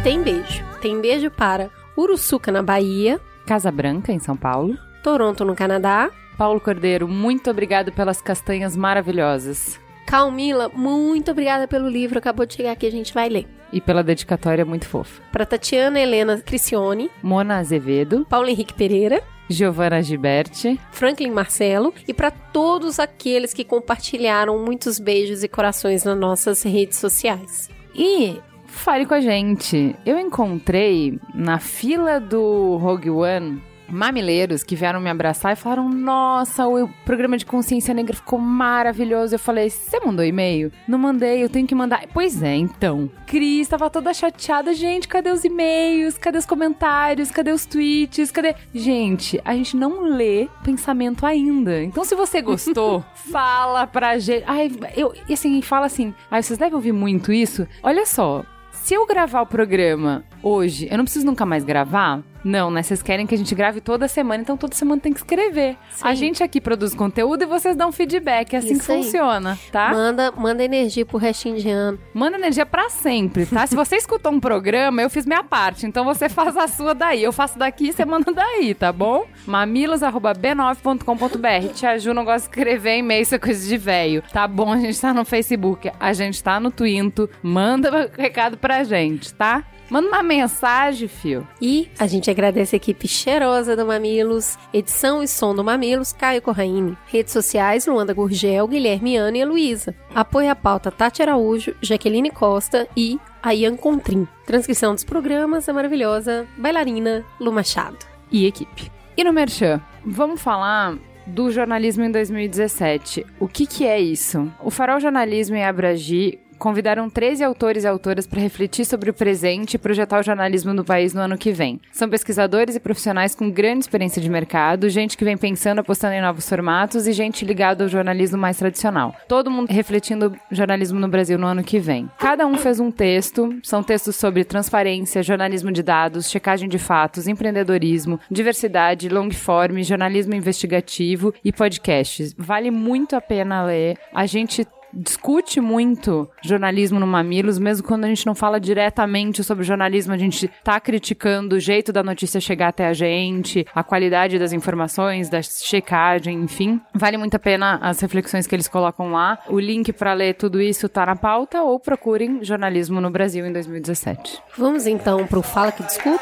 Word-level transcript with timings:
tem 0.08 0.24
beijo. 0.24 0.64
Tem 0.80 1.02
beijo 1.02 1.30
para 1.30 1.70
Uruçuca, 1.98 2.50
na 2.50 2.64
Bahia, 2.64 3.20
Casa 3.46 3.70
Branca, 3.70 4.14
em 4.14 4.20
São 4.20 4.38
Paulo. 4.38 4.78
Toronto, 5.04 5.44
no 5.44 5.54
Canadá, 5.54 6.10
Paulo 6.38 6.62
Cordeiro, 6.62 7.10
muito 7.10 7.52
obrigado 7.52 7.92
pelas 7.92 8.22
castanhas 8.22 8.74
maravilhosas. 8.74 9.78
Calmila, 10.06 10.70
muito 10.70 11.32
obrigada 11.32 11.68
pelo 11.68 11.90
livro, 11.90 12.20
acabou 12.20 12.46
de 12.46 12.54
chegar 12.54 12.72
aqui, 12.72 12.88
a 12.88 12.92
gente 12.92 13.14
vai 13.14 13.28
ler. 13.28 13.48
E 13.74 13.82
pela 13.82 14.02
dedicatória 14.02 14.64
muito 14.64 14.88
fofa. 14.88 15.22
Para 15.30 15.46
Tatiana 15.46 16.00
Helena 16.00 16.40
Cricione, 16.40 17.12
Mona 17.22 17.58
Azevedo, 17.58 18.26
Paulo 18.30 18.48
Henrique 18.48 18.74
Pereira, 18.74 19.22
Giovana 19.50 20.02
Giberti, 20.02 20.80
Franklin 20.90 21.32
Marcelo 21.32 21.94
e 22.08 22.14
para 22.14 22.32
todos 22.32 22.98
aqueles 22.98 23.54
que 23.54 23.66
compartilharam 23.66 24.58
muitos 24.58 25.00
beijos 25.00 25.44
e 25.44 25.50
corações 25.50 26.06
nas 26.06 26.18
nossas 26.18 26.64
redes 26.64 26.98
sociais. 26.98 27.70
E 27.94 28.40
fale 28.68 29.06
com 29.06 29.14
a 29.14 29.22
gente. 29.22 29.96
Eu 30.06 30.20
encontrei 30.20 31.20
na 31.34 31.60
fila 31.60 32.20
do 32.20 32.78
Rogue 32.78 33.10
One 33.10 33.62
mamileiros 33.90 34.64
que 34.64 34.76
vieram 34.76 35.00
me 35.00 35.10
abraçar 35.10 35.54
e 35.54 35.56
falaram: 35.56 35.90
Nossa, 35.90 36.68
o 36.68 36.88
programa 37.06 37.38
de 37.38 37.46
consciência 37.46 37.94
negra 37.94 38.16
ficou 38.16 38.40
maravilhoso. 38.40 39.36
Eu 39.36 39.40
falei: 39.40 39.70
Você 39.70 40.00
mandou 40.00 40.26
e-mail? 40.26 40.72
Não 40.88 41.00
mandei, 41.00 41.44
eu 41.44 41.50
tenho 41.50 41.68
que 41.68 41.76
mandar. 41.76 42.06
Pois 42.14 42.42
é, 42.44 42.56
então. 42.56 43.10
Cris 43.26 43.68
tava 43.68 43.90
toda 43.90 44.14
chateada. 44.14 44.74
Gente, 44.74 45.08
cadê 45.08 45.30
os 45.30 45.44
e-mails? 45.44 46.18
Cadê 46.18 46.38
os 46.38 46.46
comentários? 46.46 47.32
Cadê 47.32 47.52
os 47.52 47.66
tweets? 47.66 48.32
Cadê. 48.32 48.56
Gente, 48.74 49.42
a 49.44 49.54
gente 49.54 49.76
não 49.76 50.02
lê 50.02 50.48
pensamento 50.64 51.26
ainda. 51.26 51.84
Então, 51.84 52.04
se 52.04 52.16
você 52.16 52.42
gostou, 52.42 53.04
fala 53.16 53.88
pra 53.88 54.18
gente. 54.18 54.44
Ai, 54.48 54.72
eu, 54.96 55.14
e 55.28 55.34
assim, 55.34 55.62
fala 55.62 55.86
assim. 55.86 56.14
Ai, 56.30 56.44
vocês 56.44 56.60
devem 56.60 56.76
ouvir 56.76 56.92
muito 56.92 57.32
isso. 57.32 57.68
Olha 57.84 58.06
só. 58.06 58.44
Se 58.88 58.94
eu 58.94 59.06
gravar 59.06 59.42
o 59.42 59.46
programa 59.46 60.24
hoje, 60.42 60.88
eu 60.90 60.98
não 60.98 61.04
preciso 61.04 61.26
nunca 61.26 61.46
mais 61.46 61.66
gravar? 61.66 62.24
Não, 62.48 62.72
né? 62.72 62.82
Vocês 62.82 63.04
querem 63.04 63.28
que 63.28 63.36
a 63.36 63.38
gente 63.38 63.54
grave 63.54 63.82
toda 63.82 64.08
semana, 64.08 64.42
então 64.42 64.56
toda 64.56 64.74
semana 64.74 65.02
tem 65.02 65.12
que 65.12 65.20
escrever. 65.20 65.76
Sim. 65.92 66.08
A 66.08 66.16
gente 66.16 66.42
aqui 66.42 66.62
produz 66.62 66.96
conteúdo 66.96 67.44
e 67.44 67.46
vocês 67.46 67.76
dão 67.76 67.92
feedback. 67.92 68.54
É 68.54 68.60
assim 68.60 68.72
Isso 68.74 68.86
que 68.86 68.92
aí. 68.94 69.04
funciona, 69.04 69.60
tá? 69.70 69.92
Manda, 69.92 70.32
manda 70.32 70.64
energia 70.64 71.06
pro 71.06 71.18
restinho 71.18 71.58
de 71.58 71.70
ano. 71.70 72.00
Manda 72.14 72.38
energia 72.38 72.66
pra 72.66 72.90
sempre, 72.90 73.46
tá? 73.46 73.68
Se 73.68 73.76
você 73.76 73.98
escutou 74.08 74.32
um 74.32 74.40
programa, 74.40 75.02
eu 75.02 75.10
fiz 75.10 75.26
minha 75.26 75.44
parte, 75.44 75.86
então 75.86 76.06
você 76.06 76.30
faz 76.30 76.56
a 76.56 76.70
sua 76.70 76.94
daí. 76.94 77.22
Eu 77.22 77.34
faço 77.34 77.60
daqui 77.60 77.90
e 77.90 77.94
você 77.94 78.06
manda 78.06 78.32
daí, 78.32 78.74
tá 78.74 78.94
bom? 78.94 79.26
mamilos.b9.com.br 79.46 81.74
Tia 81.74 82.00
Ju 82.00 82.14
não 82.14 82.24
gosta 82.24 82.48
de 82.48 82.56
escrever 82.56 83.00
e-mail, 83.00 83.24
isso 83.24 83.36
é 83.36 83.40
coisa 83.40 83.68
de 83.68 83.78
velho. 83.78 84.24
Tá 84.32 84.48
bom, 84.48 84.72
a 84.72 84.78
gente 84.78 85.02
tá 85.02 85.14
no 85.14 85.26
Facebook, 85.26 85.92
a 86.00 86.14
gente 86.14 86.42
tá 86.42 86.62
no 86.62 86.72
Twinto. 86.72 87.30
Manda 87.44 88.10
recado 88.18 88.58
pra 88.58 88.86
gente, 88.86 89.34
tá? 89.34 89.66
Manda 89.90 90.10
uma 90.10 90.22
mensagem, 90.24 91.08
fio. 91.08 91.48
E 91.62 91.90
a 91.98 92.06
gente 92.08 92.30
agradece 92.30 92.76
a 92.76 92.78
equipe 92.78 93.08
cheirosa 93.08 93.76
do 93.76 93.86
Mamilos, 93.86 94.58
edição 94.74 95.24
e 95.24 95.28
som 95.28 95.56
do 95.56 95.64
Mamilos, 95.64 96.12
Caio 96.12 96.42
Corraine. 96.42 96.98
Redes 97.08 97.32
sociais, 97.32 97.86
Luanda 97.88 98.14
Gurgel, 98.14 98.68
Guilherme 98.68 99.16
Ana 99.16 99.38
e 99.38 99.42
Heloísa. 99.42 99.96
Apoio 100.14 100.52
à 100.52 100.56
pauta, 100.56 100.92
Tati 100.92 101.22
Araújo, 101.22 101.74
Jaqueline 101.82 102.32
Costa 102.32 102.88
e 102.98 103.18
a 103.42 103.56
Ian 103.56 103.78
Contrim. 103.78 104.28
Transcrição 104.46 104.94
dos 104.94 105.06
programas, 105.06 105.70
a 105.70 105.74
maravilhosa 105.74 106.46
bailarina 106.58 107.24
Lu 107.40 107.52
Machado. 107.52 107.98
E 108.30 108.46
equipe. 108.46 108.92
E 109.16 109.24
no 109.24 109.32
Merchan, 109.32 109.82
vamos 110.06 110.42
falar 110.42 110.98
do 111.26 111.52
jornalismo 111.52 112.04
em 112.04 112.12
2017. 112.12 113.26
O 113.40 113.48
que, 113.48 113.66
que 113.66 113.86
é 113.86 114.00
isso? 114.00 114.52
O 114.64 114.70
Farol 114.70 115.00
Jornalismo 115.00 115.56
e 115.56 115.64
a 115.64 115.70
Abragi 115.70 116.40
convidaram 116.58 117.10
13 117.10 117.44
autores 117.44 117.84
e 117.84 117.88
autoras 117.88 118.28
para 118.28 118.42
refletir 118.42 118.86
sobre 118.86 119.10
o 119.10 119.14
presente 119.14 119.76
e 119.76 119.78
projetar 119.78 120.20
o 120.20 120.24
jornalismo 120.24 120.74
no 120.74 120.84
país 120.84 121.14
no 121.14 121.22
ano 121.22 121.38
que 121.38 121.52
vem. 121.52 121.80
São 121.92 122.10
pesquisadores 122.10 122.76
e 122.76 122.80
profissionais 122.80 123.36
com 123.36 123.50
grande 123.50 123.82
experiência 123.82 124.22
de 124.22 124.30
mercado, 124.30 124.90
gente 124.90 125.18
que 125.18 125.26
vem 125.26 125.38
pensando, 125.38 125.80
apostando 125.80 126.14
em 126.14 126.22
novos 126.22 126.48
formatos 126.48 127.08
e 127.08 127.14
gente 127.14 127.46
ligada 127.46 127.84
ao 127.84 127.90
jornalismo 127.90 128.38
mais 128.38 128.58
tradicional. 128.58 129.16
Todo 129.28 129.52
mundo 129.52 129.70
refletindo 129.70 130.36
jornalismo 130.52 131.00
no 131.00 131.08
Brasil 131.08 131.38
no 131.38 131.48
ano 131.48 131.64
que 131.64 131.80
vem. 131.80 132.10
Cada 132.18 132.46
um 132.46 132.58
fez 132.58 132.80
um 132.80 132.92
texto, 132.92 133.58
são 133.64 133.84
textos 133.84 134.16
sobre 134.16 134.44
transparência, 134.44 135.24
jornalismo 135.24 135.72
de 135.72 135.84
dados, 135.84 136.30
checagem 136.30 136.68
de 136.68 136.80
fatos, 136.80 137.28
empreendedorismo, 137.28 138.20
diversidade, 138.30 139.10
long 139.10 139.32
form, 139.32 139.82
jornalismo 139.84 140.34
investigativo 140.34 141.34
e 141.44 141.52
podcasts. 141.52 142.34
Vale 142.38 142.72
muito 142.72 143.16
a 143.16 143.22
pena 143.22 143.64
ler. 143.64 143.98
A 144.14 144.26
gente 144.26 144.66
discute 144.98 145.62
muito 145.62 146.30
jornalismo 146.42 147.00
no 147.00 147.08
Mamilos, 147.08 147.60
mesmo 147.60 147.88
quando 147.88 148.06
a 148.06 148.08
gente 148.08 148.26
não 148.26 148.34
fala 148.34 148.60
diretamente 148.60 149.44
sobre 149.44 149.64
jornalismo, 149.64 150.14
a 150.14 150.18
gente 150.18 150.48
tá 150.64 150.80
criticando 150.80 151.56
o 151.56 151.60
jeito 151.60 151.94
da 151.94 152.04
notícia 152.04 152.42
chegar 152.42 152.70
até 152.70 152.88
a 152.88 152.94
gente, 152.94 153.66
a 153.74 153.84
qualidade 153.84 154.40
das 154.40 154.54
informações, 154.54 155.30
da 155.30 155.42
checagem, 155.42 156.40
enfim. 156.42 156.82
Vale 156.94 157.18
muito 157.18 157.36
a 157.36 157.40
pena 157.40 157.80
as 157.82 158.00
reflexões 158.00 158.48
que 158.48 158.56
eles 158.56 158.68
colocam 158.68 159.12
lá. 159.12 159.38
O 159.48 159.60
link 159.60 159.94
para 159.94 160.14
ler 160.14 160.34
tudo 160.34 160.60
isso 160.60 160.90
tá 160.90 161.06
na 161.06 161.16
pauta 161.16 161.62
ou 161.62 161.80
procurem 161.80 162.44
Jornalismo 162.44 163.00
no 163.00 163.10
Brasil 163.10 163.46
em 163.46 163.54
2017. 163.54 164.42
Vamos 164.58 164.88
então 164.88 165.26
pro 165.28 165.42
Fala 165.42 165.72
que 165.72 165.84
Discuto? 165.84 166.20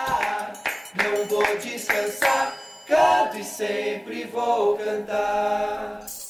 Não 1.04 1.26
vou 1.26 1.44
descansar, 1.62 2.56
canto 2.88 3.38
e 3.38 3.44
sempre 3.44 4.26
vou 4.26 4.78
cantar. 4.78 6.25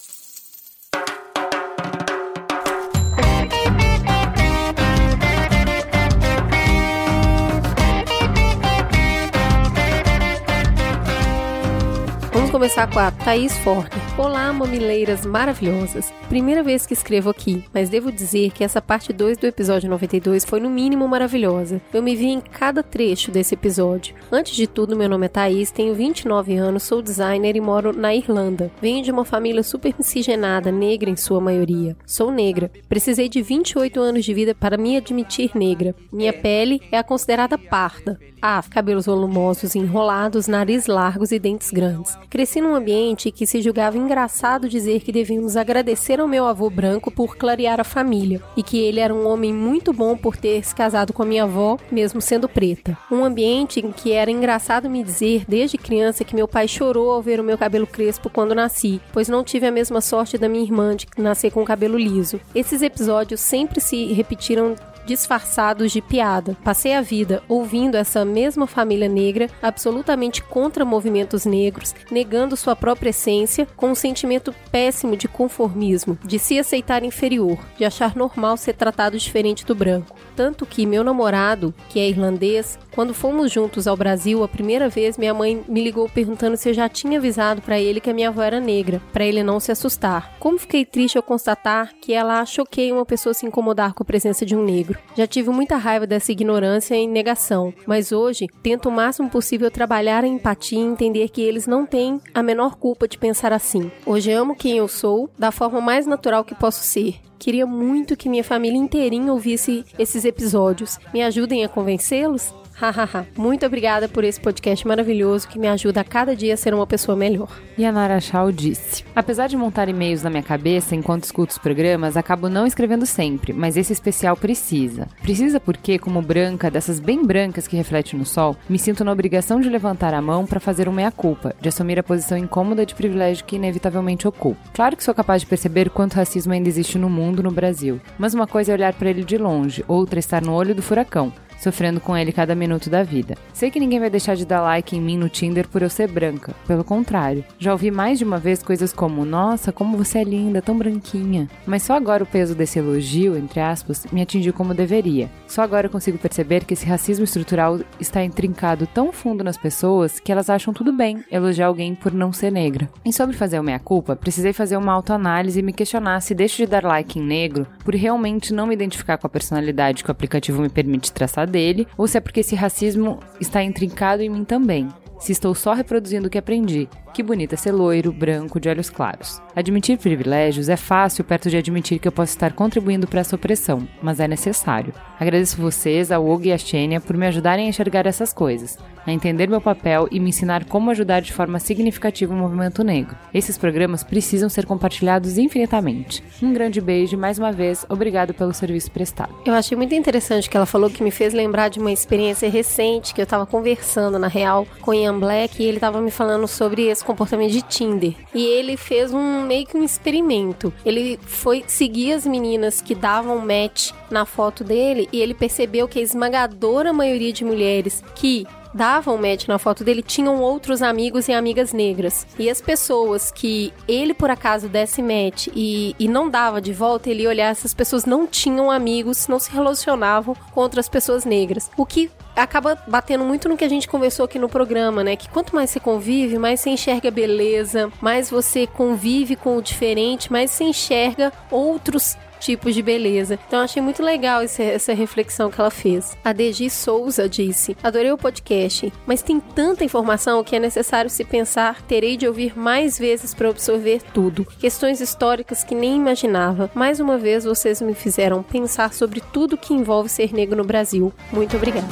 Apple 12.36 12.45
Vamos 12.46 12.54
começar 12.54 12.88
com 12.88 13.00
a 13.00 13.10
Thaís 13.10 13.58
Forte. 13.58 13.96
Olá, 14.16 14.54
mamileiras 14.54 15.26
maravilhosas. 15.26 16.14
Primeira 16.30 16.62
vez 16.62 16.86
que 16.86 16.94
escrevo 16.94 17.32
aqui, 17.32 17.66
mas 17.74 17.90
devo 17.90 18.12
dizer 18.12 18.52
que 18.52 18.64
essa 18.64 18.80
parte 18.80 19.12
2 19.12 19.40
do 19.40 19.48
episódio 19.48 19.90
92 19.90 20.46
foi 20.46 20.60
no 20.60 20.70
mínimo 20.70 21.08
maravilhosa. 21.08 21.82
Eu 21.92 22.04
me 22.04 22.16
vi 22.16 22.28
em 22.28 22.40
cada 22.40 22.84
trecho 22.84 23.32
desse 23.32 23.56
episódio. 23.56 24.14
Antes 24.32 24.56
de 24.56 24.68
tudo, 24.68 24.96
meu 24.96 25.10
nome 25.10 25.26
é 25.26 25.30
Thaís, 25.30 25.72
tenho 25.72 25.96
29 25.96 26.56
anos, 26.56 26.84
sou 26.84 27.02
designer 27.02 27.56
e 27.56 27.62
moro 27.62 27.92
na 27.92 28.14
Irlanda. 28.14 28.72
Venho 28.80 29.04
de 29.04 29.12
uma 29.12 29.26
família 29.26 29.64
super 29.64 29.96
miscigenada, 29.98 30.72
negra 30.72 31.10
em 31.10 31.16
sua 31.16 31.42
maioria. 31.42 31.98
Sou 32.06 32.32
negra. 32.32 32.72
Precisei 32.88 33.28
de 33.28 33.42
28 33.42 34.00
anos 34.00 34.24
de 34.24 34.34
vida 34.36 34.54
para 34.54 34.78
me 34.78 34.96
admitir 34.98 35.50
negra. 35.56 35.96
Minha 36.12 36.32
pele 36.32 36.80
é 36.92 36.98
a 37.00 37.04
considerada 37.04 37.58
parda. 37.58 38.20
Ah, 38.48 38.64
cabelos 38.70 39.08
volumosos 39.08 39.76
enrolados, 39.76 40.48
nariz 40.48 40.86
largos 40.86 41.32
e 41.32 41.40
dentes 41.40 41.72
grandes. 41.72 42.16
Cresci 42.30 42.45
num 42.62 42.76
ambiente 42.76 43.32
que 43.32 43.48
se 43.48 43.62
julgava 43.62 43.98
engraçado 43.98 44.70
dizer 44.70 45.02
que 45.02 45.12
devíamos 45.12 45.58
agradecer 45.58 46.20
ao 46.20 46.28
meu 46.28 46.46
avô 46.46 46.70
branco 46.70 47.10
por 47.10 47.36
clarear 47.36 47.80
a 47.80 47.84
família 47.84 48.42
e 48.56 48.64
que 48.64 48.78
ele 48.78 49.00
era 49.00 49.14
um 49.14 49.28
homem 49.28 49.54
muito 49.54 49.92
bom 49.92 50.16
por 50.16 50.38
ter 50.38 50.64
se 50.64 50.74
casado 50.74 51.12
com 51.12 51.24
a 51.24 51.26
minha 51.26 51.44
avó, 51.44 51.78
mesmo 51.92 52.22
sendo 52.22 52.48
preta. 52.48 52.98
Um 53.12 53.26
ambiente 53.26 53.80
em 53.80 53.92
que 53.92 54.12
era 54.12 54.32
engraçado 54.32 54.90
me 54.90 55.04
dizer 55.04 55.46
desde 55.48 55.78
criança 55.78 56.24
que 56.24 56.36
meu 56.36 56.48
pai 56.48 56.68
chorou 56.68 57.12
ao 57.12 57.22
ver 57.22 57.40
o 57.40 57.44
meu 57.44 57.58
cabelo 57.58 57.88
crespo 57.88 58.30
quando 58.30 58.56
nasci, 58.56 59.02
pois 59.12 59.28
não 59.28 59.44
tive 59.44 59.66
a 59.66 59.72
mesma 59.72 60.02
sorte 60.02 60.38
da 60.38 60.50
minha 60.50 60.64
irmã 60.64 60.96
de 60.96 61.08
nascer 61.18 61.52
com 61.52 61.66
cabelo 61.66 61.98
liso. 61.98 62.40
Esses 62.54 62.82
episódios 62.82 63.40
sempre 63.40 63.82
se 63.82 64.14
repetiram 64.14 64.76
disfarçados 65.06 65.92
de 65.92 66.02
piada. 66.02 66.58
Passei 66.64 66.94
a 66.94 67.02
vida 67.02 67.44
ouvindo 67.48 67.96
essa 67.96 68.26
mesma 68.26 68.68
família 68.68 69.08
negra 69.08 69.50
absolutamente 69.62 70.44
contra 70.44 70.86
movimentos 70.86 71.46
negros, 71.46 71.94
negando 72.12 72.58
sua 72.58 72.76
própria 72.76 73.10
essência, 73.10 73.68
com 73.76 73.92
um 73.92 73.96
sentimento 73.96 74.54
péssimo 74.72 75.16
de 75.16 75.28
conformismo, 75.28 76.18
de 76.24 76.40
se 76.40 76.58
aceitar 76.58 77.04
inferior, 77.04 77.58
de 77.78 77.86
achar 77.86 78.16
normal 78.16 78.58
ser 78.58 78.74
tratado 78.74 79.18
diferente 79.18 79.66
do 79.66 79.76
branco. 79.76 80.16
Tanto 80.36 80.66
que 80.66 80.86
meu 80.86 81.04
namorado, 81.04 81.74
que 81.90 82.00
é 82.00 82.10
irlandês, 82.10 82.78
quando 82.94 83.14
fomos 83.14 83.52
juntos 83.52 83.88
ao 83.88 83.98
Brasil 83.98 84.44
a 84.44 84.48
primeira 84.48 84.90
vez, 84.90 85.18
minha 85.18 85.34
mãe 85.34 85.64
me 85.68 85.84
ligou 85.84 86.10
perguntando 86.10 86.58
se 86.58 86.70
eu 86.70 86.74
já 86.74 86.88
tinha 86.88 87.20
avisado 87.20 87.62
para 87.62 87.80
ele 87.80 88.00
que 88.00 88.10
a 88.10 88.14
minha 88.14 88.30
avó 88.30 88.42
era 88.42 88.60
negra, 88.60 89.02
para 89.12 89.26
ele 89.26 89.44
não 89.44 89.60
se 89.60 89.72
assustar. 89.72 90.36
Como 90.40 90.58
fiquei 90.58 90.86
triste 90.86 91.18
ao 91.18 91.24
constatar 91.24 91.94
que 92.02 92.14
ela 92.14 92.46
choquei 92.46 92.92
uma 92.92 93.06
pessoa 93.06 93.34
se 93.34 93.46
incomodar 93.46 93.94
com 93.94 94.04
a 94.04 94.06
presença 94.06 94.46
de 94.46 94.56
um 94.56 94.64
negro. 94.64 94.95
Já 95.16 95.26
tive 95.26 95.50
muita 95.50 95.78
raiva 95.78 96.06
dessa 96.06 96.32
ignorância 96.32 96.96
e 96.96 97.08
negação, 97.08 97.74
mas 97.86 98.12
hoje 98.12 98.48
tento 98.62 98.90
o 98.90 98.92
máximo 98.92 99.30
possível 99.30 99.72
trabalhar 99.72 100.24
a 100.24 100.28
empatia 100.28 100.80
e 100.80 100.84
entender 100.84 101.30
que 101.30 101.42
eles 101.42 101.68
não 101.68 101.86
têm 101.86 102.20
a 102.34 102.44
menor 102.44 102.76
culpa 102.76 103.08
de 103.08 103.18
pensar 103.18 103.54
assim. 103.54 103.92
Hoje 104.06 104.32
amo 104.32 104.56
quem 104.56 104.78
eu 104.78 104.88
sou 104.88 105.30
da 105.38 105.52
forma 105.52 105.80
mais 105.80 106.06
natural 106.06 106.44
que 106.44 106.56
posso 106.56 106.84
ser. 106.84 107.16
Queria 107.38 107.66
muito 107.66 108.16
que 108.16 108.30
minha 108.30 108.44
família 108.44 108.78
inteirinha 108.78 109.32
ouvisse 109.32 109.86
esses 110.00 110.26
episódios. 110.26 110.98
Me 111.14 111.22
ajudem 111.22 111.64
a 111.64 111.70
convencê-los? 111.70 112.54
Hahaha. 112.76 113.26
Muito 113.38 113.66
obrigada 113.66 114.10
por 114.10 114.26
esse 114.26 114.40
podcast 114.40 114.86
maravilhoso 114.86 115.48
que 115.48 115.58
me 115.58 115.68
ajuda 115.68 116.02
a 116.02 116.04
cada 116.04 116.36
dia 116.36 116.54
a 116.54 116.58
ser 116.58 116.74
uma 116.74 116.86
pessoa 116.86 117.16
melhor. 117.16 117.50
E 117.78 117.86
a 117.86 117.92
Nara 117.92 118.20
Shaw 118.20 118.52
disse: 118.52 119.06
Apesar 119.16 119.48
de 119.48 119.56
montar 119.56 119.88
e-mails 119.88 120.24
na 120.24 120.30
minha 120.30 120.44
cabeça 120.44 120.94
enquanto 120.94 121.24
escuto 121.24 121.54
os 121.54 121.58
programas, 121.58 122.18
acabo 122.18 122.50
não 122.50 122.68
escrevendo 122.68 123.06
sempre, 123.06 123.54
mas 123.54 123.78
esse 123.78 123.94
especial 123.94 124.36
precisa. 124.36 125.08
Precisa 125.22 125.58
porque, 125.60 125.98
como 125.98 126.22
branca, 126.22 126.70
dessas 126.70 127.00
bem 127.00 127.24
brancas 127.24 127.66
que 127.66 127.78
reflete 127.78 128.16
no 128.16 128.26
sol, 128.26 128.58
me 128.68 128.78
sinto 128.78 129.06
na 129.06 129.12
obrigação 129.12 129.62
de 129.62 129.70
levantar 129.70 130.14
a 130.14 130.22
mão 130.22 130.46
para 130.46 130.60
fazer 130.60 130.90
uma 130.90 130.96
meia-culpa, 130.96 131.56
de 131.62 131.70
assumir 131.70 132.00
a 132.00 132.04
posição 132.04 132.38
incômoda 132.38 132.86
de 132.86 132.96
privilégio 132.96 133.46
que 133.46 133.56
inevitavelmente 133.56 134.28
ocupo. 134.28 134.60
Claro 134.74 134.98
que 134.98 135.04
sou 135.04 135.14
capaz 135.14 135.42
de 135.42 135.48
perceber 135.48 135.90
quanto 135.90 136.16
racismo 136.16 136.52
ainda 136.52 136.68
existe 136.68 136.98
no 136.98 137.10
mundo, 137.10 137.44
no 137.44 137.52
Brasil, 137.52 138.02
mas 138.18 138.34
uma 138.34 138.48
coisa 138.48 138.72
é 138.72 138.76
olhar 138.76 138.94
para 138.94 139.10
ele 139.10 139.24
de 139.24 139.38
longe, 139.38 139.84
outra 139.88 140.18
é 140.18 140.22
estar 140.22 140.42
no 140.42 140.54
olho 140.54 140.76
do 140.76 140.82
furacão 140.82 141.32
sofrendo 141.58 142.00
com 142.00 142.16
ele 142.16 142.32
cada 142.32 142.56
minuto 142.56 142.90
da 142.90 143.04
vida. 143.04 143.36
Sei 143.54 143.72
que 143.72 143.80
ninguém 143.80 144.00
vai 144.00 144.10
deixar 144.10 144.36
de 144.36 144.46
dar 144.46 144.62
like 144.62 144.96
em 144.96 145.02
mim 145.02 145.18
no 145.18 145.30
Tinder 145.30 145.68
por 145.68 145.82
eu 145.82 145.90
ser 145.90 146.10
branca. 146.10 146.54
Pelo 146.68 146.84
contrário, 146.84 147.44
já 147.58 147.72
ouvi 147.72 147.92
mais 147.92 148.18
de 148.18 148.24
uma 148.24 148.38
vez 148.38 148.62
coisas 148.62 148.94
como: 148.94 149.26
Nossa, 149.26 149.72
como 149.72 149.98
você 149.98 150.20
é 150.20 150.24
linda, 150.24 150.62
tão 150.62 150.78
branquinha. 150.78 151.50
Mas 151.66 151.84
só 151.84 151.96
agora 151.96 152.24
o 152.24 152.28
peso 152.28 152.56
desse 152.56 152.80
elogio, 152.80 153.38
entre 153.38 153.60
aspas, 153.60 154.06
me 154.12 154.22
atingiu 154.22 154.54
como 154.54 154.74
deveria. 154.74 155.30
Só 155.48 155.62
agora 155.62 155.88
eu 155.88 155.92
consigo 155.92 156.18
perceber 156.18 156.66
que 156.66 156.74
esse 156.74 156.86
racismo 156.86 157.24
estrutural 157.26 157.80
está 158.00 158.24
intrincado 158.24 158.88
tão 158.88 159.12
fundo 159.12 159.44
nas 159.44 159.58
pessoas 159.58 160.20
que 160.20 160.32
elas 160.32 160.50
acham 160.50 160.74
tudo 160.74 160.92
bem 160.92 161.24
elogiar 161.32 161.68
alguém 161.68 161.96
por 161.96 162.14
não 162.14 162.32
ser 162.32 162.52
negra. 162.52 162.90
E 163.04 163.12
sobre 163.12 163.36
fazer 163.36 163.60
o 163.60 163.64
meia-culpa, 163.64 164.16
precisei 164.16 164.54
fazer 164.54 164.78
uma 164.78 164.94
autoanálise 164.94 165.60
e 165.60 165.64
me 165.64 165.74
questionar 165.74 166.20
se 166.22 166.36
deixo 166.36 166.58
de 166.58 166.68
dar 166.68 166.84
like 166.84 167.20
em 167.20 167.24
negro 167.24 167.68
por 167.84 167.94
realmente 167.94 168.54
não 168.54 168.68
me 168.68 168.74
identificar 168.74 169.18
com 169.18 169.28
a 169.28 169.30
personalidade 169.30 170.04
que 170.04 170.10
o 170.10 170.12
aplicativo 170.12 170.62
me 170.62 170.70
permite 170.70 171.12
traçar 171.12 171.45
dele, 171.46 171.88
ou 171.98 172.08
se 172.08 172.18
é 172.18 172.22
porque 172.22 172.40
esse 172.40 172.56
racismo 172.56 173.20
está 173.40 173.64
intrincado 173.64 174.22
em 174.22 174.30
mim 174.30 174.44
também. 174.44 174.88
Se 175.20 175.32
estou 175.32 175.56
só 175.56 175.74
reproduzindo 175.74 176.28
o 176.28 176.30
que 176.30 176.38
aprendi, 176.38 176.90
que 177.16 177.24
bonito 177.24 177.54
é 177.54 177.56
ser 177.56 177.72
loiro, 177.72 178.12
branco, 178.12 178.60
de 178.60 178.68
olhos 178.68 178.90
claros. 178.90 179.42
Admitir 179.56 179.98
privilégios 179.98 180.68
é 180.68 180.76
fácil 180.76 181.24
perto 181.24 181.50
de 181.50 181.56
admitir 181.56 181.98
que 181.98 182.10
eu 182.10 182.12
posso 182.12 182.34
estar 182.34 182.52
contribuindo 182.52 183.08
para 183.08 183.22
essa 183.22 183.38
opressão, 183.38 183.88
mas 184.04 184.20
é 184.20 184.28
necessário. 184.28 184.94
Agradeço 185.18 185.62
vocês, 185.62 186.12
a 186.12 186.20
Og 186.20 186.46
e 186.46 186.52
a 186.52 186.58
Xenia, 186.58 187.00
por 187.00 187.16
me 187.16 187.26
ajudarem 187.26 187.68
a 187.68 187.70
enxergar 187.70 188.06
essas 188.06 188.34
coisas, 188.34 188.78
a 189.08 189.14
entender 189.14 189.48
meu 189.48 189.62
papel 189.62 190.10
e 190.12 190.20
me 190.20 190.28
ensinar 190.28 190.66
como 190.66 190.92
ajudar 190.92 191.22
de 191.22 191.32
forma 191.32 191.58
significativa 191.58 192.34
o 192.34 192.38
movimento 192.38 192.84
negro. 192.84 193.16
Esses 193.34 193.58
programas 193.58 194.04
precisam 194.04 194.50
ser 194.50 194.66
compartilhados 194.66 195.38
infinitamente. 195.38 196.22
Um 196.44 196.52
grande 196.52 196.82
beijo 196.82 197.16
e 197.16 197.18
mais 197.18 197.40
uma 197.40 197.54
vez, 197.54 197.86
obrigado 197.88 198.34
pelo 198.34 198.54
serviço 198.54 198.92
prestado. 198.92 199.34
Eu 199.46 199.54
achei 199.54 199.78
muito 199.78 199.96
interessante 199.96 200.50
que 200.50 200.58
ela 200.58 200.66
falou 200.66 200.90
que 200.90 201.02
me 201.02 201.12
fez 201.12 201.34
lembrar 201.34 201.70
de 201.70 201.80
uma 201.80 201.94
experiência 201.94 202.50
recente 202.50 203.14
que 203.14 203.22
eu 203.22 203.26
tava 203.26 203.46
conversando, 203.46 204.20
na 204.20 204.28
real, 204.28 204.68
com 204.82 204.94
Ian 204.94 205.18
Black 205.18 205.64
e 205.64 205.66
ele 205.66 205.80
tava 205.80 206.02
me 206.02 206.12
falando 206.12 206.46
sobre 206.46 206.88
esse 206.88 207.05
comportamento 207.06 207.52
de 207.52 207.62
Tinder. 207.62 208.14
E 208.34 208.44
ele 208.44 208.76
fez 208.76 209.14
um 209.14 209.46
meio 209.46 209.66
que 209.66 209.78
um 209.78 209.84
experimento. 209.84 210.74
Ele 210.86 211.18
foi 211.22 211.64
seguir 211.68 212.14
as 212.14 212.26
meninas 212.26 212.82
que 212.82 212.94
davam 212.94 213.40
match 213.40 213.92
na 214.10 214.26
foto 214.26 214.64
dele 214.64 215.08
e 215.14 215.22
ele 215.22 215.34
percebeu 215.34 215.88
que 215.88 216.00
a 216.00 216.02
esmagadora 216.02 216.92
maioria 216.92 217.32
de 217.32 217.46
mulheres 217.46 218.04
que 218.16 218.46
davam 218.76 219.18
match 219.18 219.48
na 219.48 219.58
foto 219.58 219.84
dele 219.84 220.02
tinham 220.02 220.42
outros 220.42 220.82
amigos 220.82 221.30
e 221.30 221.34
amigas 221.34 221.72
negras. 221.72 222.28
E 222.38 222.50
as 222.50 222.60
pessoas 222.60 223.32
que 223.32 223.74
ele 223.88 224.14
por 224.14 224.30
acaso 224.30 224.68
desse 224.68 225.02
match 225.02 225.48
e, 225.56 225.96
e 225.98 226.08
não 226.10 226.30
dava 226.30 226.60
de 226.60 226.74
volta, 226.74 227.10
ele 227.10 227.24
ia 227.24 227.30
olhar, 227.30 227.50
essas 227.50 227.74
pessoas 227.74 228.04
não 228.04 228.28
tinham 228.28 228.70
amigos, 228.70 229.28
não 229.30 229.40
se 229.40 229.50
relacionavam 229.52 230.36
com 230.54 230.60
outras 230.60 230.90
pessoas 230.90 231.24
negras. 231.24 231.72
O 231.78 231.86
que 231.86 232.12
acaba 232.36 232.78
batendo 232.88 233.24
muito 233.24 233.48
no 233.48 233.56
que 233.56 233.64
a 233.64 233.70
gente 233.70 233.88
conversou 233.88 234.26
aqui 234.26 234.38
no 234.38 234.50
programa, 234.50 235.04
né? 235.04 235.16
Que 235.16 235.30
quanto 235.30 235.56
mais 235.56 235.70
você 235.70 235.80
convive, 235.80 236.38
mais 236.38 236.60
você 236.60 236.70
enxerga 236.72 237.10
beleza, 237.10 237.90
mais 238.02 238.30
você 238.30 238.68
convive 238.68 239.36
com 239.38 239.58
o 239.58 239.62
diferente, 239.62 240.32
mais 240.32 240.52
você 240.52 240.66
enxerga 240.66 241.32
outros 241.50 242.18
tipos 242.40 242.74
de 242.74 242.82
beleza. 242.82 243.40
Então 243.48 243.62
achei 243.62 243.82
muito 243.82 244.04
legal 244.04 244.42
esse, 244.44 244.62
essa 244.62 244.94
reflexão 244.94 245.50
que 245.50 245.60
ela 245.60 245.72
fez. 245.72 246.18
A 246.24 246.34
Degi 246.34 246.70
Souza 246.70 247.28
disse: 247.28 247.76
Adorei 247.84 248.12
o 248.12 248.18
podcast, 248.18 248.92
mas 249.06 249.22
tem 249.22 249.40
tanta 249.40 249.84
informação 249.84 250.44
que 250.44 250.56
é 250.56 250.60
necessário 250.60 251.10
se 251.10 251.24
pensar. 251.24 251.82
Terei 251.84 252.18
de 252.18 252.28
ouvir 252.28 252.58
mais 252.58 252.98
vezes 252.98 253.34
para 253.34 253.50
absorver 253.50 254.02
tudo. 254.14 254.46
Questões 254.60 255.02
históricas 255.02 255.64
que 255.64 255.76
nem 255.76 255.96
imaginava. 255.96 256.70
Mais 256.74 257.00
uma 257.00 257.18
vez 257.18 257.44
vocês 257.44 257.82
me 257.82 257.94
fizeram 257.94 258.44
pensar 258.44 258.94
sobre 258.94 259.22
tudo 259.22 259.58
que 259.58 259.74
envolve 259.74 260.10
ser 260.10 260.34
negro 260.34 260.58
no 260.58 260.64
Brasil. 260.64 261.14
Muito 261.32 261.56
obrigada. 261.58 261.88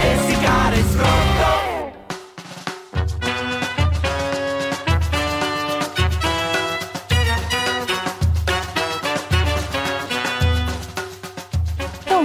Esse 0.00 0.42
cara 0.44 0.76
é 0.76 1.19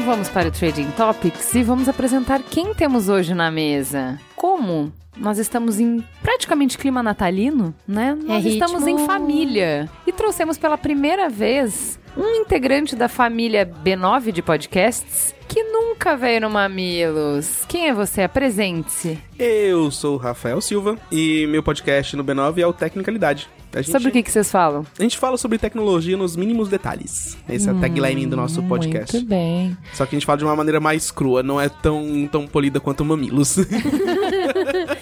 vamos 0.05 0.29
para 0.29 0.49
o 0.49 0.51
Trading 0.51 0.91
Topics 0.91 1.55
e 1.55 1.63
vamos 1.63 1.89
apresentar 1.89 2.43
quem 2.43 2.75
temos 2.75 3.09
hoje 3.09 3.33
na 3.33 3.49
mesa. 3.49 4.19
Como 4.35 4.93
nós 5.17 5.39
estamos 5.39 5.79
em 5.79 6.05
praticamente 6.21 6.77
clima 6.77 7.01
natalino, 7.01 7.73
né? 7.87 8.13
Nós 8.13 8.43
ritmo. 8.43 8.63
estamos 8.63 8.85
em 8.85 8.99
família. 8.99 9.89
E 10.05 10.11
trouxemos 10.11 10.59
pela 10.59 10.77
primeira 10.77 11.27
vez 11.27 11.99
um 12.15 12.35
integrante 12.35 12.95
da 12.95 13.09
família 13.09 13.65
B9 13.65 14.31
de 14.31 14.43
podcasts 14.43 15.33
que 15.47 15.63
nunca 15.63 16.15
veio 16.17 16.41
no 16.41 16.49
Mamilos. 16.49 17.63
Quem 17.67 17.87
é 17.87 17.93
você? 17.93 18.23
Apresente-se. 18.23 19.17
Eu 19.37 19.91
sou 19.91 20.15
o 20.15 20.17
Rafael 20.17 20.59
Silva 20.61 20.97
e 21.11 21.45
meu 21.47 21.61
podcast 21.61 22.15
no 22.15 22.23
B9 22.23 22.59
é 22.59 22.67
o 22.67 22.73
Tecnicalidade. 22.73 23.49
Gente, 23.75 23.91
Sobre 23.91 24.07
o 24.07 24.11
que, 24.11 24.23
que 24.23 24.31
vocês 24.31 24.49
falam? 24.49 24.85
a 24.97 25.01
gente 25.03 25.17
fala 25.17 25.35
sobre 25.37 25.57
tecnologia 25.57 26.15
nos 26.15 26.37
mínimos 26.37 26.69
detalhes. 26.69 27.37
Essa 27.45 27.71
é 27.71 27.73
a 27.73 27.75
tagline 27.81 28.25
do 28.25 28.37
nosso 28.37 28.63
podcast. 28.63 29.13
Muito 29.17 29.27
bem. 29.27 29.77
Só 29.93 30.05
que 30.05 30.15
a 30.15 30.17
gente 30.17 30.25
fala 30.25 30.37
de 30.37 30.45
uma 30.45 30.55
maneira 30.55 30.79
mais 30.79 31.11
crua, 31.11 31.43
não 31.43 31.59
é 31.59 31.67
tão, 31.67 32.25
tão 32.31 32.47
polida 32.47 32.79
quanto 32.79 33.01
o 33.01 33.05
Mamilos. 33.05 33.57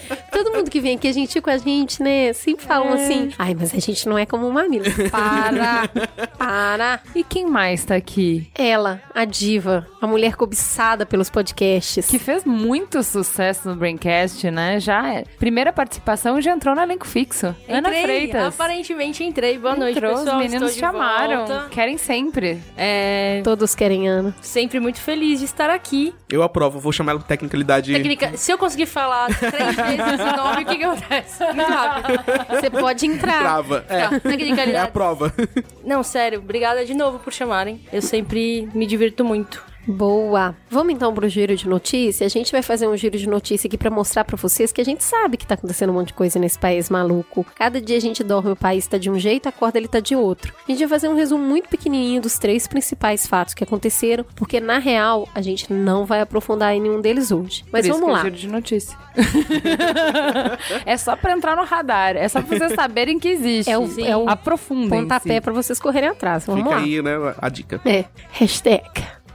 Que 0.74 0.80
vem 0.80 0.96
aqui, 0.96 1.06
a 1.06 1.12
gente 1.12 1.40
com 1.40 1.50
a 1.50 1.56
gente, 1.56 2.02
né? 2.02 2.32
Sempre 2.32 2.66
falam 2.66 2.94
assim. 2.94 3.30
Ai, 3.38 3.54
mas 3.54 3.72
a 3.72 3.78
gente 3.78 4.08
não 4.08 4.18
é 4.18 4.26
como 4.26 4.48
um 4.48 4.50
mamilo. 4.50 4.84
Para! 5.08 5.88
para! 6.36 7.00
E 7.14 7.22
quem 7.22 7.46
mais 7.46 7.84
tá 7.84 7.94
aqui? 7.94 8.50
Ela, 8.56 9.00
a 9.14 9.24
diva, 9.24 9.86
a 10.02 10.06
mulher 10.08 10.34
cobiçada 10.34 11.06
pelos 11.06 11.30
podcasts. 11.30 12.08
Que 12.08 12.18
fez 12.18 12.44
muito 12.44 13.04
sucesso 13.04 13.68
no 13.68 13.76
Braincast, 13.76 14.50
né? 14.50 14.80
Já 14.80 15.14
é. 15.14 15.22
Primeira 15.38 15.72
participação 15.72 16.40
já 16.40 16.50
entrou 16.50 16.74
no 16.74 16.82
elenco 16.82 17.06
fixo. 17.06 17.54
Ana 17.68 17.90
Entrei, 17.90 18.02
Freitas. 18.02 18.54
Aparentemente 18.54 19.22
entrei. 19.22 19.56
Boa 19.56 19.76
noite, 19.76 19.98
Entrou, 19.98 20.16
pessoal. 20.16 20.38
os 20.38 20.42
meninos 20.42 20.72
Estou 20.72 20.88
chamaram. 20.90 21.46
volta. 21.46 21.68
Querem 21.70 21.96
sempre. 21.96 22.60
É, 22.76 23.42
Todos 23.44 23.76
querem 23.76 24.08
Ana. 24.08 24.34
sempre 24.40 24.80
muito 24.80 25.00
feliz 25.00 25.38
de 25.38 25.44
estar 25.44 25.70
aqui. 25.70 26.12
Eu 26.28 26.42
aprovo, 26.42 26.80
vou 26.80 26.90
chamar 26.90 27.12
ela 27.12 27.20
de 27.20 27.26
Tecnicalidade. 27.26 27.92
Técnica, 27.92 28.36
se 28.36 28.50
eu 28.52 28.58
conseguir 28.58 28.86
falar 28.86 29.28
três 29.38 29.76
vezes 29.76 30.20
o 30.20 30.36
nome, 30.36 30.63
o 30.64 30.66
que 30.68 30.76
que 30.78 30.84
acontece? 30.84 31.44
Muito 31.54 31.62
rápido. 31.70 32.24
Você 32.50 32.70
pode 32.70 33.06
entrar. 33.06 33.40
Trava. 33.40 33.84
É, 33.88 34.08
Tá, 34.08 34.62
é 34.62 34.80
a 34.80 34.88
prova. 34.88 35.32
Não, 35.84 36.02
sério, 36.02 36.38
obrigada 36.40 36.84
de 36.84 36.94
novo 36.94 37.18
por 37.18 37.32
chamarem. 37.32 37.80
Eu 37.92 38.02
sempre 38.02 38.68
me 38.74 38.86
divirto 38.86 39.24
muito. 39.24 39.62
Boa. 39.86 40.56
Vamos 40.70 40.94
então 40.94 41.12
pro 41.12 41.28
giro 41.28 41.54
de 41.56 41.68
notícia. 41.68 42.26
A 42.26 42.30
gente 42.30 42.50
vai 42.50 42.62
fazer 42.62 42.88
um 42.88 42.96
giro 42.96 43.18
de 43.18 43.28
notícia 43.28 43.68
aqui 43.68 43.76
pra 43.76 43.90
mostrar 43.90 44.24
pra 44.24 44.36
vocês 44.36 44.72
que 44.72 44.80
a 44.80 44.84
gente 44.84 45.04
sabe 45.04 45.36
que 45.36 45.46
tá 45.46 45.54
acontecendo 45.54 45.90
um 45.90 45.94
monte 45.94 46.08
de 46.08 46.14
coisa 46.14 46.38
nesse 46.38 46.58
país 46.58 46.88
maluco. 46.88 47.44
Cada 47.54 47.80
dia 47.80 47.96
a 47.96 48.00
gente 48.00 48.24
dorme, 48.24 48.50
o 48.52 48.56
país 48.56 48.86
tá 48.86 48.98
de 48.98 49.10
um 49.10 49.18
jeito, 49.18 49.48
acorda 49.48 49.78
ele 49.78 49.88
tá 49.88 50.00
de 50.00 50.16
outro. 50.16 50.54
A 50.66 50.70
gente 50.70 50.80
vai 50.80 50.88
fazer 50.88 51.08
um 51.08 51.14
resumo 51.14 51.44
muito 51.44 51.68
pequenininho 51.68 52.20
dos 52.20 52.38
três 52.38 52.66
principais 52.66 53.26
fatos 53.26 53.54
que 53.54 53.62
aconteceram, 53.64 54.24
porque 54.34 54.60
na 54.60 54.78
real 54.78 55.28
a 55.34 55.42
gente 55.42 55.72
não 55.72 56.04
vai 56.04 56.20
aprofundar 56.20 56.74
em 56.74 56.80
nenhum 56.80 57.00
deles 57.00 57.30
hoje. 57.30 57.64
Mas 57.70 57.86
Por 57.86 57.92
isso 57.92 58.00
vamos 58.00 58.06
que 58.06 58.12
lá. 58.12 58.20
É 58.20 58.22
giro 58.24 58.36
de 58.36 58.48
notícia. 58.48 58.98
é 60.84 60.96
só 60.96 61.16
pra 61.16 61.32
entrar 61.32 61.56
no 61.56 61.64
radar. 61.64 62.16
É 62.16 62.28
só 62.28 62.40
pra 62.42 62.58
vocês 62.58 62.72
saberem 62.74 63.18
que 63.18 63.28
existe. 63.28 63.70
É 63.70 63.78
o, 63.78 63.88
é 64.00 64.16
o 64.16 64.28
Aprofundem. 64.28 64.88
pontapé 64.88 65.40
pra 65.40 65.52
vocês 65.52 65.78
correrem 65.78 66.08
atrás. 66.10 66.46
Vamos 66.46 66.62
Fica 66.62 66.74
lá. 66.74 66.82
aí, 66.82 67.02
né, 67.02 67.12
a 67.38 67.48
dica. 67.48 67.80
É, 67.84 68.04
hashtag. 68.32 68.82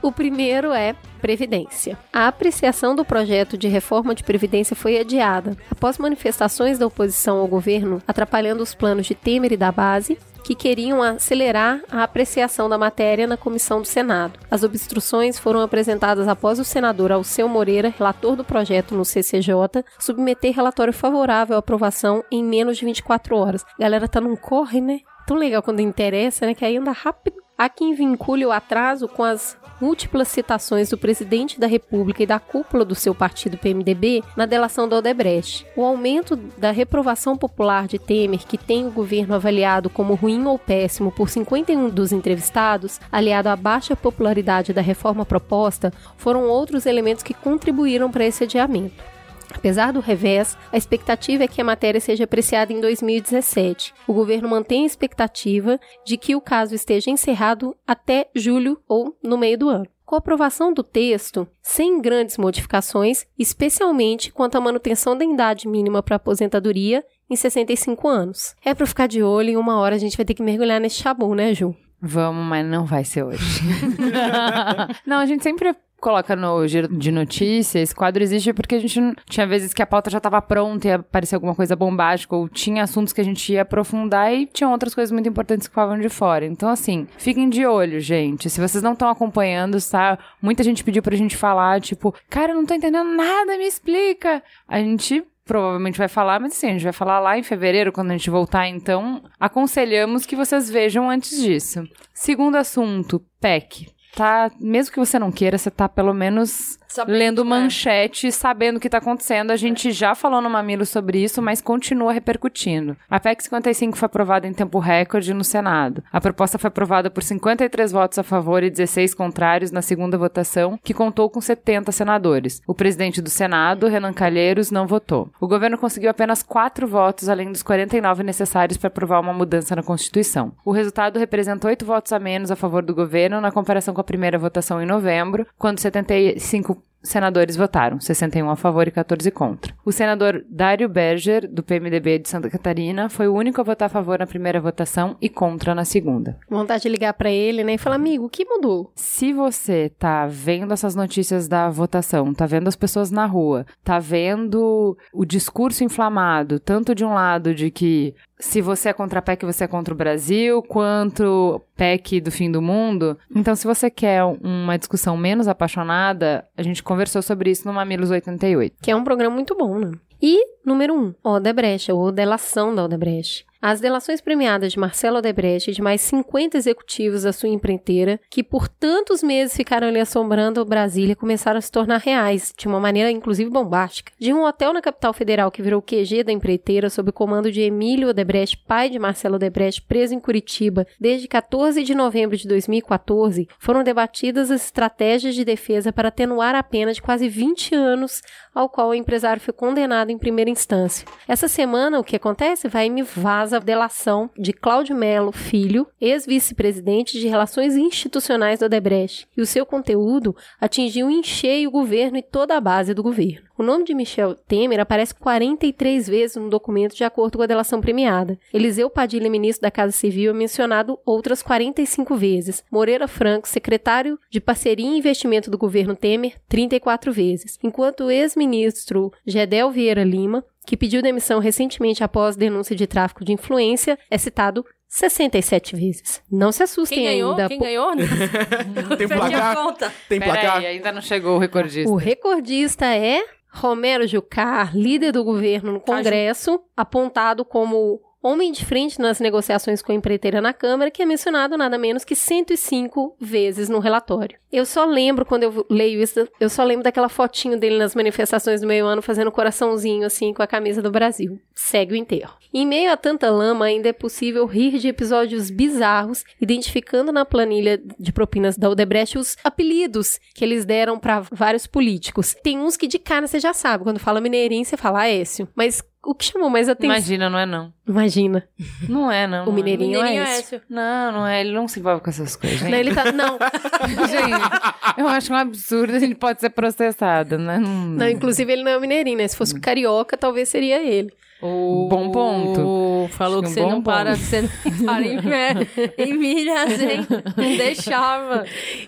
O 0.02 0.10
primeiro 0.10 0.72
é 0.72 0.94
Previdência. 1.20 1.98
A 2.10 2.28
apreciação 2.28 2.96
do 2.96 3.04
projeto 3.04 3.58
de 3.58 3.68
reforma 3.68 4.14
de 4.14 4.24
Previdência 4.24 4.74
foi 4.74 4.98
adiada 4.98 5.54
após 5.70 5.98
manifestações 5.98 6.78
da 6.78 6.86
oposição 6.86 7.38
ao 7.38 7.46
governo 7.46 8.02
atrapalhando 8.08 8.62
os 8.62 8.74
planos 8.74 9.06
de 9.06 9.14
Temer 9.14 9.52
e 9.52 9.56
da 9.58 9.70
base, 9.70 10.18
que 10.42 10.54
queriam 10.54 11.02
acelerar 11.02 11.82
a 11.90 12.02
apreciação 12.02 12.70
da 12.70 12.78
matéria 12.78 13.26
na 13.26 13.36
comissão 13.36 13.82
do 13.82 13.86
Senado. 13.86 14.38
As 14.50 14.62
obstruções 14.62 15.38
foram 15.38 15.60
apresentadas 15.60 16.26
após 16.26 16.58
o 16.58 16.64
senador 16.64 17.12
Alceu 17.12 17.46
Moreira, 17.46 17.92
relator 17.96 18.34
do 18.34 18.42
projeto 18.42 18.94
no 18.94 19.04
CCJ, 19.04 19.84
submeter 19.98 20.54
relatório 20.54 20.94
favorável 20.94 21.56
à 21.56 21.58
aprovação 21.58 22.24
em 22.32 22.42
menos 22.42 22.78
de 22.78 22.86
24 22.86 23.36
horas. 23.36 23.66
Galera 23.78 24.08
tá 24.08 24.22
num 24.22 24.34
corre, 24.34 24.80
né? 24.80 25.00
Tão 25.26 25.36
legal 25.36 25.62
quando 25.62 25.80
interessa, 25.80 26.46
né? 26.46 26.54
Que 26.54 26.64
aí 26.64 26.78
anda 26.78 26.92
rápido. 26.92 27.39
Há 27.60 27.68
quem 27.68 27.92
vincule 27.92 28.46
o 28.46 28.52
atraso 28.52 29.06
com 29.06 29.22
as 29.22 29.54
múltiplas 29.78 30.28
citações 30.28 30.88
do 30.88 30.96
presidente 30.96 31.60
da 31.60 31.66
República 31.66 32.22
e 32.22 32.26
da 32.26 32.40
cúpula 32.40 32.86
do 32.86 32.94
seu 32.94 33.14
partido 33.14 33.58
PMDB 33.58 34.24
na 34.34 34.46
delação 34.46 34.88
do 34.88 34.96
Odebrecht. 34.96 35.66
O 35.76 35.84
aumento 35.84 36.36
da 36.36 36.70
reprovação 36.70 37.36
popular 37.36 37.86
de 37.86 37.98
Temer, 37.98 38.46
que 38.46 38.56
tem 38.56 38.86
o 38.86 38.90
governo 38.90 39.34
avaliado 39.34 39.90
como 39.90 40.14
ruim 40.14 40.42
ou 40.46 40.58
péssimo 40.58 41.12
por 41.12 41.28
51 41.28 41.90
dos 41.90 42.12
entrevistados, 42.12 42.98
aliado 43.12 43.50
à 43.50 43.56
baixa 43.56 43.94
popularidade 43.94 44.72
da 44.72 44.80
reforma 44.80 45.26
proposta, 45.26 45.92
foram 46.16 46.48
outros 46.48 46.86
elementos 46.86 47.22
que 47.22 47.34
contribuíram 47.34 48.10
para 48.10 48.24
esse 48.24 48.44
adiamento. 48.44 49.09
Apesar 49.54 49.92
do 49.92 50.00
revés, 50.00 50.56
a 50.72 50.76
expectativa 50.76 51.44
é 51.44 51.48
que 51.48 51.60
a 51.60 51.64
matéria 51.64 52.00
seja 52.00 52.24
apreciada 52.24 52.72
em 52.72 52.80
2017. 52.80 53.94
O 54.06 54.14
governo 54.14 54.48
mantém 54.48 54.84
a 54.84 54.86
expectativa 54.86 55.78
de 56.04 56.16
que 56.16 56.34
o 56.34 56.40
caso 56.40 56.74
esteja 56.74 57.10
encerrado 57.10 57.76
até 57.86 58.28
julho 58.34 58.80
ou 58.88 59.16
no 59.22 59.36
meio 59.36 59.58
do 59.58 59.68
ano. 59.68 59.86
Com 60.04 60.16
a 60.16 60.18
aprovação 60.18 60.72
do 60.72 60.82
texto, 60.82 61.46
sem 61.62 62.00
grandes 62.00 62.36
modificações, 62.36 63.26
especialmente 63.38 64.32
quanto 64.32 64.56
à 64.56 64.60
manutenção 64.60 65.16
da 65.16 65.24
idade 65.24 65.68
mínima 65.68 66.02
para 66.02 66.16
aposentadoria 66.16 67.04
em 67.28 67.36
65 67.36 68.08
anos. 68.08 68.56
É 68.64 68.74
para 68.74 68.86
ficar 68.86 69.06
de 69.06 69.22
olho 69.22 69.50
e 69.50 69.56
uma 69.56 69.78
hora 69.78 69.94
a 69.94 69.98
gente 69.98 70.16
vai 70.16 70.26
ter 70.26 70.34
que 70.34 70.42
mergulhar 70.42 70.80
nesse 70.80 70.96
chabu, 70.96 71.32
né, 71.34 71.54
Ju? 71.54 71.76
Vamos, 72.02 72.44
mas 72.44 72.66
não 72.66 72.84
vai 72.84 73.04
ser 73.04 73.22
hoje. 73.22 73.60
não, 75.06 75.18
a 75.18 75.26
gente 75.26 75.44
sempre 75.44 75.76
coloca 76.00 76.34
no 76.34 76.66
giro 76.66 76.88
de 76.88 77.12
notícias, 77.12 77.82
esse 77.82 77.94
quadro 77.94 78.22
existe 78.22 78.52
porque 78.52 78.74
a 78.74 78.78
gente 78.78 78.98
tinha 79.28 79.46
vezes 79.46 79.72
que 79.72 79.82
a 79.82 79.86
pauta 79.86 80.10
já 80.10 80.18
estava 80.18 80.40
pronta 80.40 80.88
e 80.88 80.92
aparecia 80.92 81.36
alguma 81.36 81.54
coisa 81.54 81.76
bombástica, 81.76 82.34
ou 82.34 82.48
tinha 82.48 82.82
assuntos 82.82 83.12
que 83.12 83.20
a 83.20 83.24
gente 83.24 83.52
ia 83.52 83.62
aprofundar 83.62 84.32
e 84.32 84.46
tinha 84.46 84.68
outras 84.68 84.94
coisas 84.94 85.12
muito 85.12 85.28
importantes 85.28 85.66
que 85.66 85.72
ficavam 85.72 85.98
de 85.98 86.08
fora. 86.08 86.46
Então, 86.46 86.68
assim, 86.68 87.06
fiquem 87.18 87.48
de 87.48 87.66
olho, 87.66 88.00
gente. 88.00 88.48
Se 88.48 88.60
vocês 88.60 88.82
não 88.82 88.92
estão 88.92 89.08
acompanhando, 89.08 89.78
tá? 89.90 90.18
Muita 90.40 90.62
gente 90.62 90.82
pediu 90.82 91.02
pra 91.02 91.16
gente 91.16 91.36
falar, 91.36 91.80
tipo, 91.80 92.14
cara, 92.28 92.52
eu 92.52 92.56
não 92.56 92.66
tô 92.66 92.74
entendendo 92.74 93.10
nada, 93.10 93.58
me 93.58 93.66
explica. 93.66 94.42
A 94.66 94.78
gente 94.78 95.22
provavelmente 95.44 95.98
vai 95.98 96.06
falar, 96.06 96.38
mas 96.38 96.52
assim, 96.52 96.68
a 96.68 96.72
gente 96.72 96.84
vai 96.84 96.92
falar 96.92 97.18
lá 97.18 97.36
em 97.36 97.42
fevereiro, 97.42 97.90
quando 97.90 98.10
a 98.10 98.16
gente 98.16 98.30
voltar, 98.30 98.68
então 98.68 99.20
aconselhamos 99.38 100.24
que 100.24 100.36
vocês 100.36 100.70
vejam 100.70 101.10
antes 101.10 101.42
disso. 101.42 101.82
Segundo 102.14 102.54
assunto, 102.54 103.20
PEC. 103.40 103.88
Tá, 104.14 104.50
mesmo 104.58 104.92
que 104.92 104.98
você 104.98 105.18
não 105.18 105.30
queira, 105.30 105.56
você 105.56 105.70
tá 105.70 105.88
pelo 105.88 106.12
menos 106.12 106.79
Sabendo, 106.90 107.16
lendo 107.16 107.44
né? 107.44 107.50
manchete, 107.50 108.32
sabendo 108.32 108.78
o 108.78 108.80
que 108.80 108.90
tá 108.90 108.98
acontecendo. 108.98 109.52
A 109.52 109.56
gente 109.56 109.92
já 109.92 110.12
falou 110.12 110.42
no 110.42 110.50
Mamilo 110.50 110.84
sobre 110.84 111.22
isso, 111.22 111.40
mas 111.40 111.62
continua 111.62 112.12
repercutindo. 112.12 112.96
A 113.08 113.20
PEC 113.20 113.44
55 113.44 113.96
foi 113.96 114.06
aprovada 114.06 114.48
em 114.48 114.52
tempo 114.52 114.80
recorde 114.80 115.32
no 115.32 115.44
Senado. 115.44 116.02
A 116.12 116.20
proposta 116.20 116.58
foi 116.58 116.66
aprovada 116.66 117.08
por 117.08 117.22
53 117.22 117.92
votos 117.92 118.18
a 118.18 118.24
favor 118.24 118.64
e 118.64 118.70
16 118.70 119.14
contrários 119.14 119.70
na 119.70 119.82
segunda 119.82 120.18
votação, 120.18 120.76
que 120.82 120.92
contou 120.92 121.30
com 121.30 121.40
70 121.40 121.92
senadores. 121.92 122.60
O 122.66 122.74
presidente 122.74 123.22
do 123.22 123.30
Senado, 123.30 123.86
Renan 123.86 124.12
Calheiros, 124.12 124.72
não 124.72 124.84
votou. 124.84 125.30
O 125.40 125.46
governo 125.46 125.78
conseguiu 125.78 126.10
apenas 126.10 126.42
4 126.42 126.88
votos, 126.88 127.28
além 127.28 127.52
dos 127.52 127.62
49 127.62 128.24
necessários 128.24 128.76
para 128.76 128.88
aprovar 128.88 129.20
uma 129.20 129.32
mudança 129.32 129.76
na 129.76 129.82
Constituição. 129.84 130.52
O 130.64 130.72
resultado 130.72 131.20
representa 131.20 131.68
8 131.68 131.84
votos 131.84 132.12
a 132.12 132.18
menos 132.18 132.50
a 132.50 132.56
favor 132.56 132.82
do 132.82 132.92
governo 132.92 133.40
na 133.40 133.52
comparação 133.52 133.94
com 133.94 134.00
a 134.00 134.04
primeira 134.04 134.36
votação 134.36 134.82
em 134.82 134.86
novembro, 134.86 135.46
quando 135.56 135.78
75 135.78 136.79
senadores 137.02 137.56
votaram, 137.56 138.00
61 138.00 138.50
a 138.50 138.56
favor 138.56 138.86
e 138.86 138.90
14 138.90 139.30
contra. 139.30 139.74
O 139.84 139.92
senador 139.92 140.44
Dário 140.48 140.88
Berger, 140.88 141.48
do 141.48 141.62
PMDB 141.62 142.18
de 142.18 142.28
Santa 142.28 142.50
Catarina, 142.50 143.08
foi 143.08 143.28
o 143.28 143.34
único 143.34 143.60
a 143.60 143.64
votar 143.64 143.86
a 143.86 143.90
favor 143.90 144.18
na 144.18 144.26
primeira 144.26 144.60
votação 144.60 145.16
e 145.20 145.28
contra 145.28 145.74
na 145.74 145.84
segunda. 145.84 146.38
Vontade 146.48 146.82
de 146.82 146.88
ligar 146.88 147.14
pra 147.14 147.30
ele, 147.30 147.64
né? 147.64 147.74
E 147.74 147.78
falar, 147.78 147.96
amigo, 147.96 148.26
o 148.26 148.30
que 148.30 148.44
mudou? 148.44 148.92
Se 148.94 149.32
você 149.32 149.90
tá 149.98 150.26
vendo 150.26 150.72
essas 150.72 150.94
notícias 150.94 151.48
da 151.48 151.68
votação, 151.68 152.32
tá 152.34 152.46
vendo 152.46 152.68
as 152.68 152.76
pessoas 152.76 153.10
na 153.10 153.26
rua, 153.26 153.66
tá 153.82 153.98
vendo 153.98 154.96
o 155.12 155.24
discurso 155.24 155.84
inflamado, 155.84 156.60
tanto 156.60 156.94
de 156.94 157.04
um 157.04 157.14
lado 157.14 157.54
de 157.54 157.70
que 157.70 158.14
se 158.40 158.60
você 158.60 158.88
é 158.88 158.92
contra 158.92 159.18
a 159.18 159.22
PEC, 159.22 159.44
você 159.44 159.64
é 159.64 159.68
contra 159.68 159.94
o 159.94 159.96
Brasil, 159.96 160.62
quanto 160.62 161.60
PEC 161.76 162.20
do 162.20 162.30
fim 162.30 162.50
do 162.50 162.60
mundo. 162.60 163.18
Então, 163.34 163.54
se 163.54 163.66
você 163.66 163.90
quer 163.90 164.24
uma 164.24 164.78
discussão 164.78 165.16
menos 165.16 165.46
apaixonada, 165.48 166.46
a 166.56 166.62
gente 166.62 166.82
conversou 166.82 167.22
sobre 167.22 167.50
isso 167.50 167.66
no 167.66 167.72
Mamilos 167.72 168.10
88. 168.10 168.76
Que 168.82 168.90
é 168.90 168.96
um 168.96 169.04
programa 169.04 169.34
muito 169.34 169.54
bom, 169.54 169.78
né? 169.78 169.92
E, 170.22 170.44
número 170.64 170.94
um, 170.94 171.14
Odebrecht, 171.24 171.90
ou 171.92 172.12
delação 172.12 172.74
da 172.74 172.84
Odebrecht. 172.84 173.46
As 173.62 173.78
delações 173.78 174.22
premiadas 174.22 174.72
de 174.72 174.78
Marcelo 174.78 175.18
Odebrecht 175.18 175.70
e 175.70 175.74
de 175.74 175.82
mais 175.82 176.00
50 176.00 176.56
executivos 176.56 177.24
da 177.24 177.32
sua 177.32 177.50
empreiteira, 177.50 178.18
que 178.30 178.42
por 178.42 178.66
tantos 178.66 179.22
meses 179.22 179.54
ficaram 179.54 179.88
ali 179.88 180.00
assombrando 180.00 180.64
Brasília, 180.64 181.14
começaram 181.14 181.58
a 181.58 181.60
se 181.60 181.70
tornar 181.70 181.98
reais, 181.98 182.54
de 182.56 182.66
uma 182.66 182.80
maneira 182.80 183.10
inclusive 183.10 183.50
bombástica. 183.50 184.12
De 184.18 184.32
um 184.32 184.44
hotel 184.44 184.72
na 184.72 184.80
capital 184.80 185.12
federal 185.12 185.50
que 185.50 185.60
virou 185.60 185.82
QG 185.82 186.24
da 186.24 186.32
empreiteira 186.32 186.88
sob 186.88 187.10
o 187.10 187.12
comando 187.12 187.52
de 187.52 187.60
Emílio 187.60 188.08
Odebrecht, 188.08 188.56
pai 188.66 188.88
de 188.88 188.98
Marcelo 188.98 189.34
Odebrecht, 189.34 189.82
preso 189.82 190.14
em 190.14 190.20
Curitiba 190.20 190.86
desde 190.98 191.28
14 191.28 191.82
de 191.82 191.94
novembro 191.94 192.38
de 192.38 192.48
2014, 192.48 193.46
foram 193.58 193.84
debatidas 193.84 194.50
as 194.50 194.64
estratégias 194.64 195.34
de 195.34 195.44
defesa 195.44 195.92
para 195.92 196.08
atenuar 196.08 196.54
a 196.54 196.62
pena 196.62 196.94
de 196.94 197.02
quase 197.02 197.28
20 197.28 197.74
anos 197.74 198.22
ao 198.54 198.70
qual 198.70 198.88
o 198.88 198.94
empresário 198.94 199.42
foi 199.42 199.52
condenado 199.52 200.10
em 200.10 200.16
primeira 200.16 200.50
instância. 200.50 201.06
Essa 201.28 201.46
semana, 201.46 202.00
o 202.00 202.04
que 202.04 202.16
acontece? 202.16 202.66
Vai 202.66 202.88
me 202.88 203.02
vaza 203.02 203.49
a 203.52 203.58
delação 203.58 204.30
de 204.36 204.52
Cláudio 204.52 204.96
Melo, 204.96 205.32
filho, 205.32 205.86
ex-vice-presidente 206.00 207.18
de 207.18 207.28
Relações 207.28 207.76
Institucionais 207.76 208.58
do 208.58 208.66
Odebrecht, 208.66 209.26
e 209.36 209.40
o 209.40 209.46
seu 209.46 209.66
conteúdo 209.66 210.36
atingiu 210.60 211.10
em 211.10 211.22
cheio 211.22 211.68
o 211.68 211.72
governo 211.72 212.16
e 212.18 212.22
toda 212.22 212.56
a 212.56 212.60
base 212.60 212.94
do 212.94 213.02
governo. 213.02 213.50
O 213.60 213.62
nome 213.62 213.84
de 213.84 213.94
Michel 213.94 214.34
Temer 214.34 214.80
aparece 214.80 215.14
43 215.14 216.08
vezes 216.08 216.36
no 216.36 216.48
documento 216.48 216.96
de 216.96 217.04
acordo 217.04 217.36
com 217.36 217.44
a 217.44 217.46
delação 217.46 217.78
premiada. 217.78 218.38
Eliseu 218.54 218.88
Padilha, 218.88 219.28
ministro 219.28 219.60
da 219.60 219.70
Casa 219.70 219.92
Civil, 219.92 220.30
é 220.30 220.34
mencionado 220.34 220.98
outras 221.04 221.42
45 221.42 222.16
vezes. 222.16 222.64
Moreira 222.70 223.06
Franco, 223.06 223.46
secretário 223.46 224.18
de 224.30 224.40
Parceria 224.40 224.86
e 224.86 224.96
Investimento 224.96 225.50
do 225.50 225.58
governo 225.58 225.94
Temer, 225.94 226.36
34 226.48 227.12
vezes. 227.12 227.58
Enquanto 227.62 228.04
o 228.04 228.10
ex-ministro 228.10 229.12
Gedel 229.26 229.70
Vieira 229.70 230.04
Lima, 230.04 230.42
que 230.70 230.76
pediu 230.76 231.02
demissão 231.02 231.40
recentemente 231.40 232.04
após 232.04 232.36
denúncia 232.36 232.76
de 232.76 232.86
tráfico 232.86 233.24
de 233.24 233.32
influência, 233.32 233.98
é 234.08 234.16
citado 234.16 234.64
67 234.86 235.74
vezes. 235.74 236.22
Não 236.30 236.52
se 236.52 236.62
assustem 236.62 236.98
Quem 236.98 237.06
ganhou? 237.08 237.30
ainda. 237.32 237.48
Quem 237.48 237.58
po- 237.58 237.64
ganhou? 237.64 237.90
Tem 238.96 239.08
placar? 239.08 239.56
conta. 239.56 239.92
Tem 240.08 240.20
placar? 240.20 240.52
Peraí, 240.60 240.66
ainda 240.66 240.92
não 240.92 241.02
chegou 241.02 241.34
o 241.34 241.38
recordista. 241.40 241.90
O 241.90 241.96
recordista 241.96 242.86
é 242.86 243.20
Romero 243.52 244.06
Jucá, 244.06 244.70
líder 244.72 245.10
do 245.10 245.24
governo 245.24 245.72
no 245.72 245.80
Congresso, 245.80 246.60
apontado 246.76 247.44
como 247.44 248.00
homem 248.22 248.52
de 248.52 248.64
frente 248.64 249.00
nas 249.00 249.20
negociações 249.20 249.82
com 249.82 249.92
a 249.92 249.94
empreiteira 249.94 250.40
na 250.40 250.52
Câmara, 250.52 250.90
que 250.90 251.02
é 251.02 251.06
mencionado 251.06 251.56
nada 251.56 251.78
menos 251.78 252.04
que 252.04 252.14
105 252.14 253.16
vezes 253.18 253.68
no 253.68 253.78
relatório. 253.78 254.38
Eu 254.52 254.66
só 254.66 254.84
lembro, 254.84 255.24
quando 255.24 255.44
eu 255.44 255.66
leio 255.70 256.02
isso, 256.02 256.28
eu 256.40 256.50
só 256.50 256.64
lembro 256.64 256.82
daquela 256.82 257.08
fotinho 257.08 257.58
dele 257.58 257.78
nas 257.78 257.94
manifestações 257.94 258.60
do 258.60 258.66
meio 258.66 258.84
ano 258.84 259.00
fazendo 259.00 259.30
coraçãozinho 259.30 260.04
assim 260.04 260.34
com 260.34 260.42
a 260.42 260.46
camisa 260.46 260.82
do 260.82 260.90
Brasil. 260.90 261.40
Segue 261.54 261.94
o 261.94 261.96
enterro. 261.96 262.34
Em 262.52 262.66
meio 262.66 262.90
a 262.90 262.96
tanta 262.96 263.30
lama, 263.30 263.66
ainda 263.66 263.88
é 263.88 263.92
possível 263.92 264.44
rir 264.44 264.78
de 264.78 264.88
episódios 264.88 265.50
bizarros, 265.50 266.24
identificando 266.40 267.12
na 267.12 267.24
planilha 267.24 267.80
de 267.98 268.12
propinas 268.12 268.56
da 268.56 268.68
Odebrecht 268.68 269.16
os 269.16 269.36
apelidos 269.44 270.18
que 270.34 270.44
eles 270.44 270.64
deram 270.64 270.98
para 270.98 271.20
vários 271.30 271.66
políticos. 271.68 272.34
Tem 272.42 272.58
uns 272.58 272.76
que 272.76 272.88
de 272.88 272.98
cara 272.98 273.28
você 273.28 273.38
já 273.38 273.54
sabe, 273.54 273.84
quando 273.84 274.00
fala 274.00 274.20
mineirinho 274.20 274.64
você 274.64 274.76
fala 274.76 275.02
Aécio, 275.02 275.48
mas 275.54 275.80
o 276.02 276.14
que 276.14 276.24
chamou 276.24 276.48
mais 276.48 276.68
atenção... 276.68 276.94
Imagina, 276.94 277.28
não 277.28 277.38
é 277.38 277.46
não. 277.46 277.72
Imagina. 277.86 278.48
Não 278.88 279.12
é 279.12 279.26
não. 279.26 279.42
O 279.42 279.46
não 279.46 279.52
é. 279.52 279.54
mineirinho, 279.54 279.98
Mineirinho 280.00 280.22
é 280.22 280.38
esse. 280.38 280.54
Écio. 280.56 280.62
Não, 280.68 281.12
não 281.12 281.26
é. 281.26 281.40
Ele 281.40 281.52
não 281.52 281.68
se 281.68 281.78
envolve 281.78 282.02
com 282.02 282.10
essas 282.10 282.36
coisas. 282.36 282.62
Não, 282.62 282.78
ele 282.78 282.94
tá... 282.94 283.12
Não, 283.12 283.38
gente 284.08 284.70
eu 284.96 285.08
acho 285.08 285.32
um 285.32 285.36
absurdo. 285.36 285.94
A 285.94 285.98
gente 285.98 286.14
pode 286.14 286.40
ser 286.40 286.50
processado, 286.50 287.38
né? 287.38 287.58
Não, 287.58 287.86
não, 287.86 288.08
inclusive 288.08 288.52
ele 288.52 288.62
não 288.62 288.70
é 288.70 288.76
o 288.76 288.80
mineirinho, 288.80 289.18
né? 289.18 289.28
Se 289.28 289.36
fosse 289.36 289.58
carioca, 289.60 290.16
talvez 290.16 290.48
seria 290.48 290.82
ele. 290.82 291.12
Bom 291.42 292.10
ponto. 292.12 292.60
O- 292.60 293.08
Falou 293.12 293.42
Acho 293.42 293.54
que 293.54 293.60
um 293.60 293.64
você 293.64 293.70
não 293.72 293.82
para, 293.82 294.10
ponto. 294.12 294.22
você 294.22 294.42
não 294.42 294.84
para 294.86 295.02
em, 295.06 295.18
em 295.98 296.18
Minas, 296.18 296.80
hein? 296.80 297.06
Não 297.36 297.56
deixava. 297.56 298.44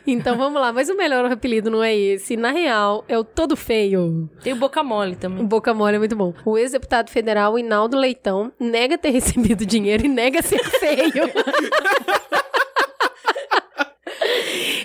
Então 0.07 0.37
vamos 0.37 0.61
lá, 0.61 0.73
mas 0.73 0.89
o 0.91 0.95
melhor 0.97 1.25
apelido 1.33 1.71
não 1.71 1.83
é 1.83 1.95
esse. 1.97 2.37
Na 2.37 2.51
real, 2.51 3.05
é 3.09 3.19
o 3.19 3.25
todo 3.25 3.57
feio. 3.57 4.29
Tem 4.43 4.53
o 4.53 4.57
boca 4.57 4.83
mole 4.83 5.13
O 5.15 5.17
também. 5.17 5.45
Boca 5.47 5.73
Mole 5.73 5.97
é 5.97 5.99
muito 5.99 6.15
bom. 6.15 6.35
O 6.45 6.59
ex-deputado 6.59 7.11
federal 7.11 7.59
Hinaldo 7.59 7.97
Leitão 7.97 8.53
nega 8.61 8.99
ter 8.99 9.11
recebido 9.13 9.65
dinheiro 9.67 10.05
e 10.05 10.09
nega 10.09 10.43
ser 10.43 10.63
feio. 10.63 11.13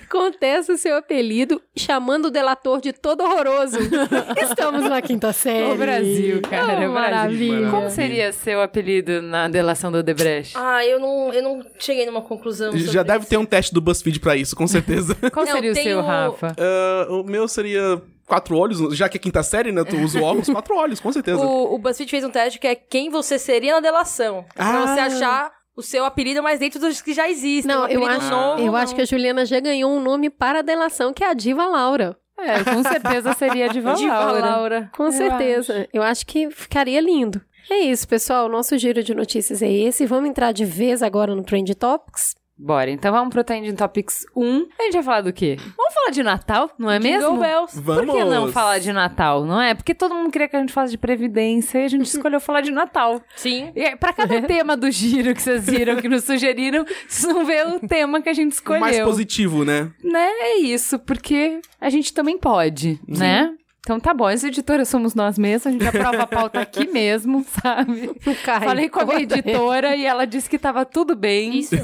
Contesta 0.10 0.74
o 0.74 0.78
seu 0.78 0.96
apelido, 0.98 1.62
chamando 1.76 2.26
o 2.26 2.32
delator 2.32 2.80
de 2.82 2.94
todo 2.94 3.24
horroroso. 3.24 3.78
Estamos 4.42 4.84
na 4.90 5.02
quinta 5.02 5.34
série. 5.34 5.72
O 5.72 5.76
Brasil, 5.76 6.42
cara, 6.42 6.64
Oh, 6.64 6.68
Brasil. 6.68 6.92
maravilha. 6.94 7.70
Como 7.72 7.90
seria 7.90 8.32
seu 8.32 8.62
apelido 8.62 9.22
na 9.22 9.48
delação 9.48 9.92
do 9.92 9.98
Odebrecht? 10.00 10.54
Ah, 10.58 10.86
eu 10.86 11.00
não, 11.00 11.34
eu 11.34 11.44
não 11.44 11.66
cheguei 11.80 12.06
numa 12.06 12.22
conclusão. 12.22 12.72
sobre 12.72 12.88
Já 12.88 13.04
deve 13.04 13.20
isso. 13.20 13.30
ter 13.30 13.38
um 13.38 13.46
teste 13.46 13.74
do 13.74 13.82
BuzzFeed 13.82 14.20
pra 14.20 14.36
isso, 14.36 14.56
com 14.56 14.68
certeza. 14.68 15.16
Qual 15.32 15.46
Não, 15.46 15.54
seria 15.54 15.72
o 15.72 15.76
seu, 15.76 16.00
o- 16.00 16.02
Rafa? 16.02 16.56
Ah, 16.58 17.08
o 17.10 17.24
meu 17.24 17.48
seria 17.48 18.02
quatro 18.26 18.58
olhos, 18.58 18.96
já 18.98 19.08
que 19.08 19.18
é 19.18 19.20
quinta 19.20 19.42
série, 19.44 19.72
né? 19.72 19.84
Tu 19.84 19.96
usa 19.98 20.22
óculos, 20.22 20.50
quatro 20.50 20.76
olhos, 20.76 21.00
com 21.00 21.12
certeza. 21.12 21.40
O, 21.40 21.76
o 21.76 21.78
BuzzFeed 21.80 22.10
fez 22.12 22.24
um 22.24 22.30
teste 22.30 22.60
que 22.60 22.68
é 22.68 22.76
quem 22.76 23.10
você 23.10 23.40
seria 23.40 23.74
na 23.76 23.80
delação. 23.80 24.46
Pra 24.56 24.66
Ah. 24.84 24.88
você 24.88 25.00
achar 25.00 25.57
o 25.78 25.84
seu 25.84 26.04
apelido, 26.04 26.42
mas 26.42 26.60
dentro 26.60 26.80
dos 26.80 27.02
que 27.02 27.14
já 27.14 27.30
existem. 27.30 27.74
Não, 27.74 27.84
um 27.84 27.88
eu 27.88 28.04
acho, 28.06 28.32
novo, 28.32 28.60
eu 28.60 28.66
não. 28.66 28.76
acho 28.76 28.96
que 28.96 29.02
a 29.02 29.06
Juliana 29.06 29.46
já 29.46 29.60
ganhou 29.60 29.92
um 29.92 30.02
nome 30.02 30.28
para 30.30 30.60
a 30.60 30.62
delação, 30.64 31.14
que 31.14 31.24
é 31.24 31.30
a 31.30 31.34
Diva 31.36 31.68
Laura. 31.68 32.18
É, 32.40 32.64
com 32.64 32.84
certeza 32.84 33.34
seria 33.34 33.70
de 33.70 33.80
Diva 33.80 33.94
Laura. 33.94 34.40
Laura. 34.40 34.92
Com 34.96 35.06
Eu 35.06 35.12
certeza. 35.12 35.88
Eu 35.94 36.02
acho 36.02 36.26
que 36.26 36.50
ficaria 36.50 37.00
lindo. 37.00 37.40
É 37.70 37.80
isso, 37.80 38.08
pessoal. 38.08 38.50
Nosso 38.50 38.78
giro 38.78 39.04
de 39.04 39.14
notícias 39.14 39.62
é 39.62 39.72
esse. 39.72 40.06
Vamos 40.06 40.30
entrar 40.30 40.52
de 40.52 40.66
vez 40.66 41.04
agora 41.04 41.36
no 41.36 41.44
Trend 41.44 41.74
Topics. 41.76 42.36
Bora, 42.60 42.90
então 42.90 43.12
vamos 43.12 43.30
pro 43.30 43.44
Trending 43.44 43.76
Topics 43.76 44.26
1. 44.36 44.68
A 44.80 44.84
gente 44.84 44.94
vai 44.94 45.04
falar 45.04 45.22
do 45.22 45.32
quê? 45.32 45.58
Vamos 45.78 45.94
falar 45.94 46.10
de 46.12 46.24
Natal, 46.24 46.72
não 46.80 46.90
é 46.90 46.98
Jingle 47.00 47.20
mesmo? 47.34 47.38
Bells. 47.38 47.80
Vamos! 47.82 48.06
Por 48.06 48.16
que 48.16 48.24
não 48.26 48.52
falar 48.52 48.80
de 48.80 48.92
Natal, 48.92 49.46
não 49.46 49.62
é? 49.62 49.76
Porque 49.76 49.94
todo 49.94 50.16
mundo 50.16 50.32
queria 50.32 50.48
que 50.48 50.56
a 50.56 50.60
gente 50.60 50.74
falasse 50.74 50.92
de 50.92 50.98
Previdência 50.98 51.80
e 51.80 51.86
a 51.86 51.88
gente 51.88 52.06
escolheu 52.08 52.40
falar 52.40 52.62
de 52.62 52.72
Natal. 52.72 53.22
Sim. 53.36 53.72
E 53.76 53.82
aí, 53.86 53.96
pra 53.96 54.12
cada 54.12 54.42
tema 54.48 54.76
do 54.76 54.90
giro 54.90 55.36
que 55.36 55.42
vocês 55.42 55.66
viram, 55.68 55.98
que 55.98 56.10
nos 56.10 56.24
sugeriram, 56.24 56.84
vocês 57.08 57.32
vão 57.32 57.46
ver 57.46 57.68
o 57.68 57.80
tema 57.88 58.22
que 58.22 58.30
a 58.30 58.34
gente 58.34 58.54
O 58.54 58.56
escolheu. 58.56 58.82
mais 58.82 59.00
positivo, 59.02 59.64
né? 59.64 59.92
Né? 60.04 60.28
É 60.28 60.58
isso, 60.58 60.98
porque 61.00 61.62
a 61.80 61.90
gente 61.92 62.12
também 62.14 62.38
pode, 62.40 63.00
né? 63.08 63.54
Então 63.88 64.02
tá 64.02 64.14
bom, 64.14 64.26
as 64.26 64.44
editoras 64.44 64.90
somos 64.90 65.16
nós 65.16 65.38
mesmos, 65.38 65.66
a 65.68 65.72
gente 65.72 65.88
aprova 65.88 66.24
a 66.24 66.28
pauta 66.28 66.60
aqui 66.60 66.86
mesmo, 66.92 67.46
sabe? 67.64 68.12
Cai 68.44 68.60
Falei 68.60 68.90
com 68.90 69.00
a 69.00 69.06
minha 69.06 69.22
editora 69.22 69.96
e 69.96 70.06
ela 70.06 70.28
disse 70.28 70.50
que 70.50 70.60
tava 70.60 70.84
tudo 70.84 71.16
bem. 71.16 71.60
Isso. 71.60 71.76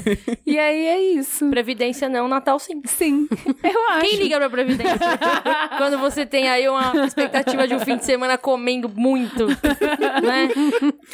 E 0.44 0.58
aí 0.58 0.86
é 0.86 1.00
isso. 1.00 1.48
Previdência 1.48 2.06
não, 2.06 2.28
Natal 2.28 2.58
sim. 2.58 2.82
Sim, 2.84 3.26
eu 3.62 3.88
acho. 3.92 4.00
Quem 4.00 4.18
liga 4.18 4.36
pra 4.38 4.50
Previdência? 4.50 4.98
Quando 5.78 5.96
você 5.96 6.26
tem 6.26 6.46
aí 6.46 6.68
uma 6.68 7.06
expectativa 7.06 7.66
de 7.66 7.74
um 7.74 7.80
fim 7.80 7.96
de 7.96 8.04
semana 8.04 8.36
comendo 8.36 8.86
muito, 8.86 9.46
né? 9.46 10.50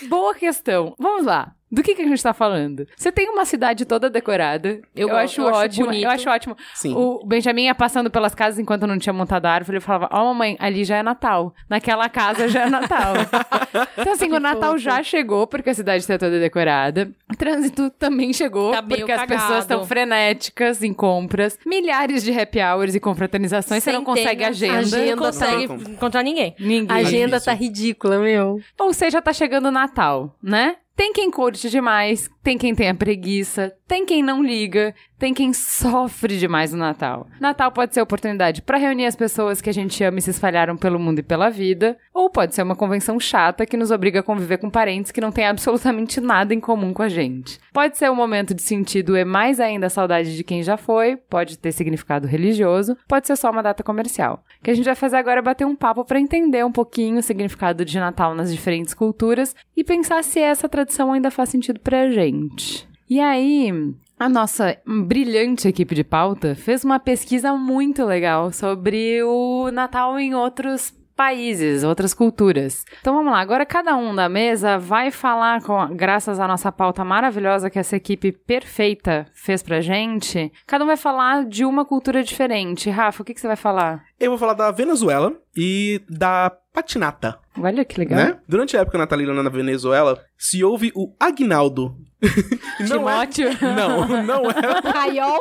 Boa 0.09 0.35
questão. 0.35 0.96
Vamos 0.98 1.24
lá. 1.24 1.55
Do 1.70 1.83
que, 1.83 1.94
que 1.94 2.02
a 2.02 2.06
gente 2.06 2.22
tá 2.22 2.33
falando? 2.35 2.87
Você 2.96 3.12
tem 3.12 3.28
uma 3.30 3.44
cidade 3.44 3.85
toda 3.85 4.11
decorada. 4.11 4.80
Eu, 4.94 5.06
Eu 5.06 5.09
gosto, 5.09 5.22
acho 5.24 5.40
eu 5.40 5.48
acho 5.48 5.59
ótimo. 5.59 5.87
bonito. 5.87 6.04
eu 6.04 6.11
acho 6.11 6.30
ótimo. 6.30 6.56
Sim. 6.74 6.94
O 6.96 7.24
Benjamin 7.24 7.64
ia 7.66 7.74
passando 7.74 8.11
pelas 8.11 8.35
casas 8.35 8.59
enquanto 8.59 8.83
eu 8.83 8.88
não 8.88 8.98
tinha 8.98 9.12
montado 9.12 9.46
a 9.46 9.50
árvore. 9.52 9.76
Ele 9.76 9.85
falava: 9.85 10.09
Ó, 10.12 10.24
mamãe, 10.26 10.56
ali 10.59 10.85
já 10.85 10.96
é 10.96 11.02
Natal. 11.02 11.54
Naquela 11.68 12.09
casa 12.09 12.48
já 12.48 12.62
é 12.62 12.68
Natal. 12.70 13.14
então, 13.96 14.12
assim, 14.12 14.30
o 14.33 14.40
Natal 14.40 14.76
já 14.78 15.02
chegou, 15.02 15.46
porque 15.46 15.70
a 15.70 15.74
cidade 15.74 15.98
está 16.02 16.18
toda 16.18 16.40
decorada. 16.40 17.11
O 17.33 17.37
trânsito 17.37 17.88
também 17.90 18.33
chegou, 18.33 18.72
Tá 18.72 18.83
porque 18.83 19.12
as 19.12 19.26
pessoas 19.26 19.59
estão 19.61 19.85
frenéticas 19.87 20.83
em 20.83 20.92
compras. 20.92 21.59
Milhares 21.64 22.22
de 22.24 22.33
happy 22.38 22.59
hours 22.61 22.94
e 22.94 23.00
confraternizações. 23.00 23.83
Você 23.85 23.92
não 23.92 24.04
consegue 24.04 24.44
Centenas. 24.54 24.92
agenda. 24.92 25.11
Não 25.16 25.22
consegue 25.24 25.66
Não. 25.68 25.76
encontrar 25.92 26.22
ninguém. 26.22 26.54
Ninguém. 26.59 26.96
A 26.96 27.00
agenda 27.00 27.40
tá 27.40 27.52
ridícula, 27.52 28.18
meu. 28.18 28.61
Ou 28.78 28.92
seja, 28.92 29.22
tá 29.22 29.33
chegando 29.33 29.66
o 29.66 29.70
Natal, 29.70 30.35
né? 30.42 30.76
Tem 30.96 31.12
quem 31.12 31.31
curte 31.31 31.70
demais, 31.70 32.29
tem 32.42 32.59
quem 32.59 32.74
tenha 32.74 32.94
preguiça, 32.94 33.74
tem 33.88 34.05
quem 34.05 34.22
não 34.22 34.42
liga, 34.42 34.94
tem 35.18 35.33
quem 35.33 35.53
sofre 35.53 36.38
demais 36.38 36.72
no 36.72 36.79
Natal. 36.79 37.26
Natal 37.40 37.72
pode 37.72 37.94
ser 37.94 38.03
oportunidade 38.03 38.61
pra 38.62 38.76
reunir 38.76 39.07
as 39.07 39.16
pessoas 39.16 39.61
que 39.61 39.70
a 39.70 39.72
gente 39.72 40.03
ama 40.05 40.18
e 40.18 40.22
se 40.22 40.31
espalharam 40.31 40.76
pelo 40.76 40.98
mundo 40.98 41.20
e 41.20 41.22
pela 41.22 41.48
vida, 41.48 41.96
ou 42.12 42.29
pode 42.29 42.55
ser 42.55 42.62
uma 42.62 42.76
convenção 42.76 43.18
chata 43.18 43.64
que 43.64 43.76
nos 43.76 43.90
obriga 43.90 44.20
a 44.20 44.22
conviver 44.22 44.59
com 44.59 44.68
parentes 44.68 45.11
que 45.11 45.20
não 45.20 45.33
têm 45.33 45.46
absolutamente 45.46 46.20
nada 46.20 46.55
em 46.55 46.61
comum 46.61 46.92
com 46.92 47.03
a 47.03 47.09
gente. 47.09 47.59
Pode 47.72 47.96
ser 47.96 48.11
um 48.11 48.14
momento 48.14 48.55
de 48.55 48.62
sentido 48.62 49.16
e 49.16 49.24
mais 49.24 49.59
ainda 49.59 49.87
a 49.87 49.90
saudade 49.90 50.37
de 50.37 50.44
quem 50.44 50.62
já 50.62 50.76
foi, 50.76 51.16
pode 51.16 51.59
ter 51.59 51.72
significado 51.72 52.26
religioso, 52.26 52.96
pode 53.09 53.26
ser 53.26 53.37
só 53.37 53.50
uma 53.50 53.62
data 53.62 53.83
comercial. 53.83 54.44
Que 54.62 54.70
a 54.70 54.75
gente 54.75 54.85
vai 54.85 54.94
fazer 54.94 55.16
agora 55.16 55.40
é 55.40 55.42
bater 55.42 55.66
um 55.66 55.75
papo 55.75 56.05
pra 56.05 56.20
entender 56.20 56.64
um 56.64 56.73
pouquinho 56.73 57.18
o 57.18 57.23
significado 57.23 57.85
de 57.85 57.99
Natal 57.99 58.35
nas 58.35 58.53
diferentes 58.53 58.92
culturas 58.92 59.55
e 59.77 59.83
pensar 59.83 60.23
se 60.23 60.38
essa 60.38 60.68
tradição 60.68 61.12
ainda 61.12 61.31
faz 61.31 61.49
sentido 61.49 61.81
pra 61.81 62.11
gente. 62.11 62.87
E 63.09 63.18
aí, 63.18 63.73
a 64.18 64.29
nossa 64.29 64.77
brilhante 64.87 65.66
equipe 65.66 65.94
de 65.94 66.05
pauta 66.05 66.55
fez 66.55 66.85
uma 66.85 67.01
pesquisa 67.01 67.55
muito 67.55 68.05
legal 68.05 68.53
sobre 68.53 69.23
o 69.23 69.70
Natal 69.73 70.18
em 70.18 70.35
outros 70.35 70.92
países, 71.20 71.85
outras 71.85 72.14
culturas. 72.14 72.83
Então 72.98 73.14
vamos 73.14 73.30
lá, 73.30 73.40
agora 73.40 73.66
cada 73.66 73.94
um 73.94 74.14
da 74.14 74.26
mesa 74.26 74.78
vai 74.78 75.11
falar, 75.11 75.62
com, 75.62 75.94
graças 75.94 76.40
à 76.40 76.48
nossa 76.48 76.72
pauta 76.72 77.04
maravilhosa 77.04 77.68
que 77.68 77.78
essa 77.78 77.94
equipe 77.94 78.33
perfeita 78.33 79.26
fez 79.35 79.62
pra 79.62 79.83
gente, 79.83 80.50
cada 80.66 80.83
um 80.83 80.87
vai 80.87 80.96
falar 80.96 81.44
de 81.44 81.62
uma 81.62 81.85
cultura 81.85 82.24
diferente. 82.24 82.88
Rafa, 82.88 83.20
o 83.20 83.26
que, 83.26 83.35
que 83.35 83.40
você 83.40 83.46
vai 83.46 83.56
falar? 83.56 84.02
Eu 84.18 84.30
vou 84.30 84.38
falar 84.38 84.54
da 84.54 84.70
Venezuela 84.70 85.35
e 85.54 86.00
da 86.09 86.56
patinata, 86.72 87.38
Olha 87.62 87.85
que 87.85 87.99
legal. 87.99 88.18
né? 88.18 88.38
Durante 88.49 88.77
a 88.77 88.81
época 88.81 88.99
natalina 88.99 89.33
na 89.42 89.51
Venezuela, 89.51 90.20
se 90.38 90.62
houve 90.64 90.90
o 90.94 91.14
aguinaldo. 91.18 91.94
não 92.88 93.09
é, 93.09 93.27
não, 93.75 94.23
não 94.25 94.51
é, 94.51 94.90
Raiol? 94.92 95.38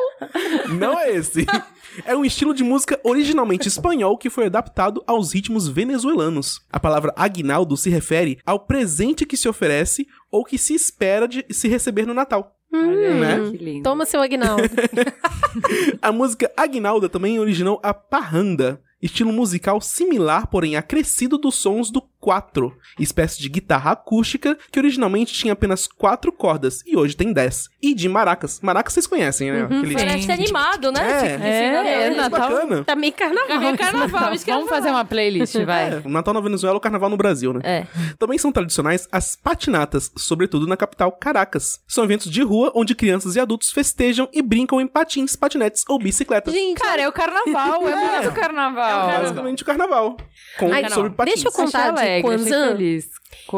não 0.70 0.98
é 1.00 1.12
esse. 1.12 1.46
É 2.06 2.16
um 2.16 2.24
estilo 2.24 2.54
de 2.54 2.64
música 2.64 2.98
originalmente 3.04 3.68
espanhol 3.68 4.18
que 4.18 4.30
foi 4.30 4.46
adaptado 4.46 5.04
aos 5.06 5.34
ritmos 5.34 5.68
venezuelanos. 5.68 6.62
A 6.72 6.80
palavra 6.80 7.14
aguinaldo 7.18 7.76
se 7.76 7.90
refere 7.90 8.40
ao 8.46 8.60
presente 8.60 9.26
que 9.26 9.36
se 9.36 9.50
oferece 9.50 10.08
ou 10.32 10.46
que 10.46 10.58
se 10.58 10.74
espera 10.74 11.28
de 11.28 11.46
se 11.50 11.68
receber 11.68 12.06
no 12.06 12.14
Natal. 12.14 12.56
Aí, 12.72 13.20
Né? 13.20 13.50
que 13.52 13.58
lindo. 13.58 13.84
Toma 13.84 14.06
seu 14.06 14.22
Agnaldo. 14.22 14.62
A 16.02 16.12
música 16.12 16.52
Aguinalda 16.56 17.10
também 17.10 17.40
originou 17.40 17.80
a 17.84 17.94
parranda, 17.94 18.80
estilo 19.02 19.32
musical 19.32 19.80
similar, 19.82 20.48
porém 20.48 20.76
acrescido 20.76 21.38
dos 21.38 21.56
sons 21.56 21.90
do 21.90 22.02
quatro, 22.20 22.76
espécie 23.00 23.42
de 23.42 23.50
guitarra 23.50 23.92
acústica 23.92 24.58
que 24.72 24.80
originalmente 24.80 25.34
tinha 25.34 25.54
apenas 25.54 25.88
quatro 25.88 26.32
cordas 26.32 26.82
e 26.86 26.98
hoje 26.98 27.16
tem 27.16 27.32
dez. 27.34 27.70
E 27.82 27.94
de 27.94 28.10
maracas. 28.10 28.60
Maracas 28.62 28.94
vocês 28.94 29.08
conhecem, 29.08 29.52
né? 29.52 29.64
Aquele... 29.64 29.94
Parece 29.94 30.32
animado, 30.32 30.92
né? 30.92 31.02
É. 31.02 31.16
Esse- 31.16 31.36
esse 31.36 31.44
É, 31.44 32.04
é, 32.08 32.10
Natal. 32.16 32.40
bacana. 32.50 32.84
Tá 32.84 32.96
meio 32.96 33.14
carnaval. 33.14 33.62
É 33.64 33.78
carnaval, 33.78 34.34
isso 34.34 34.44
que 34.46 34.52
eu 34.52 34.56
ia 34.56 34.60
Vamos 34.60 34.70
fazer 34.70 34.90
uma 34.90 35.06
playlist, 35.06 35.56
vai. 35.66 35.94
É, 35.94 36.02
o 36.06 36.10
Natal 36.10 36.34
na 36.34 36.42
Venezuela 36.42 36.76
é 36.76 36.78
o 36.78 36.82
Carnaval 36.82 37.10
no 37.10 37.18
Brasil, 37.18 37.54
né? 37.54 37.62
É. 37.64 37.88
Também 38.18 38.38
são 38.38 38.52
tradicionais 38.52 39.08
as 39.12 39.36
patinatas, 39.36 40.12
sobretudo 40.18 40.68
na 40.68 40.76
capital 40.76 41.12
Caracas. 41.14 41.80
São 41.88 42.04
eventos 42.04 42.30
de 42.30 42.42
rua 42.44 42.72
onde 42.76 42.94
crianças 42.96 43.36
e 43.36 43.40
adultos 43.40 43.72
festejam 43.72 44.28
e 44.34 44.42
brincam 44.42 44.82
em 44.82 44.88
patins, 44.88 45.36
patinetes 45.36 45.84
ou 45.88 45.98
bicicletas. 46.00 46.54
Gente, 46.54 46.80
Cara, 46.80 47.02
é 47.02 47.08
o 47.08 47.12
carnaval, 47.12 47.88
é 47.88 47.96
muito 48.22 48.32
carnaval. 48.34 49.08
Basicamente 49.22 49.64
o 49.64 49.66
carnaval. 49.66 50.18
Com, 50.58 50.72
Ai, 50.74 50.90
sobre 50.90 51.12
patins. 51.12 51.36
deixa 51.36 51.48
eu 51.48 51.52
contar 51.52 51.92
de 51.92 52.02
alegre, 52.10 52.30
Kwanzaa. 52.30 52.68
feliz. 52.70 53.10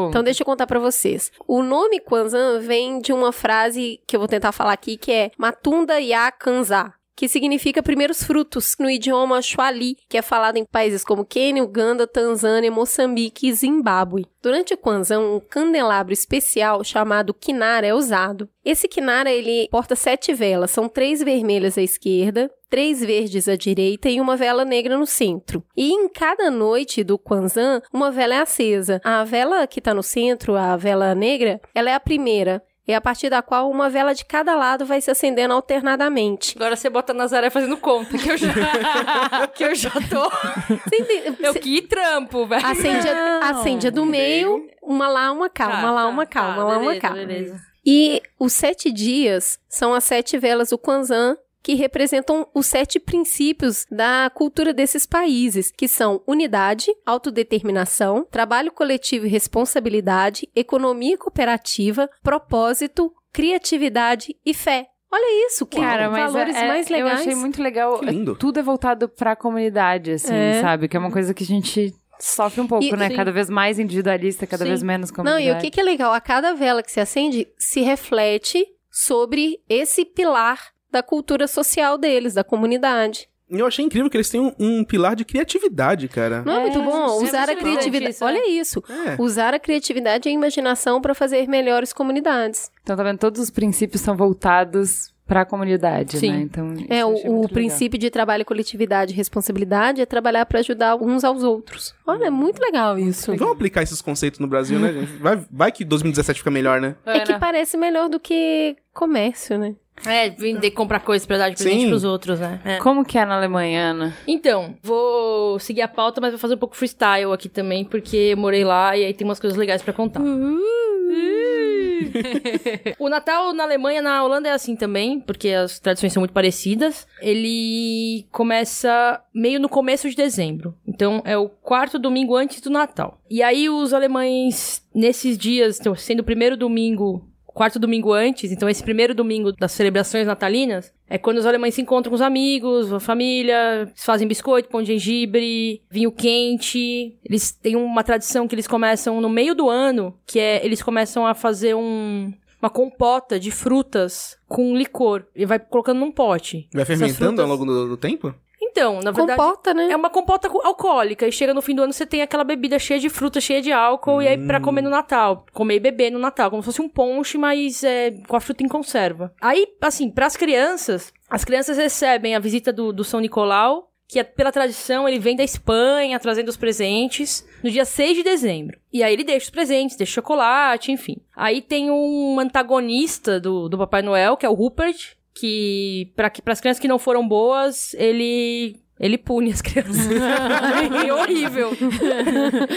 Então 0.08 0.22
deixa 0.22 0.42
eu 0.42 0.46
contar 0.46 0.66
pra 0.66 0.78
vocês. 0.78 1.30
O 1.46 1.62
nome 1.62 2.00
Kwanzaa 2.00 2.58
vem 2.60 3.00
de 3.00 3.12
uma 3.12 3.32
frase 3.32 4.00
que 4.06 4.16
eu 4.16 4.20
vou 4.20 4.28
tentar 4.28 4.52
falar 4.52 4.72
aqui, 4.72 4.96
que 4.96 5.10
é 5.10 5.30
Matunda 5.36 5.98
Ya 6.00 6.30
Kanza, 6.30 6.92
que 7.14 7.28
significa 7.28 7.82
primeiros 7.82 8.22
frutos 8.22 8.74
no 8.78 8.88
idioma 8.88 9.40
Swahili, 9.42 9.96
que 10.08 10.16
é 10.16 10.22
falado 10.22 10.56
em 10.56 10.64
países 10.64 11.04
como 11.04 11.24
Quênia, 11.24 11.62
Uganda, 11.62 12.06
Tanzânia, 12.06 12.70
Moçambique 12.70 13.48
e 13.48 13.52
Zimbábue. 13.52 14.26
Durante 14.42 14.74
o 14.74 14.78
Kwanzaa, 14.78 15.18
um 15.18 15.40
candelabro 15.40 16.12
especial 16.12 16.82
chamado 16.82 17.34
kinara 17.34 17.86
é 17.86 17.94
usado. 17.94 18.48
Esse 18.64 18.88
kinara, 18.88 19.30
ele 19.30 19.68
porta 19.70 19.94
sete 19.94 20.32
velas, 20.32 20.70
são 20.70 20.88
três 20.88 21.22
vermelhas 21.22 21.76
à 21.76 21.82
esquerda, 21.82 22.50
três 22.72 23.00
verdes 23.04 23.48
à 23.48 23.54
direita 23.54 24.08
e 24.08 24.18
uma 24.18 24.34
vela 24.34 24.64
negra 24.64 24.96
no 24.96 25.04
centro. 25.06 25.62
E 25.76 25.92
em 25.92 26.08
cada 26.08 26.50
noite 26.50 27.04
do 27.04 27.18
Kwanzaa, 27.18 27.82
uma 27.92 28.10
vela 28.10 28.34
é 28.34 28.38
acesa. 28.40 28.98
A 29.04 29.22
vela 29.24 29.66
que 29.66 29.78
está 29.78 29.92
no 29.92 30.02
centro, 30.02 30.56
a 30.56 30.74
vela 30.74 31.14
negra, 31.14 31.60
ela 31.74 31.90
é 31.90 31.94
a 31.94 32.00
primeira. 32.00 32.62
É 32.88 32.94
a 32.94 33.00
partir 33.00 33.28
da 33.28 33.42
qual 33.42 33.70
uma 33.70 33.90
vela 33.90 34.14
de 34.14 34.24
cada 34.24 34.56
lado 34.56 34.86
vai 34.86 35.00
se 35.02 35.10
acendendo 35.10 35.52
alternadamente. 35.54 36.54
Agora 36.56 36.74
você 36.74 36.88
bota 36.88 37.12
a 37.12 37.14
Nazaré 37.14 37.50
fazendo 37.50 37.76
conta, 37.76 38.16
que 38.18 38.28
eu 38.30 38.36
já, 38.38 38.48
que 39.54 39.64
eu 39.64 39.74
já 39.74 39.90
tô... 39.90 40.74
Entende- 40.74 41.36
Eu 41.40 41.54
que 41.54 41.82
trampo, 41.82 42.46
velho. 42.46 42.66
acende, 42.66 43.06
a, 43.08 43.50
acende 43.50 43.86
a 43.86 43.90
do 43.90 44.06
meio, 44.06 44.66
uma 44.82 45.08
lá, 45.08 45.30
uma 45.30 45.48
cá, 45.50 45.68
Tá, 45.68 45.78
uma 45.78 45.90
lá, 45.92 46.02
tá, 46.04 46.08
uma 46.08 46.26
cá, 46.26 46.40
tá, 46.40 46.48
uma 46.54 46.64
lá, 46.64 46.78
uma 46.78 46.86
beleza, 46.86 47.00
cá. 47.00 47.10
Beleza. 47.12 47.60
E 47.84 48.22
os 48.38 48.52
sete 48.52 48.90
dias 48.90 49.58
são 49.68 49.92
as 49.94 50.04
sete 50.04 50.38
velas 50.38 50.70
do 50.70 50.78
Kwanzaa, 50.78 51.36
que 51.62 51.74
representam 51.74 52.46
os 52.54 52.66
sete 52.66 52.98
princípios 52.98 53.86
da 53.90 54.30
cultura 54.34 54.72
desses 54.74 55.06
países, 55.06 55.70
que 55.70 55.86
são 55.86 56.22
unidade, 56.26 56.86
autodeterminação, 57.06 58.26
trabalho 58.30 58.72
coletivo 58.72 59.26
e 59.26 59.28
responsabilidade, 59.28 60.48
economia 60.54 61.16
cooperativa, 61.16 62.08
propósito, 62.22 63.12
criatividade 63.32 64.36
e 64.44 64.52
fé. 64.54 64.86
Olha 65.10 65.46
isso, 65.46 65.66
que 65.66 65.78
Cara, 65.78 66.08
mas 66.08 66.32
valores 66.32 66.56
é- 66.56 66.66
mais 66.68 66.88
legais. 66.88 67.12
eu 67.12 67.18
achei 67.20 67.34
muito 67.34 67.62
legal. 67.62 67.98
Que 67.98 68.06
lindo. 68.06 68.34
Tudo 68.34 68.60
é 68.60 68.62
voltado 68.62 69.08
pra 69.08 69.36
comunidade, 69.36 70.12
assim, 70.12 70.34
É. 70.34 70.60
sabe? 70.62 70.88
Que 70.88 70.96
é 70.96 71.00
uma 71.00 71.10
coisa 71.10 71.34
que 71.34 71.44
a 71.44 71.46
gente 71.46 71.94
sofre 72.18 72.60
um 72.62 72.66
pouco, 72.66 72.84
E- 72.84 72.92
né? 72.96 73.10
sim. 73.10 73.16
Cada 73.16 73.30
vez 73.30 73.50
mais 73.50 73.78
individualista, 73.78 74.46
cada 74.46 74.64
Sim. 74.64 74.70
vez 74.70 74.82
menos 74.82 75.10
Não, 75.10 75.16
comunidade. 75.16 75.46
e 75.48 75.52
o 75.52 75.60
que, 75.60 75.70
que 75.70 75.80
é 75.80 75.82
legal? 75.84 76.12
A 76.14 76.20
cada 76.20 76.54
vela 76.54 76.82
que 76.82 76.90
se 76.90 76.98
acende 77.00 77.46
se 77.58 77.80
reflete 77.82 78.66
sobre 78.90 79.58
esse 79.68 80.04
pilar 80.04 80.58
da 80.92 81.02
cultura 81.02 81.48
social 81.48 81.96
deles, 81.98 82.34
da 82.34 82.44
comunidade. 82.44 83.28
E 83.50 83.58
eu 83.58 83.66
achei 83.66 83.84
incrível 83.84 84.08
que 84.08 84.16
eles 84.16 84.30
têm 84.30 84.40
um, 84.40 84.52
um 84.58 84.84
pilar 84.84 85.14
de 85.14 85.24
criatividade, 85.26 86.08
cara. 86.08 86.42
Não 86.42 86.54
é, 86.54 86.56
É, 86.56 86.60
muito 86.60 86.82
bom? 86.82 87.20
é 87.20 87.24
Usar 87.24 87.42
a 87.44 87.46
muito 87.48 87.58
criatividade. 87.58 88.10
isso, 88.14 88.24
Olha 88.24 88.48
isso. 88.48 88.82
É. 88.88 89.16
Usar 89.20 89.52
a 89.52 89.58
criatividade 89.58 90.26
e 90.28 90.30
a 90.30 90.34
imaginação 90.34 91.00
para 91.02 91.14
fazer 91.14 91.46
melhores 91.46 91.92
comunidades. 91.92 92.70
Então, 92.82 92.96
tá 92.96 93.02
vendo? 93.02 93.18
Todos 93.18 93.40
os 93.42 93.50
princípios 93.50 94.00
são 94.00 94.16
voltados 94.16 95.12
pra 95.26 95.44
comunidade, 95.44 96.18
Sim. 96.18 96.32
né? 96.32 96.40
Então, 96.40 96.74
É, 96.88 97.04
o, 97.04 97.14
o 97.14 97.32
muito 97.36 97.52
princípio 97.54 97.98
de 97.98 98.10
trabalho, 98.10 98.44
coletividade 98.44 99.12
e 99.12 99.16
responsabilidade 99.16 100.00
é 100.00 100.06
trabalhar 100.06 100.44
para 100.46 100.58
ajudar 100.60 100.96
uns 100.96 101.22
aos 101.22 101.42
outros. 101.42 101.94
Olha, 102.06 102.26
é 102.26 102.30
muito 102.30 102.58
legal 102.60 102.98
isso. 102.98 103.34
Vamos 103.36 103.54
aplicar 103.54 103.82
esses 103.82 104.00
conceitos 104.02 104.40
no 104.40 104.46
Brasil, 104.46 104.78
né, 104.78 104.92
gente? 104.92 105.12
Vai, 105.18 105.40
vai 105.50 105.72
que 105.72 105.84
2017 105.84 106.38
fica 106.40 106.50
melhor, 106.50 106.80
né? 106.80 106.96
legal. 107.06 107.22
É 107.22 107.24
que 107.26 107.32
né? 107.32 107.38
parece 107.38 107.76
melhor 107.76 108.08
do 108.08 108.18
que 108.18 108.76
comércio, 108.92 109.56
né? 109.58 109.74
É, 110.04 110.30
vender, 110.30 110.70
comprar 110.72 111.00
coisas 111.00 111.26
pra 111.26 111.38
dar 111.38 111.50
de 111.50 111.56
presente 111.56 111.82
Sim. 111.82 111.88
pros 111.88 112.04
outros, 112.04 112.40
né? 112.40 112.60
É. 112.64 112.78
Como 112.78 113.04
que 113.04 113.18
é 113.18 113.24
na 113.24 113.36
Alemanha, 113.36 113.90
Ana? 113.90 114.16
Então, 114.26 114.74
vou 114.82 115.58
seguir 115.58 115.82
a 115.82 115.88
pauta, 115.88 116.20
mas 116.20 116.32
vou 116.32 116.38
fazer 116.38 116.54
um 116.54 116.58
pouco 116.58 116.76
freestyle 116.76 117.32
aqui 117.32 117.48
também, 117.48 117.84
porque 117.84 118.16
eu 118.16 118.36
morei 118.36 118.64
lá 118.64 118.96
e 118.96 119.04
aí 119.04 119.14
tem 119.14 119.26
umas 119.26 119.38
coisas 119.38 119.56
legais 119.56 119.82
pra 119.82 119.92
contar. 119.92 120.20
o 122.98 123.08
Natal 123.08 123.52
na 123.52 123.64
Alemanha, 123.64 124.02
na 124.02 124.24
Holanda 124.24 124.48
é 124.48 124.52
assim 124.52 124.74
também, 124.74 125.20
porque 125.20 125.50
as 125.50 125.78
tradições 125.78 126.12
são 126.12 126.20
muito 126.20 126.32
parecidas. 126.32 127.06
Ele 127.20 128.26
começa 128.30 129.22
meio 129.32 129.60
no 129.60 129.68
começo 129.68 130.08
de 130.08 130.16
dezembro. 130.16 130.74
Então, 130.86 131.22
é 131.24 131.36
o 131.36 131.48
quarto 131.48 131.98
domingo 131.98 132.36
antes 132.36 132.60
do 132.60 132.70
Natal. 132.70 133.20
E 133.30 133.42
aí 133.42 133.68
os 133.68 133.94
alemães, 133.94 134.84
nesses 134.94 135.38
dias, 135.38 135.78
então, 135.78 135.94
sendo 135.94 136.20
o 136.20 136.24
primeiro 136.24 136.56
domingo 136.56 137.28
quarto 137.52 137.78
domingo 137.78 138.12
antes, 138.12 138.50
então 138.50 138.68
esse 138.68 138.82
primeiro 138.82 139.14
domingo 139.14 139.52
das 139.52 139.72
celebrações 139.72 140.26
natalinas, 140.26 140.92
é 141.08 141.18
quando 141.18 141.38
os 141.38 141.46
alemães 141.46 141.74
se 141.74 141.82
encontram 141.82 142.10
com 142.10 142.14
os 142.14 142.20
amigos, 142.20 142.92
a 142.92 143.00
família, 143.00 143.90
fazem 143.96 144.26
biscoito, 144.26 144.68
pão 144.68 144.82
de 144.82 144.92
gengibre, 144.92 145.82
vinho 145.90 146.10
quente. 146.10 147.16
Eles 147.24 147.52
têm 147.52 147.76
uma 147.76 148.02
tradição 148.02 148.48
que 148.48 148.54
eles 148.54 148.66
começam 148.66 149.20
no 149.20 149.28
meio 149.28 149.54
do 149.54 149.68
ano, 149.68 150.14
que 150.26 150.38
é 150.38 150.64
eles 150.64 150.82
começam 150.82 151.26
a 151.26 151.34
fazer 151.34 151.74
um 151.74 152.32
uma 152.62 152.70
compota 152.70 153.40
de 153.40 153.50
frutas 153.50 154.38
com 154.46 154.76
licor 154.76 155.24
e 155.34 155.44
vai 155.44 155.58
colocando 155.58 155.98
num 155.98 156.12
pote. 156.12 156.68
Vai 156.72 156.84
fermentando 156.84 157.42
ao 157.42 157.48
longo 157.48 157.64
do, 157.64 157.88
do 157.88 157.96
tempo? 157.96 158.32
Então, 158.72 159.00
na 159.00 159.10
verdade, 159.10 159.38
Compota, 159.38 159.74
né? 159.74 159.90
é 159.92 159.96
uma 159.96 160.08
compota 160.08 160.48
co- 160.48 160.62
alcoólica. 160.64 161.28
E 161.28 161.30
chega 161.32 161.52
no 161.52 161.60
fim 161.60 161.74
do 161.74 161.82
ano, 161.82 161.92
você 161.92 162.06
tem 162.06 162.22
aquela 162.22 162.42
bebida 162.42 162.78
cheia 162.78 162.98
de 162.98 163.10
fruta, 163.10 163.38
cheia 163.40 163.60
de 163.60 163.70
álcool. 163.70 164.22
E 164.22 164.26
aí, 164.28 164.38
pra 164.46 164.60
comer 164.60 164.80
no 164.82 164.88
Natal. 164.90 165.44
Comer 165.52 165.76
e 165.76 165.80
beber 165.80 166.10
no 166.10 166.18
Natal. 166.18 166.48
Como 166.50 166.62
se 166.62 166.66
fosse 166.66 166.80
um 166.82 166.88
ponche, 166.88 167.36
mas 167.36 167.84
é, 167.84 168.12
com 168.26 168.34
a 168.34 168.40
fruta 168.40 168.64
em 168.64 168.68
conserva. 168.68 169.32
Aí, 169.40 169.66
assim, 169.80 170.10
pras 170.10 170.36
crianças... 170.36 171.12
As 171.28 171.44
crianças 171.44 171.76
recebem 171.78 172.34
a 172.34 172.38
visita 172.38 172.72
do, 172.72 172.92
do 172.92 173.04
São 173.04 173.20
Nicolau. 173.20 173.90
Que, 174.08 174.18
é, 174.18 174.24
pela 174.24 174.52
tradição, 174.52 175.08
ele 175.08 175.18
vem 175.18 175.34
da 175.36 175.42
Espanha, 175.44 176.18
trazendo 176.20 176.48
os 176.48 176.56
presentes. 176.56 177.46
No 177.62 177.70
dia 177.70 177.84
6 177.86 178.16
de 178.18 178.22
dezembro. 178.22 178.78
E 178.92 179.02
aí, 179.02 179.12
ele 179.12 179.24
deixa 179.24 179.44
os 179.46 179.50
presentes, 179.50 179.96
deixa 179.96 180.14
chocolate, 180.14 180.92
enfim. 180.92 181.16
Aí, 181.36 181.62
tem 181.62 181.90
um 181.90 182.38
antagonista 182.38 183.38
do, 183.40 183.68
do 183.68 183.78
Papai 183.78 184.02
Noel, 184.02 184.36
que 184.36 184.44
é 184.44 184.48
o 184.48 184.54
Rupert 184.54 185.14
que 185.34 186.12
para 186.14 186.30
as 186.46 186.60
crianças 186.60 186.80
que 186.80 186.88
não 186.88 186.98
foram 186.98 187.26
boas, 187.26 187.94
ele 187.94 188.82
ele 189.00 189.18
pune 189.18 189.50
as 189.50 189.60
crianças. 189.60 190.06
é 191.04 191.12
horrível. 191.12 191.72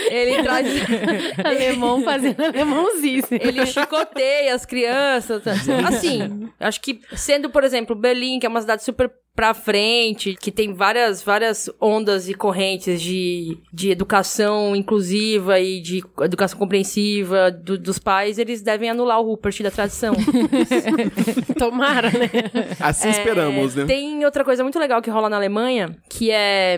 ele 0.09 0.41
traz 0.43 0.67
Alemão 1.43 2.01
fazendo 2.03 2.43
alemãozice. 2.43 3.35
ele 3.35 3.63
chicoteia 3.67 4.55
as 4.55 4.65
crianças. 4.65 5.43
Assim, 5.87 6.49
acho 6.59 6.81
que 6.81 6.99
sendo, 7.15 7.51
por 7.51 7.63
exemplo, 7.63 7.95
Berlim, 7.95 8.39
que 8.39 8.45
é 8.47 8.49
uma 8.49 8.61
cidade 8.61 8.83
super 8.83 9.11
pra 9.35 9.53
frente, 9.53 10.33
que 10.39 10.49
tem 10.49 10.73
várias, 10.73 11.21
várias 11.21 11.69
ondas 11.81 12.29
e 12.29 12.33
correntes 12.33 13.01
de, 13.01 13.57
de 13.73 13.89
educação 13.91 14.73
inclusiva 14.75 15.59
e 15.59 15.81
de 15.81 16.01
educação 16.21 16.57
compreensiva 16.57 17.51
do- 17.51 17.77
dos 17.77 17.99
pais, 17.99 18.37
eles 18.39 18.61
devem 18.61 18.89
anular 18.89 19.19
o 19.19 19.25
Rupert 19.25 19.61
da 19.61 19.69
tradição. 19.71 20.13
Tomara, 21.57 22.09
né? 22.11 22.29
Assim 22.79 23.09
esperamos, 23.09 23.75
É, 23.75 23.81
né? 23.81 23.85
Tem 23.85 24.25
outra 24.25 24.43
coisa 24.43 24.63
muito 24.63 24.79
legal 24.79 25.01
que 25.01 25.09
rola 25.09 25.29
na 25.29 25.35
Alemanha, 25.37 25.95
que 26.09 26.31
é 26.31 26.77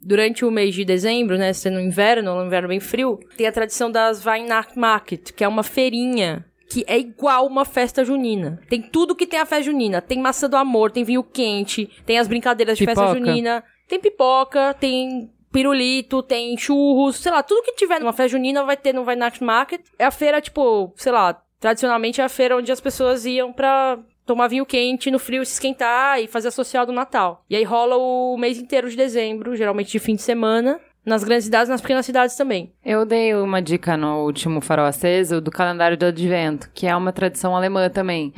durante 0.00 0.44
o 0.44 0.50
mês 0.50 0.74
de 0.74 0.84
dezembro, 0.84 1.36
né, 1.36 1.52
sendo 1.52 1.80
inverno, 1.80 2.32
um 2.32 2.46
inverno 2.46 2.68
bem 2.68 2.78
frio, 2.80 3.18
tem 3.36 3.46
a 3.48 3.52
tradição 3.52 3.90
das 3.90 4.24
Weihnachtsmarkt, 4.24 5.32
que 5.32 5.42
é 5.42 5.48
uma 5.48 5.64
feirinha 5.64 6.44
que 6.70 6.84
é 6.86 6.98
igual 6.98 7.46
uma 7.46 7.64
festa 7.64 8.04
junina. 8.04 8.60
Tem 8.68 8.82
tudo 8.82 9.14
que 9.16 9.26
tem 9.26 9.40
a 9.40 9.46
festa 9.46 9.64
junina. 9.64 10.00
Tem 10.02 10.18
maçã 10.18 10.48
do 10.48 10.56
amor, 10.56 10.90
tem 10.90 11.04
vinho 11.04 11.24
quente, 11.24 11.90
tem 12.04 12.18
as 12.18 12.28
brincadeiras 12.28 12.76
de 12.76 12.84
festa 12.84 13.06
Pipoca. 13.06 13.18
junina, 13.18 13.64
tem 13.88 13.98
pipoca, 13.98 14.74
tem 14.74 15.30
pirulito, 15.50 16.22
tem 16.22 16.56
churros, 16.58 17.16
sei 17.16 17.32
lá, 17.32 17.42
tudo 17.42 17.62
que 17.62 17.72
tiver 17.72 17.98
numa 17.98 18.12
festa 18.12 18.28
junina 18.28 18.62
vai 18.64 18.76
ter 18.76 18.92
no 18.92 19.02
Weihnachtsmarkt. 19.02 19.80
É 19.98 20.04
a 20.04 20.10
feira, 20.10 20.40
tipo, 20.40 20.92
sei 20.96 21.10
lá, 21.10 21.40
tradicionalmente 21.58 22.20
é 22.20 22.24
a 22.24 22.28
feira 22.28 22.56
onde 22.56 22.70
as 22.70 22.80
pessoas 22.80 23.24
iam 23.24 23.52
pra 23.52 23.98
tomar 24.26 24.48
vinho 24.48 24.66
quente 24.66 25.10
no 25.10 25.18
frio, 25.18 25.44
se 25.46 25.54
esquentar 25.54 26.20
e 26.20 26.26
fazer 26.26 26.48
a 26.48 26.50
social 26.50 26.84
do 26.84 26.92
Natal. 26.92 27.44
E 27.48 27.56
aí 27.56 27.64
rola 27.64 27.96
o 27.96 28.36
mês 28.36 28.58
inteiro 28.58 28.90
de 28.90 28.94
dezembro, 28.94 29.56
geralmente 29.56 29.90
de 29.90 29.98
fim 29.98 30.14
de 30.16 30.22
semana, 30.22 30.78
nas 31.08 31.24
grandes 31.24 31.46
cidades 31.46 31.68
e 31.68 31.72
nas 31.72 31.80
pequenas 31.80 32.06
cidades 32.06 32.36
também. 32.36 32.72
Eu 32.84 33.04
dei 33.04 33.34
uma 33.34 33.60
dica 33.60 33.96
no 33.96 34.24
último 34.24 34.60
Farol 34.60 34.86
Aceso 34.86 35.40
do 35.40 35.50
calendário 35.50 35.96
do 35.96 36.06
Advento, 36.06 36.70
que 36.74 36.86
é 36.86 36.94
uma 36.94 37.12
tradição 37.12 37.56
alemã 37.56 37.88
também, 37.88 38.32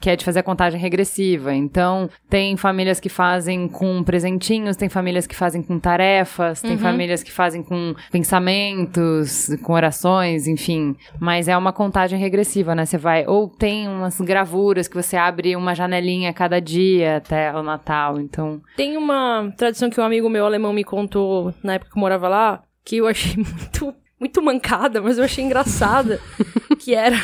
que 0.00 0.10
é 0.10 0.16
de 0.16 0.24
fazer 0.24 0.40
a 0.40 0.42
contagem 0.42 0.80
regressiva. 0.80 1.54
Então, 1.54 2.08
tem 2.28 2.56
famílias 2.56 3.00
que 3.00 3.08
fazem 3.08 3.66
com 3.68 4.02
presentinhos, 4.02 4.76
tem 4.76 4.88
famílias 4.88 5.26
que 5.26 5.34
fazem 5.34 5.62
com 5.62 5.78
tarefas, 5.78 6.60
tem 6.60 6.78
famílias 6.78 7.22
que 7.22 7.32
fazem 7.32 7.62
com 7.62 7.94
pensamentos, 8.10 9.50
com 9.62 9.72
orações, 9.72 10.46
enfim. 10.46 10.96
Mas 11.18 11.48
é 11.48 11.56
uma 11.56 11.72
contagem 11.72 12.18
regressiva, 12.18 12.74
né? 12.74 12.84
Você 12.86 12.98
vai. 12.98 13.26
Ou 13.26 13.48
tem 13.48 13.88
umas 13.88 14.20
gravuras 14.20 14.86
que 14.86 14.94
você 14.94 15.16
abre 15.16 15.56
uma 15.56 15.74
janelinha 15.74 16.32
cada 16.32 16.60
dia 16.60 17.16
até 17.16 17.52
o 17.54 17.62
Natal. 17.62 18.20
Então. 18.20 18.60
Tem 18.76 18.96
uma 18.96 19.52
tradição 19.56 19.90
que 19.90 20.00
um 20.00 20.04
amigo 20.04 20.28
meu 20.28 20.46
alemão 20.46 20.72
me 20.72 20.84
contou 20.84 21.52
na 21.62 21.74
época 21.74 21.90
que 21.90 21.98
eu 21.98 22.00
morava 22.08 22.28
lá, 22.28 22.62
que 22.84 22.96
eu 22.96 23.06
achei 23.06 23.36
muito, 23.36 23.94
muito 24.18 24.42
mancada, 24.42 25.00
mas 25.02 25.18
eu 25.18 25.24
achei 25.24 25.44
engraçada, 25.44 26.20
que 26.80 26.94
era 26.94 27.16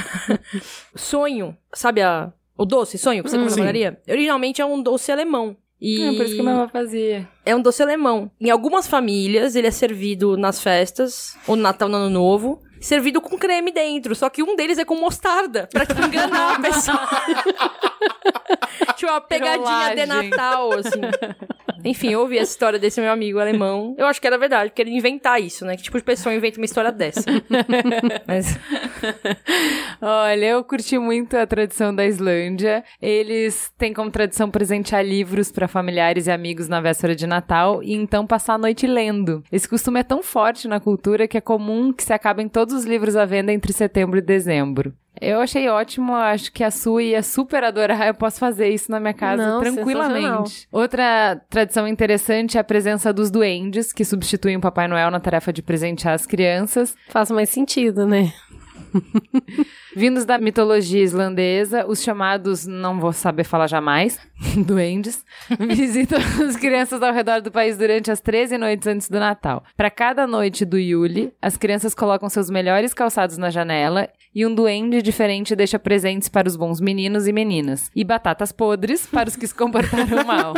sonho, 0.95 1.57
sabe 1.73 2.03
a, 2.03 2.33
o 2.57 2.65
doce, 2.65 2.99
sonho, 2.99 3.23
que 3.25 3.31
você 3.31 3.49
Sim. 3.49 3.59
padaria? 3.61 3.99
Originalmente 4.09 4.61
é 4.61 4.67
um 4.67 4.83
doce 4.83 5.11
alemão. 5.11 5.57
E 5.81 6.03
É 6.03 6.13
por 6.17 6.25
isso 6.25 6.37
que 6.37 6.43
minha 6.43 6.55
avó 6.55 6.69
fazia. 6.69 7.29
é 7.45 7.55
um 7.55 7.61
doce 7.61 7.83
alemão. 7.83 8.31
Em 8.41 8.49
algumas 8.51 8.87
famílias, 8.87 9.55
ele 9.57 9.67
é 9.67 9.71
servido 9.71 10.37
nas 10.37 10.63
festas, 10.63 11.37
ou 11.47 11.57
no 11.57 11.63
Natal, 11.63 11.89
no 11.89 11.97
Ano 11.97 12.09
Novo, 12.11 12.63
servido 12.81 13.21
com 13.21 13.37
creme 13.37 13.71
dentro. 13.73 14.15
Só 14.15 14.31
que 14.31 14.43
um 14.43 14.55
deles 14.57 14.79
é 14.79 14.85
com 14.85 14.95
mostarda, 14.99 15.69
pra 15.71 15.85
te 15.85 15.93
enganar 16.01 16.55
a 16.57 16.61
pessoa. 16.61 17.01
tipo, 18.97 19.11
uma 19.13 19.21
pegadinha 19.21 19.95
de. 19.97 20.07
Natal, 20.07 20.73
assim. 20.73 21.01
Enfim, 21.85 22.13
eu 22.13 22.21
ouvi 22.21 22.39
essa 22.39 22.53
história 22.53 22.79
desse 22.79 23.01
meu 23.01 23.13
amigo 23.13 23.39
alemão. 23.39 23.95
Eu 23.99 24.07
acho 24.07 24.21
que 24.21 24.27
era 24.27 24.39
verdade, 24.39 24.71
porque 24.71 24.83
ele 24.83 24.91
inventar 24.91 25.41
isso, 25.41 25.65
né? 25.65 25.77
Que 25.77 25.83
tipo 25.83 25.99
de 25.99 26.05
pessoa 26.05 26.35
inventa 26.35 26.59
uma 26.59 26.65
história 26.65 26.91
dessa? 26.91 27.25
Mas 28.27 28.59
Olha, 30.01 30.47
eu 30.47 30.65
curti 30.65 30.99
muito 30.99 31.37
a 31.37 31.47
tradição 31.47 31.95
da 31.95 32.07
Islândia. 32.07 32.85
Eles 33.01 33.73
têm 33.79 33.93
como 33.93 34.11
tradição 34.11 34.51
presentear 34.51 35.05
livros 35.05 35.51
para 35.51 35.69
familiares 35.69 36.27
e 36.27 36.31
amigos 36.31 36.69
na 36.69 36.81
véspera 36.81 37.15
de 37.15 37.27
Natal 37.27 37.83
e 37.83 37.93
então 37.95 38.27
passar 38.27 38.55
a 38.55 38.59
noite 38.59 38.87
lendo. 38.87 39.43
Esse 39.51 39.69
costume 39.69 40.01
é 40.01 40.05
tão 40.05 40.23
forte 40.23 40.69
na 40.69 40.81
cultura 40.81 41.29
que 41.29 41.39
é 41.39 41.41
comum 41.41 41.93
que 41.93 42.03
se 42.03 42.13
acabem 42.13 42.49
todos 42.49 42.75
os 42.75 42.85
livros 42.85 43.17
à 43.17 43.25
venda 43.25 43.53
entre 43.53 43.73
setembro 43.73 44.19
e 44.19 44.23
dezembro. 44.23 44.95
Eu 45.25 45.41
achei 45.41 45.69
ótimo, 45.69 46.15
acho 46.15 46.53
que 46.53 46.63
a 46.63 46.71
Sui 46.71 47.11
ia 47.11 47.23
super 47.23 47.65
adorar. 47.65 48.07
Eu 48.07 48.15
posso 48.15 48.39
fazer 48.39 48.69
isso 48.69 48.91
na 48.91 49.01
minha 49.01 49.15
casa 49.15 49.45
Não, 49.45 49.61
tranquilamente. 49.61 50.69
Outra 50.71 51.41
tradição 51.49 51.89
interessante 51.89 52.57
é 52.57 52.61
a 52.61 52.65
presença 52.65 53.13
dos 53.13 53.31
duendes, 53.31 53.93
que 53.93 54.05
substituem 54.05 54.57
o 54.57 54.61
Papai 54.61 54.87
Noel 54.87 55.11
na 55.11 55.21
tarefa 55.21 55.53
de 55.53 55.63
presentear 55.63 56.15
as 56.15 56.27
crianças. 56.27 56.97
Faz 57.09 57.31
mais 57.31 57.49
sentido, 57.49 58.07
né? 58.07 58.33
Vindos 59.97 60.25
da 60.25 60.39
mitologia 60.39 61.03
islandesa, 61.03 61.87
os 61.87 62.03
chamados, 62.03 62.67
não 62.67 62.99
vou 62.99 63.13
saber 63.13 63.45
falar 63.45 63.69
jamais, 63.69 64.19
duendes, 64.67 65.25
visitam 65.59 66.19
as 66.47 66.57
crianças 66.57 67.01
ao 67.01 67.13
redor 67.13 67.41
do 67.41 67.51
país 67.53 67.79
durante 67.79 68.11
as 68.11 68.21
13 68.21 68.59
noites 68.59 68.89
antes 68.89 69.09
do 69.09 69.21
Natal. 69.21 69.63
Para 69.77 69.91
cada 69.91 70.27
noite 70.27 70.65
do 70.65 70.79
Yule, 70.79 71.33
as 71.41 71.57
crianças 71.57 71.95
colocam 71.95 72.29
seus 72.29 72.51
melhores 72.51 72.93
calçados 72.93 73.39
na 73.39 73.51
janela 73.51 74.09
e 74.35 74.45
um 74.45 74.53
duende 74.53 75.01
diferente 75.01 75.55
deixa 75.55 75.79
presentes 75.79 76.29
para 76.29 76.49
os 76.49 76.57
bons 76.57 76.81
meninos 76.81 77.29
e 77.29 77.33
meninas. 77.33 77.89
E 77.95 78.03
batatas 78.03 78.51
podres 78.51 79.07
para 79.07 79.29
os 79.29 79.37
que 79.37 79.47
se 79.47 79.55
comportaram 79.55 80.25
mal. 80.27 80.55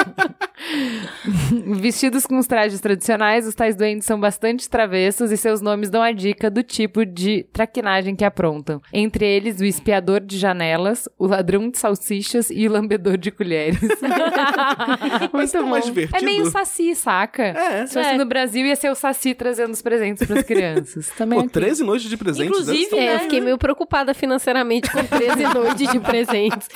Vestidos 1.79 2.27
com 2.27 2.39
os 2.39 2.47
trajes 2.47 2.81
tradicionais, 2.81 3.47
os 3.47 3.55
tais 3.55 3.77
duendes 3.77 4.07
são 4.07 4.19
bastante 4.19 4.71
travessos 4.71 5.31
e 5.31 5.37
seus 5.37 5.61
nomes 5.61 5.91
dão 5.91 6.03
a 6.03 6.11
dica 6.11 6.51
do 6.51 6.63
tipo 6.63 7.05
de 7.05 7.45
traquinagem 7.53 8.17
que 8.17 8.25
aprontam. 8.25 8.81
Entre 8.91 9.26
eles, 9.27 9.61
o 9.61 9.65
espiador 9.65 10.21
de 10.21 10.39
janelas, 10.39 11.09
o 11.19 11.27
ladrão 11.27 11.69
de 11.71 11.79
salsichas 11.79 12.51
e 12.51 12.67
o 12.69 12.73
lambedor 12.73 13.17
de 13.17 13.31
colheres. 13.31 13.79
Mas 15.33 15.33
Muito 15.33 15.53
tá 15.53 15.63
mais 15.63 15.85
bom. 15.85 15.91
divertido. 15.91 16.19
É 16.19 16.25
meio 16.25 16.51
saci, 16.51 16.95
saca? 16.95 17.43
É. 17.45 17.87
Se 17.87 17.95
fosse 17.95 18.11
É. 18.11 18.17
no 18.19 18.25
Brasil, 18.27 18.65
ia 18.67 18.77
ser 18.77 18.91
o 18.91 18.95
saci 18.95 19.35
trazendo 19.35 19.73
os 19.73 19.83
presentes 19.83 20.27
para 20.27 20.41
as 20.41 20.47
crianças. 20.47 21.09
Também 21.17 21.39
Pô, 21.39 21.45
aqui. 21.45 21.53
13 21.55 21.85
noites 21.85 22.09
de 22.09 22.17
presentes. 22.17 22.51
Inclusive, 22.51 22.97
É, 22.97 23.09
eu 23.11 23.15
né? 23.15 23.19
fiquei 23.21 23.41
meio 23.41 23.59
preocupada 23.59 24.15
financeiramente 24.15 24.91
com 24.91 25.03
13 25.05 25.43
noites 25.55 25.91
de 25.93 26.01
presentes. 26.01 26.69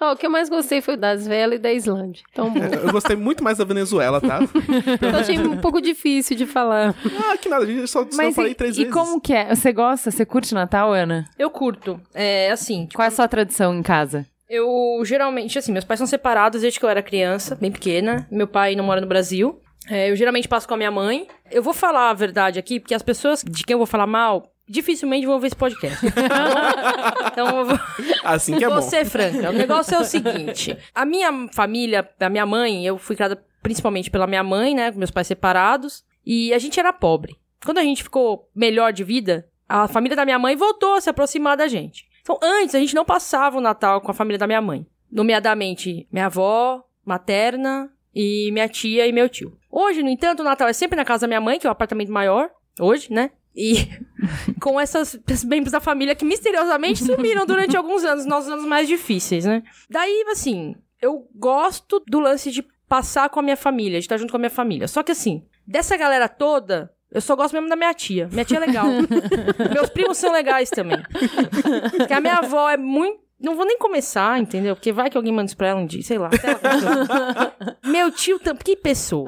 Ó, 0.00 0.12
o 0.12 0.16
que 0.16 0.26
eu 0.26 0.30
mais 0.30 0.48
gostei 0.48 0.80
foi 0.80 0.94
o 0.94 0.96
das 0.96 1.26
velas 1.26 1.56
e 1.58 1.62
da 1.62 1.72
Islândia. 1.72 2.22
Então, 2.32 2.50
bom. 2.50 2.60
Eu 2.60 2.92
gostei 2.92 3.16
muito 3.16 3.42
mais 3.44 3.58
da 3.58 3.64
Venezuela, 3.64 4.20
tá? 4.20 4.40
Eu 5.00 5.18
achei 5.18 5.38
um 5.38 5.56
pouco 5.58 5.80
difícil 5.80 6.36
de 6.36 6.46
falar. 6.46 6.94
ah, 7.30 7.36
que 7.36 7.48
nada, 7.48 7.64
a 7.64 7.66
gente 7.66 7.86
só, 7.88 8.02
só 8.02 8.16
Mas 8.16 8.34
falei 8.34 8.52
e, 8.52 8.54
três 8.54 8.76
e 8.76 8.80
vezes. 8.80 8.92
como 8.94 9.20
que 9.20 9.32
é? 9.32 9.54
Você 9.54 9.72
gosta? 9.72 10.10
Você 10.10 10.24
curte 10.24 10.54
Natal, 10.54 10.92
Ana? 10.92 11.24
eu 11.38 11.50
curto. 11.50 11.89
É 12.14 12.50
assim, 12.50 12.88
Qual 12.94 13.04
é 13.04 13.08
a 13.08 13.10
sua 13.10 13.26
tradição 13.28 13.74
em 13.74 13.82
casa? 13.82 14.26
Eu 14.48 15.00
geralmente, 15.04 15.58
assim, 15.58 15.72
meus 15.72 15.84
pais 15.84 15.98
são 15.98 16.06
separados 16.06 16.60
desde 16.62 16.78
que 16.78 16.84
eu 16.84 16.90
era 16.90 17.02
criança, 17.02 17.54
bem 17.54 17.70
pequena. 17.70 18.26
Meu 18.30 18.48
pai 18.48 18.74
não 18.74 18.84
mora 18.84 19.00
no 19.00 19.06
Brasil. 19.06 19.60
É, 19.88 20.10
eu 20.10 20.16
geralmente 20.16 20.48
passo 20.48 20.66
com 20.68 20.74
a 20.74 20.76
minha 20.76 20.90
mãe. 20.90 21.26
Eu 21.50 21.62
vou 21.62 21.72
falar 21.72 22.10
a 22.10 22.14
verdade 22.14 22.58
aqui, 22.58 22.80
porque 22.80 22.94
as 22.94 23.02
pessoas 23.02 23.42
de 23.42 23.64
quem 23.64 23.74
eu 23.74 23.78
vou 23.78 23.86
falar 23.86 24.06
mal 24.06 24.52
dificilmente 24.68 25.26
vão 25.26 25.40
ver 25.40 25.48
esse 25.48 25.56
podcast. 25.56 25.98
então 27.32 27.58
eu 27.58 27.64
vou, 27.66 27.80
Assim 28.22 28.56
que 28.56 28.64
é 28.64 28.68
vou 28.68 28.80
bom. 28.80 28.88
ser 28.88 29.04
franca. 29.04 29.50
O 29.50 29.52
negócio 29.52 29.94
é 29.94 29.98
o 29.98 30.04
seguinte: 30.04 30.76
a 30.94 31.04
minha 31.04 31.48
família, 31.52 32.08
a 32.18 32.28
minha 32.28 32.46
mãe, 32.46 32.86
eu 32.86 32.98
fui 32.98 33.16
criada 33.16 33.42
principalmente 33.62 34.10
pela 34.10 34.26
minha 34.26 34.42
mãe, 34.44 34.74
né? 34.74 34.92
Com 34.92 34.98
meus 34.98 35.10
pais 35.10 35.26
separados. 35.26 36.04
E 36.24 36.52
a 36.52 36.58
gente 36.58 36.78
era 36.78 36.92
pobre. 36.92 37.36
Quando 37.64 37.78
a 37.78 37.82
gente 37.82 38.02
ficou 38.02 38.48
melhor 38.54 38.92
de 38.92 39.04
vida, 39.04 39.46
a 39.70 39.86
família 39.86 40.16
da 40.16 40.24
minha 40.24 40.38
mãe 40.38 40.56
voltou 40.56 40.94
a 40.94 41.00
se 41.00 41.08
aproximar 41.08 41.56
da 41.56 41.68
gente. 41.68 42.04
Então, 42.22 42.36
antes, 42.42 42.74
a 42.74 42.80
gente 42.80 42.92
não 42.92 43.04
passava 43.04 43.56
o 43.56 43.60
Natal 43.60 44.00
com 44.00 44.10
a 44.10 44.14
família 44.14 44.36
da 44.36 44.46
minha 44.46 44.60
mãe. 44.60 44.84
Nomeadamente, 45.10 46.08
minha 46.10 46.26
avó, 46.26 46.84
materna, 47.04 47.88
e 48.12 48.50
minha 48.50 48.68
tia 48.68 49.06
e 49.06 49.12
meu 49.12 49.28
tio. 49.28 49.56
Hoje, 49.70 50.02
no 50.02 50.08
entanto, 50.08 50.40
o 50.40 50.44
Natal 50.44 50.66
é 50.66 50.72
sempre 50.72 50.96
na 50.96 51.04
casa 51.04 51.20
da 51.20 51.28
minha 51.28 51.40
mãe, 51.40 51.56
que 51.56 51.68
é 51.68 51.70
o 51.70 51.72
apartamento 51.72 52.10
maior. 52.10 52.50
Hoje, 52.80 53.12
né? 53.12 53.30
E 53.54 53.88
com 54.60 54.80
essas 54.80 55.16
membros 55.44 55.70
da 55.70 55.78
família 55.78 56.16
que 56.16 56.24
misteriosamente 56.24 57.04
sumiram 57.04 57.46
durante 57.46 57.76
alguns 57.76 58.02
anos, 58.02 58.26
nos 58.26 58.48
anos 58.48 58.64
mais 58.64 58.88
difíceis, 58.88 59.44
né? 59.44 59.62
Daí, 59.88 60.24
assim, 60.32 60.74
eu 61.00 61.28
gosto 61.32 62.02
do 62.08 62.18
lance 62.18 62.50
de 62.50 62.64
passar 62.88 63.28
com 63.28 63.38
a 63.38 63.42
minha 63.42 63.56
família, 63.56 64.00
de 64.00 64.04
estar 64.04 64.16
junto 64.16 64.32
com 64.32 64.36
a 64.36 64.40
minha 64.40 64.50
família. 64.50 64.88
Só 64.88 65.04
que, 65.04 65.12
assim, 65.12 65.44
dessa 65.64 65.96
galera 65.96 66.28
toda, 66.28 66.92
eu 67.12 67.20
só 67.20 67.34
gosto 67.34 67.54
mesmo 67.54 67.68
da 67.68 67.76
minha 67.76 67.92
tia. 67.92 68.28
Minha 68.30 68.44
tia 68.44 68.58
é 68.58 68.60
legal. 68.60 68.86
Meus 69.74 69.90
primos 69.90 70.18
são 70.18 70.32
legais 70.32 70.70
também. 70.70 70.98
Porque 71.96 72.12
a 72.12 72.20
minha 72.20 72.36
avó 72.36 72.68
é 72.70 72.76
muito. 72.76 73.29
Não 73.42 73.56
vou 73.56 73.64
nem 73.64 73.78
começar, 73.78 74.38
entendeu? 74.38 74.76
Porque 74.76 74.92
vai 74.92 75.08
que 75.08 75.16
alguém 75.16 75.32
manda 75.32 75.46
isso 75.46 75.56
pra 75.56 75.68
ela 75.68 75.80
um 75.80 75.86
dia, 75.86 76.02
sei 76.02 76.18
lá. 76.18 76.28
Meu 77.84 78.10
tio 78.10 78.38
também. 78.38 78.62
Que 78.62 78.76
pessoa. 78.76 79.24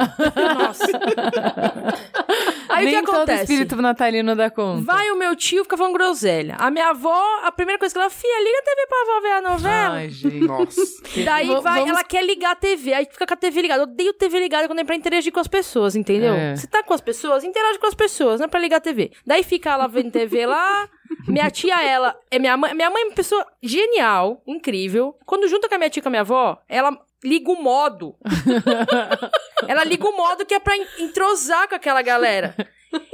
Nossa. 0.58 0.84
Aí 2.68 2.86
Nem 2.86 2.96
o 2.96 3.00
que 3.00 3.06
todo 3.06 3.16
acontece? 3.16 3.42
espírito 3.52 3.76
natalino 3.76 4.34
dá 4.34 4.50
conta. 4.50 4.82
Vai 4.84 5.10
o 5.10 5.16
meu 5.16 5.36
tio 5.36 5.62
fica 5.62 5.76
falando 5.76 5.92
groselha. 5.94 6.56
A 6.58 6.70
minha 6.70 6.88
avó, 6.88 7.22
a 7.42 7.52
primeira 7.52 7.78
coisa 7.78 7.94
que 7.94 7.98
ela, 8.00 8.08
filha, 8.10 8.38
liga 8.42 8.58
a 8.58 8.62
TV 8.62 8.86
pra 8.86 8.98
avó 9.02 9.20
ver 9.20 9.32
a 9.32 9.42
novela. 9.50 9.94
Ai, 9.96 10.08
gente. 10.10 10.40
Nossa. 10.40 10.80
Daí 11.24 11.48
V- 11.48 11.60
vai, 11.60 11.74
vamos- 11.80 11.90
ela 11.90 12.04
quer 12.04 12.24
ligar 12.24 12.52
a 12.52 12.56
TV, 12.56 12.94
aí 12.94 13.04
fica 13.10 13.26
com 13.26 13.34
a 13.34 13.36
TV 13.36 13.62
ligada. 13.62 13.80
Eu 13.82 13.84
odeio 13.88 14.12
TV 14.14 14.38
ligada 14.40 14.66
quando 14.66 14.78
é 14.78 14.84
pra 14.84 14.94
interagir 14.96 15.32
com 15.32 15.40
as 15.40 15.48
pessoas, 15.48 15.94
entendeu? 15.94 16.32
É. 16.34 16.56
Você 16.56 16.66
tá 16.66 16.82
com 16.82 16.94
as 16.94 17.00
pessoas, 17.00 17.44
interage 17.44 17.78
com 17.78 17.86
as 17.86 17.94
pessoas, 17.94 18.40
não 18.40 18.46
é 18.46 18.48
pra 18.48 18.60
ligar 18.60 18.78
a 18.78 18.80
TV. 18.80 19.12
Daí 19.26 19.42
fica 19.42 19.70
ela 19.70 19.86
vendo 19.86 20.10
TV 20.10 20.46
lá. 20.46 20.88
Minha 21.26 21.50
tia, 21.50 21.82
ela, 21.82 22.14
é 22.30 22.38
minha 22.38 22.56
mãe. 22.56 22.74
Minha 22.74 22.90
mãe 22.90 23.02
é 23.02 23.06
uma 23.06 23.14
pessoa 23.14 23.46
genial, 23.62 24.42
incrível. 24.46 25.16
Quando 25.24 25.48
junta 25.48 25.68
com 25.68 25.74
a 25.74 25.78
minha 25.78 25.90
tia 25.90 26.00
e 26.00 26.02
com 26.02 26.08
a 26.08 26.10
minha 26.10 26.20
avó, 26.22 26.58
ela 26.68 26.96
liga 27.24 27.50
o 27.50 27.62
modo. 27.62 28.16
ela 29.68 29.84
liga 29.84 30.06
o 30.08 30.16
modo 30.16 30.44
que 30.46 30.54
é 30.54 30.58
pra 30.60 30.76
en- 30.76 30.86
entrosar 30.98 31.68
com 31.68 31.74
aquela 31.74 32.02
galera. 32.02 32.54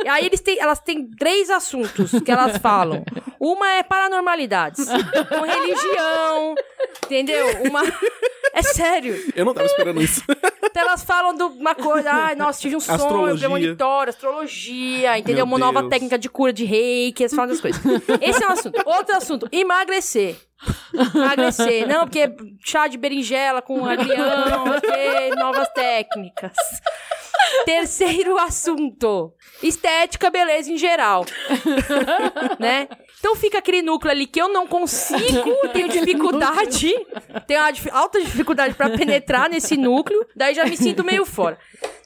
E 0.04 0.08
aí 0.08 0.26
eles 0.26 0.40
têm, 0.40 0.58
elas 0.58 0.80
têm 0.80 1.08
três 1.10 1.50
assuntos 1.50 2.10
que 2.24 2.30
elas 2.30 2.58
falam. 2.58 3.04
Uma 3.38 3.70
é 3.74 3.82
paranormalidades, 3.82 4.86
com 4.86 5.40
religião, 5.44 6.54
entendeu? 7.04 7.46
Uma 7.68 7.82
é 8.52 8.62
sério. 8.62 9.16
Eu 9.34 9.44
não 9.44 9.54
tava 9.54 9.66
esperando 9.66 10.02
isso. 10.02 10.22
Então 10.64 10.82
elas 10.82 11.04
falam 11.04 11.34
de 11.34 11.42
uma 11.42 11.74
coisa, 11.74 12.10
ai, 12.10 12.34
nossa, 12.34 12.60
tive 12.60 12.76
um 12.76 12.80
sonho, 12.80 12.96
Astrologia. 12.96 13.38
premonitório, 13.48 14.10
astrologia, 14.10 15.18
entendeu? 15.18 15.46
Meu 15.46 15.56
uma 15.56 15.58
nova 15.58 15.80
Deus. 15.80 15.90
técnica 15.90 16.18
de 16.18 16.28
cura 16.28 16.52
de 16.52 16.64
reiki, 16.64 17.22
eles 17.22 17.34
falam 17.34 17.50
das 17.50 17.60
coisas. 17.60 17.80
Esse 18.20 18.42
é 18.42 18.48
um 18.48 18.52
assunto. 18.52 18.82
Outro 18.84 19.16
assunto, 19.16 19.48
emagrecer. 19.52 20.36
Emagrecer. 21.14 21.86
Não, 21.86 22.00
porque 22.04 22.30
chá 22.64 22.86
de 22.88 22.98
berinjela 22.98 23.62
com 23.62 23.84
agrião, 23.86 24.64
novas 25.36 25.68
técnicas. 25.68 26.52
Terceiro 27.64 28.38
assunto, 28.38 29.32
estética, 29.62 30.30
beleza 30.30 30.70
em 30.72 30.76
geral. 30.76 31.24
né? 32.58 32.88
Então 33.18 33.34
fica 33.34 33.58
aquele 33.58 33.82
núcleo 33.82 34.10
ali 34.12 34.26
que 34.26 34.40
eu 34.40 34.48
não 34.48 34.66
consigo, 34.66 35.54
tenho 35.72 35.88
dificuldade, 35.88 36.92
tenho 37.46 37.72
dif- 37.72 37.90
alta 37.90 38.20
dificuldade 38.20 38.74
pra 38.74 38.90
penetrar 38.90 39.50
nesse 39.50 39.76
núcleo, 39.76 40.24
daí 40.36 40.54
já 40.54 40.64
me 40.64 40.76
sinto 40.76 41.02
meio 41.04 41.24
fora. 41.26 41.58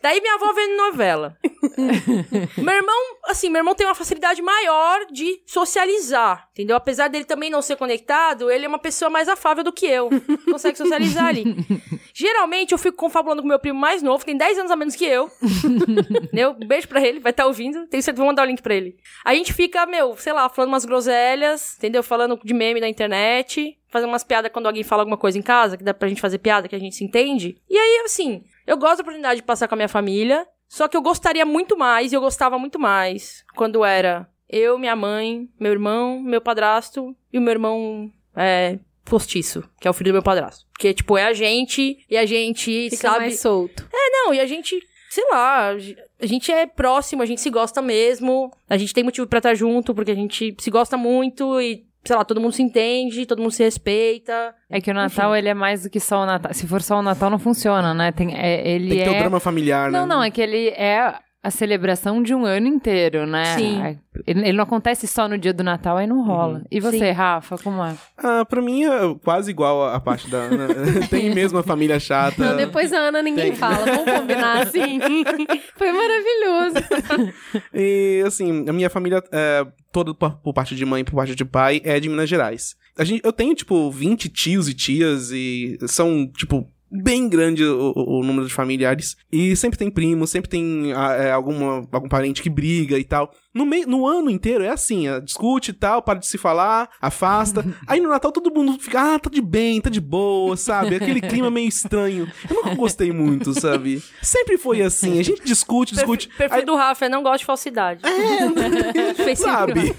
Daí 0.03 0.21
minha 0.21 0.35
avó 0.35 0.53
vendo 0.53 0.77
novela. 0.77 1.39
meu 2.59 2.75
irmão, 2.75 3.17
assim, 3.27 3.49
meu 3.49 3.61
irmão 3.61 3.75
tem 3.75 3.87
uma 3.87 3.95
facilidade 3.95 4.43
maior 4.43 5.07
de 5.13 5.41
socializar, 5.47 6.49
entendeu? 6.51 6.75
Apesar 6.75 7.09
dele 7.09 7.25
também 7.25 7.49
não 7.49 7.63
ser 7.63 7.77
conectado, 7.77 8.51
ele 8.51 8.65
é 8.65 8.69
uma 8.69 8.81
pessoa 8.81 9.09
mais 9.09 9.29
afável 9.29 9.63
do 9.63 9.73
que 9.73 9.87
eu. 9.87 10.11
Consegue 10.51 10.77
socializar 10.77 11.27
ali. 11.27 11.45
Geralmente 12.13 12.73
eu 12.73 12.79
fico 12.79 12.97
confabulando 12.97 13.43
com 13.43 13.49
meu 13.49 13.61
primo 13.61 13.79
mais 13.79 14.03
novo, 14.03 14.25
tem 14.25 14.37
10 14.37 14.59
anos 14.59 14.71
a 14.73 14.77
menos 14.77 14.97
que 14.97 15.05
eu. 15.05 15.31
entendeu? 16.25 16.57
Um 16.61 16.67
beijo 16.67 16.89
pra 16.89 17.01
ele, 17.01 17.21
vai 17.21 17.31
estar 17.31 17.47
ouvindo. 17.47 17.87
Tenho 17.87 18.03
certeza, 18.03 18.17
vou 18.17 18.27
mandar 18.27 18.43
o 18.43 18.47
link 18.47 18.61
pra 18.61 18.75
ele. 18.75 18.97
A 19.25 19.35
gente 19.35 19.53
fica, 19.53 19.87
meu, 19.87 20.17
sei 20.17 20.33
lá, 20.33 20.49
falando 20.49 20.71
umas 20.71 20.85
groselhas, 20.85 21.77
entendeu? 21.79 22.03
Falando 22.03 22.41
de 22.43 22.53
meme 22.53 22.81
na 22.81 22.89
internet, 22.89 23.79
fazendo 23.89 24.09
umas 24.09 24.25
piadas 24.25 24.51
quando 24.51 24.67
alguém 24.67 24.83
fala 24.83 25.03
alguma 25.03 25.17
coisa 25.17 25.39
em 25.39 25.43
casa, 25.43 25.77
que 25.77 25.85
dá 25.85 25.95
pra 25.95 26.09
gente 26.09 26.21
fazer 26.21 26.39
piada, 26.39 26.67
que 26.67 26.75
a 26.75 26.79
gente 26.79 26.97
se 26.97 27.05
entende. 27.05 27.57
E 27.71 27.79
aí, 27.79 28.03
assim, 28.05 28.43
eu 28.67 28.77
gosto 28.77 28.99
da 28.99 29.03
oportunidade 29.03 29.41
de 29.41 29.47
passar 29.47 29.69
com 29.69 29.75
a 29.75 29.77
minha 29.77 29.89
família, 29.89 30.47
só 30.69 30.89
que 30.89 30.97
eu 30.97 31.03
gostaria 31.03 31.45
muito 31.45 31.77
mais, 31.77 32.13
e 32.13 32.15
eu 32.15 32.21
gostava 32.21 32.59
muito 32.59 32.79
mais, 32.79 33.45
quando 33.55 33.85
era 33.85 34.29
eu, 34.49 34.79
minha 34.79 34.97
mãe, 34.97 35.49
meu 35.59 35.73
irmão, 35.73 36.21
meu 36.21 36.41
padrasto 36.41 37.17
e 37.33 37.39
o 37.39 37.41
meu 37.41 37.53
irmão 37.53 38.13
é, 38.37 38.79
postiço, 39.05 39.63
que 39.81 39.89
é 39.89 39.91
o 39.91 39.95
filho 39.95 40.13
do 40.13 40.15
meu 40.15 40.23
padrasto. 40.23 40.67
Porque, 40.73 40.93
tipo, 40.93 41.17
é 41.17 41.25
a 41.25 41.33
gente, 41.33 42.05
e 42.09 42.17
a 42.17 42.27
gente 42.27 42.91
Fica 42.91 43.09
sabe... 43.09 43.19
mais 43.21 43.41
solto. 43.41 43.89
Não, 43.93 44.35
e 44.35 44.41
a 44.41 44.47
gente, 44.47 44.81
sei 45.11 45.25
lá, 45.31 45.71
a 45.71 46.27
gente 46.27 46.53
é 46.53 46.67
próximo, 46.67 47.23
a 47.23 47.27
gente 47.27 47.41
se 47.41 47.51
gosta 47.51 47.83
mesmo. 47.83 48.53
A 48.69 48.77
gente 48.77 48.95
tem 48.95 49.03
motivo 49.03 49.27
pra 49.27 49.39
estar 49.39 49.55
junto, 49.55 49.95
porque 49.95 50.11
a 50.11 50.15
gente 50.15 50.55
se 50.59 50.71
gosta 50.71 50.97
muito 50.97 51.61
e, 51.61 51.85
sei 52.05 52.17
lá, 52.17 52.25
todo 52.25 52.41
mundo 52.41 52.53
se 52.53 52.63
entende, 52.63 53.27
todo 53.27 53.41
mundo 53.41 53.53
se 53.53 53.63
respeita. 53.63 54.55
É 54.69 54.81
que 54.81 54.91
o 54.91 54.95
Natal, 54.95 55.35
ele 55.37 55.49
é 55.49 55.55
mais 55.55 55.85
do 55.85 55.91
que 55.91 56.01
só 56.01 56.23
o 56.23 56.27
Natal. 56.27 56.53
Se 56.53 56.67
for 56.67 56.83
só 56.83 56.99
o 56.99 57.03
Natal, 57.03 57.31
não 57.31 57.39
funciona, 57.39 57.95
né? 57.95 58.13
Tem, 58.13 58.35
é, 58.37 58.69
ele 58.69 58.89
Tem 58.89 58.99
que 58.99 59.05
ter 59.05 59.15
é... 59.15 59.17
o 59.17 59.21
drama 59.21 59.41
familiar, 59.41 59.91
né? 59.91 59.99
Não, 59.99 60.07
não, 60.07 60.23
é 60.23 60.31
que 60.31 60.41
ele 60.41 60.69
é 60.69 61.15
a 61.43 61.51
celebração 61.51 62.23
de 62.23 62.33
um 62.33 62.45
ano 62.45 62.69
inteiro, 62.69 63.27
né? 63.27 63.57
Sim. 63.57 63.99
Ele, 64.25 64.41
ele 64.49 64.53
não 64.53 64.63
acontece 64.63 65.09
só 65.09 65.27
no 65.27 65.37
dia 65.37 65.53
do 65.53 65.65
Natal, 65.65 65.97
aí 65.97 66.07
não 66.07 66.25
rola. 66.25 66.63
E 66.71 66.79
você, 66.79 66.99
Sim. 66.99 67.11
Rafa, 67.11 67.59
como 67.59 67.83
é? 67.85 67.95
Ah, 68.17 68.45
pra 68.45 68.63
mim 68.63 68.85
é 68.85 69.15
quase 69.25 69.51
igual 69.51 69.83
a, 69.83 69.97
a 69.97 70.01
parte 70.01 70.31
da... 70.31 70.49
né? 70.49 70.69
Tem 71.11 71.35
mesmo 71.35 71.59
a 71.59 71.63
família 71.65 71.99
chata. 71.99 72.51
Não, 72.51 72.57
depois 72.57 72.93
da 72.93 72.99
Ana 72.99 73.21
ninguém 73.21 73.51
Tem. 73.51 73.57
fala. 73.57 73.85
Vamos 73.85 74.05
combinar 74.05 74.63
assim. 74.63 75.01
Foi 75.75 75.91
maravilhoso. 75.91 77.35
E, 77.75 78.23
assim, 78.25 78.69
a 78.69 78.73
minha 78.73 78.89
família, 78.89 79.21
é, 79.33 79.67
toda 79.93 80.15
por 80.15 80.53
parte 80.55 80.75
de 80.75 80.85
mãe 80.85 81.05
por 81.05 81.15
parte 81.15 81.35
de 81.35 81.45
pai, 81.45 81.81
é 81.85 82.01
de 82.01 82.09
Minas 82.09 82.29
Gerais. 82.29 82.75
A 82.97 83.05
gente, 83.05 83.23
eu 83.25 83.33
tenho, 83.33 83.55
tipo, 83.55 83.91
20 83.91 84.29
tios 84.29 84.69
e 84.69 84.75
tias 84.75 85.31
e 85.31 85.79
são, 85.87 86.27
tipo, 86.37 86.69
bem 86.91 87.29
grande 87.29 87.65
o, 87.65 87.93
o- 87.97 88.21
o 88.21 88.25
número 88.25 88.47
de 88.47 88.53
familiares. 88.53 89.17
E 89.31 89.55
sempre 89.57 89.79
tem 89.79 89.91
primo, 89.91 90.27
sempre 90.27 90.51
tem 90.51 90.93
ah, 90.95 91.13
é, 91.15 91.31
alguma, 91.31 91.87
algum 91.91 92.09
parente 92.09 92.43
que 92.43 92.51
briga 92.51 92.99
e 92.99 93.05
tal. 93.05 93.33
No, 93.55 93.67
meio, 93.67 93.87
no 93.87 94.07
ano 94.07 94.31
inteiro 94.31 94.65
é 94.65 94.71
assim, 94.71 95.09
é, 95.09 95.21
discute 95.21 95.71
e 95.71 95.75
tal, 95.75 96.01
para 96.03 96.19
de 96.19 96.27
se 96.27 96.39
falar, 96.39 96.89
afasta. 97.01 97.65
Aí 97.87 98.01
no 98.01 98.09
Natal 98.09 98.33
todo 98.33 98.53
mundo 98.53 98.79
fica, 98.81 99.15
ah, 99.15 99.19
tá 99.19 99.29
de 99.29 99.43
bem, 99.43 99.81
tá 99.81 99.91
de 99.91 100.01
boa, 100.01 100.57
sabe? 100.57 100.97
Aquele 100.97 101.21
clima 101.23 101.51
meio 101.51 101.69
estranho. 101.69 102.31
Eu 102.49 102.57
nunca 102.57 102.75
gostei 102.75 103.13
muito, 103.13 103.53
sabe? 103.59 104.03
Sempre 104.23 104.57
foi 104.57 104.81
assim, 104.83 105.19
a 105.21 105.23
gente 105.23 105.43
discute, 105.45 105.95
discute. 105.95 106.29
Perfil, 106.29 106.39
perfil 106.39 106.59
aí- 106.61 106.65
do 106.65 106.75
Rafa 106.77 107.05
é 107.07 107.09
não 107.09 107.23
gosto 107.23 107.41
de 107.41 107.45
falsidade. 107.47 108.03
É, 108.07 109.35
sabe? 109.37 109.95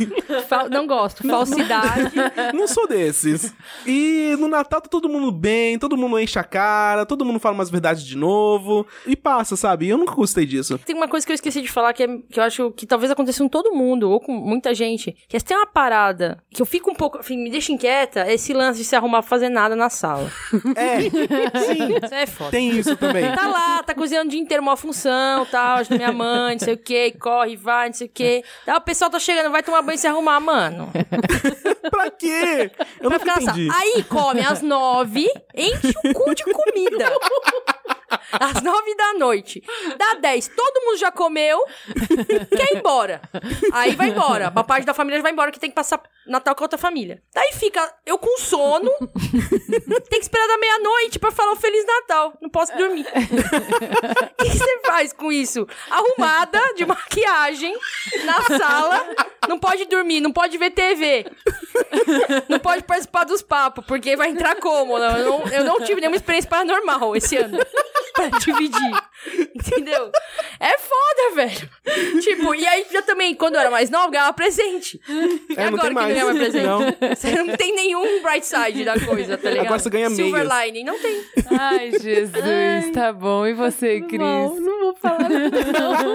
Fal- 0.47 0.69
não 0.69 0.87
gosto. 0.87 1.27
Falsidade. 1.27 2.11
Não 2.53 2.67
sou 2.67 2.87
desses. 2.87 3.53
E 3.85 4.35
no 4.39 4.47
Natal 4.47 4.81
tá 4.81 4.89
todo 4.89 5.07
mundo 5.09 5.31
bem, 5.31 5.77
todo 5.77 5.95
mundo 5.97 6.19
enche 6.19 6.39
a 6.39 6.43
cara, 6.43 7.05
todo 7.05 7.23
mundo 7.25 7.39
fala 7.39 7.55
umas 7.55 7.69
verdades 7.69 8.03
de 8.03 8.17
novo. 8.17 8.85
E 9.05 9.15
passa, 9.15 9.55
sabe? 9.55 9.87
Eu 9.89 9.97
nunca 9.97 10.13
gostei 10.13 10.45
disso. 10.45 10.79
Tem 10.85 10.95
uma 10.95 11.07
coisa 11.07 11.25
que 11.25 11.31
eu 11.31 11.35
esqueci 11.35 11.61
de 11.61 11.67
falar 11.71 11.93
que, 11.93 12.03
é- 12.03 12.17
que 12.29 12.39
eu 12.39 12.43
acho 12.43 12.71
que 12.71 12.85
talvez 12.85 13.11
aconteça 13.11 13.42
com 13.43 13.49
todo 13.49 13.73
mundo, 13.73 14.09
ou 14.09 14.19
com 14.19 14.31
muita 14.31 14.73
gente. 14.73 15.15
Que 15.27 15.37
se 15.39 15.45
tem 15.45 15.57
uma 15.57 15.67
parada 15.67 16.37
que 16.49 16.61
eu 16.61 16.65
fico 16.65 16.89
um 16.89 16.95
pouco, 16.95 17.19
enfim, 17.19 17.37
me 17.37 17.49
deixa 17.49 17.71
inquieta, 17.71 18.21
é 18.21 18.33
esse 18.33 18.53
lance 18.53 18.79
de 18.79 18.85
se 18.85 18.95
arrumar 18.95 19.19
pra 19.21 19.29
fazer 19.29 19.49
nada 19.49 19.75
na 19.75 19.89
sala. 19.89 20.31
É, 20.75 21.01
sim. 21.01 21.97
Isso 22.03 22.13
é 22.13 22.25
foda. 22.25 22.51
Tem 22.51 22.69
isso 22.69 22.95
também. 22.97 23.31
Tá 23.33 23.47
lá, 23.47 23.83
tá 23.83 23.93
cozinhando 23.93 24.27
o 24.27 24.31
dia 24.31 24.39
inteiro, 24.39 24.63
uma 24.63 24.75
função, 24.77 25.45
tal, 25.45 25.77
ajuda 25.77 25.97
minha 25.97 26.11
mãe, 26.11 26.55
não 26.55 26.59
sei 26.59 26.73
o 26.73 26.77
que, 26.77 27.11
corre, 27.11 27.55
vai, 27.55 27.87
não 27.87 27.93
sei 27.93 28.07
o 28.07 28.09
que. 28.09 28.43
Daí 28.65 28.75
o 28.75 28.81
pessoal 28.81 29.09
tá 29.11 29.19
chegando, 29.19 29.51
vai 29.51 29.61
tomar 29.61 29.81
banho 29.81 29.95
e 29.95 29.99
se 29.99 30.07
arrumar, 30.07 30.39
mano. 30.39 30.89
pra 31.91 32.09
quê? 32.11 32.71
Eu 33.01 33.09
pra 33.09 33.11
não 33.11 33.19
ficar 33.19 33.35
na 33.35 33.41
sala. 33.41 33.59
entendi. 33.59 33.69
Aí 33.75 34.03
come 34.03 34.41
às 34.41 34.61
nove, 34.61 35.27
enche 35.55 35.93
o 36.05 36.13
cu 36.13 36.35
de 36.35 36.43
comida. 36.43 37.11
Às 38.31 38.61
nove 38.61 38.95
da 38.95 39.13
noite. 39.13 39.63
Dá 39.97 40.15
dez, 40.15 40.47
todo 40.47 40.85
mundo 40.85 40.97
já 40.97 41.11
comeu, 41.11 41.63
quer 42.55 42.73
ir 42.73 42.77
embora. 42.77 43.21
Aí 43.71 43.95
vai 43.95 44.09
embora. 44.09 44.49
Uma 44.49 44.63
parte 44.63 44.85
da 44.85 44.93
família 44.93 45.17
já 45.17 45.23
vai 45.23 45.31
embora, 45.31 45.51
que 45.51 45.59
tem 45.59 45.69
que 45.69 45.75
passar 45.75 46.01
Natal 46.25 46.55
com 46.55 46.63
a 46.63 46.65
outra 46.65 46.77
família. 46.77 47.21
Daí 47.33 47.51
fica 47.53 47.93
eu 48.05 48.17
com 48.17 48.37
sono, 48.37 48.89
tem 50.09 50.19
que 50.19 50.25
esperar 50.25 50.47
da 50.47 50.57
meia-noite 50.57 51.19
pra 51.19 51.31
falar 51.31 51.51
o 51.51 51.55
Feliz 51.55 51.85
Natal. 51.85 52.33
Não 52.41 52.49
posso 52.49 52.75
dormir. 52.77 53.05
O 53.05 54.43
que 54.43 54.49
que 54.49 54.57
você 54.57 54.79
faz 54.85 55.13
com 55.13 55.31
isso? 55.31 55.67
Arrumada, 55.89 56.73
de 56.75 56.85
maquiagem, 56.85 57.77
na 58.25 58.57
sala, 58.57 59.05
não 59.47 59.59
pode 59.59 59.85
dormir, 59.85 60.21
não 60.21 60.31
pode 60.31 60.57
ver 60.57 60.71
TV. 60.71 61.25
Não 62.47 62.59
pode 62.59 62.83
participar 62.83 63.23
dos 63.25 63.41
papos, 63.41 63.85
porque 63.85 64.15
vai 64.15 64.29
entrar 64.29 64.55
como? 64.57 64.97
Eu, 64.97 65.25
não, 65.25 65.47
eu 65.47 65.63
não 65.63 65.81
tive 65.81 66.01
nenhuma 66.01 66.15
experiência 66.15 66.49
paranormal 66.49 67.15
esse 67.15 67.37
ano 67.37 67.57
pra 68.29 68.29
dividir. 68.39 68.91
Entendeu? 69.55 70.11
É 70.59 70.77
foda, 70.77 71.35
velho. 71.35 71.69
Tipo, 72.21 72.53
e 72.55 72.65
aí 72.67 72.85
já 72.91 73.01
também, 73.01 73.33
quando 73.35 73.55
eu 73.55 73.61
era 73.61 73.71
mais 73.71 73.89
nova, 73.89 74.09
ganhava 74.11 74.33
presente. 74.33 74.99
E 75.07 75.53
É, 75.53 75.69
não 75.69 75.79
agora 75.79 75.81
tem 75.81 75.89
que 75.89 75.93
mais. 75.93 76.07
não 76.07 76.13
ganha 76.13 76.25
mais 76.25 76.37
presente? 76.37 76.65
Não. 76.65 76.79
Você 77.15 77.31
não 77.43 77.57
tem 77.57 77.75
nenhum 77.75 78.21
bright 78.21 78.45
side 78.45 78.83
da 78.83 78.99
coisa, 78.99 79.37
tá 79.37 79.49
ligado? 79.49 79.65
Agora 79.65 79.79
você 79.79 79.89
ganha 79.89 80.09
Silver 80.09 80.45
meias. 80.47 80.65
lining, 80.65 80.83
não 80.83 80.99
tem. 80.99 81.23
Ai, 81.59 81.91
Jesus, 81.91 82.91
tá 82.93 83.11
bom. 83.13 83.45
E 83.47 83.53
você, 83.53 84.01
Cris? 84.01 84.19
Não, 84.19 84.55
não 84.59 84.79
vou 84.79 84.95
falar 84.95 85.29
nada, 85.29 85.49
não. 85.49 86.13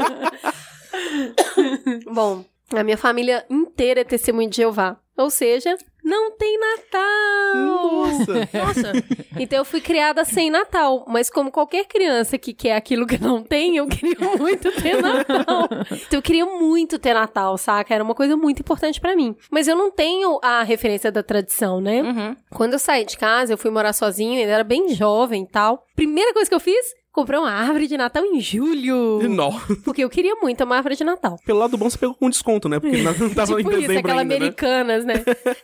Bom, 2.13 2.45
a 2.75 2.83
minha 2.83 2.97
família 2.97 3.45
inteira 3.49 4.01
é 4.01 4.05
testemunho 4.05 4.49
de 4.51 4.57
Jeová. 4.59 4.99
Ou 5.17 5.31
seja, 5.31 5.77
não 6.09 6.31
tem 6.33 6.59
Natal. 6.59 7.55
Nossa. 7.55 8.33
Nossa, 8.55 8.93
Então 9.39 9.59
eu 9.59 9.65
fui 9.65 9.81
criada 9.81 10.25
sem 10.25 10.51
Natal, 10.51 11.05
mas 11.07 11.29
como 11.29 11.51
qualquer 11.51 11.85
criança 11.87 12.39
que 12.39 12.55
quer 12.55 12.75
aquilo 12.75 13.07
que 13.07 13.23
não 13.23 13.43
tem, 13.43 13.77
eu 13.77 13.87
queria 13.87 14.17
muito 14.39 14.73
ter 14.73 15.01
Natal. 15.03 15.69
Então 15.91 16.19
eu 16.19 16.23
queria 16.23 16.47
muito 16.47 16.99
ter 16.99 17.13
Natal, 17.13 17.57
saca? 17.59 17.95
Era 17.95 18.03
uma 18.03 18.15
coisa 18.15 18.37
muito 18.37 18.61
importante 18.61 19.01
pra 19.01 19.15
mim. 19.15 19.37
Mas 19.51 19.69
eu 19.69 19.77
não 19.77 19.91
tenho 19.91 20.41
a 20.43 20.63
referência 20.63 21.13
da 21.13 21.23
tradição, 21.23 21.81
né? 21.81 22.01
Uhum. 22.03 22.37
Quando 22.51 22.73
eu 22.73 22.79
saí 22.79 23.05
de 23.05 23.17
casa, 23.19 23.53
eu 23.53 23.59
fui 23.59 23.71
morar 23.71 23.93
sozinha, 23.93 24.41
ainda 24.41 24.53
era 24.53 24.65
bem 24.65 24.89
jovem 24.95 25.43
e 25.43 25.47
tal. 25.47 25.87
Primeira 25.95 26.33
coisa 26.33 26.49
que 26.49 26.55
eu 26.55 26.61
fiz, 26.61 26.95
comprei 27.19 27.37
uma 27.41 27.51
árvore 27.51 27.89
de 27.89 27.97
Natal 27.97 28.25
em 28.25 28.41
julho. 28.41 29.19
Nó. 29.29 29.51
Porque 29.85 30.05
eu 30.05 30.09
queria 30.09 30.37
muito 30.37 30.63
uma 30.63 30.77
árvore 30.77 30.95
de 30.95 31.03
Natal. 31.03 31.37
Pelo 31.45 31.59
lado 31.59 31.77
bom, 31.77 31.91
você 31.91 31.99
pegou 31.99 32.15
com 32.15 32.31
desconto, 32.31 32.69
né? 32.69 32.79
Porque 32.79 32.99
não 33.03 33.13
não 33.13 33.31
tava 33.31 33.57
tipo 33.59 33.71
em 33.73 33.79
isso, 33.79 33.81
dezembro 33.89 33.99
aquela 33.99 34.21
ainda, 34.21 34.35
né? 34.35 34.37
Americanas, 34.37 35.05
né? 35.05 35.15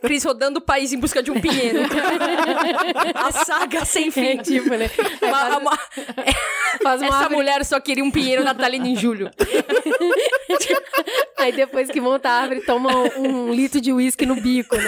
Cris 0.02 0.24
rodando 0.24 0.58
o 0.58 0.60
país 0.62 0.92
em 0.92 0.98
busca 0.98 1.22
de 1.22 1.30
um 1.30 1.40
pinheiro. 1.40 1.78
A 3.14 3.30
saga 3.44 3.84
sem 3.84 4.10
fim. 4.10 4.24
É, 4.26 4.36
tipo, 4.38 4.68
né? 4.70 4.90
Uma- 5.22 5.30
faz- 5.38 5.56
uma- 5.62 5.78
faz 6.82 7.00
uma 7.02 7.06
essa 7.08 7.16
árvore- 7.18 7.36
mulher 7.36 7.64
só 7.64 7.78
queria 7.78 8.02
um 8.02 8.10
pinheiro 8.10 8.42
natalino 8.42 8.86
em 8.86 8.96
julho. 8.96 9.30
Aí 11.38 11.52
depois 11.52 11.88
que 11.90 12.00
monta 12.00 12.28
a 12.28 12.32
árvore, 12.32 12.62
toma 12.62 12.90
um, 13.16 13.48
um 13.50 13.54
litro 13.54 13.80
de 13.80 13.92
uísque 13.92 14.26
no 14.26 14.34
bico, 14.34 14.74
né? 14.76 14.82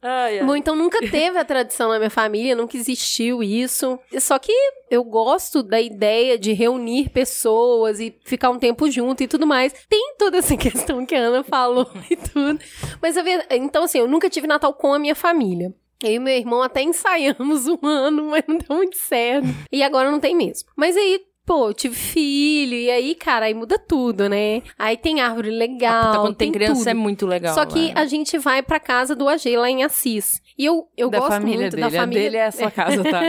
Ai, 0.00 0.38
ai. 0.38 0.46
Bom, 0.46 0.54
então 0.54 0.76
nunca 0.76 1.00
teve 1.00 1.38
a 1.38 1.44
tradição 1.44 1.88
na 1.88 1.98
minha 1.98 2.10
família, 2.10 2.54
nunca 2.54 2.76
existiu 2.76 3.42
isso. 3.42 3.98
Só 4.20 4.38
que 4.38 4.52
eu 4.90 5.02
gosto 5.02 5.62
da 5.62 5.80
ideia 5.80 6.38
de 6.38 6.52
reunir 6.52 7.10
pessoas 7.10 7.98
e 8.00 8.14
ficar 8.24 8.50
um 8.50 8.58
tempo 8.58 8.90
junto 8.90 9.22
e 9.22 9.28
tudo 9.28 9.46
mais. 9.46 9.72
Tem 9.88 10.14
toda 10.18 10.38
essa 10.38 10.54
questão 10.58 11.04
que 11.04 11.14
a 11.14 11.18
Ana 11.20 11.42
falou 11.42 11.88
e 12.10 12.16
tudo. 12.16 12.58
Mas 13.02 13.16
a 13.16 13.22
ver- 13.22 13.46
então 13.50 13.84
assim, 13.84 13.98
eu 13.98 14.06
nunca 14.08 14.30
tive 14.30 14.46
Natal 14.46 14.72
com 14.72 14.94
a 14.94 14.98
minha 14.98 15.14
família. 15.14 15.74
Eu 16.00 16.12
e 16.12 16.18
meu 16.20 16.32
irmão 16.34 16.62
até 16.62 16.80
ensaiamos 16.80 17.66
um 17.66 17.78
ano, 17.84 18.30
mas 18.30 18.44
não 18.46 18.56
deu 18.58 18.76
muito 18.76 18.96
certo. 18.96 19.48
E 19.72 19.82
agora 19.82 20.10
não 20.12 20.20
tem 20.20 20.32
mesmo. 20.34 20.68
Mas 20.76 20.96
aí, 20.96 21.20
pô, 21.48 21.68
eu 21.68 21.72
tive 21.72 21.94
filho, 21.94 22.74
e 22.74 22.90
aí, 22.90 23.14
cara, 23.14 23.46
aí 23.46 23.54
muda 23.54 23.78
tudo, 23.78 24.28
né? 24.28 24.62
Aí 24.78 24.98
tem 24.98 25.22
árvore 25.22 25.48
legal. 25.48 26.08
Puta, 26.08 26.18
quando 26.20 26.36
tem, 26.36 26.52
criança 26.52 26.80
tudo. 26.80 26.88
é 26.88 26.94
muito 26.94 27.26
legal. 27.26 27.54
Só 27.54 27.64
que 27.64 27.86
né? 27.88 27.92
a 27.94 28.04
gente 28.04 28.36
vai 28.36 28.62
pra 28.62 28.78
casa 28.78 29.16
do 29.16 29.26
AG 29.26 29.56
lá 29.56 29.70
em 29.70 29.82
Assis. 29.82 30.42
E 30.58 30.66
eu, 30.66 30.86
eu 30.94 31.08
da 31.08 31.20
gosto 31.20 31.32
família 31.32 31.60
muito 31.60 31.76
dele. 31.76 31.90
da 31.90 32.00
família. 32.00 32.20
A 32.20 32.24
dele 32.24 32.36
é 32.36 32.46
a 32.46 32.52
sua 32.52 32.70
casa, 32.70 33.02
tá? 33.02 33.22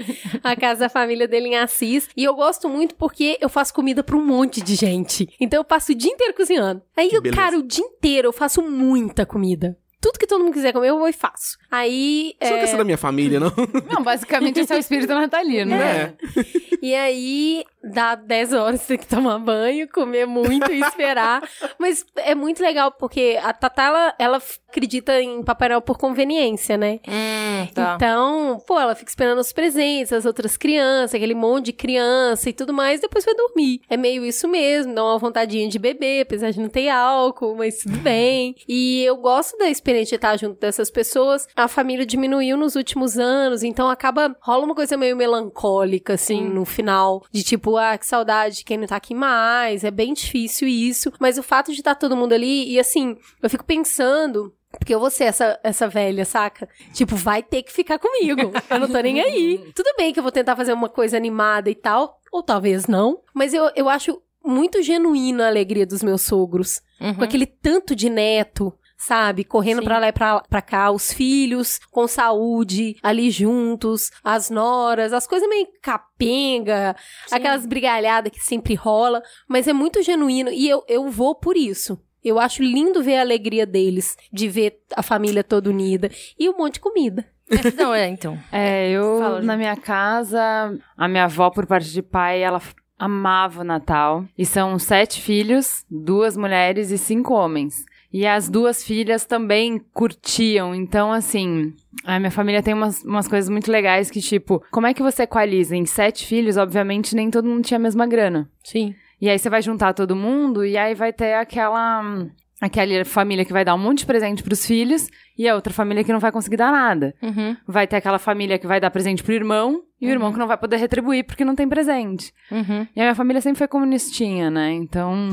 a 0.42 0.56
casa 0.56 0.80
da 0.80 0.88
família 0.88 1.28
dele 1.28 1.48
em 1.48 1.56
Assis. 1.56 2.08
E 2.16 2.24
eu 2.24 2.34
gosto 2.34 2.66
muito 2.66 2.94
porque 2.94 3.36
eu 3.42 3.48
faço 3.50 3.74
comida 3.74 4.02
pra 4.02 4.16
um 4.16 4.24
monte 4.24 4.62
de 4.62 4.74
gente. 4.74 5.28
Então 5.38 5.60
eu 5.60 5.64
passo 5.64 5.92
o 5.92 5.94
dia 5.94 6.10
inteiro 6.10 6.32
cozinhando. 6.32 6.80
Aí, 6.96 7.10
eu, 7.12 7.22
cara, 7.30 7.58
o 7.58 7.62
dia 7.62 7.84
inteiro 7.84 8.28
eu 8.28 8.32
faço 8.32 8.62
muita 8.62 9.26
comida. 9.26 9.76
Tudo 10.06 10.20
que 10.20 10.26
todo 10.28 10.44
mundo 10.44 10.54
quiser 10.54 10.72
comer, 10.72 10.90
eu 10.90 10.98
vou 11.00 11.08
e 11.08 11.12
faço. 11.12 11.58
Aí. 11.68 12.36
Você 12.40 12.48
não 12.48 12.56
é, 12.58 12.60
quer 12.60 12.66
ser 12.68 12.76
da 12.76 12.84
minha 12.84 12.96
família, 12.96 13.40
não? 13.40 13.52
Não, 13.92 14.04
basicamente 14.04 14.60
esse 14.60 14.72
é 14.72 14.76
o 14.76 14.78
espírito 14.78 15.12
natalino, 15.12 15.72
né? 15.72 16.14
É. 16.36 16.46
E 16.80 16.94
aí, 16.94 17.64
dá 17.92 18.14
10 18.14 18.52
horas, 18.52 18.80
você 18.80 18.96
tem 18.96 18.98
que 18.98 19.06
tomar 19.06 19.38
banho, 19.38 19.88
comer 19.88 20.26
muito 20.26 20.70
e 20.72 20.80
esperar. 20.80 21.42
Mas 21.78 22.04
é 22.16 22.34
muito 22.34 22.62
legal, 22.62 22.90
porque 22.92 23.38
a 23.42 23.52
Tatá, 23.52 23.84
ela, 23.84 24.14
ela 24.18 24.42
acredita 24.68 25.20
em 25.20 25.42
Papai 25.42 25.68
Noel 25.68 25.80
por 25.80 25.96
conveniência, 25.98 26.76
né? 26.76 27.00
Hum, 27.08 27.66
tá. 27.74 27.94
Então, 27.96 28.62
pô, 28.66 28.78
ela 28.78 28.94
fica 28.94 29.10
esperando 29.10 29.38
os 29.38 29.52
presentes, 29.52 30.12
as 30.12 30.26
outras 30.26 30.56
crianças, 30.56 31.14
aquele 31.14 31.34
monte 31.34 31.66
de 31.66 31.72
criança 31.72 32.50
e 32.50 32.52
tudo 32.52 32.72
mais, 32.72 33.00
depois 33.00 33.24
vai 33.24 33.34
dormir. 33.34 33.80
É 33.88 33.96
meio 33.96 34.24
isso 34.24 34.46
mesmo, 34.48 34.94
dá 34.94 35.02
uma 35.04 35.18
vontadinha 35.18 35.68
de 35.68 35.78
beber, 35.78 36.22
apesar 36.22 36.50
de 36.50 36.60
não 36.60 36.68
ter 36.68 36.88
álcool, 36.88 37.56
mas 37.56 37.78
tudo 37.78 37.98
bem. 38.00 38.54
E 38.68 39.02
eu 39.04 39.16
gosto 39.16 39.56
da 39.56 39.68
experiência 39.68 40.10
de 40.10 40.16
estar 40.16 40.36
junto 40.36 40.60
dessas 40.60 40.90
pessoas. 40.90 41.48
A 41.56 41.68
família 41.68 42.04
diminuiu 42.04 42.56
nos 42.56 42.76
últimos 42.76 43.18
anos, 43.18 43.62
então 43.62 43.88
acaba, 43.88 44.36
rola 44.40 44.64
uma 44.64 44.74
coisa 44.74 44.96
meio 44.96 45.16
melancólica, 45.16 46.14
assim, 46.14 46.44
no 46.44 46.64
final, 46.64 47.24
de 47.30 47.42
tipo, 47.42 47.75
ah, 47.78 47.96
que 47.96 48.06
saudade 48.06 48.56
de 48.56 48.64
quem 48.64 48.78
não 48.78 48.86
tá 48.86 48.96
aqui 48.96 49.14
mais, 49.14 49.84
é 49.84 49.90
bem 49.90 50.12
difícil 50.12 50.68
isso. 50.68 51.12
Mas 51.20 51.38
o 51.38 51.42
fato 51.42 51.72
de 51.72 51.78
estar 51.78 51.94
todo 51.94 52.16
mundo 52.16 52.32
ali, 52.32 52.70
e 52.70 52.78
assim, 52.78 53.16
eu 53.42 53.50
fico 53.50 53.64
pensando, 53.64 54.54
porque 54.78 54.94
eu 54.94 55.00
vou 55.00 55.10
ser 55.10 55.24
essa, 55.24 55.58
essa 55.62 55.88
velha, 55.88 56.24
saca? 56.24 56.68
Tipo, 56.92 57.16
vai 57.16 57.42
ter 57.42 57.62
que 57.62 57.72
ficar 57.72 57.98
comigo. 57.98 58.52
Eu 58.68 58.78
não 58.80 58.88
tô 58.88 59.00
nem 59.00 59.20
aí. 59.20 59.70
Tudo 59.74 59.94
bem 59.96 60.12
que 60.12 60.18
eu 60.18 60.22
vou 60.22 60.32
tentar 60.32 60.56
fazer 60.56 60.72
uma 60.72 60.88
coisa 60.88 61.16
animada 61.16 61.70
e 61.70 61.74
tal, 61.74 62.20
ou 62.32 62.42
talvez 62.42 62.86
não, 62.86 63.20
mas 63.34 63.54
eu, 63.54 63.70
eu 63.74 63.88
acho 63.88 64.20
muito 64.44 64.80
genuína 64.82 65.44
a 65.44 65.48
alegria 65.48 65.86
dos 65.86 66.02
meus 66.02 66.22
sogros. 66.22 66.80
Uhum. 67.00 67.14
Com 67.14 67.24
aquele 67.24 67.46
tanto 67.46 67.94
de 67.94 68.08
neto, 68.08 68.72
sabe? 69.06 69.44
Correndo 69.44 69.78
Sim. 69.78 69.84
pra 69.84 69.98
lá 69.98 70.08
e 70.08 70.12
pra, 70.12 70.40
pra 70.40 70.60
cá, 70.60 70.90
os 70.90 71.12
filhos 71.12 71.78
com 71.92 72.08
saúde, 72.08 72.96
ali 73.02 73.30
juntos, 73.30 74.10
as 74.22 74.50
noras, 74.50 75.12
as 75.12 75.26
coisas 75.26 75.48
meio 75.48 75.68
capenga, 75.80 76.96
aquelas 77.30 77.64
brigalhadas 77.64 78.32
que 78.32 78.40
sempre 78.40 78.74
rola, 78.74 79.22
mas 79.48 79.68
é 79.68 79.72
muito 79.72 80.02
genuíno 80.02 80.50
e 80.50 80.68
eu, 80.68 80.84
eu 80.88 81.08
vou 81.08 81.36
por 81.36 81.56
isso. 81.56 81.98
Eu 82.24 82.40
acho 82.40 82.60
lindo 82.60 83.04
ver 83.04 83.18
a 83.18 83.20
alegria 83.20 83.64
deles, 83.64 84.16
de 84.32 84.48
ver 84.48 84.80
a 84.96 85.02
família 85.02 85.44
toda 85.44 85.70
unida 85.70 86.10
e 86.36 86.48
um 86.48 86.56
monte 86.58 86.74
de 86.74 86.80
comida. 86.80 87.24
Não, 87.78 87.94
é, 87.94 88.08
então. 88.08 88.36
É, 88.50 88.90
eu, 88.90 89.20
Fala, 89.20 89.40
na 89.40 89.56
minha 89.56 89.76
casa, 89.76 90.76
a 90.96 91.06
minha 91.06 91.24
avó, 91.24 91.48
por 91.50 91.64
parte 91.64 91.92
de 91.92 92.02
pai, 92.02 92.42
ela 92.42 92.60
amava 92.98 93.60
o 93.60 93.64
Natal. 93.64 94.24
E 94.36 94.44
são 94.44 94.76
sete 94.80 95.20
filhos, 95.20 95.84
duas 95.88 96.36
mulheres 96.36 96.90
e 96.90 96.98
cinco 96.98 97.32
homens. 97.34 97.84
E 98.12 98.26
as 98.26 98.48
duas 98.48 98.82
filhas 98.84 99.24
também 99.24 99.78
curtiam. 99.92 100.74
Então, 100.74 101.12
assim, 101.12 101.72
a 102.04 102.18
minha 102.18 102.30
família 102.30 102.62
tem 102.62 102.74
umas, 102.74 103.02
umas 103.02 103.28
coisas 103.28 103.50
muito 103.50 103.70
legais 103.70 104.10
que, 104.10 104.20
tipo, 104.20 104.62
como 104.70 104.86
é 104.86 104.94
que 104.94 105.02
você 105.02 105.24
equaliza? 105.24 105.76
Em 105.76 105.84
sete 105.84 106.26
filhos, 106.26 106.56
obviamente, 106.56 107.14
nem 107.14 107.30
todo 107.30 107.48
mundo 107.48 107.64
tinha 107.64 107.78
a 107.78 107.82
mesma 107.82 108.06
grana. 108.06 108.48
Sim. 108.64 108.94
E 109.20 109.28
aí 109.28 109.38
você 109.38 109.48
vai 109.48 109.62
juntar 109.62 109.94
todo 109.94 110.14
mundo 110.14 110.64
e 110.64 110.76
aí 110.76 110.94
vai 110.94 111.12
ter 111.12 111.34
aquela 111.34 112.26
aquela 112.60 113.04
família 113.04 113.44
que 113.44 113.52
vai 113.52 113.64
dar 113.64 113.74
um 113.74 113.78
monte 113.78 113.98
de 113.98 114.06
presente 114.06 114.42
pros 114.42 114.64
filhos 114.66 115.08
e 115.38 115.48
a 115.48 115.54
outra 115.54 115.72
família 115.72 116.02
que 116.02 116.12
não 116.12 116.20
vai 116.20 116.32
conseguir 116.32 116.56
dar 116.56 116.72
nada. 116.72 117.14
Uhum. 117.22 117.56
Vai 117.66 117.86
ter 117.86 117.96
aquela 117.96 118.18
família 118.18 118.58
que 118.58 118.66
vai 118.66 118.80
dar 118.80 118.90
presente 118.90 119.22
pro 119.22 119.34
irmão 119.34 119.82
e 120.00 120.06
o 120.06 120.10
irmão 120.10 120.32
que 120.32 120.38
não 120.38 120.46
vai 120.46 120.56
poder 120.58 120.76
retribuir 120.76 121.24
porque 121.24 121.44
não 121.44 121.54
tem 121.54 121.68
presente. 121.68 122.32
Uhum. 122.50 122.86
E 122.94 123.00
a 123.00 123.04
minha 123.04 123.14
família 123.14 123.40
sempre 123.40 123.58
foi 123.58 123.68
comunistinha, 123.68 124.50
né? 124.50 124.72
Então, 124.72 125.30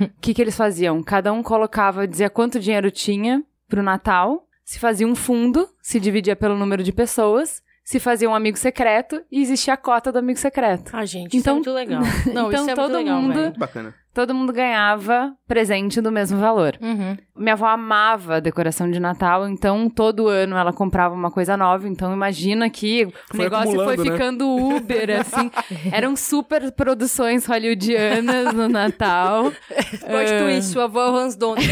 o 0.00 0.08
que 0.20 0.32
que 0.34 0.40
eles 0.42 0.56
faziam? 0.56 1.02
Cada 1.02 1.32
um 1.32 1.42
colocava, 1.42 2.06
dizia 2.06 2.30
quanto 2.30 2.60
dinheiro 2.60 2.90
tinha 2.90 3.42
pro 3.68 3.82
Natal, 3.82 4.46
se 4.64 4.78
fazia 4.78 5.06
um 5.06 5.14
fundo, 5.14 5.68
se 5.82 5.98
dividia 5.98 6.36
pelo 6.36 6.56
número 6.56 6.82
de 6.82 6.92
pessoas, 6.92 7.62
se 7.82 7.98
fazia 8.00 8.30
um 8.30 8.34
amigo 8.34 8.56
secreto 8.56 9.22
e 9.30 9.42
existia 9.42 9.74
a 9.74 9.76
cota 9.76 10.10
do 10.10 10.18
amigo 10.18 10.38
secreto. 10.38 10.90
Ah, 10.94 11.04
gente, 11.04 11.36
Então- 11.36 11.38
isso 11.38 11.50
é 11.50 11.52
muito 11.52 11.72
legal. 11.72 12.02
Não, 12.32 12.48
então 12.48 12.62
isso 12.62 12.70
é 12.70 12.74
todo 12.74 12.92
muito 12.92 12.96
legal, 13.04 13.20
mundo- 13.22 13.34
velho. 13.34 13.44
Muito 13.46 13.58
bacana. 13.60 13.94
Todo 14.14 14.32
mundo 14.32 14.52
ganhava 14.52 15.32
presente 15.46 16.00
do 16.00 16.12
mesmo 16.12 16.38
valor. 16.38 16.78
Uhum. 16.80 17.16
Minha 17.36 17.54
avó 17.54 17.66
amava 17.66 18.40
decoração 18.40 18.88
de 18.88 19.00
Natal, 19.00 19.48
então 19.48 19.90
todo 19.90 20.28
ano 20.28 20.56
ela 20.56 20.72
comprava 20.72 21.12
uma 21.14 21.32
coisa 21.32 21.56
nova. 21.56 21.88
Então 21.88 22.12
imagina 22.12 22.70
que 22.70 23.06
o 23.06 23.12
Foi 23.32 23.40
negócio 23.40 23.74
foi 23.84 23.96
né? 23.96 24.04
ficando 24.04 24.48
Uber, 24.48 25.20
assim. 25.20 25.50
Eram 25.92 26.14
super 26.14 26.70
produções 26.72 27.44
hollywoodianas 27.44 28.54
no 28.54 28.68
Natal. 28.68 29.50
Plot 30.06 30.30
É. 30.32 30.42
twist, 30.42 30.70
sua 30.72 30.84
avó 30.84 31.06
é 31.06 31.10
o 31.10 31.16
Hans 31.16 31.34
Donner. 31.36 31.64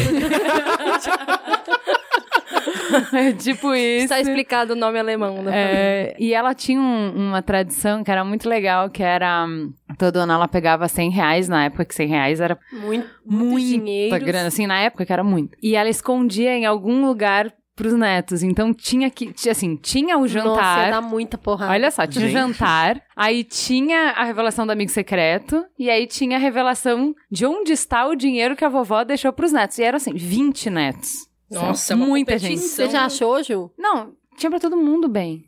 É 3.13 3.33
tipo 3.39 3.75
isso. 3.75 4.05
Está 4.05 4.21
explicado 4.21 4.73
o 4.73 4.77
nome 4.77 4.99
alemão 4.99 5.37
da 5.37 5.51
família. 5.51 5.55
É, 5.57 6.17
e 6.19 6.35
ela 6.35 6.55
tinha 6.55 6.81
um- 6.81 7.13
uma 7.29 7.43
tradição 7.43 8.03
que 8.05 8.11
era 8.11 8.25
muito 8.25 8.49
legal, 8.49 8.91
que 8.91 9.03
era... 9.03 9.47
hum, 9.47 9.73
Todo 9.99 10.17
ano 10.17 10.33
ela 10.33 10.49
pegava 10.49 10.89
100 10.89 11.11
reais, 11.11 11.49
na 11.51 11.65
época 11.67 11.85
que 11.85 11.95
100 11.95 12.09
reais 12.09 12.32
era 12.41 12.59
Muito, 12.73 13.09
muita 13.25 13.61
dinheiro. 13.61 14.25
grana, 14.25 14.49
assim, 14.49 14.67
na 14.67 14.79
época 14.81 15.05
que 15.07 15.13
era 15.13 15.25
muito. 15.25 15.57
E 15.63 15.75
ela 15.77 15.89
escondia 15.89 16.57
em 16.57 16.65
algum 16.67 17.05
lugar 17.07 17.53
pros 17.75 17.95
netos. 17.95 18.43
Então 18.43 18.73
tinha 18.75 19.09
que, 19.11 19.33
tinha, 19.33 19.53
assim, 19.53 19.77
tinha 19.77 20.17
o 20.17 20.21
Nossa, 20.23 20.35
ia 20.39 20.43
jantar. 20.45 20.91
dar 20.91 21.01
muita 21.01 21.39
porrada. 21.39 21.73
Olha 21.73 21.91
só, 21.91 22.07
tinha 22.07 22.27
o 22.27 22.29
jantar, 22.29 23.03
aí 23.17 23.43
tinha 23.45 24.11
a 24.11 24.25
revelação 24.25 24.67
do 24.67 24.73
amigo 24.73 24.91
secreto, 24.91 25.65
e 25.79 25.89
aí 25.89 26.07
tinha 26.07 26.37
a 26.37 26.41
revelação 26.41 27.15
de 27.31 27.47
onde 27.47 27.73
está 27.73 28.07
o 28.07 28.15
dinheiro 28.15 28.55
que 28.55 28.65
a 28.65 28.69
vovó 28.69 29.03
deixou 29.05 29.33
pros 29.33 29.53
netos. 29.53 29.79
E 29.79 29.83
eram 29.83 29.97
assim, 29.97 30.13
20 30.15 30.69
netos. 30.71 31.27
Nossa, 31.51 31.93
é 31.93 31.97
uma 31.97 32.07
muita 32.07 32.33
competição. 32.33 32.57
gente. 32.57 32.69
Você 32.69 32.89
já 32.91 33.05
achou, 33.07 33.43
Ju? 33.43 33.71
Não, 33.79 34.13
tinha 34.37 34.51
pra 34.51 34.61
todo 34.61 34.77
mundo 34.77 35.09
bem. 35.09 35.45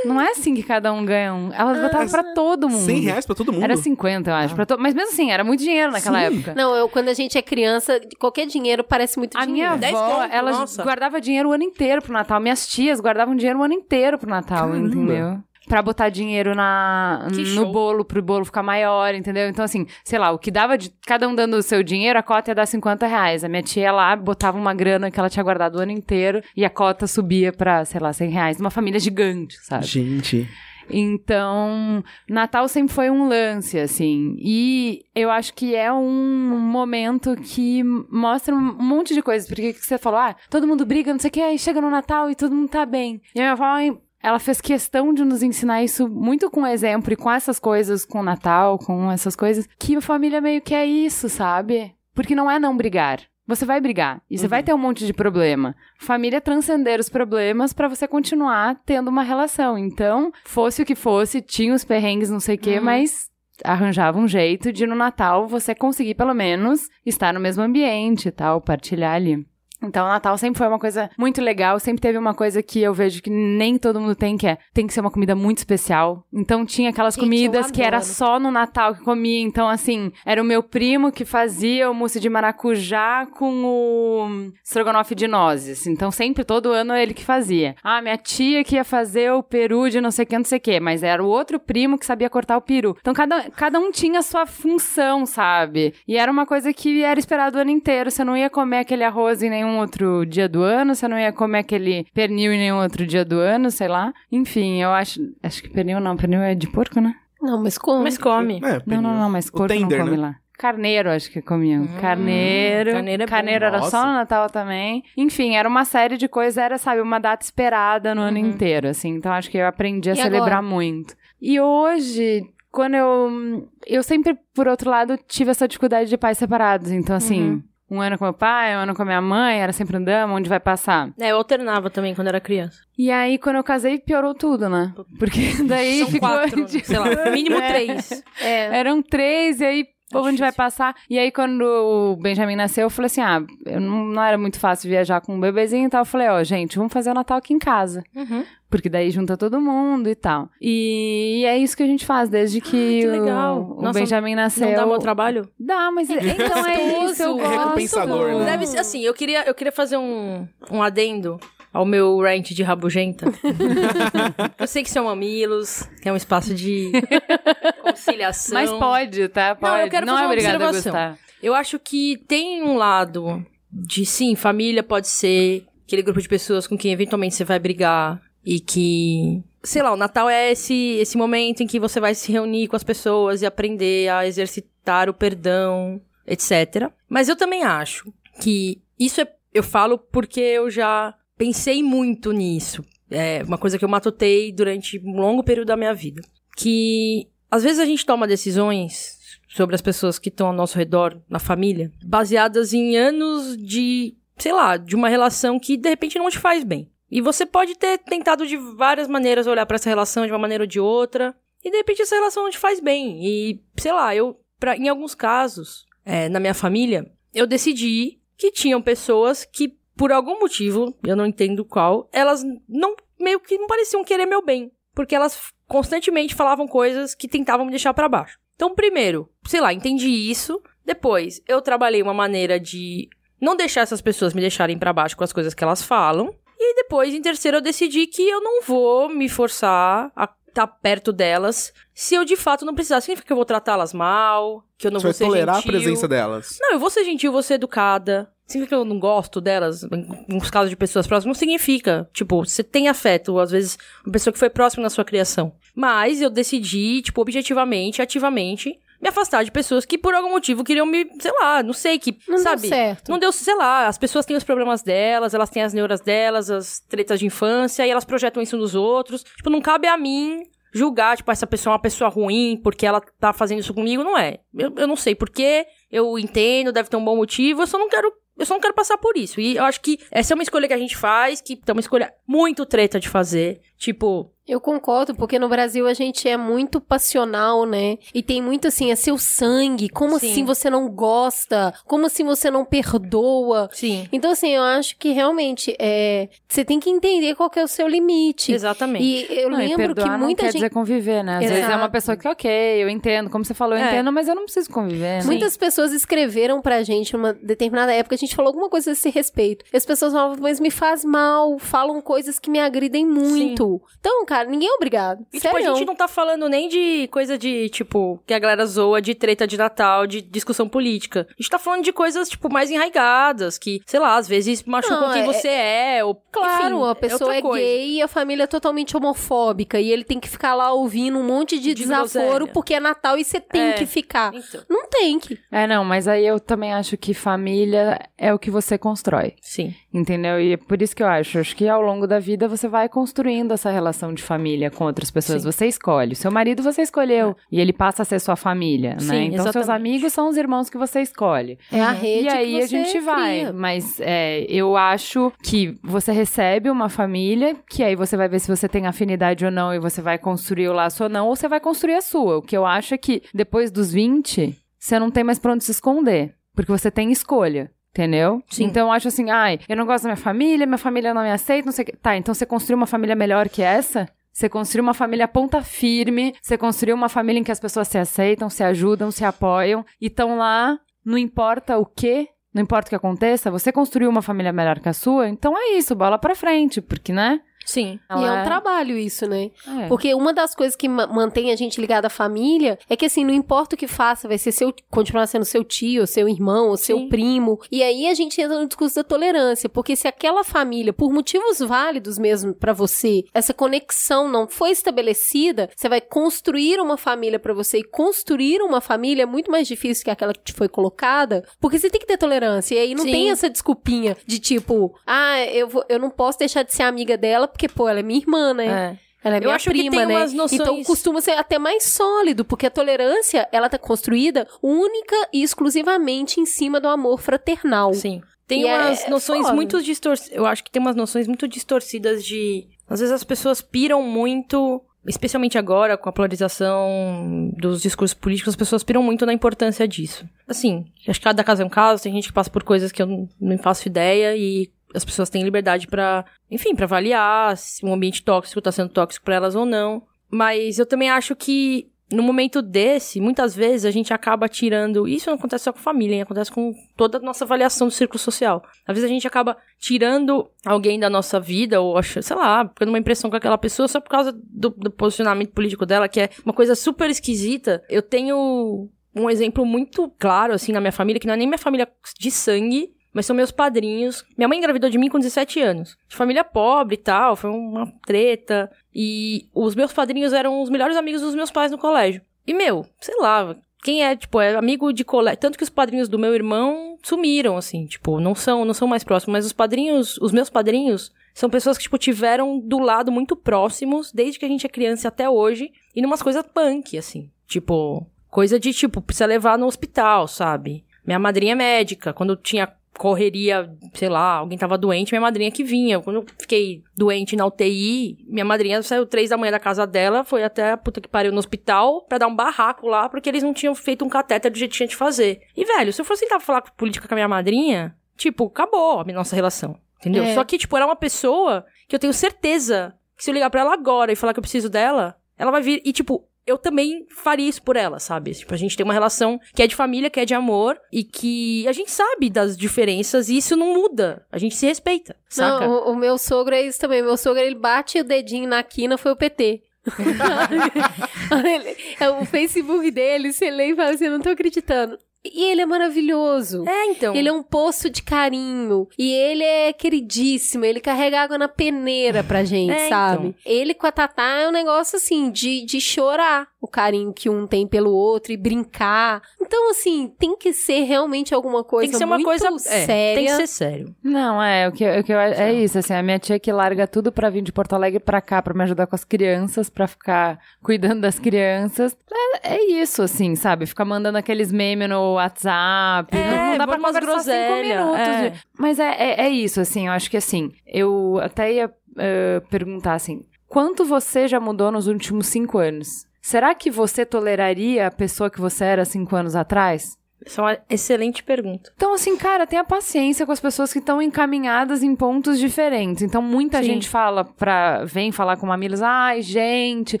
Não 0.04 0.20
é 0.20 0.30
assim 0.30 0.54
que 0.54 0.62
cada 0.62 0.92
um 0.92 1.04
ganha 1.04 1.34
um. 1.34 1.52
Elas 1.52 1.80
botavam 1.80 2.08
pra 2.08 2.22
todo 2.34 2.68
mundo. 2.68 2.84
100 2.84 3.00
reais 3.00 3.26
pra 3.26 3.34
todo 3.34 3.52
mundo. 3.52 3.64
Era 3.64 3.76
50, 3.76 4.30
eu 4.30 4.34
acho. 4.34 4.54
pra 4.54 4.64
to- 4.66 4.76
Mas 4.78 4.94
mesmo 4.94 5.10
assim, 5.12 5.30
era 5.32 5.42
muito 5.42 5.60
dinheiro 5.60 5.90
naquela 5.90 6.20
Sim. 6.20 6.36
época. 6.36 6.54
Não, 6.54 6.74
eu, 6.76 6.88
quando 6.88 7.08
a 7.08 7.14
gente 7.14 7.36
é 7.36 7.42
criança, 7.42 8.00
qualquer 8.18 8.46
dinheiro 8.46 8.84
parece 8.84 9.18
muito 9.18 9.36
A 9.36 9.44
dinheiro. 9.44 9.70
minha 9.70 9.78
10 9.78 9.94
avó, 9.94 10.20
conto, 10.22 10.32
ela 10.32 10.50
nossa. 10.52 10.82
guardava 10.82 11.20
dinheiro 11.20 11.48
o 11.48 11.52
ano 11.52 11.64
inteiro 11.64 12.00
pro 12.02 12.12
Natal. 12.12 12.40
Minhas 12.40 12.66
tias 12.66 13.00
guardavam 13.00 13.34
dinheiro 13.34 13.58
o 13.58 13.62
ano 13.62 13.74
inteiro 13.74 14.18
pro 14.18 14.30
Natal, 14.30 14.68
Caramba. 14.68 14.86
entendeu? 14.86 15.38
Pra 15.68 15.82
botar 15.82 16.08
dinheiro 16.08 16.54
na, 16.54 17.26
Que 17.30 17.38
no 17.38 17.46
show. 17.46 17.72
bolo, 17.72 18.04
pro 18.04 18.22
bolo 18.22 18.44
ficar 18.44 18.62
maior, 18.62 19.14
entendeu? 19.14 19.48
Então, 19.48 19.64
assim, 19.64 19.86
sei 20.04 20.18
lá, 20.18 20.30
o 20.30 20.38
que 20.38 20.50
dava 20.50 20.78
de. 20.78 20.92
Cada 21.06 21.28
um 21.28 21.34
dando 21.34 21.54
o 21.54 21.62
seu 21.62 21.82
dinheiro, 21.82 22.18
a 22.18 22.22
cota 22.22 22.50
ia 22.50 22.54
dar 22.54 22.66
50 22.66 23.06
reais. 23.06 23.42
A 23.42 23.48
minha 23.48 23.62
tia 23.62 23.82
ia 23.84 23.92
lá, 23.92 24.14
botava 24.14 24.56
uma 24.58 24.72
grana 24.74 25.10
que 25.10 25.18
ela 25.18 25.28
tinha 25.28 25.42
guardado 25.42 25.76
o 25.76 25.80
ano 25.80 25.92
inteiro 25.92 26.40
e 26.56 26.64
a 26.64 26.70
cota 26.70 27.06
subia 27.06 27.52
pra, 27.52 27.84
sei 27.84 28.00
lá, 28.00 28.12
100 28.12 28.30
reais. 28.30 28.60
Uma 28.60 28.70
família 28.70 29.00
gigante, 29.00 29.56
sabe? 29.62 29.84
Gente. 29.86 30.48
Então, 30.88 32.02
Natal 32.28 32.68
sempre 32.68 32.94
foi 32.94 33.10
um 33.10 33.28
lance, 33.28 33.78
assim. 33.78 34.36
E 34.38 35.02
eu 35.14 35.30
acho 35.30 35.52
que 35.54 35.74
é 35.74 35.92
um 35.92 36.58
momento 36.58 37.34
que 37.36 37.82
mostra 38.10 38.54
um 38.54 38.60
monte 38.60 39.14
de 39.14 39.22
coisas. 39.22 39.48
Porque 39.48 39.72
que 39.72 39.84
você 39.84 39.98
falou, 39.98 40.20
ah, 40.20 40.36
todo 40.50 40.66
mundo 40.66 40.86
briga, 40.86 41.12
não 41.12 41.18
sei 41.18 41.28
o 41.28 41.32
que, 41.32 41.40
aí 41.40 41.58
chega 41.58 41.80
no 41.80 41.90
Natal 41.90 42.30
e 42.30 42.34
todo 42.34 42.54
mundo 42.54 42.68
tá 42.68 42.86
bem. 42.86 43.20
E 43.34 43.40
a 43.40 43.42
minha 43.42 43.52
avó, 43.52 43.78
ela 44.26 44.40
fez 44.40 44.60
questão 44.60 45.14
de 45.14 45.24
nos 45.24 45.40
ensinar 45.40 45.84
isso 45.84 46.08
muito 46.08 46.50
com 46.50 46.66
exemplo 46.66 47.12
e 47.12 47.16
com 47.16 47.30
essas 47.30 47.60
coisas, 47.60 48.04
com 48.04 48.18
o 48.18 48.24
Natal, 48.24 48.76
com 48.76 49.08
essas 49.08 49.36
coisas, 49.36 49.68
que 49.78 49.94
a 49.94 50.00
família 50.00 50.40
meio 50.40 50.60
que 50.60 50.74
é 50.74 50.84
isso, 50.84 51.28
sabe? 51.28 51.94
Porque 52.12 52.34
não 52.34 52.50
é 52.50 52.58
não 52.58 52.76
brigar. 52.76 53.20
Você 53.46 53.64
vai 53.64 53.80
brigar 53.80 54.20
e 54.28 54.36
você 54.36 54.48
vai 54.48 54.64
ter 54.64 54.74
um 54.74 54.78
monte 54.78 55.06
de 55.06 55.12
problema. 55.12 55.76
Família 55.96 56.38
é 56.38 56.40
transcender 56.40 56.98
os 56.98 57.08
problemas 57.08 57.72
pra 57.72 57.86
você 57.86 58.08
continuar 58.08 58.80
tendo 58.84 59.06
uma 59.06 59.22
relação. 59.22 59.78
Então, 59.78 60.32
fosse 60.44 60.82
o 60.82 60.84
que 60.84 60.96
fosse, 60.96 61.40
tinha 61.40 61.72
os 61.72 61.84
perrengues, 61.84 62.28
não 62.28 62.40
sei 62.40 62.56
o 62.56 62.58
quê, 62.58 62.80
mas 62.80 63.30
arranjava 63.62 64.18
um 64.18 64.26
jeito 64.26 64.72
de 64.72 64.88
no 64.88 64.96
Natal 64.96 65.46
você 65.46 65.72
conseguir 65.72 66.16
pelo 66.16 66.34
menos 66.34 66.88
estar 67.06 67.32
no 67.32 67.38
mesmo 67.38 67.62
ambiente 67.62 68.26
e 68.26 68.32
tal, 68.32 68.60
partilhar 68.60 69.14
ali. 69.14 69.46
Então, 69.82 70.06
o 70.06 70.08
Natal 70.08 70.36
sempre 70.38 70.58
foi 70.58 70.66
uma 70.66 70.78
coisa 70.78 71.10
muito 71.18 71.40
legal, 71.40 71.78
sempre 71.78 72.00
teve 72.00 72.16
uma 72.16 72.34
coisa 72.34 72.62
que 72.62 72.80
eu 72.80 72.94
vejo 72.94 73.22
que 73.22 73.30
nem 73.30 73.76
todo 73.78 74.00
mundo 74.00 74.14
tem, 74.14 74.36
que 74.36 74.46
é 74.46 74.58
tem 74.72 74.86
que 74.86 74.92
ser 74.92 75.00
uma 75.00 75.10
comida 75.10 75.34
muito 75.34 75.58
especial. 75.58 76.24
Então, 76.32 76.64
tinha 76.64 76.90
aquelas 76.90 77.14
Gente, 77.14 77.24
comidas 77.24 77.70
que 77.70 77.82
era 77.82 78.00
só 78.00 78.38
no 78.38 78.50
Natal 78.50 78.94
que 78.94 79.02
comia. 79.02 79.42
Então, 79.42 79.68
assim, 79.68 80.12
era 80.24 80.40
o 80.40 80.44
meu 80.44 80.62
primo 80.62 81.12
que 81.12 81.24
fazia 81.24 81.90
o 81.90 81.94
mousse 81.94 82.18
de 82.18 82.28
maracujá 82.28 83.26
com 83.26 83.64
o 83.64 84.50
estrogonofe 84.64 85.14
de 85.14 85.28
nozes. 85.28 85.86
Então, 85.86 86.10
sempre, 86.10 86.44
todo 86.44 86.72
ano, 86.72 86.92
é 86.92 87.02
ele 87.02 87.14
que 87.14 87.24
fazia. 87.24 87.76
Ah, 87.82 88.00
minha 88.00 88.16
tia 88.16 88.64
que 88.64 88.76
ia 88.76 88.84
fazer 88.84 89.32
o 89.32 89.42
peru 89.42 89.90
de 89.90 90.00
não 90.00 90.10
sei 90.10 90.24
o 90.24 90.26
que, 90.26 90.38
não 90.38 90.44
sei 90.44 90.58
o 90.58 90.60
que. 90.60 90.80
Mas 90.80 91.02
era 91.02 91.22
o 91.22 91.28
outro 91.28 91.60
primo 91.60 91.98
que 91.98 92.06
sabia 92.06 92.30
cortar 92.30 92.56
o 92.56 92.62
peru. 92.62 92.96
Então, 93.00 93.12
cada, 93.12 93.50
cada 93.50 93.78
um 93.78 93.90
tinha 93.90 94.20
a 94.20 94.22
sua 94.22 94.46
função, 94.46 95.26
sabe? 95.26 95.94
E 96.08 96.16
era 96.16 96.32
uma 96.32 96.46
coisa 96.46 96.72
que 96.72 97.02
era 97.02 97.20
esperado 97.20 97.58
o 97.58 97.60
ano 97.60 97.70
inteiro. 97.70 98.10
Você 98.10 98.24
não 98.24 98.36
ia 98.36 98.48
comer 98.48 98.78
aquele 98.78 99.04
arroz 99.04 99.42
em 99.42 99.50
nenhum 99.50 99.65
outro 99.78 100.24
dia 100.24 100.48
do 100.48 100.62
ano, 100.62 100.94
você 100.94 101.06
não 101.08 101.18
ia 101.18 101.32
comer 101.32 101.58
aquele 101.58 102.06
pernil 102.14 102.52
em 102.52 102.58
nenhum 102.58 102.80
outro 102.80 103.06
dia 103.06 103.24
do 103.24 103.38
ano, 103.38 103.70
sei 103.70 103.88
lá. 103.88 104.12
Enfim, 104.30 104.80
eu 104.80 104.90
acho. 104.90 105.20
Acho 105.42 105.62
que 105.62 105.68
pernil 105.68 106.00
não, 106.00 106.16
pernil 106.16 106.40
é 106.40 106.54
de 106.54 106.68
porco, 106.68 107.00
né? 107.00 107.14
Não, 107.42 107.62
mas 107.62 107.76
como? 107.76 108.02
Mas 108.02 108.16
come. 108.16 108.60
É, 108.64 108.80
Não, 108.86 109.02
não, 109.02 109.14
não, 109.14 109.30
mas 109.30 109.50
porco 109.50 109.68
tender, 109.68 109.98
não 109.98 110.06
come 110.06 110.16
né? 110.16 110.22
lá. 110.28 110.36
Carneiro, 110.58 111.10
acho 111.10 111.30
que 111.30 111.42
comiam. 111.42 111.86
carneiro. 112.00 112.92
carneiro 113.28 113.64
é 113.64 113.68
bom. 113.68 113.76
era 113.76 113.78
Nossa. 113.78 113.90
só 113.90 114.06
no 114.06 114.12
Natal 114.12 114.48
também. 114.48 115.04
Enfim, 115.14 115.54
era 115.54 115.68
uma 115.68 115.84
série 115.84 116.16
de 116.16 116.28
coisas, 116.28 116.56
era, 116.56 116.78
sabe, 116.78 117.02
uma 117.02 117.18
data 117.18 117.44
esperada 117.44 118.14
no 118.14 118.22
ano 118.22 118.38
inteiro, 118.38 118.88
assim. 118.88 119.10
Então 119.10 119.32
acho 119.32 119.50
que 119.50 119.58
eu 119.58 119.66
aprendi 119.66 120.08
a 120.08 120.14
E 120.14 120.16
celebrar 120.16 120.58
agora? 120.58 120.62
muito. 120.62 121.14
E 121.40 121.60
hoje, 121.60 122.42
quando 122.72 122.94
eu. 122.94 123.68
Eu 123.86 124.02
sempre, 124.02 124.36
por 124.54 124.66
outro 124.66 124.90
lado, 124.90 125.18
tive 125.28 125.50
essa 125.50 125.68
dificuldade 125.68 126.08
de 126.08 126.16
pais 126.16 126.38
separados. 126.38 126.90
Então, 126.90 127.14
assim. 127.16 127.62
Um 127.90 128.00
ano 128.00 128.18
com 128.18 128.24
meu 128.24 128.34
pai, 128.34 128.74
um 128.76 128.80
ano 128.80 128.94
com 128.96 129.02
a 129.02 129.04
minha 129.04 129.20
mãe, 129.20 129.60
era 129.60 129.72
sempre 129.72 129.96
andando, 129.96 130.32
onde 130.32 130.48
vai 130.48 130.58
passar? 130.58 131.10
É, 131.20 131.30
eu 131.30 131.36
alternava 131.36 131.88
também 131.88 132.14
quando 132.16 132.26
era 132.28 132.40
criança. 132.40 132.80
E 132.98 133.10
aí, 133.12 133.38
quando 133.38 133.56
eu 133.56 133.64
casei, 133.64 133.98
piorou 133.98 134.34
tudo, 134.34 134.68
né? 134.68 134.92
Porque 135.18 135.40
daí 135.68 136.00
São 136.00 136.08
ficou. 136.08 136.28
quatro, 136.28 136.64
de- 136.64 136.84
sei 136.84 136.98
lá, 136.98 137.30
mínimo 137.30 137.56
É. 137.62 137.68
três. 137.68 138.22
É. 138.40 138.78
Eram 138.78 139.00
três, 139.02 139.60
e 139.60 139.64
aí, 139.64 139.84
pô, 140.10 140.20
onde 140.22 140.38
vai 140.38 140.52
passar? 140.52 140.94
E 141.10 141.18
aí, 141.18 141.30
quando 141.32 141.62
o 141.62 142.16
Benjamin 142.16 142.56
nasceu, 142.56 142.84
eu 142.84 142.90
falei 142.90 143.06
assim: 143.06 143.20
ah, 143.20 143.42
eu 143.64 143.80
não, 143.80 144.04
não 144.06 144.22
era 144.22 144.38
muito 144.38 144.58
fácil 144.58 144.88
viajar 144.88 145.20
com 145.20 145.34
um 145.34 145.40
bebezinho 145.40 145.86
e 145.86 145.90
tal. 145.90 146.02
Eu 146.02 146.06
falei: 146.06 146.28
ó, 146.28 146.42
gente, 146.44 146.76
vamos 146.76 146.92
fazer 146.92 147.10
o 147.10 147.14
Natal 147.14 147.38
aqui 147.38 147.52
em 147.54 147.58
casa. 147.58 148.02
Uhum. 148.14 148.44
Porque 148.68 148.88
daí 148.88 149.10
junta 149.12 149.36
todo 149.36 149.60
mundo 149.60 150.08
e 150.08 150.14
tal. 150.16 150.48
E, 150.60 151.44
é 151.46 151.56
isso 151.56 151.76
que 151.76 151.82
a 151.84 151.86
gente 151.86 152.04
faz 152.04 152.28
desde 152.28 152.60
que, 152.60 153.00
que 153.02 153.06
o- 153.06 153.10
legal. 153.12 153.76
o, 153.78 153.82
Nossa, 153.82 153.98
Benjamin 154.00 154.34
nasceu. 154.34 154.68
Não 154.68 154.74
dá 154.74 154.84
meu 154.86 154.98
trabalho? 154.98 155.48
Dá, 155.58 155.90
mas 155.92 156.10
então 156.10 156.66
é 156.66 157.04
isso. 157.04 157.22
Eu 157.22 157.34
Gostoso. 157.34 157.36
gosto. 157.38 157.50
Recompensador, 157.50 158.38
né? 158.40 158.44
Deve 158.44 158.66
ser 158.66 158.78
assim, 158.78 159.02
eu 159.02 159.14
queria, 159.14 159.44
eu 159.46 159.54
queria 159.54 159.70
fazer 159.72 159.96
um, 159.96 160.46
um 160.70 160.82
adendo 160.82 161.38
ao 161.76 161.84
meu 161.84 162.18
rant 162.20 162.52
de 162.52 162.62
rabugenta. 162.62 163.26
eu 164.58 164.66
sei 164.66 164.82
que 164.82 164.90
são 164.90 165.04
mamilos, 165.04 165.82
que 166.00 166.08
é 166.08 166.12
um 166.12 166.16
espaço 166.16 166.54
de 166.54 166.90
conciliação. 167.84 168.54
Mas 168.54 168.70
pode, 168.70 169.28
tá? 169.28 169.54
Pode. 169.54 169.72
Não, 169.72 169.80
eu 169.80 169.90
quero 169.90 170.06
não 170.06 170.14
fazer 170.14 170.24
é 170.24 170.26
uma 170.26 170.32
obrigada 170.32 170.64
a 170.64 170.72
gostar. 170.72 171.18
Eu 171.42 171.54
acho 171.54 171.78
que 171.78 172.16
tem 172.26 172.62
um 172.62 172.76
lado 172.76 173.44
de 173.70 174.06
sim, 174.06 174.34
família 174.34 174.82
pode 174.82 175.06
ser 175.06 175.66
aquele 175.86 176.00
grupo 176.00 176.20
de 176.20 176.28
pessoas 176.28 176.66
com 176.66 176.78
quem 176.78 176.92
eventualmente 176.92 177.34
você 177.34 177.44
vai 177.44 177.58
brigar 177.58 178.22
e 178.44 178.58
que, 178.58 179.42
sei 179.62 179.82
lá, 179.82 179.92
o 179.92 179.98
Natal 179.98 180.30
é 180.30 180.52
esse 180.52 180.96
esse 180.98 181.18
momento 181.18 181.62
em 181.62 181.66
que 181.66 181.78
você 181.78 182.00
vai 182.00 182.14
se 182.14 182.32
reunir 182.32 182.68
com 182.68 182.76
as 182.76 182.84
pessoas 182.84 183.42
e 183.42 183.46
aprender 183.46 184.08
a 184.08 184.26
exercitar 184.26 185.10
o 185.10 185.14
perdão, 185.14 186.00
etc. 186.26 186.90
Mas 187.06 187.28
eu 187.28 187.36
também 187.36 187.64
acho 187.64 188.10
que 188.40 188.80
isso 188.98 189.20
é 189.20 189.28
eu 189.52 189.62
falo 189.62 189.98
porque 189.98 190.40
eu 190.40 190.70
já 190.70 191.14
pensei 191.36 191.82
muito 191.82 192.32
nisso. 192.32 192.84
É 193.10 193.42
uma 193.44 193.58
coisa 193.58 193.78
que 193.78 193.84
eu 193.84 193.88
matutei 193.88 194.52
durante 194.52 194.98
um 194.98 195.20
longo 195.20 195.42
período 195.42 195.68
da 195.68 195.76
minha 195.76 195.94
vida. 195.94 196.22
Que 196.56 197.28
às 197.50 197.62
vezes 197.62 197.78
a 197.78 197.84
gente 197.84 198.04
toma 198.04 198.26
decisões 198.26 199.16
sobre 199.48 199.74
as 199.74 199.80
pessoas 199.80 200.18
que 200.18 200.28
estão 200.28 200.48
ao 200.48 200.52
nosso 200.52 200.76
redor, 200.76 201.20
na 201.28 201.38
família, 201.38 201.90
baseadas 202.04 202.72
em 202.72 202.96
anos 202.96 203.56
de, 203.56 204.16
sei 204.36 204.52
lá, 204.52 204.76
de 204.76 204.94
uma 204.94 205.08
relação 205.08 205.58
que 205.58 205.76
de 205.76 205.88
repente 205.88 206.18
não 206.18 206.28
te 206.28 206.38
faz 206.38 206.64
bem. 206.64 206.90
E 207.10 207.20
você 207.20 207.46
pode 207.46 207.76
ter 207.76 207.98
tentado 207.98 208.46
de 208.46 208.56
várias 208.56 209.08
maneiras 209.08 209.46
olhar 209.46 209.64
para 209.64 209.76
essa 209.76 209.88
relação 209.88 210.26
de 210.26 210.32
uma 210.32 210.38
maneira 210.38 210.64
ou 210.64 210.68
de 210.68 210.80
outra, 210.80 211.34
e 211.64 211.70
de 211.70 211.76
repente 211.76 212.02
essa 212.02 212.16
relação 212.16 212.42
não 212.42 212.50
te 212.50 212.58
faz 212.58 212.80
bem. 212.80 213.24
E, 213.24 213.62
sei 213.76 213.92
lá, 213.92 214.14
eu, 214.14 214.38
pra, 214.58 214.76
em 214.76 214.88
alguns 214.88 215.14
casos, 215.14 215.86
é, 216.04 216.28
na 216.28 216.40
minha 216.40 216.54
família, 216.54 217.10
eu 217.32 217.46
decidi 217.46 218.20
que 218.36 218.50
tinham 218.50 218.82
pessoas 218.82 219.44
que, 219.44 219.76
por 219.96 220.12
algum 220.12 220.38
motivo, 220.38 220.94
eu 221.04 221.16
não 221.16 221.26
entendo 221.26 221.64
qual, 221.64 222.08
elas 222.12 222.44
não, 222.68 222.94
meio 223.18 223.40
que 223.40 223.58
não 223.58 223.66
pareciam 223.66 224.04
querer 224.04 224.26
meu 224.26 224.44
bem. 224.44 224.70
Porque 224.94 225.14
elas 225.14 225.52
constantemente 225.66 226.34
falavam 226.34 226.66
coisas 226.66 227.14
que 227.14 227.28
tentavam 227.28 227.66
me 227.66 227.70
deixar 227.70 227.92
pra 227.92 228.08
baixo. 228.08 228.38
Então, 228.54 228.74
primeiro, 228.74 229.28
sei 229.46 229.60
lá, 229.60 229.72
entendi 229.72 230.08
isso. 230.08 230.62
Depois, 230.84 231.42
eu 231.46 231.60
trabalhei 231.60 232.02
uma 232.02 232.14
maneira 232.14 232.58
de 232.58 233.08
não 233.40 233.56
deixar 233.56 233.82
essas 233.82 234.00
pessoas 234.00 234.32
me 234.32 234.40
deixarem 234.40 234.78
pra 234.78 234.92
baixo 234.92 235.16
com 235.16 235.24
as 235.24 235.32
coisas 235.32 235.52
que 235.52 235.62
elas 235.62 235.82
falam. 235.82 236.34
E 236.58 236.74
depois, 236.76 237.12
em 237.12 237.20
terceiro, 237.20 237.58
eu 237.58 237.62
decidi 237.62 238.06
que 238.06 238.26
eu 238.26 238.40
não 238.40 238.62
vou 238.62 239.08
me 239.10 239.28
forçar 239.28 240.10
a 240.16 240.28
estar 240.48 240.66
perto 240.66 241.12
delas 241.12 241.72
se 241.94 242.14
eu 242.14 242.24
de 242.24 242.34
fato 242.34 242.64
não 242.64 242.74
precisar. 242.74 243.02
Significa 243.02 243.26
que 243.26 243.32
eu 243.32 243.36
vou 243.36 243.44
tratá-las 243.44 243.92
mal, 243.92 244.64
que 244.78 244.86
eu 244.86 244.90
não 244.90 245.00
Você 245.00 245.06
vou 245.06 245.12
vai 245.12 245.18
ser 245.18 245.24
tolerar 245.26 245.58
a 245.58 245.62
presença 245.62 246.08
delas. 246.08 246.56
Não, 246.60 246.72
eu 246.72 246.78
vou 246.78 246.88
ser 246.88 247.04
gentil, 247.04 247.30
vou 247.30 247.42
ser 247.42 247.54
educada. 247.54 248.32
Significa 248.46 248.76
que 248.76 248.80
eu 248.80 248.84
não 248.84 248.98
gosto 248.98 249.40
delas, 249.40 249.84
uns 250.28 250.50
casos 250.50 250.70
de 250.70 250.76
pessoas 250.76 251.06
próximas, 251.06 251.26
não 251.36 251.38
significa. 251.38 252.08
Tipo, 252.12 252.44
você 252.44 252.62
tem 252.62 252.88
afeto, 252.88 253.38
às 253.38 253.50
vezes, 253.50 253.76
uma 254.04 254.12
pessoa 254.12 254.32
que 254.32 254.38
foi 254.38 254.48
próxima 254.48 254.82
na 254.82 254.90
sua 254.90 255.04
criação. 255.04 255.52
Mas 255.74 256.20
eu 256.20 256.30
decidi, 256.30 257.02
tipo, 257.02 257.20
objetivamente, 257.20 258.00
ativamente, 258.00 258.78
me 259.00 259.08
afastar 259.08 259.44
de 259.44 259.50
pessoas 259.50 259.84
que 259.84 259.98
por 259.98 260.14
algum 260.14 260.30
motivo 260.30 260.64
queriam 260.64 260.86
me, 260.86 261.06
sei 261.20 261.32
lá, 261.32 261.62
não 261.62 261.72
sei, 261.72 261.98
que, 261.98 262.18
Não 262.28 262.38
sabe? 262.38 262.62
deu 262.62 262.70
certo. 262.70 263.10
Não 263.10 263.18
deu, 263.18 263.32
sei 263.32 263.54
lá, 263.54 263.88
as 263.88 263.98
pessoas 263.98 264.24
têm 264.24 264.36
os 264.36 264.44
problemas 264.44 264.82
delas, 264.82 265.34
elas 265.34 265.50
têm 265.50 265.62
as 265.62 265.74
neuras 265.74 266.00
delas, 266.00 266.50
as 266.50 266.80
tretas 266.80 267.18
de 267.18 267.26
infância, 267.26 267.86
e 267.86 267.90
elas 267.90 268.04
projetam 268.04 268.42
isso 268.42 268.56
nos 268.56 268.74
outros. 268.74 269.22
Tipo, 269.22 269.50
não 269.50 269.60
cabe 269.60 269.86
a 269.86 269.96
mim 269.98 270.42
julgar, 270.72 271.16
tipo, 271.16 271.30
essa 271.30 271.46
pessoa 271.46 271.72
é 271.72 271.74
uma 271.74 271.82
pessoa 271.82 272.10
ruim 272.10 272.60
porque 272.62 272.86
ela 272.86 273.00
tá 273.18 273.32
fazendo 273.32 273.60
isso 273.60 273.74
comigo, 273.74 274.04
não 274.04 274.16
é. 274.16 274.40
Eu, 274.54 274.72
eu 274.76 274.86
não 274.86 274.96
sei 274.96 275.14
porquê, 275.14 275.66
eu 275.90 276.18
entendo, 276.18 276.72
deve 276.72 276.88
ter 276.88 276.96
um 276.96 277.04
bom 277.04 277.16
motivo, 277.16 277.62
eu 277.62 277.66
só 277.66 277.78
não 277.78 277.88
quero. 277.88 278.12
Eu 278.38 278.44
só 278.44 278.54
não 278.54 278.60
quero 278.60 278.74
passar 278.74 278.98
por 278.98 279.16
isso. 279.16 279.40
E 279.40 279.56
eu 279.56 279.64
acho 279.64 279.80
que 279.80 279.98
essa 280.10 280.32
é 280.32 280.34
uma 280.34 280.42
escolha 280.42 280.68
que 280.68 280.74
a 280.74 280.78
gente 280.78 280.96
faz, 280.96 281.40
que 281.40 281.58
é 281.66 281.72
uma 281.72 281.80
escolha 281.80 282.12
muito 282.26 282.66
treta 282.66 283.00
de 283.00 283.08
fazer. 283.08 283.60
Tipo, 283.78 284.30
Eu 284.48 284.60
concordo, 284.60 285.12
porque 285.12 285.40
no 285.40 285.48
Brasil 285.48 285.88
a 285.88 285.92
gente 285.92 286.28
é 286.28 286.36
muito 286.36 286.80
passional, 286.80 287.66
né? 287.66 287.98
E 288.14 288.22
tem 288.22 288.40
muito 288.40 288.68
assim, 288.68 288.92
é 288.92 288.94
seu 288.94 289.18
sangue. 289.18 289.88
Como 289.88 290.20
Sim. 290.20 290.30
assim 290.30 290.44
você 290.44 290.70
não 290.70 290.88
gosta? 290.88 291.74
Como 291.84 292.06
assim 292.06 292.22
você 292.24 292.48
não 292.48 292.64
perdoa? 292.64 293.68
sim. 293.72 294.06
Então, 294.12 294.30
assim, 294.30 294.50
eu 294.54 294.62
acho 294.62 294.96
que 294.98 295.10
realmente 295.10 295.74
é, 295.80 296.28
você 296.48 296.64
tem 296.64 296.78
que 296.78 296.88
entender 296.88 297.34
qual 297.34 297.50
que 297.50 297.58
é 297.58 297.64
o 297.64 297.68
seu 297.68 297.88
limite. 297.88 298.52
Exatamente. 298.52 299.04
E 299.04 299.26
eu 299.40 299.50
Não, 299.50 299.60
e 299.60 299.66
lembro 299.68 299.76
que 299.78 299.94
perdoar 299.94 300.16
muita 300.16 300.26
não 300.26 300.34
quer 300.36 300.44
gente. 300.46 300.54
dizer 300.54 300.70
conviver, 300.70 301.24
né? 301.24 301.34
Às 301.38 301.40
vezes 301.40 301.56
é 301.56 301.60
Exato. 301.66 301.78
uma 301.78 301.88
pessoa 301.88 302.16
que, 302.16 302.28
ok, 302.28 302.50
eu 302.82 302.88
entendo, 302.88 303.28
como 303.28 303.44
você 303.44 303.52
falou, 303.52 303.76
eu 303.76 303.84
É. 303.84 303.88
entendo, 303.88 304.12
mas 304.12 304.28
eu 304.28 304.34
não 304.36 304.44
preciso 304.44 304.70
conviver, 304.70 305.18
né? 305.18 305.24
Muitas 305.24 305.56
pessoas 305.56 305.92
escreveram 305.92 306.62
pra 306.62 306.84
gente 306.84 307.12
numa 307.14 307.32
determinada 307.32 307.92
época, 307.92 308.14
a 308.14 308.18
gente 308.18 308.36
falou 308.36 308.50
alguma 308.50 308.68
coisa 308.68 308.90
a 308.90 308.92
esse 308.92 309.10
respeito. 309.10 309.64
E 309.72 309.76
as 309.76 309.84
pessoas 309.84 310.12
falavam, 310.12 310.36
mas 310.40 310.60
me 310.60 310.70
faz 310.70 311.04
mal, 311.04 311.58
falam 311.58 312.00
coisas 312.00 312.38
que 312.38 312.48
me 312.48 312.60
agridem 312.60 313.04
muito. 313.04 313.65
Então, 313.98 314.24
cara, 314.26 314.48
ninguém 314.48 314.68
é 314.68 314.72
obrigado. 314.74 315.24
E, 315.32 315.40
tipo, 315.40 315.56
a 315.56 315.60
gente 315.60 315.84
não 315.84 315.94
tá 315.96 316.06
falando 316.08 316.48
nem 316.48 316.68
de 316.68 317.08
coisa 317.08 317.36
de, 317.38 317.68
tipo, 317.70 318.20
que 318.26 318.32
a 318.34 318.38
galera 318.38 318.64
zoa 318.66 319.00
de 319.02 319.14
treta 319.14 319.46
de 319.46 319.56
Natal, 319.56 320.06
de 320.06 320.20
discussão 320.20 320.68
política. 320.68 321.26
A 321.30 321.34
gente 321.42 321.50
tá 321.50 321.58
falando 321.58 321.82
de 321.84 321.92
coisas, 321.92 322.28
tipo, 322.28 322.50
mais 322.52 322.70
enraigadas, 322.70 323.58
que, 323.58 323.80
sei 323.86 324.00
lá, 324.00 324.16
às 324.16 324.26
vezes 324.28 324.62
machucam 324.64 325.00
Não, 325.08 325.12
quem 325.12 325.22
é- 325.22 325.26
você 325.26 325.48
é, 325.48 326.04
ou... 326.04 326.14
Claro, 326.32 326.76
enfim, 326.80 326.90
a 326.90 326.94
pessoa 326.94 327.20
outra 327.30 327.38
é, 327.38 327.42
coisa. 327.42 327.64
gay 327.64 327.90
e 327.96 328.02
a 328.02 328.08
família 328.08 328.44
é 328.44 328.46
totalmente 328.46 328.96
homofóbica. 328.96 329.80
E 329.80 329.90
ele 329.90 330.04
tem 330.04 330.20
que 330.20 330.28
ficar 330.28 330.54
lá 330.54 330.72
ouvindo 330.72 331.18
um 331.18 331.24
monte 331.24 331.58
de, 331.58 331.72
De 331.72 331.82
desaforo 331.82 332.24
groselha. 332.28 332.52
porque 332.52 332.74
é 332.74 332.80
Natal 332.80 333.16
e 333.18 333.24
você 333.24 333.40
tem 333.40 333.70
É. 333.70 333.72
que 333.72 333.86
ficar. 333.86 334.32
Então, 334.34 334.62
Não 334.68 334.86
tem 334.88 335.18
que. 335.18 335.38
É, 335.50 335.66
não, 335.66 335.84
mas 335.84 336.06
aí 336.06 336.26
eu 336.26 336.38
também 336.38 336.72
acho 336.72 336.96
que 336.96 337.14
família 337.14 337.98
é 338.18 338.32
o 338.34 338.38
que 338.38 338.50
você 338.50 338.76
constrói, 338.76 339.34
sim. 339.40 339.74
entendeu? 339.92 340.38
E 340.40 340.52
é 340.52 340.56
por 340.56 340.80
isso 340.82 340.94
que 340.94 341.02
eu 341.02 341.06
acho, 341.08 341.38
acho 341.38 341.56
que 341.56 341.68
ao 341.68 341.80
longo 341.80 342.06
da 342.06 342.18
vida 342.18 342.46
você 342.48 342.68
vai 342.68 342.88
construindo 342.88 343.52
essa 343.56 343.70
relação 343.70 344.14
de 344.14 344.22
família 344.22 344.70
com 344.70 344.84
outras 344.84 345.10
pessoas, 345.10 345.42
Sim. 345.42 345.50
você 345.50 345.66
escolhe. 345.66 346.12
O 346.12 346.16
seu 346.16 346.30
marido 346.30 346.62
você 346.62 346.82
escolheu 346.82 347.36
e 347.50 347.60
ele 347.60 347.72
passa 347.72 348.02
a 348.02 348.04
ser 348.04 348.20
sua 348.20 348.36
família, 348.36 348.96
Sim, 349.00 349.08
né? 349.08 349.22
Então 349.24 349.42
seus 349.44 349.56
exatamente. 349.56 349.88
amigos 349.88 350.12
são 350.12 350.28
os 350.28 350.36
irmãos 350.36 350.70
que 350.70 350.78
você 350.78 351.00
escolhe. 351.00 351.58
É 351.72 351.80
a 351.80 351.90
rede 351.90 352.26
E 352.26 352.28
aí 352.28 352.62
a 352.62 352.66
gente 352.66 352.90
você 352.92 353.00
vai. 353.00 353.40
cria. 353.40 353.52
Mas 353.52 353.98
é, 354.00 354.44
eu 354.48 354.76
acho 354.76 355.32
que 355.42 355.76
você 355.82 356.12
recebe 356.12 356.70
uma 356.70 356.88
família, 356.88 357.56
que 357.68 357.82
aí 357.82 357.96
você 357.96 358.16
vai 358.16 358.28
ver 358.28 358.38
se 358.38 358.48
você 358.48 358.68
tem 358.68 358.86
afinidade 358.86 359.44
ou 359.44 359.50
não, 359.50 359.74
e 359.74 359.78
você 359.78 360.00
vai 360.00 360.18
construir 360.18 360.68
o 360.68 360.72
laço 360.72 361.02
ou 361.04 361.08
não, 361.08 361.26
ou 361.28 361.34
você 361.36 361.48
vai 361.48 361.58
construir 361.60 361.94
a 361.94 362.00
sua. 362.02 362.38
O 362.38 362.42
que 362.42 362.56
eu 362.56 362.64
acho 362.64 362.94
é 362.94 362.98
que 362.98 363.22
depois 363.34 363.70
dos 363.70 363.92
20, 363.92 364.56
você 364.78 364.98
não 364.98 365.10
tem 365.10 365.24
mais 365.24 365.38
pra 365.38 365.52
onde 365.52 365.64
se 365.64 365.70
esconder. 365.72 366.34
Porque 366.54 366.72
você 366.72 366.90
tem 366.90 367.12
escolha. 367.12 367.70
Entendeu? 367.96 368.42
Sim. 368.50 368.64
Então 368.64 368.88
eu 368.88 368.92
acho 368.92 369.08
assim, 369.08 369.30
ai, 369.30 369.58
eu 369.66 369.74
não 369.74 369.86
gosto 369.86 370.04
da 370.04 370.10
minha 370.10 370.16
família, 370.16 370.66
minha 370.66 370.76
família 370.76 371.14
não 371.14 371.22
me 371.22 371.30
aceita, 371.30 371.64
não 371.64 371.72
sei 371.72 371.82
o 371.82 371.86
que. 371.86 371.96
Tá, 371.96 372.14
então 372.14 372.34
você 372.34 372.44
construiu 372.44 372.76
uma 372.76 372.86
família 372.86 373.16
melhor 373.16 373.48
que 373.48 373.62
essa? 373.62 374.06
Você 374.30 374.50
construiu 374.50 374.82
uma 374.82 374.92
família 374.92 375.26
ponta 375.26 375.62
firme, 375.62 376.34
você 376.42 376.58
construiu 376.58 376.94
uma 376.94 377.08
família 377.08 377.40
em 377.40 377.42
que 377.42 377.50
as 377.50 377.58
pessoas 377.58 377.88
se 377.88 377.96
aceitam, 377.96 378.50
se 378.50 378.62
ajudam, 378.62 379.10
se 379.10 379.24
apoiam 379.24 379.82
e 379.98 380.08
estão 380.08 380.36
lá, 380.36 380.78
não 381.02 381.16
importa 381.16 381.78
o 381.78 381.86
que, 381.86 382.28
não 382.52 382.62
importa 382.62 382.88
o 382.88 382.90
que 382.90 382.96
aconteça, 382.96 383.50
você 383.50 383.72
construiu 383.72 384.10
uma 384.10 384.20
família 384.20 384.52
melhor 384.52 384.78
que 384.78 384.90
a 384.90 384.92
sua, 384.92 385.26
então 385.26 385.56
é 385.56 385.78
isso, 385.78 385.94
bola 385.94 386.18
pra 386.18 386.34
frente, 386.34 386.82
porque, 386.82 387.14
né? 387.14 387.40
Sim. 387.66 387.98
E 388.10 388.24
é 388.24 388.30
um 388.32 388.44
trabalho 388.44 388.96
isso, 388.96 389.26
né? 389.26 389.50
É. 389.82 389.88
Porque 389.88 390.14
uma 390.14 390.32
das 390.32 390.54
coisas 390.54 390.76
que 390.76 390.88
ma- 390.88 391.06
mantém 391.06 391.50
a 391.50 391.56
gente 391.56 391.80
ligado 391.80 392.06
à 392.06 392.08
família 392.10 392.78
é 392.88 392.96
que, 392.96 393.04
assim, 393.04 393.24
não 393.24 393.34
importa 393.34 393.74
o 393.74 393.78
que 393.78 393.86
faça, 393.88 394.28
vai 394.28 394.38
ser 394.38 394.52
seu, 394.52 394.72
continuar 394.90 395.26
sendo 395.26 395.44
seu 395.44 395.64
tio, 395.64 396.06
seu 396.06 396.28
irmão, 396.28 396.68
ou 396.68 396.76
seu 396.76 396.96
Sim. 396.98 397.08
primo. 397.08 397.60
E 397.70 397.82
aí 397.82 398.06
a 398.08 398.14
gente 398.14 398.40
entra 398.40 398.58
no 398.58 398.66
discurso 398.66 398.94
da 398.94 399.04
tolerância, 399.04 399.68
porque 399.68 399.96
se 399.96 400.06
aquela 400.08 400.44
família, 400.44 400.92
por 400.92 401.12
motivos 401.12 401.58
válidos 401.58 402.18
mesmo 402.18 402.54
pra 402.54 402.72
você, 402.72 403.24
essa 403.34 403.52
conexão 403.52 404.28
não 404.28 404.46
foi 404.48 404.70
estabelecida, 404.70 405.68
você 405.74 405.88
vai 405.88 406.00
construir 406.00 406.80
uma 406.80 406.96
família 406.96 407.38
pra 407.38 407.52
você 407.52 407.78
e 407.78 407.84
construir 407.84 408.60
uma 408.62 408.80
família 408.80 409.24
é 409.24 409.26
muito 409.26 409.50
mais 409.50 409.66
difícil 409.66 410.04
que 410.04 410.10
aquela 410.10 410.32
que 410.32 410.40
te 410.44 410.52
foi 410.52 410.68
colocada, 410.68 411.44
porque 411.60 411.78
você 411.78 411.90
tem 411.90 412.00
que 412.00 412.06
ter 412.06 412.16
tolerância. 412.18 412.74
E 412.74 412.78
aí 412.78 412.94
não 412.94 413.04
Sim. 413.04 413.10
tem 413.12 413.30
essa 413.30 413.50
desculpinha 413.50 414.16
de 414.26 414.38
tipo, 414.38 414.96
ah, 415.06 415.40
eu, 415.46 415.68
vou, 415.68 415.84
eu 415.88 415.98
não 415.98 416.10
posso 416.10 416.38
deixar 416.38 416.62
de 416.62 416.72
ser 416.72 416.82
amiga 416.84 417.16
dela 417.16 417.48
porque, 417.56 417.68
pô, 417.68 417.88
ela 417.88 418.00
é 418.00 418.02
minha 418.02 418.20
irmã, 418.20 418.52
né? 418.54 418.66
É. 418.66 419.06
Ela 419.28 419.36
é 419.36 419.38
Eu 419.38 419.42
minha 419.44 419.54
acho 419.56 419.64
que 419.70 419.78
prima, 419.78 419.96
tem 419.96 420.06
né? 420.06 420.14
umas 420.16 420.32
noções- 420.32 420.60
Então 420.60 420.84
costuma 420.84 421.20
ser 421.20 421.32
até 421.32 421.58
mais 421.58 421.82
sólido, 421.84 422.44
porque 422.44 422.66
a 422.66 422.70
tolerância, 422.70 423.48
ela 423.50 423.68
tá 423.68 423.76
construída 423.78 424.46
única 424.62 425.16
e 425.32 425.42
exclusivamente 425.42 426.38
em 426.40 426.46
cima 426.46 426.80
do 426.80 426.86
amor 426.88 427.20
fraternal. 427.20 427.92
Sim. 427.94 428.20
Tem 428.46 428.62
E 428.62 428.66
é- 428.68 428.76
umas 428.76 429.04
é 429.04 429.10
noções 429.10 429.50
muito 429.50 429.82
distorcidas. 429.82 430.36
Eu 430.36 430.46
acho 430.46 430.62
que 430.62 430.70
tem 430.70 430.80
umas 430.80 430.94
noções 430.94 431.26
muito 431.26 431.48
distorcidas 431.48 432.24
de. 432.24 432.68
Às 432.88 433.00
vezes 433.00 433.12
as 433.12 433.24
pessoas 433.24 433.60
piram 433.60 434.00
muito. 434.02 434.80
Especialmente 435.08 435.56
agora, 435.56 435.96
com 435.96 436.08
a 436.08 436.12
polarização 436.12 437.52
dos 437.56 437.80
discursos 437.80 438.12
políticos, 438.14 438.50
as 438.50 438.56
pessoas 438.56 438.82
piram 438.82 439.02
muito 439.02 439.24
na 439.24 439.32
importância 439.32 439.86
disso. 439.86 440.24
Assim, 440.48 440.84
acho 441.06 441.20
que 441.20 441.24
cada 441.24 441.44
caso 441.44 441.62
é 441.62 441.64
um 441.64 441.68
caso, 441.68 442.02
tem 442.02 442.12
gente 442.12 442.26
que 442.28 442.32
passa 442.34 442.50
por 442.50 442.64
coisas 442.64 442.90
que 442.90 443.00
eu 443.02 443.28
não 443.40 443.58
faço 443.58 443.86
ideia 443.86 444.36
e 444.36 444.68
as 444.96 445.04
pessoas 445.04 445.30
têm 445.30 445.42
liberdade 445.42 445.86
pra, 445.86 446.24
enfim, 446.50 446.74
pra 446.74 446.86
avaliar 446.86 447.56
se 447.56 447.84
um 447.84 447.92
ambiente 447.92 448.22
tóxico 448.22 448.60
tá 448.60 448.72
sendo 448.72 448.88
tóxico 448.90 449.24
pra 449.24 449.36
elas 449.36 449.54
ou 449.54 449.64
não. 449.66 450.02
Mas 450.30 450.78
eu 450.78 450.86
também 450.86 451.10
acho 451.10 451.36
que 451.36 451.88
no 452.10 452.22
momento 452.22 452.62
desse, 452.62 453.20
muitas 453.20 453.54
vezes 453.54 453.84
a 453.84 453.90
gente 453.90 454.12
acaba 454.14 454.48
tirando. 454.48 455.08
Isso 455.08 455.28
não 455.28 455.36
acontece 455.36 455.64
só 455.64 455.72
com 455.72 455.78
família, 455.80 456.14
hein? 456.14 456.22
acontece 456.22 456.52
com 456.52 456.72
toda 456.96 457.18
a 457.18 457.20
nossa 457.20 457.44
avaliação 457.44 457.88
do 457.88 457.92
círculo 457.92 458.18
social. 458.18 458.62
Às 458.86 458.94
vezes 458.94 459.10
a 459.10 459.12
gente 459.12 459.26
acaba 459.26 459.56
tirando 459.78 460.48
alguém 460.64 460.98
da 461.00 461.10
nossa 461.10 461.38
vida, 461.40 461.80
ou 461.80 461.98
acha- 461.98 462.22
sei 462.22 462.36
lá, 462.36 462.66
ficando 462.68 462.90
uma 462.90 462.98
impressão 462.98 463.28
com 463.28 463.36
aquela 463.36 463.58
pessoa 463.58 463.88
só 463.88 464.00
por 464.00 464.08
causa 464.10 464.32
do, 464.32 464.70
do 464.70 464.90
posicionamento 464.90 465.50
político 465.52 465.84
dela, 465.84 466.08
que 466.08 466.20
é 466.20 466.30
uma 466.44 466.54
coisa 466.54 466.74
super 466.76 467.10
esquisita. 467.10 467.82
Eu 467.88 468.02
tenho 468.02 468.88
um 469.14 469.28
exemplo 469.30 469.64
muito 469.66 470.08
claro, 470.18 470.52
assim, 470.54 470.72
na 470.72 470.80
minha 470.80 470.92
família, 470.92 471.18
que 471.18 471.26
não 471.26 471.34
é 471.34 471.36
nem 471.36 471.46
minha 471.46 471.58
família 471.58 471.88
de 472.20 472.30
sangue, 472.30 472.90
mas 473.16 473.24
são 473.24 473.34
meus 473.34 473.50
padrinhos. 473.50 474.22
Minha 474.36 474.46
mãe 474.46 474.58
engravidou 474.58 474.90
de 474.90 474.98
mim 474.98 475.08
com 475.08 475.18
17 475.18 475.58
anos. 475.58 475.96
De 476.06 476.14
família 476.14 476.44
pobre 476.44 476.96
e 476.96 476.98
tal, 476.98 477.34
foi 477.34 477.48
uma 477.48 477.90
treta. 478.06 478.70
E 478.94 479.48
os 479.54 479.74
meus 479.74 479.90
padrinhos 479.90 480.34
eram 480.34 480.60
os 480.60 480.68
melhores 480.68 480.98
amigos 480.98 481.22
dos 481.22 481.34
meus 481.34 481.50
pais 481.50 481.72
no 481.72 481.78
colégio. 481.78 482.20
E, 482.46 482.52
meu, 482.52 482.84
sei 483.00 483.16
lá, 483.18 483.56
quem 483.82 484.04
é, 484.04 484.14
tipo, 484.14 484.38
é 484.38 484.54
amigo 484.54 484.92
de 484.92 485.02
colégio. 485.02 485.40
Tanto 485.40 485.56
que 485.56 485.64
os 485.64 485.70
padrinhos 485.70 486.10
do 486.10 486.18
meu 486.18 486.34
irmão 486.34 486.98
sumiram, 487.02 487.56
assim, 487.56 487.86
tipo, 487.86 488.20
não 488.20 488.34
são, 488.34 488.66
não 488.66 488.74
são 488.74 488.86
mais 488.86 489.02
próximos. 489.02 489.32
Mas 489.32 489.46
os 489.46 489.52
padrinhos, 489.54 490.18
os 490.18 490.30
meus 490.30 490.50
padrinhos, 490.50 491.10
são 491.32 491.48
pessoas 491.48 491.78
que, 491.78 491.84
tipo, 491.84 491.96
tiveram 491.96 492.58
do 492.58 492.78
lado 492.78 493.10
muito 493.10 493.34
próximos, 493.34 494.12
desde 494.12 494.38
que 494.38 494.44
a 494.44 494.48
gente 494.48 494.66
é 494.66 494.68
criança 494.68 495.08
até 495.08 495.26
hoje. 495.26 495.72
E 495.94 496.02
numas 496.02 496.20
coisas 496.20 496.44
punk, 496.52 496.98
assim. 496.98 497.30
Tipo, 497.46 498.06
coisa 498.28 498.60
de, 498.60 498.74
tipo, 498.74 499.00
precisa 499.00 499.24
levar 499.24 499.56
no 499.56 499.64
hospital, 499.64 500.28
sabe? 500.28 500.84
Minha 501.06 501.18
madrinha 501.18 501.52
é 501.52 501.56
médica. 501.56 502.12
Quando 502.12 502.36
tinha 502.36 502.70
correria, 502.96 503.70
sei 503.94 504.08
lá, 504.08 504.36
alguém 504.36 504.58
tava 504.58 504.76
doente, 504.76 505.12
minha 505.12 505.20
madrinha 505.20 505.50
que 505.50 505.62
vinha. 505.62 506.00
Quando 506.00 506.16
eu 506.16 506.26
fiquei 506.38 506.82
doente 506.96 507.36
na 507.36 507.46
UTI, 507.46 508.18
minha 508.26 508.44
madrinha 508.44 508.82
saiu 508.82 509.06
três 509.06 509.30
da 509.30 509.36
manhã 509.36 509.52
da 509.52 509.60
casa 509.60 509.86
dela, 509.86 510.24
foi 510.24 510.42
até 510.42 510.72
a 510.72 510.76
puta 510.76 511.00
que 511.00 511.08
pariu 511.08 511.32
no 511.32 511.38
hospital 511.38 512.02
pra 512.02 512.18
dar 512.18 512.26
um 512.26 512.34
barraco 512.34 512.86
lá, 512.86 513.08
porque 513.08 513.28
eles 513.28 513.42
não 513.42 513.52
tinham 513.52 513.74
feito 513.74 514.04
um 514.04 514.08
catéter 514.08 514.50
do 514.50 514.58
jeito 514.58 514.72
que 514.72 514.76
tinha 514.78 514.88
de 514.88 514.96
fazer. 514.96 515.40
E, 515.56 515.64
velho, 515.64 515.92
se 515.92 516.00
eu 516.00 516.04
fosse 516.04 516.22
tentar 516.22 516.40
falar 516.40 516.62
política 516.62 517.06
com 517.06 517.14
a 517.14 517.16
minha 517.16 517.28
madrinha, 517.28 517.96
tipo, 518.16 518.46
acabou 518.46 519.00
a 519.00 519.04
nossa 519.04 519.36
relação. 519.36 519.78
Entendeu? 519.98 520.24
É. 520.24 520.34
Só 520.34 520.44
que, 520.44 520.58
tipo, 520.58 520.76
era 520.76 520.86
uma 520.86 520.96
pessoa 520.96 521.64
que 521.88 521.94
eu 521.94 521.98
tenho 521.98 522.12
certeza 522.12 522.94
que 523.16 523.24
se 523.24 523.30
eu 523.30 523.34
ligar 523.34 523.50
pra 523.50 523.62
ela 523.62 523.72
agora 523.72 524.12
e 524.12 524.16
falar 524.16 524.34
que 524.34 524.38
eu 524.38 524.42
preciso 524.42 524.68
dela, 524.68 525.16
ela 525.38 525.50
vai 525.50 525.62
vir 525.62 525.80
e, 525.84 525.92
tipo, 525.92 526.28
eu 526.46 526.56
também 526.56 527.06
faria 527.10 527.48
isso 527.48 527.62
por 527.62 527.76
ela, 527.76 527.98
sabe? 527.98 528.32
Tipo, 528.32 528.54
a 528.54 528.56
gente 528.56 528.76
tem 528.76 528.84
uma 528.84 528.94
relação 528.94 529.38
que 529.54 529.62
é 529.62 529.66
de 529.66 529.74
família, 529.74 530.08
que 530.08 530.20
é 530.20 530.24
de 530.24 530.34
amor, 530.34 530.80
e 530.92 531.02
que 531.02 531.66
a 531.66 531.72
gente 531.72 531.90
sabe 531.90 532.30
das 532.30 532.56
diferenças 532.56 533.28
e 533.28 533.36
isso 533.38 533.56
não 533.56 533.74
muda. 533.74 534.24
A 534.30 534.38
gente 534.38 534.54
se 534.54 534.66
respeita, 534.66 535.16
saca? 535.28 535.66
Não, 535.66 535.88
o, 535.88 535.92
o 535.92 535.96
meu 535.96 536.16
sogro 536.18 536.54
é 536.54 536.62
isso 536.62 536.78
também. 536.80 537.02
Meu 537.02 537.16
sogro, 537.16 537.40
ele 537.42 537.54
bate 537.56 537.98
o 538.00 538.04
dedinho 538.04 538.48
na 538.48 538.62
quina, 538.62 538.96
foi 538.96 539.12
o 539.12 539.16
PT. 539.16 539.62
Ele- 541.44 541.76
é 542.00 542.10
o 542.10 542.24
Facebook 542.24 542.90
dele, 542.90 543.32
você 543.32 543.50
lê 543.50 543.68
e 543.72 543.76
fala 543.76 543.90
assim, 543.90 544.06
eu 544.06 544.12
não 544.12 544.20
tô 544.20 544.30
acreditando. 544.30 544.98
E 545.34 545.44
ele 545.50 545.60
é 545.62 545.66
maravilhoso. 545.66 546.64
É, 546.68 546.86
então. 546.86 547.14
Ele 547.14 547.28
é 547.28 547.32
um 547.32 547.42
poço 547.42 547.88
de 547.90 548.02
carinho. 548.02 548.88
E 548.98 549.12
ele 549.12 549.42
é 549.44 549.72
queridíssimo. 549.72 550.64
Ele 550.64 550.80
carrega 550.80 551.20
água 551.20 551.38
na 551.38 551.48
peneira 551.48 552.22
pra 552.22 552.44
gente, 552.44 552.72
É, 552.76 552.88
sabe? 552.88 553.34
Ele 553.44 553.74
com 553.74 553.86
a 553.86 553.92
Tatá 553.92 554.40
é 554.40 554.48
um 554.48 554.52
negócio 554.52 554.96
assim, 554.96 555.30
de, 555.30 555.64
de 555.64 555.80
chorar 555.80 556.48
o 556.60 556.66
carinho 556.66 557.12
que 557.12 557.28
um 557.28 557.46
tem 557.46 557.66
pelo 557.66 557.92
outro 557.92 558.32
e 558.32 558.36
brincar. 558.36 559.22
Então, 559.40 559.70
assim, 559.70 560.12
tem 560.18 560.36
que 560.36 560.52
ser 560.52 560.80
realmente 560.84 561.34
alguma 561.34 561.62
coisa 561.62 561.84
tem 561.84 561.92
que 561.92 561.98
ser 561.98 562.04
uma 562.04 562.22
coisa 562.22 562.48
é, 562.48 562.58
séria. 562.58 563.14
Tem 563.14 563.26
que 563.26 563.32
ser 563.36 563.46
sério. 563.46 563.94
Não, 564.02 564.42
é, 564.42 564.66
o 564.68 564.72
que, 564.72 564.88
o 564.98 565.04
que 565.04 565.12
eu, 565.12 565.18
é 565.18 565.52
isso, 565.52 565.78
assim, 565.78 565.92
a 565.94 566.02
minha 566.02 566.18
tia 566.18 566.38
que 566.40 566.50
larga 566.50 566.86
tudo 566.88 567.12
pra 567.12 567.28
vir 567.30 567.42
de 567.42 567.52
Porto 567.52 567.74
Alegre 567.74 568.00
pra 568.00 568.20
cá, 568.20 568.40
pra 568.42 568.54
me 568.54 568.62
ajudar 568.64 568.86
com 568.86 568.96
as 568.96 569.04
crianças, 569.04 569.68
pra 569.68 569.86
ficar 569.86 570.38
cuidando 570.62 571.02
das 571.02 571.18
crianças. 571.18 571.96
É, 572.42 572.54
é 572.56 572.64
isso, 572.64 573.02
assim, 573.02 573.36
sabe? 573.36 573.66
Ficar 573.66 573.84
mandando 573.84 574.18
aqueles 574.18 574.50
memes 574.50 574.88
no 574.88 575.14
WhatsApp. 575.14 576.16
É, 576.16 576.30
não, 576.30 576.46
não 576.52 576.58
dá 576.58 576.66
pra 576.66 576.78
umas 576.78 576.92
conversar 576.94 577.20
cinco 577.20 577.34
groselha, 577.36 577.80
minutos. 577.80 578.00
é. 578.00 578.30
de- 578.30 578.40
Mas 578.58 578.78
é, 578.78 578.90
é, 578.98 579.20
é 579.26 579.28
isso, 579.28 579.60
assim, 579.60 579.86
eu 579.86 579.92
acho 579.92 580.10
que 580.10 580.16
assim, 580.16 580.50
eu 580.66 581.18
até 581.22 581.52
ia 581.52 581.70
eh, 581.98 582.40
perguntar 582.50 582.94
assim, 582.94 583.24
quanto 583.46 583.84
você 583.84 584.26
já 584.26 584.40
mudou 584.40 584.72
nos 584.72 584.86
últimos 584.86 585.26
cinco 585.28 585.58
anos? 585.58 586.05
Será 586.28 586.56
que 586.56 586.72
você 586.72 587.06
toleraria 587.06 587.86
a 587.86 587.90
pessoa 587.92 588.28
que 588.28 588.40
você 588.40 588.64
era 588.64 588.84
cinco 588.84 589.14
anos 589.14 589.36
atrás? 589.36 589.96
Essa 590.24 590.40
é 590.40 590.44
uma 590.44 590.58
excelente 590.70 591.22
pergunta. 591.22 591.70
Então, 591.76 591.94
assim, 591.94 592.16
cara, 592.16 592.46
tenha 592.46 592.64
paciência 592.64 593.24
com 593.26 593.32
as 593.32 593.40
pessoas 593.40 593.72
que 593.72 593.78
estão 593.78 594.00
encaminhadas 594.02 594.82
em 594.82 594.94
pontos 594.96 595.38
diferentes. 595.38 596.02
Então, 596.02 596.20
muita 596.22 596.58
Sim. 596.58 596.64
gente 596.64 596.88
fala 596.88 597.24
pra. 597.24 597.84
Vem 597.84 598.10
falar 598.10 598.36
com 598.36 598.46
mamilos, 598.46 598.82
ai, 598.82 599.22
gente, 599.22 600.00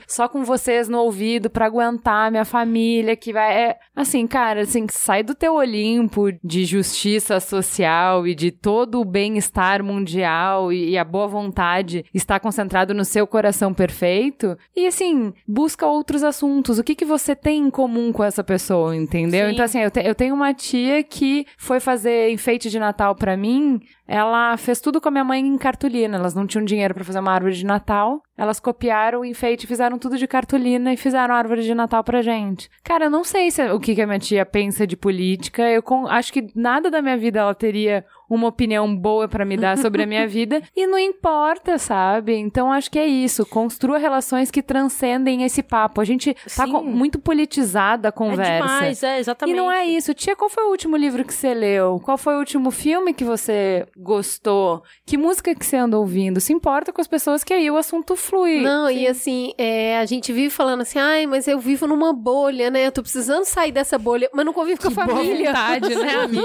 só 0.06 0.28
com 0.28 0.44
vocês 0.44 0.88
no 0.88 0.98
ouvido 0.98 1.48
pra 1.50 1.66
aguentar 1.66 2.30
minha 2.30 2.44
família, 2.44 3.14
que 3.16 3.32
vai. 3.32 3.54
É, 3.54 3.76
assim, 3.94 4.26
cara, 4.26 4.62
assim, 4.62 4.86
sai 4.90 5.22
do 5.22 5.34
teu 5.34 5.54
Olimpo 5.54 6.32
de 6.42 6.64
justiça 6.64 7.38
social 7.40 8.26
e 8.26 8.34
de 8.34 8.50
todo 8.50 9.00
o 9.00 9.04
bem-estar 9.04 9.82
mundial 9.82 10.72
e, 10.72 10.90
e 10.90 10.98
a 10.98 11.04
boa 11.04 11.26
vontade 11.28 12.04
está 12.12 12.40
concentrado 12.40 12.94
no 12.94 13.04
seu 13.04 13.26
coração 13.26 13.72
perfeito. 13.72 14.56
E, 14.74 14.86
assim, 14.86 15.32
busca 15.46 15.86
outros 15.86 16.22
assuntos. 16.22 16.78
O 16.78 16.84
que, 16.84 16.94
que 16.94 17.04
você 17.04 17.34
tem 17.36 17.58
em 17.62 17.70
comum 17.70 18.12
com 18.12 18.24
essa 18.24 18.42
pessoa, 18.42 18.94
entendeu? 18.96 19.46
Sim. 19.48 19.52
Então, 19.52 19.64
assim, 19.64 19.80
eu, 19.80 19.90
te- 19.90 20.05
eu 20.06 20.14
tenho 20.14 20.34
uma 20.34 20.54
tia 20.54 21.02
que 21.02 21.44
foi 21.58 21.80
fazer 21.80 22.30
enfeite 22.30 22.70
de 22.70 22.78
Natal 22.78 23.14
pra 23.14 23.36
mim. 23.36 23.80
Ela 24.08 24.56
fez 24.56 24.80
tudo 24.80 25.00
com 25.00 25.08
a 25.08 25.10
minha 25.10 25.24
mãe 25.24 25.40
em 25.40 25.58
cartolina. 25.58 26.16
Elas 26.16 26.34
não 26.34 26.46
tinham 26.46 26.64
dinheiro 26.64 26.94
pra 26.94 27.04
fazer 27.04 27.18
uma 27.18 27.32
árvore 27.32 27.54
de 27.54 27.64
Natal. 27.66 28.22
Elas 28.38 28.60
copiaram 28.60 29.20
o 29.20 29.24
enfeite, 29.24 29.66
fizeram 29.66 29.98
tudo 29.98 30.18
de 30.18 30.26
cartolina 30.26 30.92
e 30.92 30.96
fizeram 30.96 31.34
a 31.34 31.38
árvore 31.38 31.62
de 31.62 31.74
Natal 31.74 32.04
pra 32.04 32.20
gente. 32.22 32.70
Cara, 32.84 33.06
eu 33.06 33.10
não 33.10 33.24
sei 33.24 33.50
se, 33.50 33.62
o 33.70 33.80
que, 33.80 33.94
que 33.94 34.02
a 34.02 34.06
minha 34.06 34.18
tia 34.18 34.44
pensa 34.44 34.86
de 34.86 34.94
política. 34.96 35.62
Eu 35.70 35.82
con- 35.82 36.06
acho 36.06 36.32
que 36.32 36.46
nada 36.54 36.90
da 36.90 37.00
minha 37.00 37.16
vida 37.16 37.40
ela 37.40 37.54
teria 37.54 38.04
uma 38.28 38.48
opinião 38.48 38.94
boa 38.94 39.26
pra 39.26 39.44
me 39.44 39.56
dar 39.56 39.78
sobre 39.78 40.02
a 40.02 40.06
minha 40.06 40.28
vida 40.28 40.60
e 40.76 40.86
não 40.86 40.98
importa, 40.98 41.78
sabe? 41.78 42.34
Então 42.36 42.70
acho 42.70 42.90
que 42.90 42.98
é 42.98 43.06
isso. 43.06 43.46
Construa 43.46 43.96
relações 43.98 44.50
que 44.50 44.62
transcendem 44.62 45.42
esse 45.42 45.62
papo. 45.62 46.00
A 46.02 46.04
gente 46.04 46.34
tá 46.34 46.66
Sim. 46.66 46.72
com- 46.72 46.82
muito 46.82 47.18
politizada 47.18 48.08
a 48.08 48.10
É 48.10 48.12
conversa. 48.12 48.52
demais, 48.66 49.02
é, 49.02 49.16
E 49.16 49.20
exatamente. 49.20 49.56
não 49.56 49.72
é 49.72 49.86
isso. 49.86 50.12
Tia, 50.12 50.36
qual 50.36 50.50
foi 50.50 50.64
o 50.64 50.70
último 50.70 50.96
livro 50.96 51.24
que 51.24 51.32
você 51.32 51.54
leu? 51.54 51.98
Qual 52.04 52.18
foi 52.18 52.34
o 52.36 52.38
último 52.38 52.70
filme 52.70 53.14
que 53.14 53.24
você 53.24 53.86
gostou? 53.96 54.82
Que 55.04 55.16
música 55.16 55.54
que 55.54 55.64
você 55.64 55.76
anda 55.76 55.98
ouvindo? 55.98 56.40
Se 56.40 56.52
importa 56.52 56.92
com 56.92 57.00
as 57.00 57.06
pessoas 57.06 57.42
que 57.42 57.52
aí 57.54 57.70
o 57.70 57.76
assunto 57.76 58.14
flui. 58.16 58.60
Não, 58.60 58.90
e 58.90 59.06
assim, 59.06 59.52
é, 59.56 59.98
a 59.98 60.04
gente 60.04 60.32
vive 60.32 60.50
falando 60.50 60.82
assim, 60.82 60.98
ai, 60.98 61.26
mas 61.26 61.48
eu 61.48 61.58
vivo 61.58 61.86
numa 61.86 62.12
bolha, 62.12 62.70
né? 62.70 62.86
Eu 62.86 62.92
tô 62.92 63.02
precisando 63.02 63.44
sair 63.44 63.72
dessa 63.72 63.98
bolha, 63.98 64.28
mas 64.32 64.44
não 64.44 64.52
convivo 64.52 64.80
com 64.80 64.88
a 64.88 64.90
família. 64.90 65.48
vontade, 65.52 65.94
né, 65.94 66.14
amigo? 66.20 66.42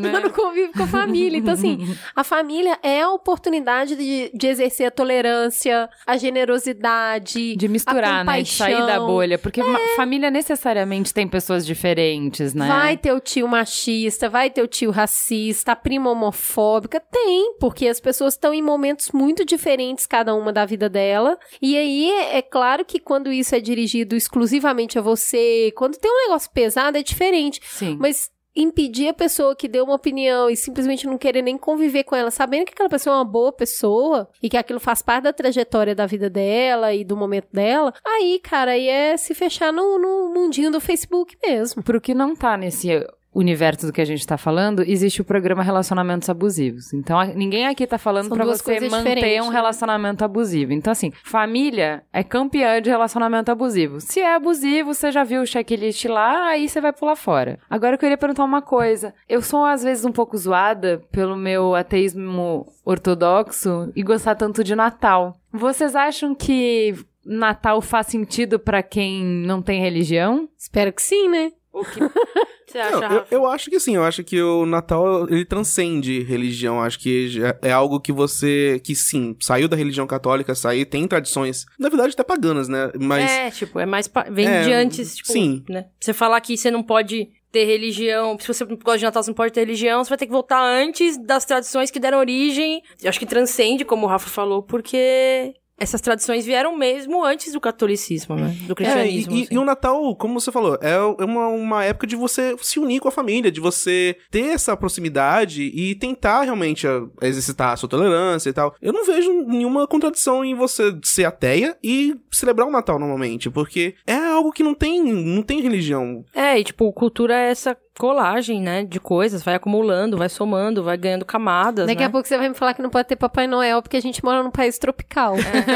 Né? 0.00 0.10
Mas 0.12 0.22
não 0.22 0.30
convive 0.30 0.72
com 0.72 0.82
a 0.82 0.86
família. 0.86 1.38
Então, 1.38 1.54
assim, 1.54 1.94
a 2.14 2.24
família 2.24 2.78
é 2.82 3.02
a 3.02 3.10
oportunidade 3.10 3.96
de, 3.96 4.30
de 4.34 4.46
exercer 4.46 4.86
a 4.86 4.90
tolerância, 4.90 5.88
a 6.06 6.16
generosidade. 6.16 7.56
De 7.56 7.68
misturar, 7.68 8.24
né? 8.24 8.42
De 8.42 8.48
sair 8.52 8.86
da 8.86 8.98
bolha. 8.98 9.38
Porque 9.38 9.62
ma- 9.62 9.78
família 9.96 10.30
necessariamente 10.30 11.12
tem 11.12 11.26
pessoas 11.28 11.64
diferentes, 11.66 12.54
né? 12.54 12.66
Vai 12.66 12.96
ter 12.96 13.12
o 13.12 13.20
tio 13.20 13.46
machista, 13.48 14.28
vai 14.28 14.50
ter 14.50 14.62
o 14.62 14.66
tio 14.66 14.90
racista, 14.90 15.72
a 15.72 15.76
prima 15.76 16.10
homofóbica. 16.10 16.93
Tem, 17.00 17.54
porque 17.58 17.88
as 17.88 18.00
pessoas 18.00 18.34
estão 18.34 18.52
em 18.52 18.62
momentos 18.62 19.10
muito 19.12 19.44
diferentes, 19.44 20.06
cada 20.06 20.34
uma 20.34 20.52
da 20.52 20.64
vida 20.64 20.88
dela. 20.88 21.38
E 21.60 21.76
aí, 21.76 22.10
é 22.10 22.42
claro 22.42 22.84
que 22.84 22.98
quando 22.98 23.32
isso 23.32 23.54
é 23.54 23.60
dirigido 23.60 24.16
exclusivamente 24.16 24.98
a 24.98 25.02
você, 25.02 25.72
quando 25.76 25.96
tem 25.96 26.10
um 26.10 26.28
negócio 26.28 26.50
pesado, 26.50 26.98
é 26.98 27.02
diferente. 27.02 27.60
Sim. 27.64 27.96
Mas 27.98 28.30
impedir 28.56 29.08
a 29.08 29.14
pessoa 29.14 29.56
que 29.56 29.66
deu 29.66 29.84
uma 29.84 29.94
opinião 29.94 30.48
e 30.48 30.56
simplesmente 30.56 31.06
não 31.06 31.18
querer 31.18 31.42
nem 31.42 31.58
conviver 31.58 32.04
com 32.04 32.14
ela, 32.14 32.30
sabendo 32.30 32.66
que 32.66 32.72
aquela 32.72 32.88
pessoa 32.88 33.16
é 33.16 33.18
uma 33.18 33.24
boa 33.24 33.52
pessoa 33.52 34.28
e 34.42 34.48
que 34.48 34.56
aquilo 34.56 34.78
faz 34.78 35.02
parte 35.02 35.24
da 35.24 35.32
trajetória 35.32 35.94
da 35.94 36.06
vida 36.06 36.30
dela 36.30 36.94
e 36.94 37.04
do 37.04 37.16
momento 37.16 37.48
dela, 37.52 37.92
aí, 38.06 38.38
cara, 38.42 38.72
aí 38.72 38.88
é 38.88 39.16
se 39.16 39.34
fechar 39.34 39.72
no, 39.72 39.98
no 39.98 40.32
mundinho 40.32 40.70
do 40.70 40.80
Facebook 40.80 41.36
mesmo. 41.44 41.82
Pro 41.82 42.00
que 42.00 42.14
não 42.14 42.36
tá 42.36 42.56
nesse 42.56 42.90
universo 43.34 43.86
do 43.86 43.92
que 43.92 44.00
a 44.00 44.04
gente 44.04 44.26
tá 44.26 44.38
falando, 44.38 44.82
existe 44.82 45.20
o 45.20 45.24
programa 45.24 45.62
Relacionamentos 45.62 46.28
Abusivos. 46.30 46.92
Então, 46.92 47.18
a- 47.18 47.26
ninguém 47.26 47.66
aqui 47.66 47.86
tá 47.86 47.98
falando 47.98 48.28
duas 48.28 48.60
você 48.62 48.80
manter 48.88 49.14
diferentes, 49.16 49.46
um 49.46 49.50
né? 49.50 49.54
relacionamento 49.56 50.24
abusivo. 50.24 50.72
Então, 50.72 50.90
assim, 50.92 51.12
família 51.24 52.02
é 52.12 52.22
campeã 52.22 52.80
de 52.80 52.88
relacionamento 52.90 53.50
abusivo. 53.50 54.00
Se 54.00 54.20
é 54.20 54.34
abusivo, 54.34 54.94
você 54.94 55.10
já 55.10 55.24
viu 55.24 55.42
o 55.42 55.46
checklist 55.46 56.04
lá, 56.06 56.48
aí 56.48 56.68
você 56.68 56.80
vai 56.80 56.92
pular 56.92 57.16
fora. 57.16 57.58
Agora, 57.68 57.94
eu 57.94 57.98
queria 57.98 58.16
perguntar 58.16 58.44
uma 58.44 58.62
coisa. 58.62 59.12
Eu 59.28 59.42
sou, 59.42 59.64
às 59.64 59.82
vezes, 59.82 60.04
um 60.04 60.12
pouco 60.12 60.36
zoada 60.38 61.02
pelo 61.10 61.36
meu 61.36 61.74
ateísmo 61.74 62.66
ortodoxo 62.84 63.92
e 63.94 64.02
gostar 64.02 64.34
tanto 64.34 64.62
de 64.64 64.74
Natal. 64.74 65.34
Vocês 65.52 65.94
acham 65.94 66.34
que 66.34 66.94
Natal 67.24 67.80
faz 67.80 68.06
sentido 68.08 68.58
pra 68.58 68.82
quem 68.82 69.24
não 69.24 69.62
tem 69.62 69.80
religião? 69.80 70.48
Espero 70.58 70.92
que 70.92 71.02
sim, 71.02 71.28
né? 71.28 71.52
Você 72.66 72.78
acha, 72.78 73.08
Não, 73.08 73.16
eu, 73.16 73.24
eu 73.30 73.46
acho 73.46 73.70
que 73.70 73.78
sim, 73.78 73.94
eu 73.94 74.02
acho 74.02 74.24
que 74.24 74.40
o 74.42 74.66
Natal 74.66 75.28
ele 75.28 75.44
transcende 75.44 76.22
religião. 76.22 76.82
Acho 76.82 76.98
que 76.98 77.30
é 77.62 77.70
algo 77.70 78.00
que 78.00 78.10
você, 78.12 78.80
que 78.82 78.96
sim, 78.96 79.36
saiu 79.40 79.68
da 79.68 79.76
religião 79.76 80.06
católica, 80.06 80.54
saiu, 80.54 80.84
tem 80.86 81.06
tradições, 81.06 81.66
na 81.78 81.88
verdade 81.88 82.14
até 82.14 82.24
paganas, 82.24 82.66
né? 82.68 82.90
Mas 82.98 83.30
É, 83.30 83.50
tipo, 83.50 83.78
é 83.78 83.86
mais. 83.86 84.10
Vem 84.30 84.46
É, 84.46 84.62
de 84.64 84.72
antes, 84.72 85.16
tipo. 85.16 85.30
sim. 85.32 85.62
Né? 85.68 85.86
Você 86.00 86.12
falar 86.12 86.40
que 86.40 86.56
você 86.56 86.70
não 86.70 86.82
pode 86.82 87.28
ter 87.52 87.64
religião. 87.66 88.36
Se 88.40 88.48
você 88.48 88.64
gosta 88.64 88.98
de 88.98 89.04
Natal, 89.04 89.22
você 89.22 89.30
não 89.30 89.36
pode 89.36 89.52
ter 89.52 89.60
religião, 89.60 90.02
você 90.02 90.08
vai 90.08 90.18
ter 90.18 90.26
que 90.26 90.32
voltar 90.32 90.60
antes 90.60 91.16
das 91.24 91.44
tradições 91.44 91.88
que 91.88 92.00
deram 92.00 92.18
origem. 92.18 92.82
Eu 93.00 93.08
acho 93.08 93.20
que 93.20 93.26
transcende, 93.26 93.84
como 93.84 94.06
o 94.06 94.08
Rafa 94.08 94.28
falou, 94.28 94.62
porque. 94.62 95.54
Essas 95.78 96.00
tradições 96.00 96.46
vieram 96.46 96.76
mesmo 96.76 97.24
antes 97.24 97.52
do 97.52 97.60
catolicismo, 97.60 98.36
né? 98.36 98.54
Do 98.66 98.70
É, 98.70 98.72
e, 98.72 98.74
cristianismo. 98.74 99.32
e- 99.36 99.42
assim. 99.42 99.54
e 99.54 99.58
o 99.58 99.64
Natal, 99.64 100.14
como 100.16 100.38
você 100.40 100.52
falou, 100.52 100.78
é 100.80 100.96
uma, 101.24 101.48
uma 101.48 101.84
época 101.84 102.06
de 102.06 102.14
você 102.14 102.54
se 102.62 102.78
unir 102.78 103.00
com 103.00 103.08
a 103.08 103.10
família, 103.10 103.50
de 103.50 103.60
você 103.60 104.16
ter 104.30 104.46
essa 104.54 104.76
proximidade 104.76 105.62
e 105.74 105.94
tentar 105.96 106.42
realmente 106.42 106.86
a- 106.86 107.02
exercitar 107.22 107.72
a 107.72 107.76
sua 107.76 107.88
tolerância 107.88 108.48
e 108.48 108.52
tal. 108.52 108.74
Eu 108.80 108.92
não 108.92 109.04
vejo 109.04 109.32
nenhuma 109.46 109.86
contradição 109.88 110.44
em 110.44 110.54
você 110.54 110.96
ser 111.02 111.24
ateia 111.24 111.76
e 111.82 112.14
celebrar 112.30 112.68
o 112.68 112.70
Natal 112.72 112.98
normalmente, 112.98 113.50
porque 113.50 113.94
é 114.06 114.14
algo 114.14 114.52
que 114.52 114.62
não 114.62 114.74
tem, 114.74 115.02
não 115.02 115.42
tem 115.42 115.60
religião. 115.60 116.24
É, 116.34 116.58
e 116.58 116.62
tipo, 116.64 116.92
cultura 116.92 117.34
é 117.36 117.50
essa 117.50 117.76
colagem, 117.98 118.60
né? 118.60 118.84
De 118.84 118.98
coisas, 119.00 119.42
vai 119.42 119.54
acumulando, 119.54 120.16
vai 120.16 120.28
somando, 120.28 120.82
vai 120.82 120.96
ganhando 120.96 121.24
camadas. 121.24 121.86
Daqui 121.86 122.00
né? 122.00 122.06
a 122.06 122.10
pouco 122.10 122.26
você 122.26 122.36
vai 122.36 122.48
me 122.48 122.54
falar 122.54 122.74
que 122.74 122.82
não 122.82 122.90
pode 122.90 123.08
ter 123.08 123.16
Papai 123.16 123.46
Noel 123.46 123.82
porque 123.82 123.96
a 123.96 124.02
gente 124.02 124.24
mora 124.24 124.42
num 124.42 124.50
país 124.50 124.78
tropical. 124.78 125.34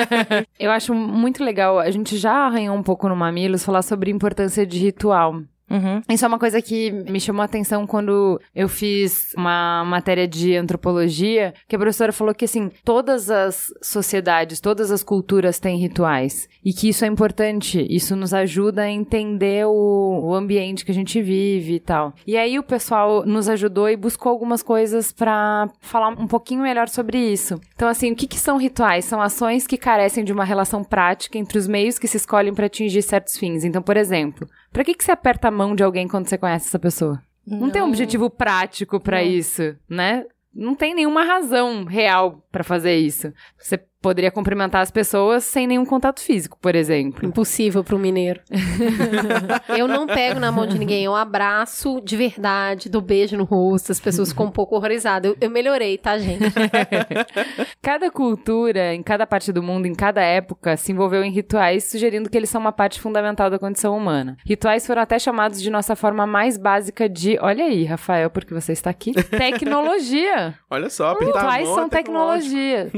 Eu 0.59 0.71
acho 0.71 0.95
muito 0.95 1.45
legal. 1.45 1.79
A 1.79 1.91
gente 1.91 2.17
já 2.17 2.47
arranhou 2.47 2.77
um 2.77 2.83
pouco 2.83 3.09
no 3.09 3.17
Mamilos 3.17 3.65
falar 3.65 3.83
sobre 3.83 4.11
a 4.11 4.15
importância 4.15 4.67
de 4.67 4.79
ritual. 4.79 5.43
Uhum. 5.71 6.03
Isso 6.09 6.25
é 6.25 6.29
uma 6.29 6.39
coisa 6.39 6.61
que 6.63 6.91
me 6.91 7.21
chamou 7.21 7.43
a 7.43 7.45
atenção 7.45 7.87
quando 7.87 8.41
eu 8.55 8.69
fiz 8.69 9.35
uma 9.37 9.85
matéria 9.85 10.27
de 10.27 10.57
antropologia, 10.57 11.55
que 11.67 11.77
a 11.77 11.79
professora 11.79 12.13
falou 12.13 12.35
que, 12.35 12.45
assim, 12.45 12.71
todas 12.85 13.31
as 13.31 13.73
sociedades, 13.83 14.61
todas 14.61 14.91
as 14.91 15.03
culturas 15.03 15.59
têm 15.59 15.79
rituais. 15.79 16.49
E 16.65 16.73
que 16.73 16.89
isso 16.89 17.05
é 17.05 17.09
importante, 17.09 17.87
isso 17.89 18.17
nos 18.17 18.33
ajuda 18.33 18.83
a 18.83 18.91
entender 18.91 19.67
o, 19.67 20.21
o 20.25 20.35
ambiente 20.35 20.85
que 20.85 20.91
a 20.91 20.95
gente 20.95 21.21
vive 21.21 21.75
e 21.75 21.81
tal. 21.81 22.15
E 22.27 22.37
aí 22.37 22.59
o 22.59 22.63
pessoal 22.63 23.25
nos 23.25 23.49
ajudou 23.49 23.89
e 23.89 23.97
buscou 23.97 24.31
algumas 24.31 24.63
coisas 24.63 25.13
pra 25.13 25.69
falar 25.81 26.09
um 26.09 26.27
pouquinho 26.27 26.63
melhor 26.63 26.89
sobre 26.89 27.19
isso. 27.19 27.61
Então, 27.75 27.89
assim, 27.89 28.13
o 28.13 28.17
que, 28.17 28.27
que 28.27 28.39
são 28.39 28.57
rituais? 28.57 29.05
São 29.05 29.21
ações 29.21 29.67
que 29.67 29.77
carecem 29.77 30.25
de 30.25 30.33
uma 30.33 30.45
relação 30.45 30.83
prática 30.83 31.39
entre 31.39 31.59
os 31.59 31.69
meios 31.69 31.99
que 31.99 32.09
se 32.09 32.17
escolhem 32.17 32.55
pra 32.55 32.67
atingir 32.67 33.03
certos 33.03 33.37
fins. 33.37 33.65
Então, 33.65 33.83
por 33.83 33.97
exemplo, 33.97 34.49
Pra 34.73 34.85
que, 34.85 34.95
que 34.95 35.05
você 35.05 35.13
aperta 35.13 35.49
a 35.49 35.51
mão 35.51 35.75
de 35.75 35.83
alguém 35.83 36.07
quando 36.07 36.29
você 36.29 36.39
conhece 36.39 36.69
essa 36.69 36.79
pessoa? 36.79 37.23
Não, 37.47 37.71
tem 37.71 37.81
um 37.81 37.89
objetivo 37.89 38.29
prático 38.29 39.01
pra 39.01 39.23
isso, 39.23 39.75
né? 39.89 40.27
Não 40.55 40.75
tem 40.75 40.95
nenhuma 40.95 41.25
razão 41.25 41.85
real 41.85 42.47
pra 42.53 42.63
fazer 42.63 42.97
isso. 42.97 43.33
Você 43.57 43.81
poderia 44.01 44.31
cumprimentar 44.31 44.83
as 44.83 44.91
pessoas 44.91 45.45
sem 45.45 45.67
nenhum 45.67 45.85
contato 45.85 46.21
físico, 46.21 46.59
por 46.61 46.75
exemplo. 46.75 47.27
Impossível 47.27 47.83
pro 47.83 47.99
mineiro. 47.99 48.41
eu 49.77 49.89
não 49.89 50.07
pego 50.07 50.39
na 50.39 50.53
mão 50.53 50.67
de 50.67 50.79
ninguém, 50.79 51.05
eu 51.05 51.15
abraço 51.15 52.01
de 52.03 52.17
verdade, 52.17 52.89
dou 52.89 53.01
beijo 53.01 53.37
no 53.37 53.45
rosto, 53.45 53.93
as 53.93 54.01
pessoas 54.01 54.31
ficam 54.31 54.47
um 54.47 54.51
pouco 54.51 54.77
horrorizadas. 54.77 55.31
Eu, 55.31 55.37
eu 55.41 55.51
melhorei, 55.51 55.99
tá, 55.99 56.19
gente? 56.19 56.45
Cada 57.83 58.11
cultura, 58.11 58.95
em 58.95 59.03
cada 59.03 59.27
parte 59.27 59.53
do 59.53 59.63
mundo, 59.63 59.87
em 59.87 59.95
cada 59.95 60.21
época, 60.21 60.77
se 60.77 60.93
envolveu 60.93 61.23
em 61.25 61.31
rituais, 61.31 61.85
sugerindo 61.85 62.29
que 62.31 62.37
eles 62.37 62.51
são 62.51 62.61
uma 62.61 62.73
parte 62.73 63.01
fundamental 63.01 63.51
da 63.51 63.59
condição 63.59 63.97
humana. 63.97 64.37
Rituais 64.45 64.87
foram 64.87 65.03
até 65.03 65.19
chamados 65.19 65.61
de 65.61 65.71
nossa 65.71 65.97
forma 65.97 66.27
mais 66.27 66.57
básica 66.57 67.09
de, 67.09 67.39
olha 67.41 67.65
aí, 67.65 67.85
Rafael, 67.85 68.31
porque 68.31 68.55
você 68.55 68.73
está 68.73 68.91
aqui, 68.91 69.13
tecnologia. 69.31 70.55
Olha 70.71 70.91
só, 70.91 71.13
a 71.13 71.19
Rituais 71.19 71.69
são 71.69 71.87
é 71.87 71.89
tecnológico. 71.89 72.55
tecnologia. 72.55 72.93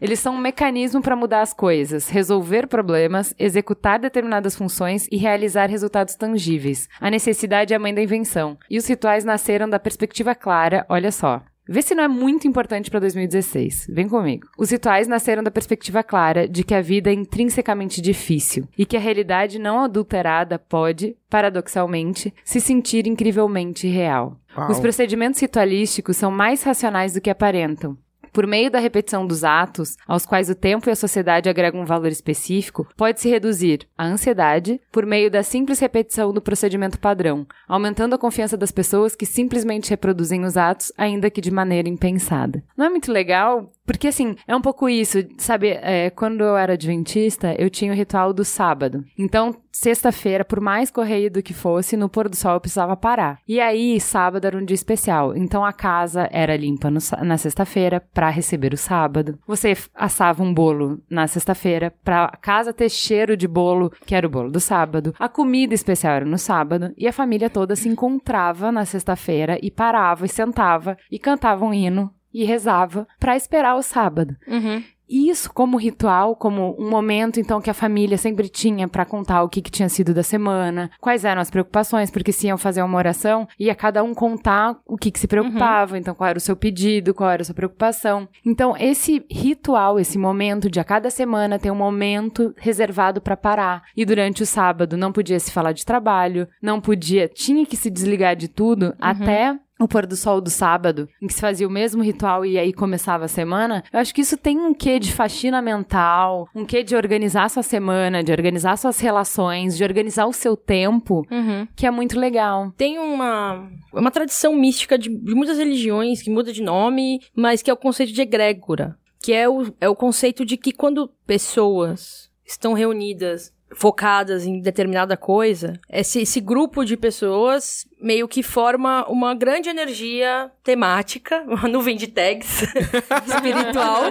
Eles 0.00 0.18
são 0.18 0.34
um 0.34 0.45
mecanismo 0.46 1.02
para 1.02 1.16
mudar 1.16 1.42
as 1.42 1.52
coisas, 1.52 2.08
resolver 2.08 2.68
problemas, 2.68 3.34
executar 3.36 3.98
determinadas 3.98 4.54
funções 4.54 5.08
e 5.10 5.16
realizar 5.16 5.68
resultados 5.68 6.14
tangíveis. 6.14 6.88
A 7.00 7.10
necessidade 7.10 7.72
é 7.74 7.76
a 7.76 7.80
mãe 7.80 7.92
da 7.92 8.00
invenção. 8.00 8.56
E 8.70 8.78
os 8.78 8.86
rituais 8.86 9.24
nasceram 9.24 9.68
da 9.68 9.80
perspectiva 9.80 10.36
clara, 10.36 10.86
olha 10.88 11.10
só. 11.10 11.42
Vê 11.68 11.82
se 11.82 11.96
não 11.96 12.04
é 12.04 12.08
muito 12.08 12.46
importante 12.46 12.88
para 12.88 13.00
2016. 13.00 13.88
Vem 13.90 14.08
comigo. 14.08 14.46
Os 14.56 14.70
rituais 14.70 15.08
nasceram 15.08 15.42
da 15.42 15.50
perspectiva 15.50 16.04
clara 16.04 16.46
de 16.46 16.62
que 16.62 16.74
a 16.74 16.80
vida 16.80 17.10
é 17.10 17.12
intrinsecamente 17.12 18.00
difícil 18.00 18.68
e 18.78 18.86
que 18.86 18.96
a 18.96 19.00
realidade 19.00 19.58
não 19.58 19.80
adulterada 19.80 20.60
pode, 20.60 21.16
paradoxalmente, 21.28 22.32
se 22.44 22.60
sentir 22.60 23.08
incrivelmente 23.08 23.88
real. 23.88 24.38
Uau. 24.56 24.70
Os 24.70 24.78
procedimentos 24.78 25.40
ritualísticos 25.40 26.16
são 26.16 26.30
mais 26.30 26.62
racionais 26.62 27.14
do 27.14 27.20
que 27.20 27.30
aparentam. 27.30 27.98
Por 28.36 28.46
meio 28.46 28.70
da 28.70 28.78
repetição 28.78 29.26
dos 29.26 29.44
atos, 29.44 29.96
aos 30.06 30.26
quais 30.26 30.50
o 30.50 30.54
tempo 30.54 30.90
e 30.90 30.92
a 30.92 30.94
sociedade 30.94 31.48
agregam 31.48 31.80
um 31.80 31.86
valor 31.86 32.08
específico, 32.08 32.86
pode-se 32.94 33.30
reduzir 33.30 33.88
a 33.96 34.04
ansiedade 34.04 34.78
por 34.92 35.06
meio 35.06 35.30
da 35.30 35.42
simples 35.42 35.78
repetição 35.78 36.34
do 36.34 36.42
procedimento 36.42 37.00
padrão, 37.00 37.46
aumentando 37.66 38.14
a 38.14 38.18
confiança 38.18 38.54
das 38.54 38.70
pessoas 38.70 39.16
que 39.16 39.24
simplesmente 39.24 39.88
reproduzem 39.88 40.44
os 40.44 40.54
atos, 40.54 40.92
ainda 40.98 41.30
que 41.30 41.40
de 41.40 41.50
maneira 41.50 41.88
impensada. 41.88 42.62
Não 42.76 42.84
é 42.84 42.90
muito 42.90 43.10
legal 43.10 43.72
Porque, 43.86 44.08
assim, 44.08 44.34
é 44.46 44.56
um 44.56 44.60
pouco 44.60 44.88
isso, 44.88 45.18
sabe? 45.38 45.68
É, 45.80 46.10
quando 46.10 46.42
eu 46.42 46.56
era 46.56 46.72
adventista, 46.72 47.54
eu 47.56 47.70
tinha 47.70 47.92
o 47.92 47.94
ritual 47.94 48.32
do 48.32 48.44
sábado. 48.44 49.04
Então, 49.16 49.54
sexta-feira, 49.70 50.44
por 50.44 50.60
mais 50.60 50.90
corrido 50.90 51.42
que 51.42 51.54
fosse, 51.54 51.96
no 51.96 52.08
pôr 52.08 52.28
do 52.28 52.34
sol 52.34 52.54
eu 52.54 52.60
precisava 52.60 52.96
parar. 52.96 53.38
E 53.46 53.60
aí, 53.60 54.00
sábado 54.00 54.46
era 54.46 54.58
um 54.58 54.64
dia 54.64 54.74
especial. 54.74 55.36
Então, 55.36 55.64
a 55.64 55.72
casa 55.72 56.28
era 56.32 56.56
limpa 56.56 56.90
no 56.90 56.98
na 57.22 57.38
sexta-feira 57.38 58.02
para 58.12 58.28
receber 58.28 58.74
o 58.74 58.76
sábado. 58.76 59.38
Você 59.46 59.76
assava 59.94 60.42
um 60.42 60.52
bolo 60.52 61.00
na 61.08 61.26
sexta-feira 61.26 61.94
para 62.02 62.24
a 62.24 62.36
casa 62.36 62.72
ter 62.72 62.88
cheiro 62.88 63.36
de 63.36 63.46
bolo, 63.46 63.92
que 64.04 64.14
era 64.14 64.26
o 64.26 64.30
bolo 64.30 64.50
do 64.50 64.58
sábado. 64.58 65.14
A 65.18 65.28
comida 65.28 65.74
especial 65.74 66.14
era 66.14 66.24
no 66.24 66.38
sábado. 66.38 66.92
E 66.96 67.06
a 67.06 67.12
família 67.12 67.48
toda 67.48 67.76
se 67.76 67.88
encontrava 67.88 68.72
na 68.72 68.84
sexta-feira 68.84 69.58
e 69.62 69.70
parava 69.70 70.26
e 70.26 70.28
sentava 70.28 70.96
e 71.10 71.18
cantava 71.18 71.64
um 71.64 71.72
hino 71.72 72.10
e 72.36 72.44
rezava 72.44 73.08
para 73.18 73.34
esperar 73.34 73.76
o 73.76 73.82
sábado. 73.82 74.36
Uhum. 74.46 74.82
Isso 75.08 75.52
como 75.52 75.76
ritual, 75.76 76.34
como 76.34 76.76
um 76.78 76.90
momento 76.90 77.38
então 77.38 77.60
que 77.60 77.70
a 77.70 77.74
família 77.74 78.18
sempre 78.18 78.48
tinha 78.48 78.88
para 78.88 79.04
contar 79.04 79.42
o 79.42 79.48
que, 79.48 79.62
que 79.62 79.70
tinha 79.70 79.88
sido 79.88 80.12
da 80.12 80.22
semana, 80.22 80.90
quais 81.00 81.24
eram 81.24 81.40
as 81.40 81.50
preocupações, 81.50 82.10
porque 82.10 82.32
se 82.32 82.48
iam 82.48 82.58
fazer 82.58 82.82
uma 82.82 82.98
oração, 82.98 83.46
ia 83.58 83.74
cada 83.74 84.02
um 84.02 84.12
contar 84.12 84.76
o 84.84 84.96
que, 84.96 85.10
que 85.10 85.20
se 85.20 85.28
preocupava, 85.28 85.96
então 85.96 86.14
qual 86.14 86.28
era 86.28 86.38
o 86.38 86.40
seu 86.40 86.56
pedido, 86.56 87.14
qual 87.14 87.30
era 87.30 87.42
a 87.42 87.44
sua 87.44 87.54
preocupação. 87.54 88.28
Então 88.44 88.76
esse 88.76 89.24
ritual, 89.30 89.98
esse 90.00 90.18
momento 90.18 90.68
de 90.68 90.80
a 90.80 90.84
cada 90.84 91.08
semana 91.08 91.58
ter 91.58 91.70
um 91.70 91.76
momento 91.76 92.52
reservado 92.56 93.20
para 93.20 93.36
parar. 93.36 93.84
E 93.96 94.04
durante 94.04 94.42
o 94.42 94.46
sábado 94.46 94.96
não 94.96 95.12
podia 95.12 95.38
se 95.38 95.52
falar 95.52 95.72
de 95.72 95.86
trabalho, 95.86 96.48
não 96.60 96.80
podia, 96.80 97.28
tinha 97.28 97.64
que 97.64 97.76
se 97.76 97.90
desligar 97.90 98.34
de 98.34 98.48
tudo 98.48 98.92
até 99.00 99.56
o 99.78 99.86
pôr 99.86 100.06
do 100.06 100.16
sol 100.16 100.40
do 100.40 100.48
sábado, 100.50 101.08
em 101.20 101.26
que 101.26 101.34
se 101.34 101.40
fazia 101.40 101.66
o 101.66 101.70
mesmo 101.70 102.02
ritual 102.02 102.46
e 102.46 102.58
aí 102.58 102.72
começava 102.72 103.26
a 103.26 103.28
semana, 103.28 103.84
eu 103.92 104.00
acho 104.00 104.14
que 104.14 104.22
isso 104.22 104.36
tem 104.36 104.58
um 104.58 104.72
quê 104.72 104.98
de 104.98 105.12
faxina 105.12 105.60
mental, 105.60 106.48
um 106.54 106.64
quê 106.64 106.82
de 106.82 106.96
organizar 106.96 107.50
sua 107.50 107.62
semana, 107.62 108.24
de 108.24 108.32
organizar 108.32 108.76
suas 108.78 108.98
relações, 109.00 109.76
de 109.76 109.84
organizar 109.84 110.26
o 110.26 110.32
seu 110.32 110.56
tempo, 110.56 111.26
Uhum. 111.30 111.66
que 111.76 111.86
é 111.86 111.90
muito 111.90 112.18
legal. 112.18 112.72
Tem 112.76 112.98
uma, 112.98 113.68
uma 113.92 114.10
tradição 114.10 114.54
mística 114.54 114.98
de, 114.98 115.08
de 115.08 115.34
muitas 115.34 115.58
religiões 115.58 116.22
que 116.22 116.30
muda 116.30 116.52
de 116.52 116.62
nome, 116.62 117.20
mas 117.34 117.60
que 117.62 117.70
é 117.70 117.74
o 117.74 117.76
conceito 117.76 118.12
de 118.12 118.22
egrégora. 118.22 118.96
Que 119.22 119.32
é 119.32 119.48
o, 119.48 119.74
é 119.80 119.88
o 119.88 119.96
conceito 119.96 120.44
de 120.44 120.56
que 120.56 120.72
quando 120.72 121.10
pessoas 121.26 122.30
estão 122.44 122.72
reunidas, 122.74 123.52
focadas 123.74 124.46
em 124.46 124.60
determinada 124.60 125.16
coisa, 125.16 125.78
esse, 125.90 126.20
esse 126.20 126.40
grupo 126.40 126.84
de 126.84 126.96
pessoas 126.96 127.86
meio 128.00 128.28
que 128.28 128.42
forma 128.42 129.04
uma 129.08 129.34
grande 129.34 129.68
energia 129.68 130.50
temática, 130.62 131.42
uma 131.46 131.68
nuvem 131.68 131.96
de 131.96 132.06
tags 132.06 132.62
espiritual. 133.26 134.02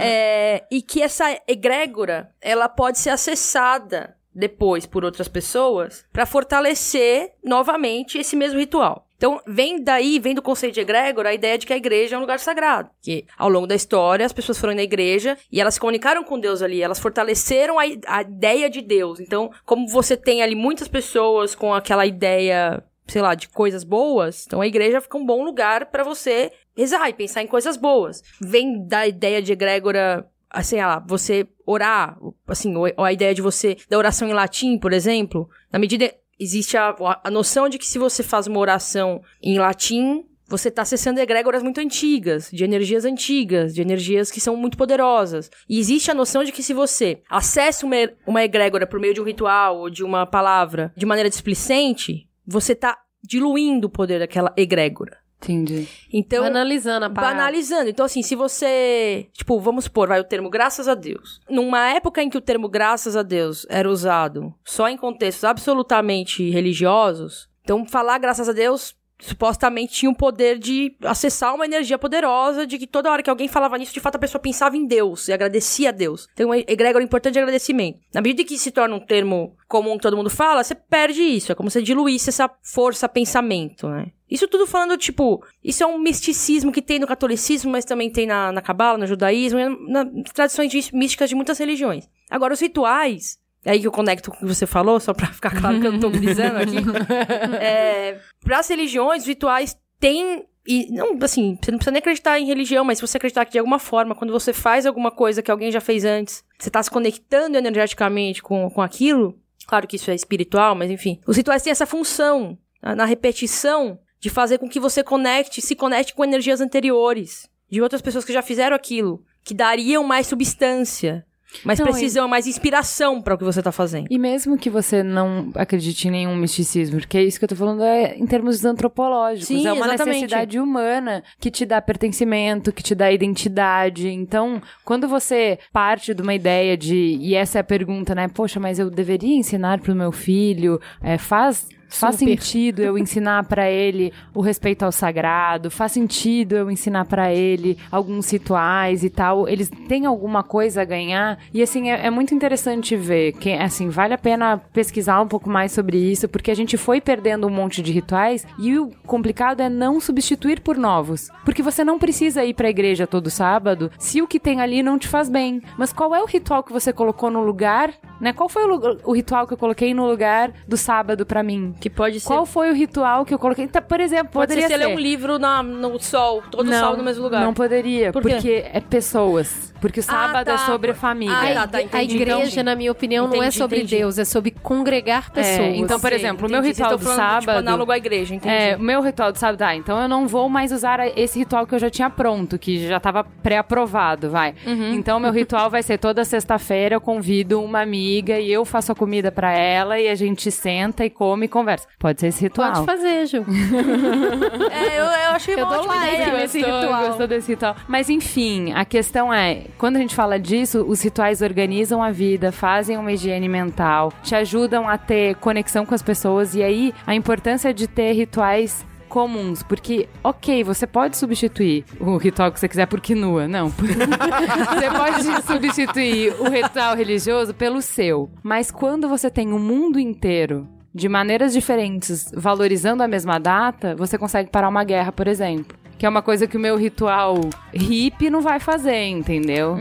É, 0.00 0.64
e 0.70 0.80
que 0.80 1.02
essa 1.02 1.38
egrégora, 1.46 2.30
ela 2.40 2.68
pode 2.68 2.98
ser 2.98 3.10
acessada 3.10 4.16
depois 4.34 4.86
por 4.86 5.04
outras 5.04 5.26
pessoas 5.26 6.04
para 6.12 6.24
fortalecer 6.24 7.32
novamente 7.44 8.18
esse 8.18 8.36
mesmo 8.36 8.58
ritual. 8.60 9.07
Então, 9.18 9.40
vem 9.44 9.82
daí, 9.82 10.20
vem 10.20 10.32
do 10.32 10.40
conceito 10.40 10.74
de 10.74 10.80
egrégora, 10.80 11.30
a 11.30 11.34
ideia 11.34 11.58
de 11.58 11.66
que 11.66 11.72
a 11.72 11.76
igreja 11.76 12.14
é 12.14 12.18
um 12.18 12.20
lugar 12.20 12.38
sagrado. 12.38 12.88
Que, 13.02 13.26
ao 13.36 13.48
longo 13.48 13.66
da 13.66 13.74
história, 13.74 14.24
as 14.24 14.32
pessoas 14.32 14.58
foram 14.58 14.76
na 14.76 14.82
igreja 14.84 15.36
e 15.50 15.60
elas 15.60 15.74
se 15.74 15.80
comunicaram 15.80 16.22
com 16.22 16.38
Deus 16.38 16.62
ali, 16.62 16.80
elas 16.80 17.00
fortaleceram 17.00 17.80
a, 17.80 17.82
a 18.06 18.22
ideia 18.22 18.70
de 18.70 18.80
Deus. 18.80 19.18
Então, 19.18 19.50
como 19.66 19.88
você 19.88 20.16
tem 20.16 20.40
ali 20.40 20.54
muitas 20.54 20.86
pessoas 20.86 21.56
com 21.56 21.74
aquela 21.74 22.06
ideia, 22.06 22.80
sei 23.08 23.20
lá, 23.20 23.34
de 23.34 23.48
coisas 23.48 23.82
boas, 23.82 24.44
então 24.46 24.60
a 24.60 24.68
igreja 24.68 25.00
fica 25.00 25.18
um 25.18 25.26
bom 25.26 25.42
lugar 25.42 25.86
para 25.86 26.04
você 26.04 26.52
rezar 26.76 27.08
e 27.08 27.12
pensar 27.12 27.42
em 27.42 27.48
coisas 27.48 27.76
boas. 27.76 28.22
Vem 28.40 28.86
da 28.86 29.04
ideia 29.04 29.42
de 29.42 29.52
egrégora 29.52 30.30
assim, 30.48 30.78
ah, 30.78 31.02
você 31.04 31.46
orar, 31.66 32.16
assim, 32.46 32.74
ou 32.76 33.04
a 33.04 33.12
ideia 33.12 33.34
de 33.34 33.42
você, 33.42 33.76
da 33.88 33.98
oração 33.98 34.28
em 34.28 34.32
latim, 34.32 34.78
por 34.78 34.92
exemplo, 34.92 35.48
na 35.70 35.78
medida, 35.78 36.14
existe 36.38 36.76
a, 36.76 36.94
a 37.24 37.30
noção 37.30 37.68
de 37.68 37.78
que 37.78 37.86
se 37.86 37.98
você 37.98 38.22
faz 38.22 38.46
uma 38.46 38.58
oração 38.58 39.22
em 39.42 39.58
latim, 39.58 40.24
você 40.48 40.68
está 40.68 40.82
acessando 40.82 41.20
egrégoras 41.20 41.62
muito 41.62 41.78
antigas, 41.78 42.50
de 42.50 42.64
energias 42.64 43.04
antigas, 43.04 43.74
de 43.74 43.82
energias 43.82 44.30
que 44.30 44.40
são 44.40 44.56
muito 44.56 44.78
poderosas. 44.78 45.50
E 45.68 45.78
existe 45.78 46.10
a 46.10 46.14
noção 46.14 46.42
de 46.42 46.52
que 46.52 46.62
se 46.62 46.72
você 46.72 47.20
acessa 47.28 47.84
uma, 47.84 47.96
uma 48.26 48.42
egrégora 48.42 48.86
por 48.86 48.98
meio 48.98 49.12
de 49.12 49.20
um 49.20 49.24
ritual 49.24 49.78
ou 49.78 49.90
de 49.90 50.02
uma 50.02 50.26
palavra 50.26 50.92
de 50.96 51.04
maneira 51.04 51.28
displicente, 51.28 52.26
você 52.46 52.72
está 52.72 52.96
diluindo 53.22 53.88
o 53.88 53.90
poder 53.90 54.20
daquela 54.20 54.54
egrégora. 54.56 55.18
Entendi. 55.40 55.88
Então, 56.12 56.42
Banalizando 56.42 57.06
a 57.06 57.10
parada. 57.10 57.34
Banalizando. 57.34 57.88
Então, 57.88 58.04
assim, 58.04 58.22
se 58.22 58.34
você. 58.34 59.28
Tipo, 59.32 59.60
vamos 59.60 59.84
supor, 59.84 60.08
vai 60.08 60.20
o 60.20 60.24
termo 60.24 60.50
graças 60.50 60.88
a 60.88 60.94
Deus. 60.94 61.40
Numa 61.48 61.90
época 61.90 62.22
em 62.22 62.28
que 62.28 62.36
o 62.36 62.40
termo 62.40 62.68
graças 62.68 63.16
a 63.16 63.22
Deus 63.22 63.64
era 63.68 63.88
usado 63.88 64.52
só 64.64 64.88
em 64.88 64.96
contextos 64.96 65.44
absolutamente 65.44 66.50
religiosos, 66.50 67.48
então 67.62 67.86
falar 67.86 68.18
graças 68.18 68.48
a 68.48 68.52
Deus 68.52 68.97
supostamente 69.20 69.92
tinha 69.92 70.10
o 70.10 70.14
poder 70.14 70.58
de 70.58 70.94
acessar 71.02 71.54
uma 71.54 71.64
energia 71.64 71.98
poderosa, 71.98 72.66
de 72.66 72.78
que 72.78 72.86
toda 72.86 73.10
hora 73.10 73.22
que 73.22 73.30
alguém 73.30 73.48
falava 73.48 73.76
nisso, 73.76 73.92
de 73.92 74.00
fato 74.00 74.16
a 74.16 74.20
pessoa 74.20 74.40
pensava 74.40 74.76
em 74.76 74.86
Deus 74.86 75.28
e 75.28 75.32
agradecia 75.32 75.88
a 75.88 75.92
Deus. 75.92 76.28
Tem 76.34 76.46
uma 76.46 76.58
egrégora 76.58 77.04
importante 77.04 77.34
de 77.34 77.38
agradecimento. 77.40 78.00
Na 78.12 78.20
medida 78.20 78.46
que 78.46 78.58
se 78.58 78.70
torna 78.70 78.94
um 78.94 79.00
termo 79.00 79.56
comum 79.66 79.96
que 79.96 80.02
todo 80.02 80.16
mundo 80.16 80.30
fala, 80.30 80.62
você 80.62 80.74
perde 80.74 81.22
isso. 81.22 81.52
É 81.52 81.54
como 81.54 81.70
se 81.70 81.82
diluísse 81.82 82.30
essa 82.30 82.50
força 82.62 83.08
pensamento, 83.08 83.88
né? 83.88 84.12
Isso 84.30 84.46
tudo 84.46 84.66
falando, 84.66 84.96
tipo, 84.98 85.42
isso 85.64 85.82
é 85.82 85.86
um 85.86 85.98
misticismo 85.98 86.70
que 86.70 86.82
tem 86.82 86.98
no 86.98 87.06
catolicismo, 87.06 87.70
mas 87.70 87.86
também 87.86 88.10
tem 88.10 88.26
na, 88.26 88.52
na 88.52 88.60
cabala, 88.60 88.98
no 88.98 89.06
judaísmo, 89.06 89.58
na, 89.88 90.04
nas 90.04 90.32
tradições 90.34 90.90
místicas 90.92 91.30
de 91.30 91.34
muitas 91.34 91.58
religiões. 91.58 92.06
Agora, 92.28 92.52
os 92.52 92.60
rituais, 92.60 93.38
é 93.64 93.72
aí 93.72 93.80
que 93.80 93.86
eu 93.86 93.92
conecto 93.92 94.30
com 94.30 94.36
o 94.36 94.40
que 94.40 94.46
você 94.46 94.66
falou, 94.66 95.00
só 95.00 95.12
pra 95.12 95.26
ficar 95.26 95.50
claro 95.58 95.80
que 95.80 95.86
eu 95.86 95.92
não 95.92 96.00
tô 96.00 96.10
dizendo 96.10 96.56
aqui. 96.56 96.76
é, 97.60 98.18
para 98.40 98.60
as 98.60 98.68
religiões, 98.68 99.22
os 99.22 99.28
rituais 99.28 99.76
têm. 99.98 100.46
E 100.66 100.92
não, 100.92 101.18
assim, 101.22 101.58
você 101.60 101.70
não 101.70 101.78
precisa 101.78 101.90
nem 101.90 101.98
acreditar 101.98 102.38
em 102.38 102.46
religião, 102.46 102.84
mas 102.84 102.98
se 102.98 103.06
você 103.06 103.16
acreditar 103.16 103.44
que 103.44 103.52
de 103.52 103.58
alguma 103.58 103.78
forma, 103.78 104.14
quando 104.14 104.32
você 104.32 104.52
faz 104.52 104.86
alguma 104.86 105.10
coisa 105.10 105.42
que 105.42 105.50
alguém 105.50 105.72
já 105.72 105.80
fez 105.80 106.04
antes, 106.04 106.44
você 106.58 106.70
tá 106.70 106.82
se 106.82 106.90
conectando 106.90 107.56
energeticamente 107.56 108.42
com, 108.42 108.68
com 108.70 108.82
aquilo. 108.82 109.38
Claro 109.66 109.86
que 109.86 109.96
isso 109.96 110.10
é 110.10 110.14
espiritual, 110.14 110.74
mas 110.74 110.90
enfim. 110.90 111.20
Os 111.26 111.36
rituais 111.36 111.62
têm 111.62 111.70
essa 111.70 111.86
função, 111.86 112.58
na, 112.82 112.94
na 112.94 113.04
repetição, 113.06 113.98
de 114.20 114.30
fazer 114.30 114.58
com 114.58 114.68
que 114.68 114.80
você 114.80 115.02
conecte, 115.02 115.62
se 115.62 115.74
conecte 115.74 116.14
com 116.14 116.24
energias 116.24 116.60
anteriores, 116.60 117.48
de 117.70 117.80
outras 117.80 118.02
pessoas 118.02 118.24
que 118.24 118.32
já 118.32 118.42
fizeram 118.42 118.76
aquilo, 118.76 119.22
que 119.44 119.54
dariam 119.54 120.04
mais 120.04 120.26
substância, 120.26 121.24
mais 121.64 121.78
Não, 121.78 121.86
e- 121.86 121.90
precisão, 121.90 122.28
mais 122.28 122.46
inspiração 122.46 123.20
para 123.20 123.34
o 123.34 123.38
que 123.38 123.44
você 123.44 123.62
tá 123.62 123.72
fazendo. 123.72 124.06
E 124.10 124.18
mesmo 124.18 124.58
que 124.58 124.68
você 124.70 125.02
não 125.02 125.50
acredite 125.54 126.08
em 126.08 126.10
nenhum 126.10 126.36
misticismo, 126.36 126.98
porque 127.00 127.18
é 127.18 127.22
isso 127.22 127.38
que 127.38 127.44
eu 127.44 127.48
tô 127.48 127.56
falando 127.56 127.82
é 127.82 128.16
em 128.16 128.26
termos 128.26 128.64
antropológicos. 128.64 129.48
Sim, 129.48 129.66
é 129.66 129.72
uma 129.72 129.86
exatamente. 129.86 130.14
necessidade 130.22 130.58
humana 130.58 131.22
que 131.40 131.50
te 131.50 131.64
dá 131.64 131.80
pertencimento, 131.80 132.72
que 132.72 132.82
te 132.82 132.94
dá 132.94 133.10
identidade. 133.12 134.08
Então, 134.08 134.60
quando 134.84 135.08
você 135.08 135.58
parte 135.72 136.14
de 136.14 136.22
uma 136.22 136.34
ideia 136.34 136.76
de. 136.76 137.18
E 137.20 137.34
essa 137.34 137.58
é 137.58 137.60
a 137.60 137.64
pergunta, 137.64 138.14
né? 138.14 138.28
Poxa, 138.28 138.60
mas 138.60 138.78
eu 138.78 138.90
deveria 138.90 139.36
ensinar 139.36 139.80
pro 139.80 139.94
meu 139.94 140.12
filho? 140.12 140.80
É, 141.02 141.18
faz. 141.18 141.66
Faz 141.88 142.16
Super. 142.16 142.30
sentido 142.30 142.82
eu 142.82 142.98
ensinar 142.98 143.44
pra 143.44 143.70
ele 143.70 144.12
o 144.34 144.40
respeito 144.40 144.84
ao 144.84 144.92
sagrado? 144.92 145.70
Faz 145.70 145.92
sentido 145.92 146.54
eu 146.54 146.70
ensinar 146.70 147.06
pra 147.06 147.32
ele 147.32 147.78
alguns 147.90 148.30
rituais 148.30 149.02
e 149.02 149.10
tal? 149.10 149.48
Eles 149.48 149.70
têm 149.88 150.04
alguma 150.06 150.42
coisa 150.42 150.82
a 150.82 150.84
ganhar? 150.84 151.38
E 151.52 151.62
assim, 151.62 151.90
é, 151.90 152.06
é 152.06 152.10
muito 152.10 152.34
interessante 152.34 152.94
ver 152.94 153.32
que, 153.32 153.52
assim, 153.52 153.88
vale 153.88 154.14
a 154.14 154.18
pena 154.18 154.58
pesquisar 154.72 155.20
um 155.20 155.26
pouco 155.26 155.48
mais 155.48 155.72
sobre 155.72 155.96
isso, 155.96 156.28
porque 156.28 156.50
a 156.50 156.54
gente 156.54 156.76
foi 156.76 157.00
perdendo 157.00 157.46
um 157.46 157.50
monte 157.50 157.82
de 157.82 157.90
rituais 157.90 158.46
e 158.58 158.78
o 158.78 158.90
complicado 159.06 159.60
é 159.60 159.68
não 159.68 160.00
substituir 160.00 160.60
por 160.60 160.76
novos. 160.76 161.28
Porque 161.44 161.62
você 161.62 161.82
não 161.82 161.98
precisa 161.98 162.44
ir 162.44 162.54
pra 162.54 162.68
igreja 162.68 163.06
todo 163.06 163.30
sábado 163.30 163.90
se 163.98 164.20
o 164.20 164.28
que 164.28 164.38
tem 164.38 164.60
ali 164.60 164.82
não 164.82 164.98
te 164.98 165.08
faz 165.08 165.28
bem. 165.28 165.62
Mas 165.78 165.92
qual 165.92 166.14
é 166.14 166.22
o 166.22 166.26
ritual 166.26 166.62
que 166.62 166.72
você 166.72 166.92
colocou 166.92 167.30
no 167.30 167.42
lugar, 167.42 167.92
né? 168.20 168.32
Qual 168.32 168.48
foi 168.48 168.64
o, 168.64 168.98
o 169.04 169.12
ritual 169.12 169.46
que 169.46 169.52
eu 169.52 169.58
coloquei 169.58 169.94
no 169.94 170.06
lugar 170.06 170.52
do 170.66 170.76
sábado 170.76 171.24
pra 171.24 171.42
mim? 171.42 171.74
Que 171.80 171.88
pode 171.90 172.20
ser. 172.20 172.26
Qual 172.26 172.44
foi 172.44 172.70
o 172.70 172.74
ritual 172.74 173.24
que 173.24 173.32
eu 173.32 173.38
coloquei? 173.38 173.64
Então, 173.64 173.82
por 173.82 174.00
exemplo, 174.00 174.32
Pode 174.32 174.52
ser 174.52 174.60
poderia 174.60 174.76
você 174.76 174.82
ser. 174.82 174.88
ler 174.88 174.96
um 174.96 175.00
livro 175.00 175.38
na, 175.38 175.62
no 175.62 175.98
sol, 176.00 176.42
todo 176.50 176.70
não, 176.70 176.80
sol 176.80 176.96
no 176.96 177.02
mesmo 177.02 177.22
lugar. 177.22 177.42
Não 177.44 177.54
poderia, 177.54 178.12
Por 178.12 178.22
porque 178.22 178.64
é 178.72 178.80
pessoas. 178.80 179.67
Porque 179.80 180.00
o 180.00 180.02
sábado 180.02 180.46
tá. 180.46 180.54
é 180.54 180.58
sobre 180.58 180.92
família. 180.94 181.34
Ah, 181.34 181.62
A, 181.62 181.66
tá, 181.66 181.68
tá, 181.68 181.78
a 181.78 181.82
entendi. 181.82 182.16
igreja, 182.16 182.50
Então, 182.52 182.64
na 182.64 182.74
minha 182.74 182.90
opinião, 182.92 183.26
não 183.26 183.34
é 183.34 183.38
Entendi, 183.46 183.56
sobre 183.56 183.76
entendi. 183.78 183.96
Deus, 183.98 184.18
é 184.18 184.24
sobre 184.24 184.50
congregar 184.50 185.30
pessoas. 185.30 185.58
É, 185.58 185.76
então, 185.76 185.98
por 186.00 186.08
Sei, 186.10 186.18
exemplo, 186.18 186.46
o 186.46 186.50
meu 186.50 186.60
entendi. 186.60 186.74
ritual 186.74 186.90
do 186.98 186.98
Tipo, 187.04 187.14
sábado- 187.14 187.58
análogo 187.58 187.92
à 187.92 187.96
igreja, 187.96 188.34
entendi. 188.34 188.54
É, 188.54 188.76
o 188.76 188.80
meu 188.80 189.00
ritual 189.02 189.30
do 189.32 189.38
sábado, 189.38 189.62
ah, 189.62 189.74
então 189.76 190.00
eu 190.00 190.08
não 190.08 190.26
vou 190.26 190.48
mais 190.48 190.72
usar 190.72 190.98
esse 191.18 191.38
ritual 191.38 191.66
que 191.66 191.74
eu 191.74 191.78
já 191.78 191.90
tinha 191.90 192.10
pronto, 192.10 192.58
que 192.58 192.86
já 192.86 192.98
tava 193.00 193.24
pré-aprovado, 193.24 194.30
vai. 194.30 194.54
Uhum. 194.66 194.94
Então, 194.94 195.18
meu 195.20 195.32
ritual 195.32 195.70
vai 195.70 195.82
ser 195.82 195.98
toda 195.98 196.24
sexta-feira 196.24 196.96
eu 196.96 197.00
convido 197.00 197.62
uma 197.62 197.80
amiga 197.80 198.38
e 198.38 198.50
eu 198.52 198.64
faço 198.64 198.92
a 198.92 198.94
comida 198.94 199.30
pra 199.30 199.52
ela 199.52 199.98
e 200.00 200.08
a 200.08 200.14
gente 200.14 200.50
senta 200.50 201.04
e 201.04 201.10
come 201.10 201.46
e 201.46 201.48
conversa. 201.48 201.86
Pode 201.98 202.20
ser 202.20 202.28
esse 202.28 202.42
ritual. 202.42 202.72
Pode 202.72 202.86
fazer, 202.86 203.26
Ju. 203.26 203.44
É, 204.70 204.98
eu, 204.98 205.04
eu 205.04 205.30
achei 205.32 205.54
Eu 205.54 205.58
uma 205.64 205.68
dou 205.70 205.78
ótima 205.80 205.94
like 205.94 206.14
ideia. 206.14 206.40
Gostou, 206.40 206.60
ritual. 206.80 207.06
gostou 207.06 207.26
desse 207.26 207.50
ritual. 207.52 207.76
Mas 207.86 208.08
enfim, 208.10 208.72
a 208.74 208.84
questão 208.84 209.32
é, 209.32 209.64
quando 209.76 209.96
a 209.96 210.00
gente 210.00 210.14
fala 210.14 210.38
disso, 210.38 210.84
os 210.86 211.02
rituais 211.02 211.42
organizam 211.42 212.02
a 212.02 212.10
vida, 212.10 212.50
fazem 212.52 212.96
uma 212.96 213.12
higiene 213.12 213.48
mental, 213.48 214.12
te 214.22 214.34
ajudam 214.34 214.88
a 214.88 214.96
ter 214.96 215.36
conexão 215.36 215.84
com 215.84 215.94
as 215.94 216.02
pessoas 216.02 216.54
e 216.54 216.62
aí 216.62 216.94
a 217.06 217.14
importância 217.14 217.72
de 217.74 217.86
ter 217.86 218.12
rituais 218.12 218.86
comuns, 219.08 219.62
porque, 219.62 220.08
ok, 220.22 220.62
você 220.62 220.86
pode 220.86 221.16
substituir 221.16 221.84
o 221.98 222.16
ritual 222.16 222.52
que 222.52 222.60
você 222.60 222.68
quiser 222.68 222.86
por 222.86 223.00
quinua, 223.00 223.48
não. 223.48 223.70
você 223.72 224.90
pode 224.90 225.46
substituir 225.46 226.34
o 226.38 226.48
ritual 226.48 226.94
religioso 226.94 227.54
pelo 227.54 227.82
seu, 227.82 228.30
mas 228.42 228.70
quando 228.70 229.08
você 229.08 229.30
tem 229.30 229.52
o 229.52 229.58
mundo 229.58 229.98
inteiro 229.98 230.68
de 230.94 231.08
maneiras 231.08 231.52
diferentes 231.52 232.30
valorizando 232.34 233.02
a 233.02 233.08
mesma 233.08 233.38
data, 233.38 233.94
você 233.96 234.18
consegue 234.18 234.50
parar 234.50 234.68
uma 234.68 234.84
guerra, 234.84 235.12
por 235.12 235.26
exemplo. 235.26 235.76
Que 235.98 236.06
é 236.06 236.08
uma 236.08 236.22
coisa 236.22 236.46
que 236.46 236.56
o 236.56 236.60
meu 236.60 236.76
ritual 236.76 237.40
hippie 237.74 238.30
não 238.30 238.40
vai 238.40 238.60
fazer, 238.60 239.06
entendeu? 239.08 239.76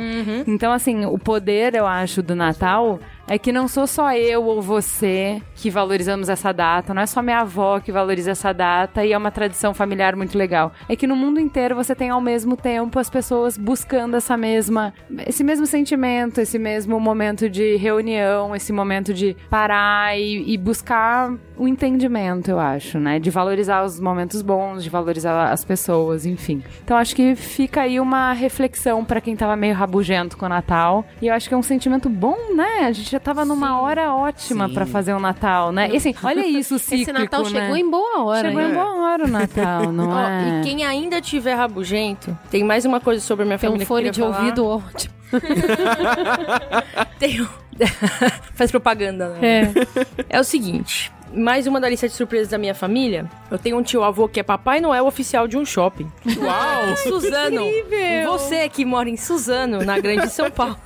Então, 0.47 0.73
assim, 0.73 1.05
o 1.05 1.17
poder, 1.19 1.75
eu 1.75 1.85
acho, 1.85 2.23
do 2.23 2.35
Natal 2.35 2.99
é 3.27 3.37
que 3.37 3.51
não 3.51 3.67
sou 3.67 3.85
só 3.85 4.13
eu 4.13 4.43
ou 4.43 4.61
você 4.61 5.41
que 5.55 5.69
valorizamos 5.69 6.29
essa 6.29 6.53
data, 6.53 6.93
não 6.93 7.01
é 7.01 7.05
só 7.05 7.21
minha 7.21 7.39
avó 7.39 7.79
que 7.79 7.91
valoriza 7.91 8.31
essa 8.31 8.53
data 8.53 9.05
e 9.05 9.11
é 9.11 9.17
uma 9.17 9.31
tradição 9.31 9.73
familiar 9.73 10.15
muito 10.15 10.37
legal. 10.37 10.71
É 10.87 10.95
que 10.95 11.05
no 11.05 11.15
mundo 11.15 11.39
inteiro 11.39 11.75
você 11.75 11.93
tem 11.93 12.09
ao 12.09 12.21
mesmo 12.21 12.55
tempo 12.55 12.97
as 12.97 13.09
pessoas 13.09 13.57
buscando 13.57 14.15
essa 14.15 14.37
mesma, 14.37 14.93
esse 15.25 15.43
mesmo 15.43 15.65
sentimento, 15.65 16.39
esse 16.39 16.57
mesmo 16.57 16.99
momento 16.99 17.49
de 17.49 17.75
reunião, 17.75 18.55
esse 18.55 18.71
momento 18.71 19.13
de 19.13 19.35
parar 19.49 20.17
e, 20.17 20.53
e 20.53 20.57
buscar 20.57 21.33
o 21.57 21.67
entendimento, 21.67 22.49
eu 22.49 22.59
acho, 22.59 22.99
né? 22.99 23.19
De 23.19 23.29
valorizar 23.29 23.83
os 23.83 23.99
momentos 23.99 24.41
bons, 24.41 24.83
de 24.83 24.89
valorizar 24.89 25.51
as 25.51 25.65
pessoas, 25.65 26.25
enfim. 26.25 26.63
Então 26.83 26.95
acho 26.95 27.15
que 27.15 27.35
fica 27.35 27.81
aí 27.81 27.99
uma 27.99 28.31
reflexão 28.31 29.03
pra 29.03 29.19
quem 29.19 29.35
tava 29.35 29.55
meio 29.55 29.73
rabugento 29.73 30.37
com 30.37 30.45
o 30.45 30.49
Natal. 30.49 31.05
E 31.21 31.27
eu 31.27 31.33
acho 31.33 31.47
que 31.47 31.53
é 31.53 31.57
um 31.57 31.63
sentimento 31.63 32.07
bom, 32.09 32.55
né? 32.55 32.85
A 32.85 32.91
gente 32.91 33.16
já 33.17 33.19
tava 33.19 33.43
numa 33.43 33.81
hora 33.81 34.13
ótima 34.13 34.67
Sim. 34.67 34.73
pra 34.75 34.85
fazer 34.85 35.13
o 35.13 35.19
Natal, 35.19 35.71
né? 35.71 35.89
E 35.91 35.97
assim, 35.97 36.13
olha 36.23 36.45
isso, 36.47 36.77
cíclico, 36.77 37.09
Esse 37.09 37.11
Natal 37.11 37.43
né? 37.43 37.49
chegou 37.49 37.75
em 37.75 37.89
boa 37.89 38.23
hora, 38.23 38.47
Chegou 38.49 38.61
em 38.61 38.73
boa 38.73 38.95
hora 39.01 39.25
o 39.25 39.27
Natal, 39.27 39.91
não 39.93 40.09
Ó, 40.09 40.19
é? 40.19 40.59
E 40.59 40.63
quem 40.63 40.85
ainda 40.85 41.19
tiver 41.19 41.55
rabugento, 41.55 42.37
tem 42.51 42.63
mais 42.63 42.85
uma 42.85 42.99
coisa 42.99 43.21
sobre 43.25 43.43
a 43.43 43.45
minha 43.47 43.57
Tem 43.57 43.69
um 43.69 43.79
família 43.79 43.85
que 43.85 43.91
eu 43.91 43.95
fone 43.97 44.11
de 44.11 44.19
falar. 44.21 44.39
ouvido 44.39 44.65
ótimo. 44.65 45.13
Tem 47.19 47.41
um- 47.41 47.47
Faz 48.55 48.71
propaganda, 48.71 49.29
né? 49.29 49.73
É. 50.29 50.39
o 50.39 50.43
seguinte. 50.43 51.11
Mais 51.33 51.67
uma 51.67 51.81
da 51.81 51.89
lista 51.89 52.07
de 52.07 52.13
surpresas 52.15 52.47
da 52.47 52.57
minha 52.57 52.73
família. 52.73 53.29
Eu 53.51 53.59
tenho 53.59 53.77
um 53.77 53.83
tio 53.83 54.01
avô 54.03 54.29
que 54.29 54.39
é 54.39 54.43
Papai 54.43 54.79
Noel 54.79 55.05
oficial 55.05 55.45
de 55.47 55.57
um 55.57 55.65
shopping. 55.65 56.09
Uau! 56.37 56.95
Suzano. 56.97 57.61
Você 58.27 58.69
que 58.69 58.85
mora 58.85 59.09
em 59.09 59.17
Suzano, 59.17 59.83
na 59.83 59.99
Grande 59.99 60.29
São 60.29 60.49
Paulo. 60.49 60.77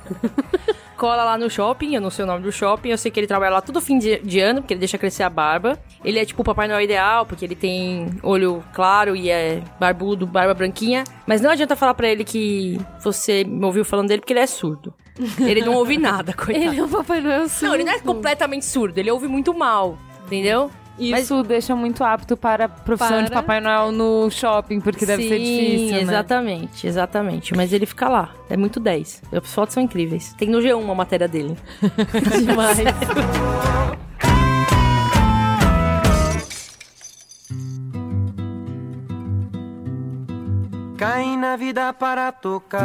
Cola 1.02 1.24
lá 1.24 1.36
no 1.36 1.50
shopping, 1.50 1.96
eu 1.96 2.00
não 2.00 2.10
sei 2.10 2.24
o 2.24 2.28
nome 2.28 2.44
do 2.44 2.52
shopping, 2.52 2.90
eu 2.90 2.96
sei 2.96 3.10
que 3.10 3.18
ele 3.18 3.26
trabalha 3.26 3.54
lá 3.54 3.60
todo 3.60 3.80
fim 3.80 3.98
de, 3.98 4.20
de 4.20 4.38
ano, 4.38 4.62
porque 4.62 4.72
ele 4.72 4.78
deixa 4.78 4.96
crescer 4.96 5.24
a 5.24 5.28
barba. 5.28 5.76
Ele 6.04 6.16
é 6.16 6.24
tipo 6.24 6.42
o 6.42 6.44
Papai 6.44 6.68
Noel 6.68 6.80
ideal, 6.80 7.26
porque 7.26 7.44
ele 7.44 7.56
tem 7.56 8.08
olho 8.22 8.62
claro 8.72 9.16
e 9.16 9.28
é 9.28 9.60
barbudo, 9.80 10.28
barba 10.28 10.54
branquinha. 10.54 11.02
Mas 11.26 11.40
não 11.40 11.50
adianta 11.50 11.74
falar 11.74 11.94
pra 11.94 12.08
ele 12.08 12.22
que 12.22 12.78
você 13.02 13.42
me 13.42 13.64
ouviu 13.64 13.84
falando 13.84 14.10
dele, 14.10 14.20
porque 14.20 14.32
ele 14.32 14.38
é 14.38 14.46
surdo. 14.46 14.94
Ele 15.40 15.62
não 15.62 15.74
ouve 15.74 15.98
nada, 15.98 16.32
coitado. 16.38 16.66
Ele 16.66 16.78
é 16.78 16.84
o 16.84 16.88
Papai 16.88 17.20
Noel 17.20 17.46
Não, 17.62 17.74
ele 17.74 17.82
não 17.82 17.94
é 17.94 17.98
completamente 17.98 18.64
surdo, 18.64 18.96
ele 18.96 19.10
ouve 19.10 19.26
muito 19.26 19.52
mal, 19.52 19.98
entendeu? 20.26 20.70
Isso 20.98 21.42
deixa 21.42 21.74
muito 21.74 22.04
apto 22.04 22.36
para 22.36 22.66
a 22.66 22.68
profissão 22.68 23.22
de 23.22 23.30
Para- 23.30 23.40
Papai 23.42 23.60
Noel 23.60 23.90
no 23.92 24.30
shopping, 24.30 24.80
porque 24.80 25.04
deve 25.06 25.22
ser 25.28 25.38
Sim, 25.38 25.44
difícil, 25.44 25.96
né? 25.96 26.02
exatamente, 26.02 26.86
exatamente. 26.86 27.56
Mas 27.56 27.72
ele 27.72 27.86
fica 27.86 28.08
lá. 28.08 28.30
É 28.48 28.56
muito 28.56 28.78
10. 28.78 29.22
As 29.32 29.52
fotos 29.54 29.74
são 29.74 29.82
incríveis. 29.82 30.32
Tem 30.34 30.48
no 30.48 30.58
G1 30.58 30.76
uma 30.78 30.94
matéria 30.94 31.26
dele. 31.26 31.56
demais. 32.44 32.78
Caem 40.96 41.36
na 41.36 41.56
vida 41.56 41.92
para 41.92 42.30
tocar 42.30 42.80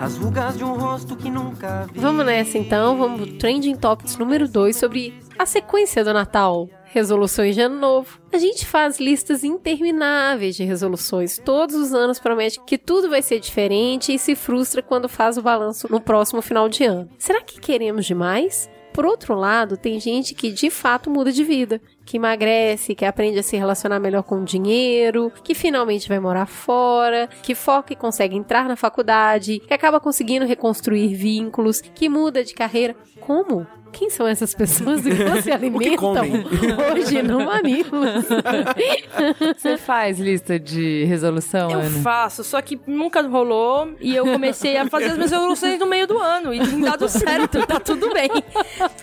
as 0.00 0.16
rugas 0.16 0.56
de 0.56 0.64
um 0.64 0.72
rosto 0.78 1.14
que 1.14 1.28
nunca 1.28 1.86
vi. 1.92 2.00
Vamos 2.00 2.24
nessa 2.24 2.56
então, 2.56 2.96
vamos 2.96 3.20
pro 3.20 3.38
Trending 3.38 3.76
Topics 3.76 4.16
número 4.16 4.48
2 4.48 4.74
sobre 4.74 5.12
a 5.38 5.44
sequência 5.44 6.02
do 6.02 6.14
Natal. 6.14 6.70
Resoluções 6.86 7.54
de 7.54 7.60
ano 7.60 7.78
novo. 7.78 8.18
A 8.32 8.38
gente 8.38 8.66
faz 8.66 8.98
listas 8.98 9.44
intermináveis 9.44 10.56
de 10.56 10.64
resoluções. 10.64 11.38
Todos 11.44 11.76
os 11.76 11.92
anos 11.92 12.18
promete 12.18 12.58
que 12.66 12.78
tudo 12.78 13.10
vai 13.10 13.20
ser 13.20 13.38
diferente 13.38 14.12
e 14.12 14.18
se 14.18 14.34
frustra 14.34 14.82
quando 14.82 15.08
faz 15.08 15.36
o 15.36 15.42
balanço 15.42 15.86
no 15.90 16.00
próximo 16.00 16.40
final 16.40 16.68
de 16.68 16.82
ano. 16.82 17.08
Será 17.18 17.42
que 17.42 17.60
queremos 17.60 18.06
demais? 18.06 18.70
Por 18.92 19.06
outro 19.06 19.34
lado, 19.34 19.76
tem 19.76 20.00
gente 20.00 20.34
que 20.34 20.50
de 20.50 20.68
fato 20.68 21.10
muda 21.10 21.30
de 21.30 21.44
vida, 21.44 21.80
que 22.10 22.16
emagrece, 22.16 22.92
que 22.92 23.04
aprende 23.04 23.38
a 23.38 23.42
se 23.42 23.56
relacionar 23.56 24.00
melhor 24.00 24.24
com 24.24 24.40
o 24.40 24.44
dinheiro, 24.44 25.32
que 25.44 25.54
finalmente 25.54 26.08
vai 26.08 26.18
morar 26.18 26.46
fora, 26.46 27.28
que 27.40 27.54
foca 27.54 27.92
e 27.92 27.96
consegue 27.96 28.34
entrar 28.34 28.64
na 28.66 28.74
faculdade, 28.74 29.60
que 29.60 29.72
acaba 29.72 30.00
conseguindo 30.00 30.44
reconstruir 30.44 31.14
vínculos, 31.14 31.80
que 31.80 32.08
muda 32.08 32.42
de 32.42 32.52
carreira. 32.52 32.96
Como? 33.20 33.64
Quem 33.92 34.10
são 34.10 34.26
essas 34.26 34.54
pessoas 34.54 35.06
e 35.06 35.10
como 35.16 35.38
se 35.42 35.52
alimentam 35.52 36.24
hoje 36.92 37.22
no 37.22 37.44
Mamilos? 37.44 38.24
Você 39.56 39.76
faz 39.76 40.18
lista 40.18 40.58
de 40.58 41.04
resolução, 41.04 41.70
Eu 41.70 41.80
Ana? 41.80 42.02
faço, 42.02 42.42
só 42.42 42.60
que 42.60 42.80
nunca 42.88 43.22
rolou 43.22 43.94
e 44.00 44.16
eu 44.16 44.24
comecei 44.24 44.76
a 44.76 44.86
fazer 44.88 45.06
as 45.06 45.16
minhas 45.16 45.30
resoluções 45.30 45.78
no 45.78 45.86
meio 45.86 46.08
do 46.08 46.18
ano 46.18 46.52
e 46.52 46.58
tem 46.58 46.80
dado 46.80 47.08
certo, 47.08 47.64
tá 47.66 47.78
tudo 47.78 48.12
bem. 48.12 48.30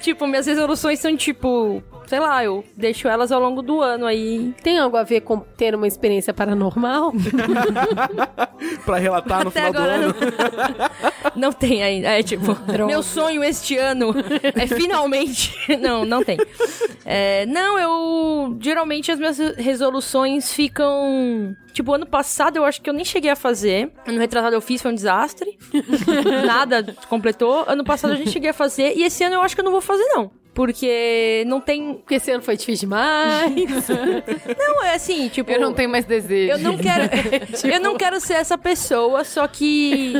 tipo, 0.02 0.28
minhas 0.28 0.46
resoluções 0.46 1.00
são 1.00 1.16
tipo, 1.16 1.82
sei 2.08 2.20
lá, 2.20 2.44
eu 2.44 2.64
deixo 2.76 3.08
elas 3.08 3.32
ao 3.32 3.40
longo 3.40 3.62
do 3.62 3.82
ano 3.82 4.06
aí. 4.06 4.54
Tem 4.64 4.80
algo 4.80 4.98
a 4.98 5.04
ver 5.04 5.22
com 5.22 5.40
ter 5.40 5.76
uma 5.76 5.88
experiência 5.88 6.34
paranormal? 6.34 7.14
pra 8.86 8.98
relatar 8.98 9.44
no 9.44 9.50
Até 9.50 9.68
final 9.68 9.74
do 9.74 9.90
ano. 9.90 10.16
não, 11.36 11.42
não 11.48 11.52
tem 11.52 11.84
ainda. 11.84 12.08
É 12.08 12.24
tipo, 12.24 12.58
meu 12.88 13.04
sonho 13.04 13.44
este 13.44 13.78
ano 13.78 14.14
é 14.56 14.66
finalmente. 14.68 15.54
não, 15.80 16.06
não 16.06 16.24
tem. 16.24 16.38
É, 17.06 17.46
não, 17.46 17.78
eu. 17.78 18.58
Geralmente 18.60 19.12
as 19.12 19.20
minhas 19.20 19.38
resoluções 19.58 20.52
ficam. 20.54 21.56
Tipo, 21.74 21.94
ano 21.94 22.08
passado 22.08 22.58
eu 22.58 22.66
acho 22.66 22.82
que 22.82 22.90
eu 22.90 22.94
nem 22.94 23.06
cheguei 23.06 23.30
a 23.30 23.36
fazer. 23.36 23.92
Ano 24.08 24.18
retrasado 24.18 24.56
eu 24.56 24.62
fiz, 24.62 24.82
foi 24.82 24.92
um 24.92 24.96
desastre. 24.96 25.60
Nada 26.46 26.96
completou. 27.08 27.66
Ano 27.68 27.84
passado 27.84 28.14
eu 28.14 28.18
nem 28.18 28.28
cheguei 28.28 28.50
a 28.50 28.54
fazer. 28.54 28.94
E 28.96 29.04
esse 29.04 29.24
ano 29.24 29.36
eu 29.36 29.42
acho 29.42 29.54
que 29.54 29.62
eu 29.62 29.66
não 29.66 29.72
vou 29.72 29.82
fazer, 29.82 30.06
não. 30.06 30.32
Porque 30.58 31.44
não 31.46 31.62
tem. 31.62 31.94
Porque 31.94 32.16
esse 32.16 32.32
ano 32.32 32.42
foi 32.42 32.58
difícil 32.58 32.90
demais. 32.90 33.54
Não, 34.58 34.84
é 34.84 34.96
assim, 34.96 35.30
tipo. 35.30 35.52
Eu 35.52 35.62
não 35.62 35.72
tenho 35.72 35.88
mais 35.88 36.04
desejo. 36.04 36.54
Eu 36.54 36.58
não 36.58 36.76
quero. 36.76 37.04
eu 37.72 37.80
não 37.80 37.96
quero 37.96 38.20
ser 38.20 38.34
essa 38.34 38.58
pessoa, 38.58 39.24
só 39.24 39.48
que. 39.48 40.16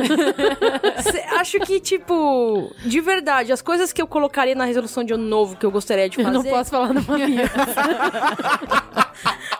Acho 1.40 1.58
que, 1.58 1.80
tipo, 1.80 2.72
de 2.86 3.00
verdade, 3.00 3.50
as 3.52 3.60
coisas 3.60 3.92
que 3.92 4.00
eu 4.00 4.06
colocaria 4.06 4.54
na 4.54 4.64
resolução 4.64 5.02
de 5.02 5.12
ano 5.12 5.24
novo 5.24 5.56
que 5.56 5.66
eu 5.66 5.72
gostaria 5.72 6.08
de 6.08 6.20
Eu 6.20 6.24
fazer. 6.24 6.36
não 6.36 6.44
posso 6.44 6.70
falar 6.70 6.94
no 6.94 7.02
Mamilos. 7.02 7.50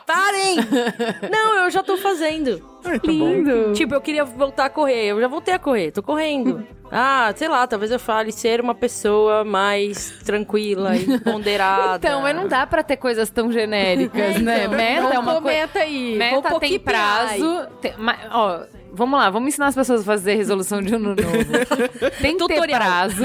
Parem! 0.09 0.57
Não, 1.31 1.65
eu 1.65 1.71
já 1.71 1.83
tô 1.83 1.99
fazendo. 1.99 2.61
Lindo. 3.05 3.75
Tipo, 3.75 3.95
eu 3.95 4.01
queria 4.01 4.25
voltar 4.25 4.65
a 4.65 4.71
correr. 4.71 5.09
Eu 5.09 5.21
já 5.21 5.29
voltei 5.29 5.53
a 5.53 5.59
correr, 5.59 5.91
tô 5.93 6.03
correndo. 6.03 6.67
Ah, 6.91 7.35
sei 7.37 7.49
lá, 7.49 7.67
talvez 7.67 7.93
eu 7.93 7.99
fale 7.99 8.33
ser 8.33 8.63
uma 8.63 8.75
pessoa 8.75 9.45
mais 9.45 10.11
tranquila 10.25 10.97
e 10.97 11.21
ponderada. 11.21 11.97
Então, 11.99 12.23
mas 12.23 12.35
não 12.35 12.49
dá 12.49 12.67
pra 12.67 12.83
ter 12.83 12.97
coisas 12.97 13.29
tão 13.29 13.53
genéricas, 13.53 14.41
né? 14.41 14.67
Meta 14.67 15.13
é 15.13 15.19
uma 15.19 15.33
coisa... 15.43 15.47
Meta 15.47 15.79
aí. 15.81 16.17
Meta 16.17 16.49
Vou 16.49 16.59
tem 16.59 16.79
prazo. 16.81 17.67
tem- 17.83 17.93
mas, 17.99 18.19
ó, 18.33 18.63
vamos 18.99 19.18
lá, 19.18 19.30
vamos 19.30 19.49
ensinar 19.49 19.68
as 19.68 19.74
pessoas 19.74 20.01
a 20.03 20.05
fazer 20.05 20.34
resolução 20.34 20.82
de 20.82 20.94
ano 20.94 21.11
novo. 21.11 21.20
tem 22.20 22.36
que 22.36 22.46
ter 22.46 22.61
prazo 22.68 23.24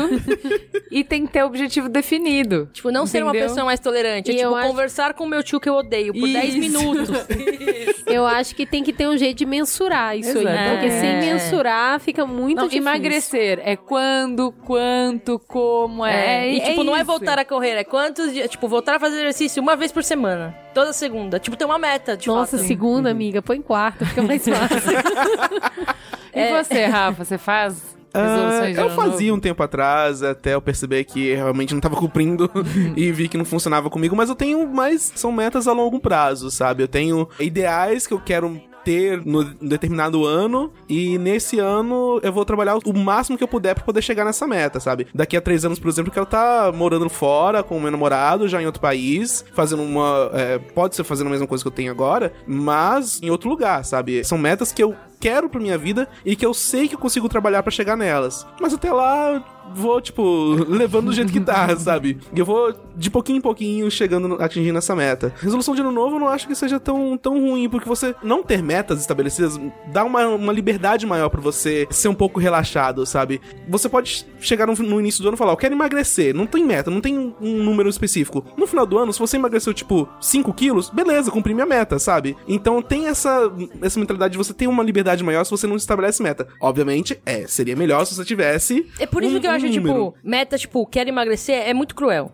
e 0.91 1.03
tem 1.03 1.25
que 1.25 1.33
ter 1.33 1.43
objetivo 1.43 1.89
definido. 1.89 2.69
Tipo, 2.71 2.91
não 2.91 3.05
ser 3.05 3.23
uma 3.23 3.31
Entendeu? 3.31 3.49
pessoa 3.49 3.65
mais 3.65 3.79
tolerante. 3.79 4.31
É, 4.31 4.33
E 4.35 4.39
eu 4.39 4.49
tipo, 4.49 4.55
acho- 4.59 4.67
conversar 4.69 5.13
com 5.13 5.23
o 5.25 5.27
meu 5.27 5.43
tio 5.43 5.59
que 5.59 5.67
eu 5.67 5.73
odeio 5.75 6.13
por 6.13 6.27
10 6.27 6.55
Isso. 6.55 7.13
Eu 8.13 8.25
acho 8.25 8.55
que 8.55 8.65
tem 8.65 8.83
que 8.83 8.93
ter 8.93 9.07
um 9.07 9.17
jeito 9.17 9.37
de 9.39 9.45
mensurar 9.45 10.17
isso 10.17 10.37
aí. 10.37 10.45
Exato. 10.45 10.69
Porque 10.71 10.89
sem 10.91 11.09
É. 11.09 11.19
mensurar 11.21 11.99
fica 11.99 12.25
muito 12.25 12.57
Não, 12.57 12.63
difícil. 12.65 12.81
emagrecer 12.81 13.59
é 13.63 13.75
quando, 13.75 14.51
quanto, 14.65 15.39
como, 15.39 16.05
é. 16.05 16.49
e 16.51 16.61
tipo, 16.61 16.83
não 16.83 16.95
é 16.95 17.03
voltar 17.03 17.37
a 17.39 17.45
correr, 17.45 17.71
é 17.75 17.83
quantos 17.83 18.31
dias. 18.33 18.49
Tipo, 18.49 18.67
voltar 18.67 18.95
a 18.95 18.99
fazer 18.99 19.15
exercício 19.21 19.61
uma 19.61 19.75
vez 19.75 19.91
por 19.91 20.03
semana. 20.03 20.55
Toda 20.73 20.93
segunda. 20.93 21.39
Tipo, 21.39 21.55
tem 21.55 21.65
uma 21.67 21.77
meta, 21.77 22.15
de 22.17 22.27
Nossa, 22.27 22.57
fato. 22.57 22.67
segunda, 22.67 23.09
amiga, 23.11 23.41
põe 23.41 23.61
quarta, 23.61 24.05
fica 24.05 24.21
mais 24.21 24.43
fácil. 24.47 24.93
E 26.35 26.49
você, 26.63 26.85
Rafa, 26.85 27.23
você 27.23 27.37
faz 27.37 27.92
Ah, 28.13 28.69
eu 28.69 28.89
fazia 28.91 29.27
novo? 29.27 29.37
um 29.37 29.39
tempo 29.39 29.63
atrás, 29.63 30.21
até 30.21 30.53
eu 30.53 30.61
perceber 30.61 31.03
que 31.03 31.33
realmente 31.33 31.73
não 31.73 31.81
tava 31.81 31.95
cumprindo 31.95 32.49
e 32.95 33.11
vi 33.11 33.27
que 33.27 33.37
não 33.37 33.45
funcionava 33.45 33.89
comigo, 33.89 34.15
mas 34.15 34.29
eu 34.29 34.35
tenho 34.35 34.67
mais. 34.67 35.11
São 35.15 35.31
metas 35.31 35.67
a 35.67 35.73
longo 35.73 35.99
prazo, 35.99 36.51
sabe? 36.51 36.83
Eu 36.83 36.87
tenho 36.87 37.27
ideais 37.39 38.05
que 38.05 38.13
eu 38.13 38.19
quero 38.19 38.61
ter 38.83 39.25
no 39.25 39.43
determinado 39.43 40.25
ano 40.25 40.71
e 40.87 41.17
nesse 41.17 41.57
ano 41.59 42.19
eu 42.21 42.31
vou 42.31 42.45
trabalhar 42.45 42.77
o 42.77 42.93
máximo 42.93 43.37
que 43.37 43.43
eu 43.43 43.47
puder 43.47 43.73
pra 43.73 43.83
poder 43.83 44.01
chegar 44.01 44.25
nessa 44.25 44.45
meta, 44.45 44.79
sabe? 44.79 45.07
Daqui 45.13 45.37
a 45.37 45.41
três 45.41 45.65
anos, 45.65 45.79
por 45.79 45.87
exemplo, 45.89 46.09
eu 46.09 46.13
quero 46.13 46.25
estar 46.25 46.71
morando 46.73 47.09
fora 47.09 47.63
com 47.63 47.77
o 47.77 47.81
meu 47.81 47.91
namorado, 47.91 48.47
já 48.47 48.61
em 48.61 48.65
outro 48.65 48.81
país, 48.81 49.45
fazendo 49.53 49.81
uma. 49.81 50.29
é, 50.33 50.59
pode 50.59 50.95
ser 50.95 51.03
fazendo 51.03 51.27
a 51.27 51.29
mesma 51.31 51.47
coisa 51.47 51.63
que 51.63 51.67
eu 51.67 51.71
tenho 51.71 51.91
agora, 51.91 52.33
mas 52.45 53.21
em 53.21 53.29
outro 53.29 53.49
lugar, 53.49 53.83
sabe? 53.85 54.23
São 54.23 54.37
metas 54.37 54.71
que 54.71 54.83
eu 54.83 54.95
quero 55.23 55.47
pra 55.47 55.57
minha 55.57 55.77
vida 55.77 56.09
e 56.25 56.35
que 56.35 56.45
eu 56.45 56.53
sei 56.53 56.85
que 56.85 56.95
eu 56.95 56.99
consigo 56.99 57.29
trabalhar 57.29 57.63
pra 57.63 57.71
chegar 57.71 57.95
nelas. 57.95 58.45
Mas 58.59 58.73
até 58.73 58.91
lá 58.91 59.41
vou, 59.73 60.01
tipo, 60.01 60.55
levando 60.67 61.05
do 61.05 61.13
jeito 61.13 61.31
que 61.31 61.39
tá, 61.39 61.75
sabe? 61.79 62.19
E 62.33 62.39
eu 62.39 62.45
vou 62.45 62.73
de 62.95 63.09
pouquinho 63.09 63.37
em 63.37 63.41
pouquinho 63.41 63.89
chegando, 63.89 64.41
atingindo 64.41 64.77
essa 64.77 64.95
meta. 64.95 65.33
Resolução 65.39 65.73
de 65.73 65.81
ano 65.81 65.91
novo 65.91 66.15
eu 66.15 66.19
não 66.19 66.27
acho 66.27 66.47
que 66.47 66.55
seja 66.55 66.79
tão, 66.79 67.17
tão 67.17 67.39
ruim, 67.39 67.69
porque 67.69 67.87
você 67.87 68.15
não 68.21 68.43
ter 68.43 68.61
metas 68.61 68.99
estabelecidas 68.99 69.59
dá 69.91 70.03
uma, 70.03 70.27
uma 70.27 70.53
liberdade 70.53 71.05
maior 71.05 71.29
pra 71.29 71.41
você 71.41 71.87
ser 71.89 72.07
um 72.07 72.13
pouco 72.13 72.39
relaxado, 72.39 73.05
sabe? 73.05 73.41
Você 73.67 73.87
pode 73.87 74.25
chegar 74.39 74.67
no, 74.67 74.73
no 74.73 74.99
início 74.99 75.21
do 75.21 75.27
ano 75.27 75.35
e 75.35 75.37
falar, 75.37 75.53
eu 75.53 75.57
quero 75.57 75.73
emagrecer. 75.73 76.35
Não 76.35 76.45
tem 76.45 76.65
meta, 76.65 76.91
não 76.91 77.01
tem 77.01 77.17
um, 77.17 77.33
um 77.41 77.63
número 77.63 77.89
específico. 77.89 78.45
No 78.57 78.67
final 78.67 78.85
do 78.85 78.97
ano, 78.97 79.13
se 79.13 79.19
você 79.19 79.37
emagreceu, 79.37 79.73
tipo, 79.73 80.07
5 80.19 80.53
quilos, 80.53 80.89
beleza, 80.89 81.31
cumpri 81.31 81.53
minha 81.53 81.65
meta, 81.65 81.97
sabe? 81.97 82.35
Então 82.47 82.81
tem 82.81 83.07
essa, 83.07 83.51
essa 83.81 83.99
mentalidade 83.99 84.33
de 84.33 84.37
você 84.37 84.53
ter 84.53 84.67
uma 84.67 84.83
liberdade 84.83 85.12
maior 85.21 85.43
se 85.43 85.51
você 85.51 85.67
não 85.67 85.75
estabelece 85.75 86.23
meta. 86.23 86.47
Obviamente, 86.59 87.19
é, 87.25 87.45
seria 87.47 87.75
melhor 87.75 88.05
se 88.05 88.15
você 88.15 88.25
tivesse. 88.25 88.89
É 88.99 89.05
por 89.05 89.23
isso 89.23 89.37
um- 89.37 89.39
que 89.39 89.47
eu 89.47 89.51
um 89.51 89.53
acho, 89.55 89.65
número. 89.67 89.81
tipo, 89.83 90.15
meta, 90.23 90.57
tipo, 90.57 90.85
quero 90.87 91.09
emagrecer, 91.09 91.55
é 91.67 91.73
muito 91.73 91.93
cruel. 91.95 92.31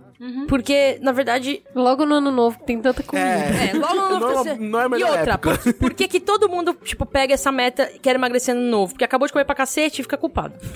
Porque, 0.50 1.00
na 1.02 1.14
verdade, 1.14 1.64
Logo 1.74 2.06
no 2.06 2.16
ano 2.16 2.30
novo 2.30 2.60
que 2.60 2.66
tem 2.66 2.82
tanta 2.82 3.02
comida. 3.02 3.26
É. 3.26 3.70
É, 3.70 3.74
logo 3.74 3.94
no 3.96 4.02
ano 4.02 4.10
Não 4.20 4.28
é 4.30 4.34
novo 4.34 4.44
você- 4.44 4.56
não 4.58 4.80
é 4.82 4.84
a 4.84 5.00
E 5.00 5.04
outra, 5.06 5.32
época. 5.34 5.58
por, 5.58 5.74
por 5.76 5.94
que 5.94 6.10
que 6.10 6.20
todo 6.20 6.50
mundo, 6.50 6.76
tipo, 6.84 7.06
pega 7.06 7.34
essa 7.34 7.54
meta 7.54 7.90
e 7.96 8.00
quer 8.00 8.16
emagrecer 8.16 8.54
no 8.54 8.60
novo? 8.64 8.92
Porque 8.92 9.06
acabou 9.06 9.26
de 9.28 9.32
comer 9.32 9.46
pra 9.46 9.56
cacete 9.56 10.02
e 10.02 10.04
fica 10.04 10.18
culpado. 10.18 10.56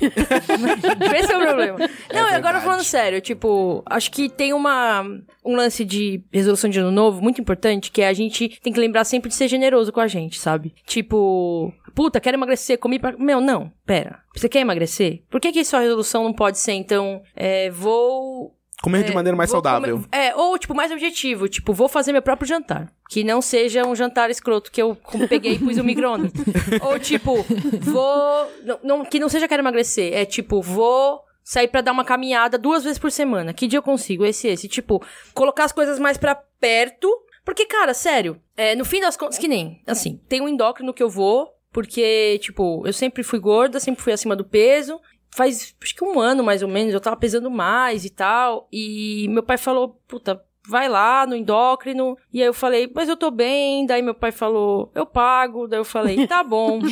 Esse 1.20 1.34
é 1.34 1.38
o 1.38 1.42
problema. 1.42 1.78
Não, 2.14 2.30
e 2.30 2.34
agora 2.34 2.62
falando 2.62 2.84
sério, 2.86 3.20
tipo, 3.20 3.84
acho 3.86 4.10
que 4.12 4.30
tem 4.30 4.54
uma 4.54 5.06
um 5.46 5.58
lance 5.58 5.84
de 5.84 6.22
resolução 6.32 6.70
de 6.70 6.80
ano 6.80 6.90
novo 6.92 7.22
muito 7.22 7.42
importante, 7.42 7.92
que 7.92 8.02
é 8.02 8.08
a 8.08 8.14
gente 8.14 8.58
tem 8.64 8.72
que 8.72 8.80
lembrar 8.80 9.04
sempre 9.04 9.28
de 9.28 9.36
ser 9.36 9.50
generoso 9.50 9.92
com 9.92 10.00
a 10.00 10.08
gente, 10.08 10.40
sabe? 10.40 10.74
Tipo, 10.86 11.74
puta, 11.96 12.20
quero 12.20 12.36
emagrecer, 12.38 12.78
comi 12.78 13.00
pra... 13.00 13.12
Meu, 13.18 13.40
não, 13.42 13.72
pera. 13.86 14.20
Você 14.36 14.48
quer 14.50 14.60
emagrecer? 14.60 15.24
Por 15.30 15.40
que 15.42 15.52
que 15.52 15.64
sua 15.64 15.80
resolução 15.80 16.24
não 16.24 16.34
pode 16.34 16.60
ser, 16.60 16.74
então, 16.74 17.22
é, 17.36 17.70
vou 17.70 18.56
Comer 18.82 19.04
de 19.06 19.14
maneira 19.14 19.38
mais 19.38 19.50
saudável. 19.50 19.96
comer- 20.02 20.08
é, 20.12 20.36
ou, 20.36 20.58
tipo, 20.60 20.76
mais 20.76 20.92
objetivo. 20.92 21.48
Tipo, 21.48 21.72
vou 21.74 21.88
fazer 21.88 22.12
meu 22.12 22.22
próprio 22.22 22.46
jantar. 22.48 22.92
Que 23.10 23.24
não 23.24 23.42
seja 23.42 23.86
um 23.88 23.96
jantar 23.96 24.30
escroto 24.30 24.70
que 24.70 24.82
eu 24.82 24.98
peguei 25.30 25.54
e 25.54 25.60
pus 25.60 25.78
no 25.78 25.86
micro-ondas. 25.86 26.34
ou, 26.84 27.00
tipo, 27.00 27.46
vou... 27.82 28.52
Não, 28.64 28.80
não- 28.84 29.06
que 29.06 29.20
não 29.20 29.30
seja 29.30 29.48
quero 29.48 29.62
emagrecer. 29.62 30.14
É, 30.14 30.26
tipo, 30.26 30.62
vou 30.62 31.22
sair 31.42 31.68
pra 31.70 31.80
dar 31.82 31.92
uma 31.94 32.04
caminhada 32.04 32.58
duas 32.58 32.84
vezes 32.84 33.00
por 33.00 33.12
semana. 33.12 33.54
Que 33.54 33.68
dia 33.68 33.78
eu 33.80 33.84
consigo? 33.84 34.26
Esse, 34.26 34.48
esse. 34.50 34.68
Tipo, 34.68 35.02
colocar 35.34 35.64
as 35.64 35.72
coisas 35.72 35.98
mais 35.98 36.18
pra 36.18 36.36
perto. 36.36 37.10
Porque, 37.46 37.66
cara, 37.66 37.94
sério, 37.94 38.38
é, 38.56 38.74
no 38.76 38.86
fim 38.86 39.02
das 39.02 39.18
contas, 39.18 39.38
que 39.38 39.50
nem, 39.50 39.82
assim, 39.86 40.20
tem 40.30 40.42
um 40.42 40.48
endócrino 40.48 40.94
que 40.94 41.04
eu 41.04 41.10
vou, 41.10 41.53
porque, 41.74 42.40
tipo, 42.40 42.84
eu 42.86 42.94
sempre 42.94 43.24
fui 43.24 43.40
gorda, 43.40 43.80
sempre 43.80 44.04
fui 44.04 44.14
acima 44.14 44.36
do 44.36 44.46
peso. 44.46 45.02
Faz, 45.36 45.76
acho 45.82 45.96
que 45.96 46.04
um 46.04 46.20
ano 46.20 46.44
mais 46.44 46.62
ou 46.62 46.70
menos, 46.70 46.94
eu 46.94 47.02
tava 47.02 47.18
pesando 47.18 47.50
mais 47.50 48.06
e 48.06 48.12
tal. 48.12 48.68
E 48.72 49.26
meu 49.30 49.42
pai 49.42 49.58
falou, 49.58 50.00
puta, 50.08 50.40
vai 50.70 50.88
lá 50.88 51.26
no 51.26 51.36
endócrino. 51.36 52.16
E 52.32 52.42
aí 52.42 52.48
eu 52.48 52.54
falei, 52.54 52.88
mas 52.94 53.10
eu 53.10 53.18
tô 53.18 53.32
bem. 53.32 53.88
Daí 53.88 54.04
meu 54.04 54.14
pai 54.14 54.32
falou, 54.32 54.92
eu 54.94 55.04
pago. 55.04 55.68
Daí 55.68 55.80
eu 55.80 55.86
falei, 55.86 56.28
tá 56.28 56.44
bom. 56.44 56.80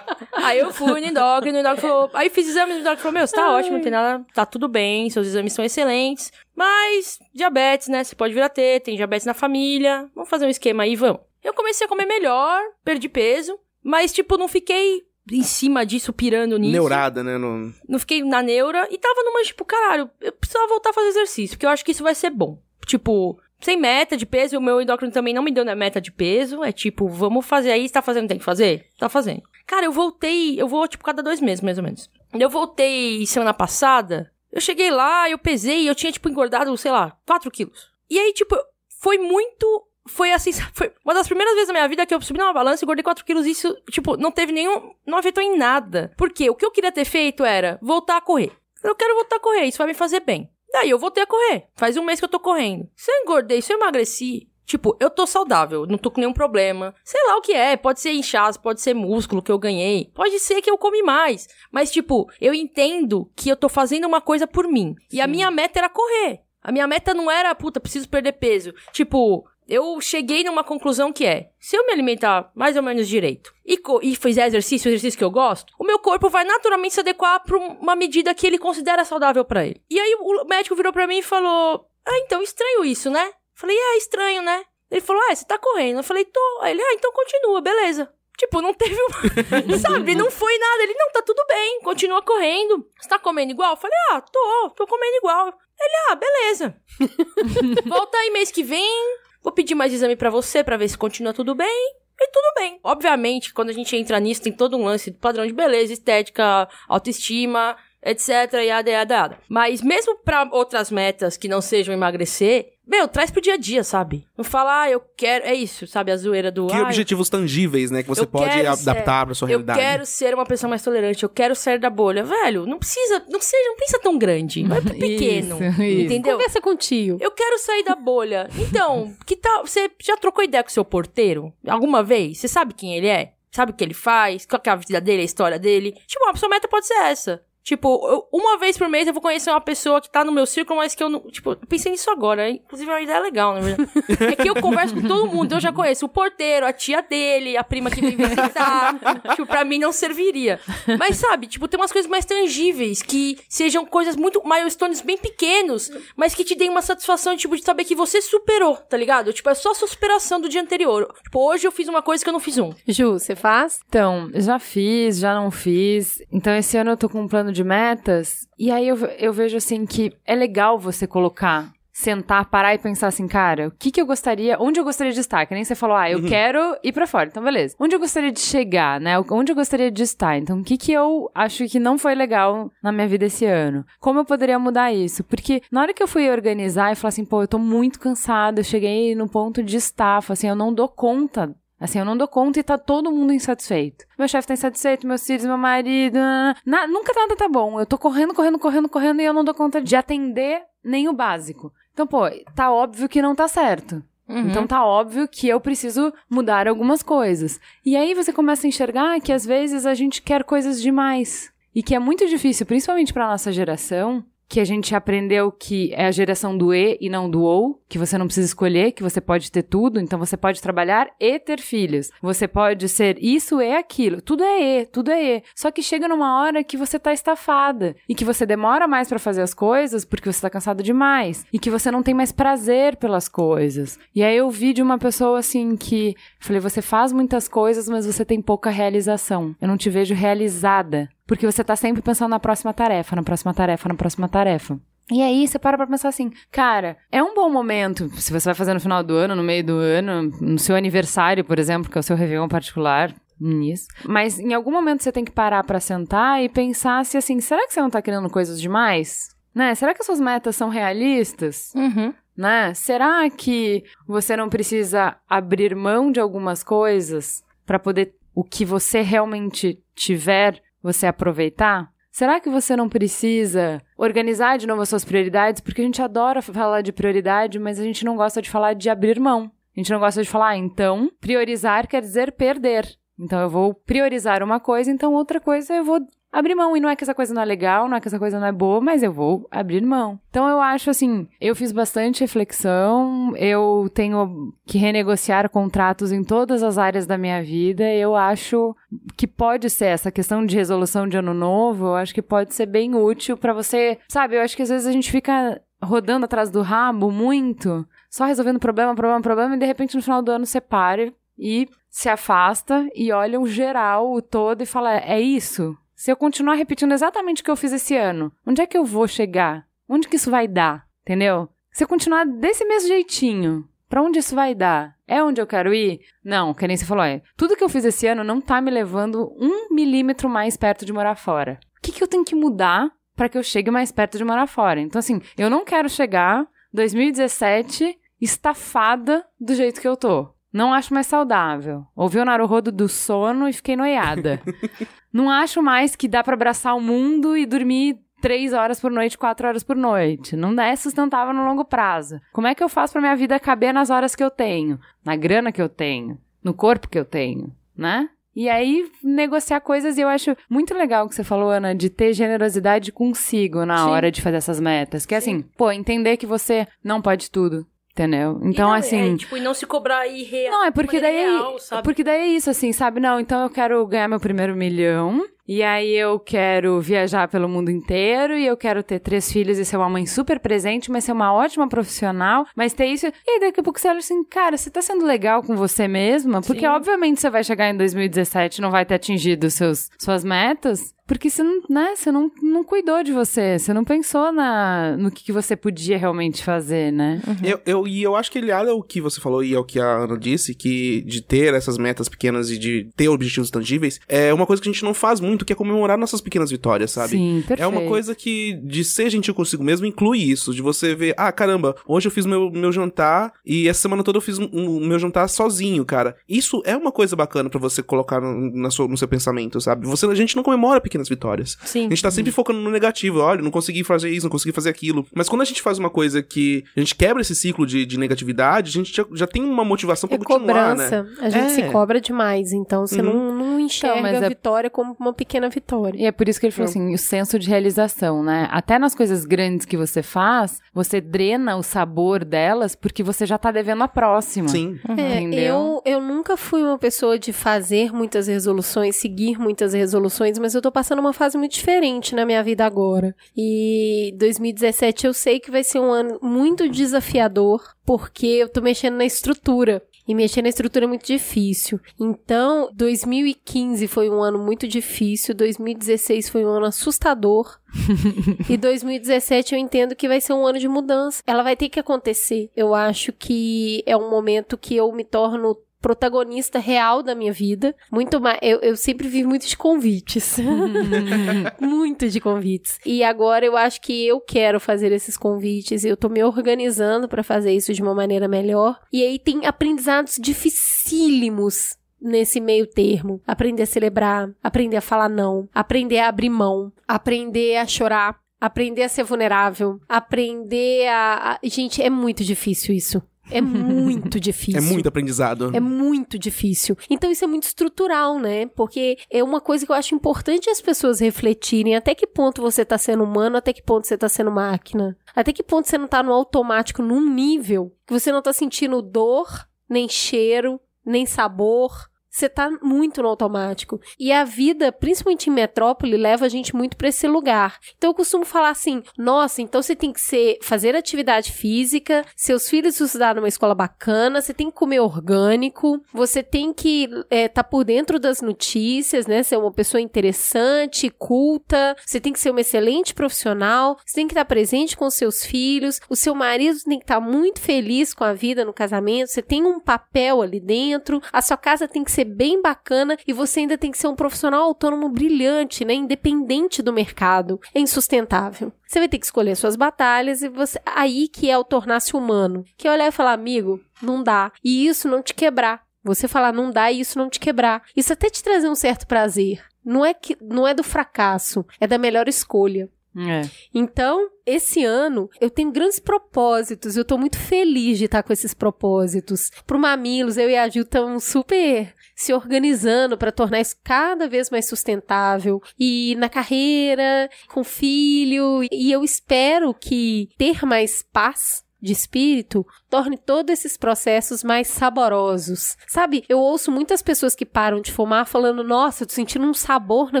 aí 0.42 0.58
eu 0.58 0.72
fui 0.72 1.02
no 1.02 1.06
endócrino, 1.06 1.58
o 1.58 1.60
endócrino 1.60 1.86
falou, 1.86 2.10
aí 2.14 2.30
fiz 2.30 2.48
exame, 2.48 2.72
o 2.72 2.78
endócrino 2.78 3.02
falou, 3.02 3.12
meu, 3.12 3.26
você 3.26 3.36
tá 3.36 3.52
ótimo, 3.52 3.76
não 3.76 3.82
tem 3.82 3.92
nada, 3.92 4.24
tá 4.32 4.46
tudo 4.46 4.68
bem, 4.68 5.10
seus 5.10 5.26
exames 5.26 5.52
são 5.52 5.62
excelentes. 5.62 6.32
Mas, 6.56 7.18
diabetes, 7.34 7.88
né, 7.88 8.02
você 8.02 8.16
pode 8.16 8.32
vir 8.32 8.40
a 8.40 8.48
ter, 8.48 8.80
tem 8.80 8.96
diabetes 8.96 9.26
na 9.26 9.34
família, 9.34 10.08
vamos 10.14 10.30
fazer 10.30 10.46
um 10.46 10.50
esquema 10.50 10.84
aí, 10.84 10.96
vamos. 10.96 11.27
Eu 11.42 11.54
comecei 11.54 11.86
a 11.86 11.88
comer 11.88 12.06
melhor, 12.06 12.62
perdi 12.84 13.08
peso, 13.08 13.58
mas, 13.82 14.12
tipo, 14.12 14.36
não 14.36 14.48
fiquei 14.48 15.02
em 15.30 15.42
cima 15.42 15.84
disso, 15.84 16.12
pirando 16.12 16.58
nisso. 16.58 16.72
Neurada, 16.72 17.22
né? 17.22 17.36
No... 17.36 17.72
Não 17.88 17.98
fiquei 17.98 18.22
na 18.22 18.42
neura 18.42 18.88
e 18.90 18.98
tava 18.98 19.22
numa, 19.22 19.42
tipo, 19.42 19.64
caralho, 19.64 20.10
eu 20.20 20.32
precisava 20.32 20.66
voltar 20.68 20.90
a 20.90 20.94
fazer 20.94 21.08
exercício, 21.08 21.56
porque 21.56 21.66
eu 21.66 21.70
acho 21.70 21.84
que 21.84 21.92
isso 21.92 22.02
vai 22.02 22.14
ser 22.14 22.30
bom. 22.30 22.60
Tipo, 22.86 23.38
sem 23.60 23.76
meta 23.76 24.16
de 24.16 24.24
peso, 24.24 24.56
o 24.56 24.62
meu 24.62 24.80
endócrino 24.80 25.12
também 25.12 25.34
não 25.34 25.42
me 25.42 25.50
deu 25.50 25.64
na 25.64 25.74
meta 25.74 26.00
de 26.00 26.10
peso. 26.10 26.64
É 26.64 26.72
tipo, 26.72 27.08
vamos 27.08 27.44
fazer 27.44 27.72
aí, 27.72 27.86
você 27.86 27.92
tá 27.92 28.02
fazendo, 28.02 28.28
tem 28.28 28.38
que 28.38 28.44
fazer? 28.44 28.86
Tá 28.98 29.08
fazendo. 29.08 29.42
Cara, 29.66 29.84
eu 29.84 29.92
voltei, 29.92 30.60
eu 30.60 30.66
vou, 30.66 30.88
tipo, 30.88 31.04
cada 31.04 31.22
dois 31.22 31.40
meses, 31.40 31.60
mais 31.60 31.76
ou 31.76 31.84
menos. 31.84 32.10
Eu 32.32 32.48
voltei 32.48 33.26
semana 33.26 33.52
passada, 33.52 34.32
eu 34.50 34.60
cheguei 34.60 34.90
lá, 34.90 35.28
eu 35.28 35.38
pesei, 35.38 35.88
eu 35.88 35.94
tinha, 35.94 36.12
tipo, 36.12 36.28
engordado, 36.28 36.74
sei 36.76 36.90
lá, 36.90 37.18
4 37.26 37.50
quilos. 37.50 37.90
E 38.08 38.18
aí, 38.18 38.32
tipo, 38.32 38.56
foi 39.00 39.18
muito. 39.18 39.86
Foi 40.08 40.32
assim, 40.32 40.52
foi 40.74 40.92
uma 41.04 41.14
das 41.14 41.26
primeiras 41.26 41.54
vezes 41.54 41.68
na 41.68 41.74
minha 41.74 41.88
vida 41.88 42.06
que 42.06 42.14
eu 42.14 42.20
subi 42.20 42.38
numa 42.38 42.52
balança 42.52 42.82
e 42.82 42.84
engordei 42.84 43.02
4 43.02 43.24
quilos. 43.24 43.46
E 43.46 43.50
isso, 43.50 43.74
tipo, 43.90 44.16
não 44.16 44.30
teve 44.30 44.52
nenhum. 44.52 44.92
Não 45.06 45.18
afetou 45.18 45.42
em 45.42 45.56
nada. 45.56 46.12
Por 46.16 46.30
quê? 46.30 46.50
O 46.50 46.54
que 46.54 46.64
eu 46.64 46.70
queria 46.70 46.92
ter 46.92 47.04
feito 47.04 47.44
era 47.44 47.78
voltar 47.80 48.16
a 48.16 48.20
correr. 48.20 48.52
Eu 48.82 48.94
quero 48.94 49.14
voltar 49.14 49.36
a 49.36 49.40
correr, 49.40 49.64
isso 49.64 49.78
vai 49.78 49.88
me 49.88 49.94
fazer 49.94 50.20
bem. 50.20 50.50
Daí 50.72 50.90
eu 50.90 50.98
voltei 50.98 51.22
a 51.22 51.26
correr. 51.26 51.66
Faz 51.74 51.96
um 51.96 52.04
mês 52.04 52.20
que 52.20 52.24
eu 52.24 52.28
tô 52.28 52.38
correndo. 52.38 52.88
Se 52.94 53.10
eu 53.10 53.22
engordei, 53.22 53.60
se 53.60 53.72
eu 53.72 53.76
emagreci, 53.76 54.48
tipo, 54.64 54.96
eu 55.00 55.10
tô 55.10 55.26
saudável, 55.26 55.86
não 55.86 55.98
tô 55.98 56.10
com 56.10 56.20
nenhum 56.20 56.32
problema. 56.32 56.94
Sei 57.02 57.20
lá 57.26 57.36
o 57.36 57.40
que 57.40 57.52
é, 57.52 57.76
pode 57.76 58.00
ser 58.00 58.12
inchaço, 58.12 58.60
pode 58.60 58.80
ser 58.80 58.94
músculo 58.94 59.42
que 59.42 59.50
eu 59.50 59.58
ganhei, 59.58 60.12
pode 60.14 60.38
ser 60.38 60.60
que 60.60 60.70
eu 60.70 60.78
comi 60.78 61.02
mais. 61.02 61.48
Mas, 61.72 61.90
tipo, 61.90 62.30
eu 62.40 62.52
entendo 62.52 63.30
que 63.34 63.48
eu 63.48 63.56
tô 63.56 63.68
fazendo 63.68 64.06
uma 64.06 64.20
coisa 64.20 64.46
por 64.46 64.68
mim. 64.68 64.94
E 65.10 65.20
a 65.20 65.26
minha 65.26 65.50
meta 65.50 65.80
era 65.80 65.88
correr. 65.88 66.42
A 66.62 66.70
minha 66.70 66.86
meta 66.86 67.14
não 67.14 67.30
era, 67.30 67.54
puta, 67.54 67.80
preciso 67.80 68.08
perder 68.08 68.32
peso. 68.32 68.74
Tipo, 68.92 69.48
eu 69.68 70.00
cheguei 70.00 70.42
numa 70.44 70.64
conclusão 70.64 71.12
que 71.12 71.26
é: 71.26 71.50
se 71.60 71.76
eu 71.76 71.84
me 71.86 71.92
alimentar 71.92 72.50
mais 72.54 72.76
ou 72.76 72.82
menos 72.82 73.06
direito 73.06 73.52
e, 73.66 73.78
e 74.02 74.16
fizer 74.16 74.46
exercício, 74.46 74.88
exercício 74.88 75.18
que 75.18 75.24
eu 75.24 75.30
gosto, 75.30 75.72
o 75.78 75.84
meu 75.84 75.98
corpo 75.98 76.28
vai 76.28 76.44
naturalmente 76.44 76.94
se 76.94 77.00
adequar 77.00 77.42
um- 77.52 77.78
uma 77.80 77.94
medida 77.94 78.34
que 78.34 78.46
ele 78.46 78.58
considera 78.58 79.04
saudável 79.04 79.44
pra 79.44 79.64
ele. 79.66 79.82
E 79.90 80.00
aí 80.00 80.14
o 80.20 80.44
médico 80.46 80.74
virou 80.74 80.92
pra 80.92 81.06
mim 81.06 81.18
e 81.18 81.22
falou: 81.22 81.86
Ah, 82.06 82.18
então 82.18 82.42
estranho 82.42 82.84
isso, 82.84 83.10
né? 83.10 83.30
Falei: 83.54 83.76
É 83.76 83.96
estranho, 83.98 84.42
né? 84.42 84.64
Ele 84.90 85.00
falou: 85.02 85.22
Ah, 85.30 85.34
você 85.36 85.44
tá 85.44 85.58
correndo. 85.58 85.98
Eu 85.98 86.04
falei: 86.04 86.24
Tô. 86.24 86.58
Aí 86.62 86.72
ele: 86.72 86.82
Ah, 86.82 86.94
então 86.94 87.12
continua, 87.12 87.60
beleza. 87.60 88.10
Tipo, 88.38 88.62
não 88.62 88.72
teve 88.72 88.94
um. 88.94 89.76
Sabe? 89.82 90.14
Não 90.14 90.30
foi 90.30 90.56
nada. 90.58 90.82
Ele: 90.84 90.94
Não, 90.94 91.10
tá 91.10 91.20
tudo 91.22 91.44
bem, 91.48 91.80
continua 91.80 92.22
correndo. 92.22 92.86
Você 92.98 93.08
tá 93.08 93.18
comendo 93.18 93.50
igual? 93.52 93.72
Eu 93.72 93.76
falei: 93.76 93.96
Ah, 94.12 94.20
tô, 94.20 94.70
tô 94.76 94.86
comendo 94.86 95.16
igual. 95.16 95.48
Ele: 95.48 95.94
Ah, 96.08 96.14
beleza. 96.14 96.76
Volta 97.86 98.16
aí 98.18 98.30
mês 98.30 98.50
que 98.50 98.62
vem. 98.62 99.18
Vou 99.48 99.54
pedir 99.54 99.74
mais 99.74 99.94
exame 99.94 100.14
pra 100.14 100.28
você 100.28 100.62
pra 100.62 100.76
ver 100.76 100.90
se 100.90 100.98
continua 100.98 101.32
tudo 101.32 101.54
bem. 101.54 101.94
E 102.20 102.30
tudo 102.30 102.52
bem. 102.58 102.78
Obviamente, 102.84 103.54
quando 103.54 103.70
a 103.70 103.72
gente 103.72 103.96
entra 103.96 104.20
nisso, 104.20 104.42
tem 104.42 104.52
todo 104.52 104.76
um 104.76 104.84
lance 104.84 105.10
do 105.10 105.16
padrão 105.16 105.46
de 105.46 105.54
beleza, 105.54 105.90
estética, 105.90 106.68
autoestima, 106.86 107.74
etc. 108.02 108.28
Yada, 108.64 108.90
yada, 108.90 109.14
yada. 109.14 109.38
Mas 109.48 109.82
mesmo 109.82 110.16
pra 110.24 110.48
outras 110.52 110.90
metas 110.90 111.36
que 111.36 111.48
não 111.48 111.60
sejam 111.60 111.92
emagrecer, 111.94 112.72
meu, 112.86 113.06
traz 113.06 113.30
pro 113.30 113.40
dia 113.42 113.52
a 113.52 113.56
dia, 113.58 113.84
sabe? 113.84 114.26
Não 114.36 114.42
fala, 114.42 114.82
ah, 114.84 114.90
eu 114.90 114.98
quero. 115.14 115.44
É 115.44 115.52
isso, 115.52 115.86
sabe? 115.86 116.10
A 116.10 116.16
zoeira 116.16 116.50
do. 116.50 116.68
Que 116.68 116.74
ah, 116.76 116.82
objetivos 116.84 117.28
tangíveis, 117.28 117.90
né? 117.90 118.02
Que 118.02 118.08
você 118.08 118.22
eu 118.22 118.26
pode 118.26 118.50
quero 118.50 118.68
adaptar 118.70 119.20
ser- 119.20 119.26
pra 119.26 119.34
sua 119.34 119.44
Eu 119.46 119.48
realidade. 119.48 119.78
quero 119.78 120.06
ser 120.06 120.34
uma 120.34 120.46
pessoa 120.46 120.70
mais 120.70 120.82
tolerante, 120.82 121.22
eu 121.22 121.28
quero 121.28 121.54
sair 121.54 121.78
da 121.78 121.90
bolha. 121.90 122.24
Velho, 122.24 122.64
não 122.64 122.78
precisa, 122.78 123.22
não 123.28 123.40
seja, 123.42 123.68
não 123.68 123.76
pensa 123.76 123.98
tão 123.98 124.16
grande, 124.16 124.64
vai 124.64 124.80
pro 124.80 124.94
pequeno, 124.98 125.56
Isso, 125.62 125.82
isso. 125.82 126.02
entendeu? 126.04 126.36
Conversa 126.38 126.60
com 126.62 126.70
o 126.70 126.76
tio. 126.76 127.18
Eu 127.20 127.30
quero 127.30 127.58
sair 127.58 127.84
da 127.84 127.94
bolha. 127.94 128.48
Então, 128.58 129.14
que 129.26 129.36
tal, 129.36 129.66
você 129.66 129.90
já 130.02 130.16
trocou 130.16 130.42
ideia 130.42 130.62
com 130.64 130.70
o 130.70 130.72
seu 130.72 130.84
porteiro? 130.84 131.52
Alguma 131.66 132.02
vez? 132.02 132.38
Você 132.38 132.48
sabe 132.48 132.72
quem 132.72 132.96
ele 132.96 133.08
é? 133.08 133.32
Sabe 133.50 133.72
o 133.72 133.74
que 133.74 133.82
ele 133.84 133.94
faz? 133.94 134.46
Qual 134.46 134.60
que 134.60 134.68
é 134.68 134.72
a 134.72 134.76
vida 134.76 135.00
dele, 135.00 135.22
a 135.22 135.24
história 135.24 135.58
dele? 135.58 135.92
Tipo, 136.06 136.28
a 136.28 136.36
sua 136.36 136.48
meta 136.48 136.68
pode 136.68 136.86
ser 136.86 136.94
essa. 136.94 137.42
Tipo, 137.68 138.00
eu- 138.08 138.26
uma 138.32 138.56
vez 138.56 138.78
por 138.78 138.88
mês 138.88 139.06
eu 139.06 139.12
vou 139.12 139.20
conhecer 139.20 139.50
uma 139.50 139.60
pessoa 139.60 140.00
que 140.00 140.10
tá 140.10 140.24
no 140.24 140.32
meu 140.32 140.46
círculo, 140.46 140.78
mas 140.78 140.94
que 140.94 141.02
eu 141.04 141.10
não. 141.10 141.20
Tipo, 141.30 141.50
eu 141.50 141.56
pensei 141.68 141.92
nisso 141.92 142.10
agora. 142.10 142.48
Inclusive, 142.48 142.90
é 142.90 142.94
uma 142.94 143.02
ideia 143.02 143.20
legal, 143.20 143.52
na 143.52 143.60
verdade. 143.60 143.90
é 144.20 144.34
que 144.34 144.48
eu 144.48 144.54
converso 144.54 144.94
com 144.94 145.02
todo 145.06 145.26
mundo. 145.28 145.52
Eu 145.54 145.60
já 145.60 145.70
conheço 145.70 146.06
o 146.06 146.08
porteiro, 146.08 146.64
a 146.64 146.72
tia 146.72 147.02
dele, 147.02 147.58
a 147.58 147.62
prima 147.62 147.90
que 147.90 148.00
vem 148.00 148.16
visitar. 148.16 148.94
tipo, 149.36 149.44
pra 149.44 149.66
mim 149.66 149.78
não 149.78 149.92
serviria. 149.92 150.58
Mas 150.98 151.16
sabe, 151.16 151.46
tipo, 151.46 151.68
tem 151.68 151.78
umas 151.78 151.92
coisas 151.92 152.10
mais 152.10 152.24
tangíveis 152.24 153.02
que 153.02 153.38
sejam 153.50 153.84
coisas 153.84 154.16
muito 154.16 154.42
milestones 154.48 155.02
bem 155.02 155.18
pequenos, 155.18 155.90
mas 156.16 156.34
que 156.34 156.44
te 156.44 156.54
deem 156.54 156.70
uma 156.70 156.80
satisfação, 156.80 157.36
tipo, 157.36 157.54
de 157.54 157.62
saber 157.62 157.84
que 157.84 157.94
você 157.94 158.22
superou, 158.22 158.76
tá 158.76 158.96
ligado? 158.96 159.30
Tipo, 159.34 159.50
é 159.50 159.54
só 159.54 159.72
a 159.72 159.74
sua 159.74 159.88
superação 159.88 160.40
do 160.40 160.48
dia 160.48 160.62
anterior. 160.62 161.06
Tipo, 161.22 161.46
hoje 161.46 161.66
eu 161.66 161.72
fiz 161.72 161.86
uma 161.86 162.00
coisa 162.00 162.24
que 162.24 162.30
eu 162.30 162.32
não 162.32 162.40
fiz 162.40 162.56
um. 162.56 162.72
Ju, 162.86 163.12
você 163.18 163.36
faz? 163.36 163.80
Então, 163.86 164.30
já 164.34 164.58
fiz, 164.58 165.18
já 165.18 165.34
não 165.34 165.50
fiz. 165.50 166.22
Então, 166.32 166.54
esse 166.56 166.78
ano 166.78 166.92
eu 166.92 166.96
tô 166.96 167.08
com 167.10 167.20
um 167.20 167.28
plano 167.28 167.52
de 167.52 167.57
metas. 167.64 168.46
E 168.58 168.70
aí 168.70 168.88
eu, 168.88 168.96
eu 169.18 169.32
vejo 169.32 169.56
assim 169.56 169.86
que 169.86 170.12
é 170.24 170.34
legal 170.34 170.78
você 170.78 171.06
colocar. 171.06 171.72
Sentar, 171.90 172.48
parar 172.48 172.76
e 172.76 172.78
pensar 172.78 173.08
assim, 173.08 173.26
cara, 173.26 173.66
o 173.66 173.70
que 173.72 173.90
que 173.90 174.00
eu 174.00 174.06
gostaria, 174.06 174.56
onde 174.60 174.78
eu 174.78 174.84
gostaria 174.84 175.12
de 175.12 175.18
estar? 175.18 175.44
Que 175.46 175.52
nem 175.52 175.64
você 175.64 175.74
falou, 175.74 175.96
ah, 175.96 176.08
eu 176.08 176.22
quero 176.22 176.78
ir 176.84 176.92
pra 176.92 177.08
fora, 177.08 177.28
então 177.28 177.42
beleza. 177.42 177.74
Onde 177.76 177.92
eu 177.92 177.98
gostaria 177.98 178.30
de 178.30 178.38
chegar, 178.38 179.00
né? 179.00 179.18
Onde 179.32 179.50
eu 179.50 179.56
gostaria 179.56 179.90
de 179.90 180.04
estar? 180.04 180.38
Então, 180.38 180.60
o 180.60 180.62
que 180.62 180.76
que 180.76 180.92
eu 180.92 181.28
acho 181.34 181.66
que 181.66 181.80
não 181.80 181.98
foi 181.98 182.14
legal 182.14 182.70
na 182.80 182.92
minha 182.92 183.08
vida 183.08 183.26
esse 183.26 183.44
ano? 183.44 183.84
Como 183.98 184.20
eu 184.20 184.24
poderia 184.24 184.60
mudar 184.60 184.92
isso? 184.92 185.24
Porque 185.24 185.60
na 185.72 185.80
hora 185.80 185.92
que 185.92 186.00
eu 186.00 186.06
fui 186.06 186.30
organizar 186.30 186.92
e 186.92 186.94
falar 186.94 187.08
assim, 187.08 187.24
pô, 187.24 187.42
eu 187.42 187.48
tô 187.48 187.58
muito 187.58 187.98
cansada, 187.98 188.60
eu 188.60 188.64
cheguei 188.64 189.16
no 189.16 189.28
ponto 189.28 189.60
de 189.60 189.76
estafa, 189.76 190.34
assim, 190.34 190.46
eu 190.46 190.54
não 190.54 190.72
dou 190.72 190.86
conta 190.88 191.52
Assim, 191.80 191.98
eu 191.98 192.04
não 192.04 192.16
dou 192.16 192.26
conta 192.26 192.58
e 192.58 192.62
tá 192.62 192.76
todo 192.76 193.10
mundo 193.12 193.32
insatisfeito. 193.32 194.04
Meu 194.18 194.26
chefe 194.26 194.48
tá 194.48 194.54
insatisfeito, 194.54 195.06
meus 195.06 195.24
filhos, 195.24 195.44
meu 195.44 195.56
marido. 195.58 196.18
na- 196.66 196.86
nunca 196.88 197.12
nada 197.14 197.36
tá 197.36 197.48
bom. 197.48 197.78
Eu 197.78 197.86
tô 197.86 197.96
correndo, 197.96 198.34
correndo, 198.34 198.58
correndo, 198.58 198.88
correndo 198.88 199.20
e 199.20 199.24
eu 199.24 199.32
não 199.32 199.44
dou 199.44 199.54
conta 199.54 199.80
de 199.80 199.94
atender 199.94 200.62
nem 200.82 201.08
o 201.08 201.12
básico. 201.12 201.72
Então, 201.92 202.06
pô, 202.06 202.22
tá 202.54 202.70
óbvio 202.72 203.08
que 203.08 203.22
não 203.22 203.34
tá 203.34 203.46
certo. 203.48 204.02
Então 204.50 204.66
tá 204.66 204.84
óbvio 204.84 205.26
que 205.26 205.48
eu 205.48 205.58
preciso 205.60 206.12
mudar 206.28 206.68
algumas 206.68 207.02
coisas. 207.02 207.58
E 207.84 207.96
aí 207.96 208.12
você 208.12 208.30
começa 208.32 208.66
a 208.66 208.68
enxergar 208.68 209.18
que 209.20 209.32
às 209.32 209.46
vezes 209.46 209.86
a 209.86 209.94
gente 209.94 210.20
quer 210.20 210.44
coisas 210.44 210.82
demais. 210.82 211.50
E 211.74 211.82
que 211.82 211.94
é 211.94 211.98
muito 211.98 212.26
difícil, 212.26 212.66
principalmente 212.66 213.12
pra 213.12 213.28
nossa 213.28 213.50
geração, 213.52 214.22
que 214.48 214.60
a 214.60 214.64
gente 214.64 214.94
aprendeu 214.94 215.52
que 215.52 215.92
é 215.92 216.06
a 216.06 216.10
geração 216.10 216.56
do 216.56 216.74
e 216.74 216.96
e 217.00 217.10
não 217.10 217.28
do 217.28 217.42
ou, 217.42 217.80
que 217.88 217.98
você 217.98 218.16
não 218.16 218.26
precisa 218.26 218.46
escolher, 218.46 218.92
que 218.92 219.02
você 219.02 219.20
pode 219.20 219.52
ter 219.52 219.62
tudo, 219.62 220.00
então 220.00 220.18
você 220.18 220.36
pode 220.36 220.62
trabalhar 220.62 221.10
e 221.20 221.38
ter 221.38 221.60
filhos. 221.60 222.10
Você 222.22 222.48
pode 222.48 222.88
ser 222.88 223.18
isso 223.22 223.60
e 223.60 223.74
aquilo. 223.74 224.22
Tudo 224.22 224.42
é 224.42 224.80
e, 224.80 224.86
tudo 224.86 225.10
é 225.10 225.36
e. 225.36 225.42
Só 225.54 225.70
que 225.70 225.82
chega 225.82 226.08
numa 226.08 226.40
hora 226.40 226.64
que 226.64 226.76
você 226.76 226.98
tá 226.98 227.12
estafada 227.12 227.94
e 228.08 228.14
que 228.14 228.24
você 228.24 228.46
demora 228.46 228.88
mais 228.88 229.08
pra 229.08 229.18
fazer 229.18 229.42
as 229.42 229.52
coisas 229.52 230.04
porque 230.04 230.32
você 230.32 230.40
tá 230.40 230.48
cansado 230.48 230.82
demais 230.82 231.44
e 231.52 231.58
que 231.58 231.70
você 231.70 231.90
não 231.90 232.02
tem 232.02 232.14
mais 232.14 232.32
prazer 232.32 232.96
pelas 232.96 233.28
coisas. 233.28 233.98
E 234.14 234.22
aí 234.22 234.36
eu 234.36 234.50
vi 234.50 234.72
de 234.72 234.82
uma 234.82 234.98
pessoa 234.98 235.38
assim 235.38 235.76
que 235.76 236.14
falei, 236.40 236.60
você 236.60 236.80
faz 236.80 237.12
muitas 237.12 237.48
coisas, 237.48 237.88
mas 237.88 238.06
você 238.06 238.24
tem 238.24 238.40
pouca 238.40 238.70
realização. 238.70 239.54
Eu 239.60 239.68
não 239.68 239.76
te 239.76 239.90
vejo 239.90 240.14
realizada. 240.14 241.08
Porque 241.28 241.46
você 241.46 241.62
tá 241.62 241.76
sempre 241.76 242.00
pensando 242.00 242.30
na 242.30 242.40
próxima 242.40 242.72
tarefa, 242.72 243.14
na 243.14 243.22
próxima 243.22 243.52
tarefa, 243.52 243.88
na 243.88 243.94
próxima 243.94 244.28
tarefa. 244.28 244.80
E 245.12 245.22
aí 245.22 245.46
você 245.46 245.58
para 245.58 245.76
pra 245.76 245.86
pensar 245.86 246.08
assim, 246.08 246.32
cara, 246.50 246.96
é 247.12 247.22
um 247.22 247.34
bom 247.34 247.50
momento, 247.50 248.08
se 248.20 248.32
você 248.32 248.46
vai 248.46 248.54
fazer 248.54 248.74
no 248.74 248.80
final 248.80 249.02
do 249.02 249.14
ano, 249.14 249.36
no 249.36 249.42
meio 249.42 249.62
do 249.64 249.76
ano, 249.76 250.22
no 250.40 250.58
seu 250.58 250.74
aniversário, 250.74 251.44
por 251.44 251.58
exemplo, 251.58 251.90
que 251.90 251.96
é 251.96 252.00
o 252.00 252.02
seu 252.02 252.16
Réveillon 252.16 252.48
particular, 252.48 253.14
nisso. 253.40 253.86
Mas 254.04 254.38
em 254.38 254.52
algum 254.54 254.72
momento 254.72 255.02
você 255.02 255.12
tem 255.12 255.24
que 255.24 255.30
parar 255.30 255.62
pra 255.64 255.80
sentar 255.80 256.42
e 256.42 256.48
pensar 256.48 257.04
se 257.04 257.16
assim, 257.16 257.40
será 257.40 257.66
que 257.66 257.72
você 257.74 257.80
não 257.80 257.90
tá 257.90 258.02
querendo 258.02 258.28
coisas 258.28 258.60
demais? 258.60 259.28
Né? 259.54 259.74
Será 259.74 259.94
que 259.94 260.00
as 260.00 260.06
suas 260.06 260.20
metas 260.20 260.56
são 260.56 260.68
realistas? 260.68 261.72
Uhum. 261.74 262.12
né? 262.36 262.72
Será 262.74 263.28
que 263.28 263.84
você 264.06 264.36
não 264.36 264.48
precisa 264.48 265.16
abrir 265.28 265.74
mão 265.74 266.10
de 266.10 266.20
algumas 266.20 266.62
coisas 266.62 267.42
para 267.66 267.78
poder 267.78 268.14
o 268.34 268.44
que 268.44 268.64
você 268.64 269.00
realmente 269.02 269.78
tiver 269.94 270.62
você 270.82 271.06
aproveitar? 271.06 271.90
Será 272.10 272.40
que 272.40 272.50
você 272.50 272.74
não 272.74 272.88
precisa 272.88 273.80
organizar 273.96 274.56
de 274.58 274.66
novo 274.66 274.82
as 274.82 274.88
suas 274.88 275.04
prioridades? 275.04 275.60
Porque 275.60 275.80
a 275.80 275.84
gente 275.84 276.02
adora 276.02 276.42
falar 276.42 276.82
de 276.82 276.92
prioridade, 276.92 277.58
mas 277.58 277.78
a 277.78 277.84
gente 277.84 278.04
não 278.04 278.16
gosta 278.16 278.42
de 278.42 278.50
falar 278.50 278.74
de 278.74 278.90
abrir 278.90 279.20
mão. 279.20 279.50
A 279.76 279.80
gente 279.80 279.92
não 279.92 280.00
gosta 280.00 280.22
de 280.22 280.28
falar, 280.28 280.48
ah, 280.48 280.56
então, 280.56 281.10
priorizar 281.20 281.86
quer 281.86 282.00
dizer 282.00 282.32
perder. 282.32 282.98
Então 283.18 283.40
eu 283.40 283.50
vou 283.50 283.74
priorizar 283.74 284.42
uma 284.42 284.60
coisa, 284.60 284.90
então 284.90 285.14
outra 285.14 285.40
coisa 285.40 285.74
eu 285.74 285.84
vou 285.84 286.00
abrir 286.32 286.54
mão. 286.54 286.76
E 286.76 286.80
não 286.80 286.88
é 286.88 286.96
que 286.96 287.04
essa 287.04 287.14
coisa 287.14 287.34
não 287.34 287.42
é 287.42 287.44
legal, 287.44 287.88
não 287.88 287.96
é 287.96 288.00
que 288.00 288.08
essa 288.08 288.18
coisa 288.18 288.38
não 288.38 288.46
é 288.46 288.52
boa, 288.52 288.80
mas 288.80 289.02
eu 289.02 289.12
vou 289.12 289.46
abrir 289.50 289.82
mão. 289.82 290.18
Então 290.30 290.48
eu 290.48 290.60
acho 290.60 290.90
assim, 290.90 291.26
eu 291.40 291.54
fiz 291.54 291.72
bastante 291.72 292.20
reflexão, 292.20 293.34
eu 293.36 293.90
tenho 293.94 294.52
que 294.66 294.78
renegociar 294.78 295.48
contratos 295.50 296.12
em 296.12 296.22
todas 296.22 296.62
as 296.62 296.78
áreas 296.78 297.06
da 297.06 297.18
minha 297.18 297.42
vida. 297.42 297.84
Eu 297.92 298.14
acho 298.14 298.74
que 299.16 299.26
pode 299.26 299.68
ser 299.70 299.86
essa 299.86 300.10
questão 300.10 300.44
de 300.44 300.56
resolução 300.56 301.08
de 301.08 301.16
ano 301.16 301.34
novo, 301.34 301.86
eu 301.86 301.96
acho 301.96 302.14
que 302.14 302.22
pode 302.22 302.54
ser 302.54 302.66
bem 302.66 302.94
útil 302.94 303.36
pra 303.36 303.52
você, 303.52 303.98
sabe? 304.08 304.36
Eu 304.36 304.42
acho 304.42 304.56
que 304.56 304.62
às 304.62 304.68
vezes 304.68 304.86
a 304.86 304.92
gente 304.92 305.10
fica 305.10 305.60
rodando 305.82 306.24
atrás 306.24 306.50
do 306.50 306.60
rabo 306.60 307.10
muito, 307.10 307.86
só 308.10 308.24
resolvendo 308.24 308.58
problema, 308.58 308.94
problema, 308.94 309.22
problema, 309.22 309.56
e 309.56 309.58
de 309.58 309.66
repente 309.66 309.94
no 309.94 310.02
final 310.02 310.20
do 310.20 310.32
ano 310.32 310.44
você 310.44 310.60
para 310.60 311.12
e 311.38 311.68
se 311.88 312.08
afasta 312.08 312.88
e 312.94 313.12
olha 313.12 313.40
o 313.40 313.46
geral, 313.46 314.12
o 314.12 314.20
todo 314.20 314.62
e 314.62 314.66
fala: 314.66 314.96
é 314.96 315.20
isso? 315.20 315.76
Se 315.98 316.12
eu 316.12 316.16
continuar 316.16 316.54
repetindo 316.54 316.92
exatamente 316.92 317.42
o 317.42 317.44
que 317.44 317.50
eu 317.50 317.56
fiz 317.56 317.72
esse 317.72 317.96
ano, 317.96 318.32
onde 318.46 318.62
é 318.62 318.66
que 318.68 318.78
eu 318.78 318.84
vou 318.84 319.08
chegar? 319.08 319.66
Onde 319.88 320.06
que 320.06 320.14
isso 320.14 320.30
vai 320.30 320.46
dar? 320.46 320.86
Entendeu? 321.02 321.48
Se 321.72 321.82
eu 321.82 321.88
continuar 321.88 322.24
desse 322.24 322.64
mesmo 322.64 322.86
jeitinho, 322.86 323.68
pra 323.88 324.00
onde 324.00 324.20
isso 324.20 324.32
vai 324.32 324.54
dar? 324.54 324.94
É 325.08 325.20
onde 325.20 325.40
eu 325.40 325.46
quero 325.46 325.74
ir? 325.74 326.00
Não, 326.22 326.54
que 326.54 326.68
nem 326.68 326.76
você 326.76 326.84
falou, 326.84 327.02
é. 327.02 327.20
Tudo 327.36 327.56
que 327.56 327.64
eu 327.64 327.68
fiz 327.68 327.84
esse 327.84 328.06
ano 328.06 328.22
não 328.22 328.40
tá 328.40 328.60
me 328.60 328.70
levando 328.70 329.34
um 329.40 329.74
milímetro 329.74 330.28
mais 330.28 330.56
perto 330.56 330.86
de 330.86 330.92
morar 330.92 331.16
fora. 331.16 331.58
O 331.76 331.80
que, 331.82 331.90
que 331.90 332.00
eu 332.00 332.06
tenho 332.06 332.24
que 332.24 332.36
mudar 332.36 332.92
pra 333.16 333.28
que 333.28 333.36
eu 333.36 333.42
chegue 333.42 333.68
mais 333.68 333.90
perto 333.90 334.16
de 334.16 334.24
morar 334.24 334.46
fora? 334.46 334.80
Então, 334.80 335.00
assim, 335.00 335.20
eu 335.36 335.50
não 335.50 335.64
quero 335.64 335.88
chegar 335.88 336.46
2017 336.72 337.98
estafada 338.20 339.26
do 339.40 339.52
jeito 339.52 339.80
que 339.80 339.88
eu 339.88 339.96
tô. 339.96 340.32
Não 340.58 340.74
acho 340.74 340.92
mais 340.92 341.06
saudável. 341.06 341.86
Ouvi 341.94 342.18
o 342.18 342.24
Naruhodo 342.24 342.72
do 342.72 342.88
sono 342.88 343.48
e 343.48 343.52
fiquei 343.52 343.76
noiada. 343.76 344.42
não 345.12 345.30
acho 345.30 345.62
mais 345.62 345.94
que 345.94 346.08
dá 346.08 346.24
pra 346.24 346.34
abraçar 346.34 346.74
o 346.74 346.80
mundo 346.80 347.36
e 347.36 347.46
dormir 347.46 347.96
três 348.20 348.52
horas 348.52 348.80
por 348.80 348.90
noite, 348.90 349.16
quatro 349.16 349.46
horas 349.46 349.62
por 349.62 349.76
noite. 349.76 350.34
Não 350.34 350.60
é 350.60 350.74
sustentável 350.74 351.32
no 351.32 351.44
longo 351.44 351.64
prazo. 351.64 352.20
Como 352.32 352.48
é 352.48 352.56
que 352.56 352.64
eu 352.64 352.68
faço 352.68 352.94
pra 352.94 353.00
minha 353.00 353.14
vida 353.14 353.38
caber 353.38 353.72
nas 353.72 353.88
horas 353.88 354.16
que 354.16 354.24
eu 354.24 354.32
tenho? 354.32 354.80
Na 355.04 355.14
grana 355.14 355.52
que 355.52 355.62
eu 355.62 355.68
tenho? 355.68 356.18
No 356.42 356.52
corpo 356.52 356.88
que 356.88 356.98
eu 356.98 357.04
tenho? 357.04 357.54
Né? 357.76 358.08
E 358.34 358.48
aí, 358.48 358.90
negociar 359.00 359.60
coisas, 359.60 359.96
e 359.96 360.00
eu 360.00 360.08
acho 360.08 360.36
muito 360.50 360.74
legal 360.74 361.06
o 361.06 361.08
que 361.08 361.14
você 361.14 361.22
falou, 361.22 361.50
Ana, 361.50 361.72
de 361.72 361.88
ter 361.88 362.12
generosidade 362.12 362.90
consigo 362.90 363.64
na 363.64 363.84
Sim. 363.84 363.90
hora 363.90 364.10
de 364.10 364.20
fazer 364.20 364.38
essas 364.38 364.58
metas. 364.58 365.06
Que 365.06 365.14
é 365.14 365.18
assim, 365.18 365.40
pô, 365.56 365.70
entender 365.70 366.16
que 366.16 366.26
você 366.26 366.66
não 366.82 367.00
pode 367.00 367.30
tudo. 367.30 367.64
Entendeu? 367.98 368.38
Então, 368.44 368.68
não- 368.68 368.74
assim. 368.74 369.14
É, 369.14 369.16
tipo, 369.16 369.36
e 369.36 369.40
não 369.40 369.52
se 369.52 369.66
cobrar 369.66 370.06
irreal. 370.06 370.52
Não, 370.52 370.64
é 370.66 370.70
porque 370.70 371.00
daí, 371.00 371.16
real, 371.16 371.58
sabe? 371.58 371.82
porque 371.82 372.04
daí 372.04 372.20
é 372.20 372.26
isso, 372.28 372.48
assim, 372.48 372.72
sabe? 372.72 373.00
Não, 373.00 373.18
então 373.18 373.42
eu 373.42 373.50
quero 373.50 373.84
ganhar 373.86 374.06
meu 374.06 374.20
primeiro 374.20 374.54
milhão, 374.54 375.26
e 375.48 375.62
aí 375.62 375.96
eu 375.96 376.18
quero 376.20 376.78
viajar 376.80 377.26
pelo 377.26 377.48
mundo 377.48 377.70
inteiro, 377.70 378.36
e 378.36 378.46
eu 378.46 378.56
quero 378.56 378.82
ter 378.82 378.98
três 378.98 379.32
filhos 379.32 379.56
e 379.56 379.64
ser 379.64 379.78
uma 379.78 379.88
mãe 379.88 380.04
super 380.04 380.38
presente, 380.38 380.90
mas 380.90 381.04
ser 381.04 381.12
uma 381.12 381.32
ótima 381.32 381.66
profissional, 381.66 382.46
mas 382.54 382.74
ter 382.74 382.84
isso. 382.86 383.06
E 383.06 383.30
aí 383.30 383.40
daqui 383.40 383.60
a 383.60 383.62
pouco 383.62 383.80
você 383.80 383.88
olha 383.88 383.98
assim, 383.98 384.22
cara, 384.24 384.58
você 384.58 384.68
tá 384.70 384.82
sendo 384.82 385.06
legal 385.06 385.42
com 385.42 385.56
você 385.56 385.88
mesma? 385.88 386.42
Porque 386.42 386.60
Sim. 386.60 386.66
obviamente 386.66 387.20
você 387.20 387.30
vai 387.30 387.42
chegar 387.42 387.70
em 387.70 387.76
2017 387.76 388.58
e 388.58 388.60
não 388.60 388.70
vai 388.70 388.84
ter 388.84 388.94
atingido 388.94 389.50
seus, 389.50 389.88
suas 389.98 390.22
metas. 390.22 390.94
Porque 391.08 391.30
você 391.30 391.42
não, 391.42 391.62
né, 391.70 391.94
você 391.96 392.12
não, 392.12 392.30
não 392.42 392.62
cuidou 392.62 393.02
de 393.02 393.12
você, 393.12 393.58
você 393.58 393.72
não 393.72 393.82
pensou 393.82 394.30
na, 394.30 394.94
no 394.98 395.10
que, 395.10 395.24
que 395.24 395.32
você 395.32 395.56
podia 395.56 395.96
realmente 395.96 396.44
fazer, 396.44 396.92
né? 396.92 397.22
Eu, 397.42 397.58
eu, 397.64 397.88
e 397.88 398.02
eu 398.02 398.14
acho 398.14 398.30
que 398.30 398.36
ele 398.36 398.52
olha 398.52 398.74
o 398.74 398.82
que 398.82 399.00
você 399.00 399.18
falou 399.18 399.42
e 399.42 399.54
é 399.54 399.58
o 399.58 399.64
que 399.64 399.80
a 399.80 399.86
Ana 399.86 400.18
disse, 400.18 400.54
que 400.54 401.00
de 401.00 401.22
ter 401.22 401.54
essas 401.54 401.78
metas 401.78 402.10
pequenas 402.10 402.50
e 402.50 402.58
de 402.58 402.90
ter 402.94 403.08
objetivos 403.08 403.50
tangíveis, 403.50 403.98
é 404.06 404.34
uma 404.34 404.44
coisa 404.44 404.60
que 404.60 404.68
a 404.68 404.72
gente 404.72 404.84
não 404.84 404.92
faz 404.92 405.18
muito, 405.18 405.37
que 405.44 405.52
é 405.52 405.56
comemorar 405.56 405.96
nossas 405.98 406.20
pequenas 406.20 406.50
vitórias, 406.50 406.90
sabe? 406.90 407.10
Sim, 407.10 407.36
perfeito. 407.46 407.62
É 407.62 407.66
uma 407.66 407.82
coisa 407.88 408.14
que, 408.14 408.54
de 408.64 408.84
ser 408.84 409.10
gentil 409.10 409.34
consigo 409.34 409.62
mesmo, 409.64 409.86
inclui 409.86 410.18
isso. 410.18 410.52
De 410.54 410.62
você 410.62 410.94
ver, 410.94 411.14
ah, 411.16 411.30
caramba, 411.32 411.74
hoje 411.86 412.08
eu 412.08 412.12
fiz 412.12 412.26
meu, 412.26 412.50
meu 412.50 412.72
jantar 412.72 413.32
e 413.44 413.68
essa 413.68 413.80
semana 413.80 414.02
toda 414.02 414.18
eu 414.18 414.22
fiz 414.22 414.38
o 414.38 414.48
um, 414.52 414.86
meu 414.86 414.98
jantar 414.98 415.28
sozinho, 415.28 415.84
cara. 415.84 416.16
Isso 416.28 416.62
é 416.64 416.76
uma 416.76 416.90
coisa 416.92 417.14
bacana 417.16 417.48
pra 417.50 417.58
você 417.60 417.82
colocar 417.82 418.20
no, 418.20 418.50
na 418.56 418.70
sua- 418.70 418.88
no 418.88 418.96
seu 418.96 419.08
pensamento, 419.08 419.60
sabe? 419.60 419.86
Você, 419.86 420.06
a 420.06 420.14
gente 420.14 420.36
não 420.36 420.42
comemora 420.42 420.80
pequenas 420.80 421.08
vitórias. 421.08 421.56
Sim. 421.64 421.86
A 421.86 421.90
gente 421.90 422.02
tá 422.02 422.10
sempre 422.10 422.30
focando 422.32 422.58
no 422.60 422.70
negativo. 422.70 423.20
Olha, 423.20 423.42
não 423.42 423.50
consegui 423.50 423.84
fazer 423.84 424.10
isso, 424.10 424.26
não 424.26 424.30
consegui 424.30 424.52
fazer 424.52 424.70
aquilo. 424.70 425.06
Mas 425.14 425.28
quando 425.28 425.42
a 425.42 425.44
gente 425.44 425.62
faz 425.62 425.78
uma 425.78 425.90
coisa 425.90 426.22
que 426.22 426.64
a 426.76 426.80
gente 426.80 426.94
quebra 426.94 427.22
esse 427.22 427.34
ciclo 427.34 427.66
de, 427.66 427.84
de 427.86 427.98
negatividade, 427.98 428.70
a 428.70 428.72
gente 428.72 428.94
já, 428.94 429.04
já 429.12 429.26
tem 429.26 429.42
uma 429.42 429.64
motivação 429.64 430.08
pra 430.08 430.16
É 430.16 430.18
continuar, 430.18 430.70
cobrança. 430.70 431.02
né? 431.02 431.08
A 431.20 431.30
gente 431.30 431.44
É. 431.46 431.48
se 431.50 431.62
cobra 431.72 432.00
demais, 432.00 432.52
então 432.52 432.86
você 432.86 433.00
Uhum. 433.00 433.12
não, 433.12 433.34
não 433.36 433.60
enxerga 433.60 433.98
Então, 433.98 434.02
mas 434.12 434.22
a 434.22 434.26
é- 434.26 434.28
vitória 434.28 434.70
como 434.70 434.96
uma 434.98 435.12
pequena 435.12 435.27
pequena 435.28 435.50
vitória. 435.50 436.00
E 436.00 436.06
é 436.06 436.10
por 436.10 436.26
isso 436.26 436.40
que 436.40 436.46
ele 436.46 436.52
falou 436.52 436.70
assim, 436.70 436.94
o 436.94 436.98
senso 436.98 437.38
de 437.38 437.48
realização, 437.48 438.22
né? 438.22 438.48
Até 438.50 438.78
nas 438.78 438.94
coisas 438.94 439.26
grandes 439.26 439.66
que 439.66 439.76
você 439.76 440.02
faz, 440.02 440.60
você 440.72 441.00
drena 441.00 441.56
o 441.56 441.62
sabor 441.62 442.24
delas 442.24 442.74
porque 442.74 443.02
você 443.02 443.26
já 443.26 443.36
tá 443.36 443.52
devendo 443.52 443.82
a 443.82 443.88
próxima. 443.88 444.48
Sim. 444.48 444.80
É, 444.88 445.20
Entendeu? 445.20 445.82
eu, 445.84 445.92
eu 445.94 446.00
nunca 446.00 446.36
fui 446.36 446.62
uma 446.62 446.78
pessoa 446.78 447.18
de 447.18 447.32
fazer 447.32 447.92
muitas 447.92 448.26
resoluções, 448.26 448.96
seguir 448.96 449.38
muitas 449.38 449.74
resoluções, 449.74 450.38
mas 450.38 450.54
eu 450.54 450.62
tô 450.62 450.72
passando 450.72 451.00
uma 451.00 451.12
fase 451.12 451.36
muito 451.36 451.52
diferente 451.52 452.14
na 452.14 452.24
minha 452.24 452.42
vida 452.42 452.64
agora. 452.64 453.14
E 453.36 454.14
2017 454.16 455.06
eu 455.06 455.12
sei 455.12 455.38
que 455.38 455.50
vai 455.50 455.62
ser 455.62 455.78
um 455.78 455.90
ano 455.90 456.18
muito 456.22 456.68
desafiador, 456.68 457.62
porque 457.84 458.26
eu 458.26 458.48
tô 458.48 458.60
mexendo 458.60 458.96
na 458.96 459.04
estrutura. 459.04 459.82
E 460.08 460.14
mexer 460.14 460.40
na 460.40 460.48
estrutura 460.48 460.86
é 460.86 460.88
muito 460.88 461.06
difícil. 461.06 461.78
Então, 462.00 462.70
2015 462.74 463.86
foi 463.86 464.08
um 464.08 464.22
ano 464.22 464.38
muito 464.38 464.66
difícil, 464.66 465.34
2016 465.34 466.30
foi 466.30 466.46
um 466.46 466.48
ano 466.48 466.64
assustador. 466.64 467.60
e 468.48 468.56
2017 468.56 469.54
eu 469.54 469.60
entendo 469.60 469.94
que 469.94 470.08
vai 470.08 470.18
ser 470.20 470.32
um 470.32 470.46
ano 470.46 470.58
de 470.58 470.66
mudança. 470.66 471.22
Ela 471.26 471.42
vai 471.42 471.54
ter 471.54 471.68
que 471.68 471.78
acontecer. 471.78 472.50
Eu 472.56 472.74
acho 472.74 473.12
que 473.12 473.82
é 473.84 473.94
um 473.94 474.08
momento 474.08 474.56
que 474.56 474.74
eu 474.74 474.90
me 474.92 475.04
torno 475.04 475.54
protagonista 475.80 476.58
real 476.58 477.02
da 477.02 477.14
minha 477.14 477.32
vida. 477.32 477.74
Muito 477.90 478.20
mais. 478.20 478.38
Eu, 478.42 478.58
eu 478.60 478.76
sempre 478.76 479.08
vivo 479.08 479.28
muito 479.28 479.46
de 479.46 479.56
convites. 479.56 480.36
muito 481.60 482.08
de 482.08 482.20
convites. 482.20 482.78
E 482.84 483.02
agora 483.02 483.44
eu 483.44 483.56
acho 483.56 483.80
que 483.80 484.06
eu 484.06 484.20
quero 484.20 484.58
fazer 484.60 484.92
esses 484.92 485.16
convites. 485.16 485.84
Eu 485.84 485.96
tô 485.96 486.08
me 486.08 486.22
organizando 486.22 487.08
pra 487.08 487.22
fazer 487.22 487.52
isso 487.52 487.72
de 487.72 487.82
uma 487.82 487.94
maneira 487.94 488.28
melhor. 488.28 488.78
E 488.92 489.02
aí 489.02 489.18
tem 489.18 489.46
aprendizados 489.46 490.16
dificílimos 490.20 491.76
nesse 492.00 492.40
meio 492.40 492.66
termo. 492.66 493.20
Aprender 493.26 493.62
a 493.62 493.66
celebrar, 493.66 494.28
aprender 494.42 494.76
a 494.76 494.80
falar 494.80 495.08
não, 495.08 495.48
aprender 495.54 495.98
a 495.98 496.08
abrir 496.08 496.30
mão, 496.30 496.72
aprender 496.86 497.56
a 497.56 497.66
chorar. 497.66 498.16
Aprender 498.40 498.84
a 498.84 498.88
ser 498.88 499.02
vulnerável, 499.02 499.80
aprender 499.88 500.86
a- 500.86 501.40
Gente, 501.42 501.82
é 501.82 501.90
muito 501.90 502.22
difícil 502.22 502.72
isso. 502.72 503.02
É 503.30 503.40
muito 503.40 504.18
difícil. 504.20 504.60
É 504.60 504.62
muito 504.62 504.88
aprendizado. 504.88 505.50
É 505.54 505.60
muito 505.60 506.18
difícil. 506.18 506.76
Então 506.88 507.10
isso 507.10 507.24
é 507.24 507.26
muito 507.26 507.44
estrutural, 507.44 508.18
né? 508.18 508.46
Porque 508.46 508.98
é 509.10 509.22
uma 509.22 509.40
coisa 509.40 509.64
que 509.64 509.72
eu 509.72 509.76
acho 509.76 509.94
importante 509.94 510.50
as 510.50 510.60
pessoas 510.60 511.00
refletirem 511.00 511.76
até 511.76 511.94
que 511.94 512.06
ponto 512.06 512.42
você 512.42 512.64
tá 512.64 512.78
sendo 512.78 513.04
humano, 513.04 513.36
até 513.36 513.52
que 513.52 513.62
ponto 513.62 513.86
você 513.86 513.96
tá 513.96 514.08
sendo 514.08 514.30
máquina. 514.30 514.96
Até 515.14 515.32
que 515.32 515.42
ponto 515.42 515.68
você 515.68 515.78
não 515.78 515.88
tá 515.88 516.02
no 516.02 516.12
automático 516.12 516.82
num 516.82 517.04
nível 517.04 517.74
que 517.86 517.92
você 517.92 518.12
não 518.12 518.20
tá 518.20 518.32
sentindo 518.32 518.82
dor, 518.82 519.26
nem 519.68 519.88
cheiro, 519.88 520.60
nem 520.84 521.06
sabor. 521.06 521.88
Você 522.18 522.28
tá 522.28 522.50
muito 522.60 523.00
no 523.00 523.08
automático. 523.08 523.80
E 523.96 524.10
a 524.10 524.24
vida, 524.24 524.72
principalmente 524.72 525.30
em 525.30 525.32
metrópole, 525.32 525.96
leva 525.96 526.26
a 526.26 526.28
gente 526.28 526.54
muito 526.54 526.76
pra 526.76 526.88
esse 526.88 527.06
lugar. 527.06 527.60
Então 527.76 527.90
eu 527.90 527.94
costumo 527.94 528.24
falar 528.24 528.50
assim: 528.50 528.82
nossa, 528.98 529.40
então 529.40 529.62
você 529.62 529.76
tem 529.76 529.92
que 529.92 530.00
ser, 530.00 530.38
fazer 530.42 530.74
atividade 530.74 531.30
física, 531.30 532.04
seus 532.16 532.48
filhos 532.48 532.80
estudar 532.80 533.14
numa 533.14 533.28
escola 533.28 533.54
bacana, 533.54 534.20
você 534.20 534.34
tem 534.34 534.50
que 534.50 534.56
comer 534.56 534.80
orgânico, 534.80 535.80
você 535.92 536.20
tem 536.20 536.52
que 536.52 536.88
estar 537.08 537.44
por 537.44 537.62
dentro 537.62 538.00
das 538.00 538.20
notícias, 538.20 539.06
né? 539.06 539.22
Ser 539.22 539.36
uma 539.36 539.52
pessoa 539.52 539.80
interessante, 539.80 540.90
culta, 540.90 541.76
você 541.86 542.00
tem 542.00 542.12
que 542.12 542.18
ser 542.18 542.30
uma 542.30 542.40
excelente 542.40 542.94
profissional, 542.94 543.78
você 543.86 543.94
tem 543.94 544.08
que 544.08 544.12
estar 544.12 544.24
presente 544.24 544.76
com 544.76 544.90
seus 544.90 545.24
filhos, 545.24 545.80
o 545.88 545.94
seu 545.94 546.16
marido 546.16 546.58
tem 546.64 546.78
que 546.78 546.84
estar 546.84 546.98
muito 546.98 547.40
feliz 547.40 547.94
com 547.94 548.02
a 548.02 548.12
vida 548.12 548.44
no 548.44 548.52
casamento, 548.52 549.08
você 549.08 549.22
tem 549.22 549.44
um 549.44 549.60
papel 549.60 550.20
ali 550.20 550.40
dentro, 550.40 551.00
a 551.12 551.22
sua 551.22 551.36
casa 551.36 551.68
tem 551.68 551.84
que 551.84 551.92
ser 551.92 552.07
bem 552.08 552.42
bacana 552.42 552.96
e 553.06 553.12
você 553.12 553.40
ainda 553.40 553.58
tem 553.58 553.70
que 553.70 553.78
ser 553.78 553.86
um 553.86 553.94
profissional 553.94 554.42
autônomo 554.42 554.88
brilhante, 554.88 555.64
né? 555.64 555.74
Independente 555.74 556.62
do 556.62 556.72
mercado. 556.72 557.40
É 557.54 557.60
insustentável. 557.60 558.52
Você 558.66 558.78
vai 558.78 558.88
ter 558.88 558.98
que 558.98 559.06
escolher 559.06 559.36
suas 559.36 559.56
batalhas 559.56 560.22
e 560.22 560.28
você 560.28 560.60
aí 560.66 561.08
que 561.08 561.30
é 561.30 561.38
o 561.38 561.44
tornar-se 561.44 561.96
humano. 561.96 562.44
Que 562.56 562.66
é 562.66 562.72
olhar 562.72 562.88
e 562.88 562.92
falar, 562.92 563.12
amigo, 563.12 563.60
não 563.82 564.02
dá. 564.02 564.32
E 564.42 564.66
isso 564.66 564.88
não 564.88 565.02
te 565.02 565.14
quebrar. 565.14 565.62
Você 565.84 566.08
falar 566.08 566.32
não 566.32 566.50
dá 566.50 566.70
e 566.70 566.80
isso 566.80 566.98
não 566.98 567.08
te 567.08 567.20
quebrar. 567.20 567.62
Isso 567.76 567.92
até 567.92 568.10
te 568.10 568.22
trazer 568.22 568.48
um 568.48 568.54
certo 568.54 568.86
prazer. 568.86 569.42
Não 569.64 569.84
é 569.84 569.92
que 569.92 570.16
não 570.20 570.46
é 570.46 570.54
do 570.54 570.62
fracasso, 570.62 571.44
é 571.60 571.66
da 571.66 571.78
melhor 571.78 572.08
escolha. 572.08 572.68
É. 572.96 573.22
Então, 573.54 574.08
esse 574.26 574.64
ano, 574.64 575.08
eu 575.20 575.30
tenho 575.30 575.52
grandes 575.52 575.78
propósitos. 575.78 576.76
Eu 576.76 576.84
tô 576.84 576.98
muito 576.98 577.18
feliz 577.18 577.78
de 577.78 577.84
estar 577.84 578.02
com 578.02 578.12
esses 578.12 578.34
propósitos. 578.34 579.30
Pro 579.46 579.58
Mamilos, 579.58 580.16
eu 580.16 580.28
e 580.28 580.36
a 580.36 580.48
Gil 580.48 580.62
estamos 580.62 581.04
super 581.04 581.74
se 581.94 582.12
organizando 582.12 582.96
para 582.96 583.12
tornar 583.12 583.40
isso 583.40 583.56
cada 583.62 584.08
vez 584.08 584.30
mais 584.30 584.48
sustentável. 584.48 585.40
E 585.58 585.94
na 585.96 586.08
carreira, 586.08 587.08
com 587.28 587.44
filho. 587.44 588.42
E 588.50 588.72
eu 588.72 588.82
espero 588.82 589.54
que 589.54 590.08
ter 590.16 590.44
mais 590.44 590.82
paz 590.82 591.44
de 591.60 591.72
espírito 591.72 592.46
torne 592.70 592.96
todos 592.96 593.32
esses 593.32 593.56
processos 593.56 594.22
mais 594.22 594.48
saborosos. 594.48 595.56
Sabe, 595.66 596.04
eu 596.08 596.18
ouço 596.18 596.50
muitas 596.50 596.82
pessoas 596.82 597.14
que 597.14 597.26
param 597.26 597.60
de 597.60 597.72
fumar 597.72 598.06
falando: 598.06 598.44
Nossa, 598.44 598.86
tô 598.86 598.92
sentindo 598.92 599.26
um 599.26 599.34
sabor 599.34 599.92
na 599.92 600.00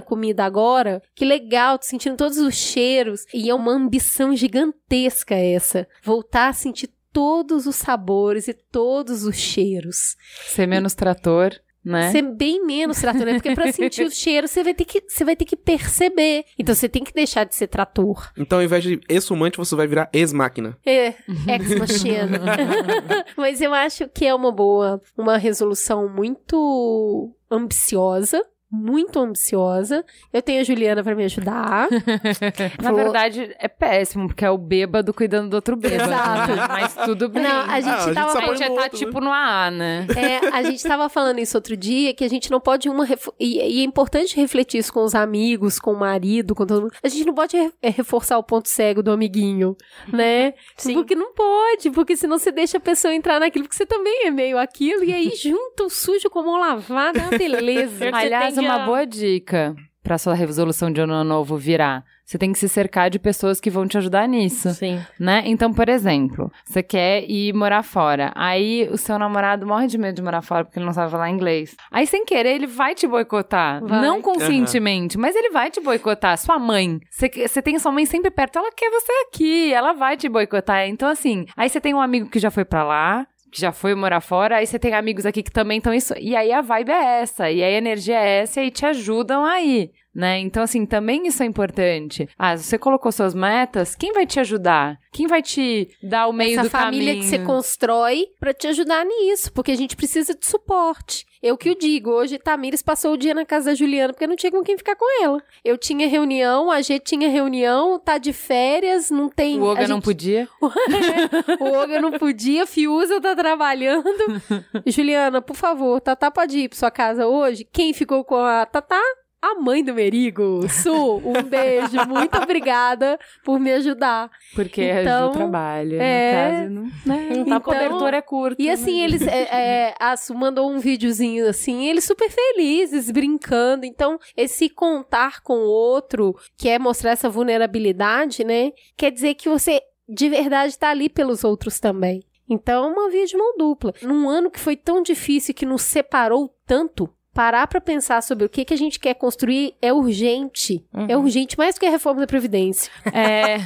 comida 0.02 0.44
agora. 0.44 1.02
Que 1.14 1.24
legal, 1.24 1.78
tô 1.78 1.86
sentindo 1.86 2.16
todos 2.16 2.38
os 2.38 2.54
cheiros. 2.54 3.24
E 3.32 3.50
é 3.50 3.54
uma 3.54 3.72
ambição 3.72 4.34
gigantesca 4.34 5.34
essa. 5.34 5.86
Voltar 6.02 6.48
a 6.48 6.52
sentir 6.52 6.90
todos 7.12 7.66
os 7.66 7.76
sabores 7.76 8.48
e 8.48 8.54
todos 8.54 9.24
os 9.24 9.36
cheiros. 9.36 10.16
Ser 10.46 10.66
menos 10.66 10.94
trator, 10.94 11.52
né? 11.84 12.10
Ser 12.12 12.22
bem 12.22 12.64
menos 12.64 13.00
trator, 13.00 13.24
né? 13.24 13.34
Porque 13.34 13.54
pra 13.54 13.70
sentir 13.72 14.04
o 14.04 14.10
cheiro, 14.10 14.46
você 14.46 14.62
vai 14.62 14.74
ter 14.74 14.84
que, 14.84 15.02
você 15.06 15.24
vai 15.24 15.36
ter 15.36 15.44
que 15.44 15.56
perceber. 15.56 16.44
Então 16.58 16.74
você 16.74 16.88
tem 16.88 17.04
que 17.04 17.12
deixar 17.12 17.44
de 17.44 17.54
ser 17.54 17.66
trator. 17.68 18.30
Então, 18.36 18.58
ao 18.58 18.64
invés 18.64 18.82
de 18.84 19.00
ex-fumante, 19.08 19.56
você 19.56 19.74
vai 19.74 19.86
virar 19.86 20.10
ex-máquina. 20.12 20.76
É, 20.84 21.14
ex 21.46 21.78
machina. 21.78 22.40
Mas 23.36 23.60
eu 23.60 23.72
acho 23.72 24.08
que 24.08 24.26
é 24.26 24.34
uma 24.34 24.52
boa, 24.52 25.00
uma 25.16 25.36
resolução 25.38 26.08
muito 26.08 27.34
ambiciosa. 27.50 28.44
Muito 28.70 29.18
ambiciosa. 29.18 30.04
Eu 30.32 30.42
tenho 30.42 30.60
a 30.60 30.64
Juliana 30.64 31.02
pra 31.02 31.14
me 31.14 31.24
ajudar. 31.24 31.88
Na 32.82 32.92
verdade, 32.92 33.54
é 33.58 33.68
péssimo, 33.68 34.26
porque 34.28 34.44
é 34.44 34.50
o 34.50 34.58
bêbado 34.58 35.14
cuidando 35.14 35.48
do 35.50 35.54
outro 35.54 35.74
bêbado. 35.76 36.10
Exato. 36.12 36.52
né? 36.54 36.66
Mas 36.68 36.94
tudo 36.94 37.28
bem. 37.28 37.42
Não, 37.42 37.60
a 37.62 37.80
gente 37.80 37.88
Ah, 37.88 37.96
a 37.96 38.00
gente 38.06 38.14
tava 38.14 38.38
a 38.38 38.54
gente 38.54 38.68
no 38.68 38.74
tá 38.76 38.82
outro, 38.82 38.98
né? 38.98 39.04
tipo 39.06 39.20
no 39.20 39.32
AA, 39.32 39.70
né? 39.70 40.06
É, 40.16 40.48
a 40.54 40.62
gente 40.62 40.82
tava 40.82 41.08
falando 41.08 41.38
isso 41.38 41.56
outro 41.56 41.76
dia, 41.76 42.12
que 42.14 42.24
a 42.24 42.28
gente 42.28 42.50
não 42.50 42.60
pode 42.60 42.88
uma. 42.88 43.04
refo- 43.04 43.32
E, 43.40 43.58
e 43.58 43.80
é 43.80 43.84
importante 43.84 44.36
refletir 44.36 44.78
isso 44.78 44.92
com 44.92 45.02
os 45.02 45.14
amigos, 45.14 45.78
com 45.78 45.92
o 45.92 45.98
marido, 45.98 46.54
com 46.54 46.66
todo 46.66 46.82
mundo. 46.82 46.92
A 47.02 47.08
gente 47.08 47.24
não 47.24 47.34
pode 47.34 47.56
re- 47.56 47.72
é, 47.82 47.88
reforçar 47.90 48.36
o 48.38 48.42
ponto 48.42 48.68
cego 48.68 49.02
do 49.02 49.10
amiguinho, 49.10 49.76
né? 50.12 50.52
Sim. 50.76 50.94
Porque 50.94 51.14
não 51.14 51.32
pode, 51.32 51.90
porque 51.90 52.16
senão 52.16 52.38
você 52.38 52.52
deixa 52.52 52.76
a 52.76 52.80
pessoa 52.80 53.14
entrar 53.14 53.40
naquilo, 53.40 53.64
porque 53.64 53.76
você 53.76 53.86
também 53.86 54.26
é 54.26 54.30
meio 54.30 54.58
aquilo, 54.58 55.04
e 55.04 55.12
aí 55.14 55.30
junta 55.34 55.84
o 55.84 55.90
sujo 55.90 56.28
com 56.28 56.40
a 56.40 56.42
mão 56.42 56.58
lavada, 56.60 57.18
é 57.18 57.22
uma 57.22 57.38
beleza. 57.38 58.04
Aliás, 58.12 58.57
uma 58.60 58.78
boa 58.80 59.06
dica 59.06 59.74
pra 60.02 60.16
sua 60.16 60.34
resolução 60.34 60.90
de 60.90 61.00
ano 61.00 61.22
novo 61.22 61.56
virar. 61.56 62.02
Você 62.24 62.38
tem 62.38 62.52
que 62.52 62.58
se 62.58 62.68
cercar 62.68 63.10
de 63.10 63.18
pessoas 63.18 63.58
que 63.60 63.70
vão 63.70 63.86
te 63.86 63.96
ajudar 63.98 64.26
nisso. 64.26 64.70
Sim. 64.74 65.00
né? 65.18 65.42
Então, 65.46 65.72
por 65.72 65.88
exemplo, 65.88 66.50
você 66.64 66.82
quer 66.82 67.24
ir 67.28 67.52
morar 67.54 67.82
fora. 67.82 68.32
Aí 68.34 68.88
o 68.90 68.96
seu 68.96 69.18
namorado 69.18 69.66
morre 69.66 69.86
de 69.86 69.98
medo 69.98 70.16
de 70.16 70.22
morar 70.22 70.42
fora 70.42 70.64
porque 70.64 70.78
ele 70.78 70.86
não 70.86 70.92
sabe 70.92 71.10
falar 71.10 71.30
inglês. 71.30 71.74
Aí, 71.90 72.06
sem 72.06 72.24
querer, 72.24 72.54
ele 72.54 72.66
vai 72.66 72.94
te 72.94 73.06
boicotar. 73.06 73.82
Vai. 73.82 74.00
Não 74.00 74.20
conscientemente, 74.20 75.18
mas 75.18 75.34
ele 75.36 75.50
vai 75.50 75.70
te 75.70 75.80
boicotar. 75.80 76.36
Sua 76.38 76.58
mãe. 76.58 77.00
Você, 77.10 77.30
você 77.46 77.62
tem 77.62 77.78
sua 77.78 77.92
mãe 77.92 78.06
sempre 78.06 78.30
perto, 78.30 78.58
ela 78.58 78.72
quer 78.72 78.90
você 78.90 79.12
aqui, 79.26 79.72
ela 79.72 79.92
vai 79.92 80.16
te 80.16 80.28
boicotar. 80.28 80.86
Então, 80.86 81.08
assim, 81.08 81.46
aí 81.56 81.68
você 81.68 81.80
tem 81.80 81.94
um 81.94 82.00
amigo 82.00 82.28
que 82.28 82.38
já 82.38 82.50
foi 82.50 82.64
pra 82.64 82.82
lá. 82.84 83.26
Que 83.50 83.60
já 83.60 83.72
foi 83.72 83.94
morar 83.94 84.20
fora, 84.20 84.56
aí 84.56 84.66
você 84.66 84.78
tem 84.78 84.92
amigos 84.94 85.24
aqui 85.24 85.42
que 85.42 85.50
também 85.50 85.78
estão 85.78 85.94
isso. 85.94 86.14
E 86.18 86.36
aí 86.36 86.52
a 86.52 86.60
vibe 86.60 86.90
é 86.90 87.22
essa, 87.22 87.50
e 87.50 87.62
aí 87.62 87.74
a 87.74 87.78
energia 87.78 88.18
é 88.20 88.40
essa, 88.40 88.62
e 88.62 88.70
te 88.70 88.84
ajudam 88.84 89.44
aí, 89.44 89.90
né? 90.18 90.40
Então, 90.40 90.64
assim, 90.64 90.84
também 90.84 91.28
isso 91.28 91.44
é 91.44 91.46
importante. 91.46 92.28
Ah, 92.36 92.56
você 92.56 92.76
colocou 92.76 93.12
suas 93.12 93.34
metas, 93.34 93.94
quem 93.94 94.12
vai 94.12 94.26
te 94.26 94.40
ajudar? 94.40 94.98
Quem 95.12 95.28
vai 95.28 95.40
te 95.40 95.88
dar 96.02 96.26
o 96.26 96.32
meio 96.32 96.54
Essa 96.54 96.64
do 96.64 96.70
família 96.70 97.12
caminho? 97.14 97.22
que 97.22 97.28
você 97.30 97.38
constrói 97.44 98.26
pra 98.40 98.52
te 98.52 98.66
ajudar 98.66 99.04
nisso, 99.06 99.52
porque 99.52 99.70
a 99.70 99.76
gente 99.76 99.94
precisa 99.96 100.34
de 100.34 100.44
suporte. 100.44 101.24
Eu 101.40 101.56
que 101.56 101.70
o 101.70 101.78
digo, 101.78 102.10
hoje 102.10 102.36
Tamires 102.36 102.82
passou 102.82 103.12
o 103.12 103.16
dia 103.16 103.32
na 103.32 103.46
casa 103.46 103.66
da 103.70 103.74
Juliana 103.76 104.12
porque 104.12 104.26
não 104.26 104.34
tinha 104.34 104.50
com 104.50 104.60
quem 104.64 104.76
ficar 104.76 104.96
com 104.96 105.22
ela. 105.22 105.40
Eu 105.64 105.78
tinha 105.78 106.08
reunião, 106.08 106.68
a 106.68 106.82
G 106.82 106.98
tinha 106.98 107.28
reunião, 107.28 107.96
tá 108.00 108.18
de 108.18 108.32
férias, 108.32 109.08
não 109.08 109.28
tem. 109.28 109.60
O 109.60 109.62
Olga 109.64 109.84
a 109.84 109.88
não 109.88 109.96
gente- 109.98 110.04
podia. 110.04 110.48
o 111.60 111.64
Olga 111.64 112.00
não 112.00 112.10
podia, 112.12 112.66
Fiuza 112.66 113.20
tá 113.20 113.36
trabalhando. 113.36 114.02
Juliana, 114.84 115.40
por 115.40 115.54
favor, 115.54 116.00
Tatá 116.00 116.28
pode 116.28 116.58
ir 116.58 116.68
pra 116.68 116.78
sua 116.78 116.90
casa 116.90 117.28
hoje? 117.28 117.64
Quem 117.72 117.92
ficou 117.92 118.24
com 118.24 118.34
a 118.36 118.66
Tatá? 118.66 119.00
A 119.40 119.54
mãe 119.54 119.84
do 119.84 119.94
Merigo. 119.94 120.68
Su, 120.68 121.22
um 121.24 121.42
beijo. 121.42 121.96
Muito 122.08 122.36
obrigada 122.42 123.18
por 123.44 123.58
me 123.60 123.72
ajudar. 123.72 124.30
Porque 124.54 124.82
Então, 124.82 125.24
ajuda 125.24 125.26
o 125.28 125.32
trabalho. 125.32 125.96
é. 126.00 126.68
No 126.68 126.82
caso, 126.82 126.92
não, 127.06 127.14
né? 127.14 127.28
Então- 127.36 127.56
a 127.56 127.60
cobertura 127.60 128.16
é 128.16 128.22
curta. 128.22 128.60
E 128.62 128.68
assim, 128.70 129.00
eles. 129.00 129.22
É, 129.26 129.42
é, 129.90 129.94
a 130.00 130.16
Su 130.16 130.34
mandou 130.34 130.70
um 130.70 130.78
videozinho 130.78 131.48
assim, 131.48 131.86
eles 131.86 132.04
super 132.04 132.28
felizes, 132.30 133.10
brincando. 133.10 133.84
Então, 133.86 134.18
esse 134.36 134.68
contar 134.68 135.40
com 135.42 135.54
o 135.58 135.68
outro, 135.68 136.34
que 136.56 136.68
é 136.68 136.78
mostrar 136.78 137.10
essa 137.12 137.28
vulnerabilidade, 137.28 138.44
né? 138.44 138.72
Quer 138.96 139.10
dizer 139.12 139.34
que 139.34 139.48
você 139.48 139.80
de 140.08 140.28
verdade 140.28 140.76
tá 140.78 140.88
ali 140.88 141.08
pelos 141.08 141.44
outros 141.44 141.78
também. 141.78 142.22
Então, 142.50 142.84
é 142.84 142.88
uma 142.88 143.10
via 143.10 143.26
de 143.26 143.36
mão 143.36 143.56
dupla. 143.58 143.92
Num 144.02 144.26
ano 144.26 144.50
que 144.50 144.58
foi 144.58 144.74
tão 144.74 145.02
difícil 145.02 145.52
que 145.54 145.66
nos 145.66 145.82
separou 145.82 146.50
tanto. 146.66 147.08
Parar 147.38 147.68
pra 147.68 147.80
pensar 147.80 148.20
sobre 148.20 148.44
o 148.46 148.48
que, 148.48 148.64
que 148.64 148.74
a 148.74 148.76
gente 148.76 148.98
quer 148.98 149.14
construir 149.14 149.72
é 149.80 149.92
urgente. 149.92 150.84
É 151.06 151.16
urgente 151.16 151.56
mais 151.56 151.76
do 151.76 151.78
que 151.78 151.86
a 151.86 151.90
reforma 151.90 152.20
da 152.20 152.26
Previdência. 152.26 152.90
É, 153.12 153.58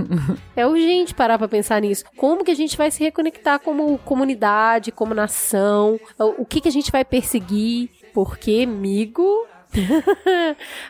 É 0.56 0.66
urgente 0.66 1.14
parar 1.14 1.36
pra 1.36 1.46
pensar 1.46 1.82
nisso. 1.82 2.02
Como 2.16 2.42
que 2.42 2.50
a 2.50 2.56
gente 2.56 2.78
vai 2.78 2.90
se 2.90 3.04
reconectar 3.04 3.60
como 3.60 3.98
comunidade, 3.98 4.90
como 4.90 5.12
nação? 5.12 6.00
O 6.18 6.40
o 6.40 6.46
que 6.46 6.62
que 6.62 6.68
a 6.68 6.72
gente 6.72 6.90
vai 6.90 7.04
perseguir? 7.04 7.90
Porque, 8.14 8.64
amigo, 8.66 9.46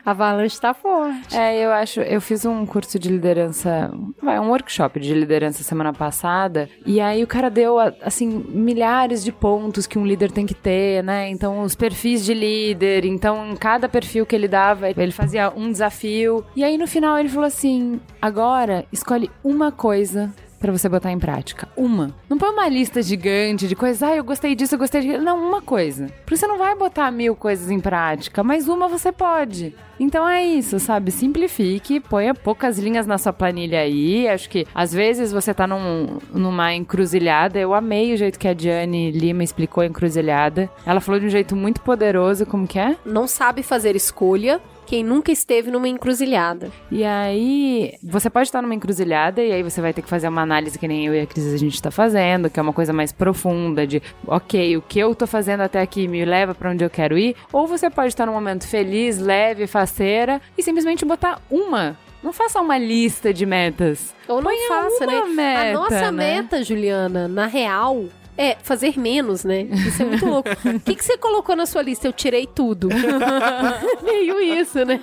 a 0.05 0.11
avalanche 0.11 0.59
tá 0.59 0.73
forte. 0.73 1.35
É, 1.35 1.63
eu 1.63 1.71
acho. 1.71 2.01
Eu 2.01 2.19
fiz 2.21 2.45
um 2.45 2.65
curso 2.65 2.97
de 2.97 3.09
liderança, 3.09 3.91
vai, 4.21 4.39
um 4.39 4.49
workshop 4.49 4.99
de 4.99 5.13
liderança 5.13 5.63
semana 5.63 5.93
passada. 5.93 6.69
E 6.85 6.99
aí 6.99 7.23
o 7.23 7.27
cara 7.27 7.49
deu, 7.49 7.77
assim, 8.01 8.27
milhares 8.27 9.23
de 9.23 9.31
pontos 9.31 9.85
que 9.85 9.99
um 9.99 10.05
líder 10.05 10.31
tem 10.31 10.45
que 10.45 10.53
ter, 10.53 11.03
né? 11.03 11.29
Então, 11.29 11.61
os 11.61 11.75
perfis 11.75 12.25
de 12.25 12.33
líder. 12.33 13.05
Então, 13.05 13.51
em 13.51 13.55
cada 13.55 13.87
perfil 13.87 14.25
que 14.25 14.35
ele 14.35 14.47
dava, 14.47 14.89
ele 14.89 15.11
fazia 15.11 15.51
um 15.55 15.71
desafio. 15.71 16.45
E 16.55 16.63
aí 16.63 16.77
no 16.77 16.87
final 16.87 17.17
ele 17.17 17.29
falou 17.29 17.47
assim: 17.47 17.99
agora 18.21 18.85
escolhe 18.91 19.29
uma 19.43 19.71
coisa. 19.71 20.31
Pra 20.61 20.71
você 20.71 20.87
botar 20.87 21.11
em 21.11 21.17
prática. 21.17 21.67
Uma. 21.75 22.15
Não 22.29 22.37
põe 22.37 22.49
uma 22.49 22.69
lista 22.69 23.01
gigante 23.01 23.67
de 23.67 23.75
coisas. 23.75 24.03
Ah, 24.03 24.15
eu 24.15 24.23
gostei 24.23 24.53
disso, 24.53 24.75
eu 24.75 24.79
gostei 24.79 25.01
disso. 25.01 25.19
Não, 25.19 25.49
uma 25.49 25.59
coisa. 25.59 26.05
Porque 26.23 26.37
você 26.37 26.45
não 26.45 26.59
vai 26.59 26.75
botar 26.75 27.09
mil 27.09 27.35
coisas 27.35 27.71
em 27.71 27.79
prática, 27.79 28.43
mas 28.43 28.67
uma 28.67 28.87
você 28.87 29.11
pode. 29.11 29.73
Então 29.99 30.27
é 30.27 30.45
isso, 30.45 30.79
sabe? 30.79 31.11
Simplifique, 31.11 31.99
ponha 31.99 32.33
poucas 32.33 32.77
linhas 32.77 33.07
na 33.07 33.17
sua 33.17 33.33
planilha 33.33 33.79
aí. 33.79 34.27
Acho 34.27 34.49
que 34.49 34.67
às 34.73 34.93
vezes 34.93 35.31
você 35.31 35.51
tá 35.51 35.65
num, 35.65 36.19
numa 36.31 36.73
encruzilhada. 36.73 37.59
Eu 37.59 37.73
amei 37.73 38.13
o 38.13 38.17
jeito 38.17 38.37
que 38.37 38.47
a 38.47 38.53
Diane 38.53 39.11
Lima 39.11 39.43
explicou 39.43 39.81
a 39.81 39.87
encruzilhada. 39.87 40.69
Ela 40.85 41.01
falou 41.01 41.19
de 41.19 41.25
um 41.25 41.29
jeito 41.29 41.55
muito 41.55 41.81
poderoso, 41.81 42.45
como 42.45 42.67
que 42.67 42.77
é? 42.77 42.95
Não 43.03 43.27
sabe 43.27 43.63
fazer 43.63 43.95
escolha 43.95 44.61
quem 44.91 45.05
nunca 45.05 45.31
esteve 45.31 45.71
numa 45.71 45.87
encruzilhada. 45.87 46.69
E 46.91 47.05
aí, 47.05 47.93
você 48.03 48.29
pode 48.29 48.49
estar 48.49 48.61
numa 48.61 48.75
encruzilhada 48.75 49.41
e 49.41 49.49
aí 49.49 49.63
você 49.63 49.79
vai 49.79 49.93
ter 49.93 50.01
que 50.01 50.09
fazer 50.09 50.27
uma 50.27 50.41
análise 50.41 50.77
que 50.77 50.85
nem 50.85 51.05
eu 51.05 51.15
e 51.15 51.21
a 51.21 51.25
Cris 51.25 51.53
a 51.53 51.55
gente 51.55 51.81
tá 51.81 51.89
fazendo, 51.89 52.49
que 52.49 52.59
é 52.59 52.61
uma 52.61 52.73
coisa 52.73 52.91
mais 52.91 53.13
profunda 53.13 53.87
de, 53.87 54.03
ok, 54.27 54.75
o 54.75 54.81
que 54.81 54.99
eu 54.99 55.15
tô 55.15 55.25
fazendo 55.25 55.61
até 55.61 55.79
aqui 55.79 56.09
me 56.09 56.25
leva 56.25 56.53
pra 56.53 56.71
onde 56.71 56.83
eu 56.83 56.89
quero 56.89 57.17
ir, 57.17 57.37
ou 57.53 57.65
você 57.67 57.89
pode 57.89 58.09
estar 58.09 58.25
num 58.25 58.33
momento 58.33 58.67
feliz, 58.67 59.17
leve, 59.17 59.65
faceira 59.65 60.41
e 60.57 60.61
simplesmente 60.61 61.05
botar 61.05 61.41
uma. 61.49 61.97
Não 62.21 62.33
faça 62.33 62.59
uma 62.59 62.77
lista 62.77 63.33
de 63.33 63.45
metas. 63.45 64.13
Ou 64.27 64.41
não 64.41 64.51
Ponha 64.51 64.67
faça, 64.67 65.05
uma 65.05 65.25
né? 65.25 65.33
meta, 65.33 65.69
a 65.69 65.73
nossa 65.73 66.11
né? 66.11 66.35
meta, 66.41 66.63
Juliana, 66.65 67.29
na 67.29 67.45
real, 67.45 68.07
é 68.37 68.57
fazer 68.61 68.97
menos, 68.97 69.43
né? 69.43 69.61
Isso 69.61 70.01
é 70.01 70.05
muito 70.05 70.25
louco. 70.25 70.49
O 70.71 70.79
que, 70.79 70.95
que 70.95 71.03
você 71.03 71.17
colocou 71.17 71.55
na 71.55 71.65
sua 71.65 71.81
lista? 71.81 72.07
Eu 72.07 72.13
tirei 72.13 72.47
tudo. 72.47 72.89
Meio 74.03 74.39
isso, 74.41 74.83
né? 74.85 74.99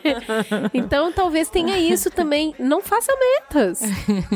Então, 0.73 1.13
talvez 1.13 1.49
tenha 1.49 1.79
isso 1.79 2.11
também. 2.11 2.55
Não 2.59 2.81
faça 2.81 3.13
metas, 3.17 3.81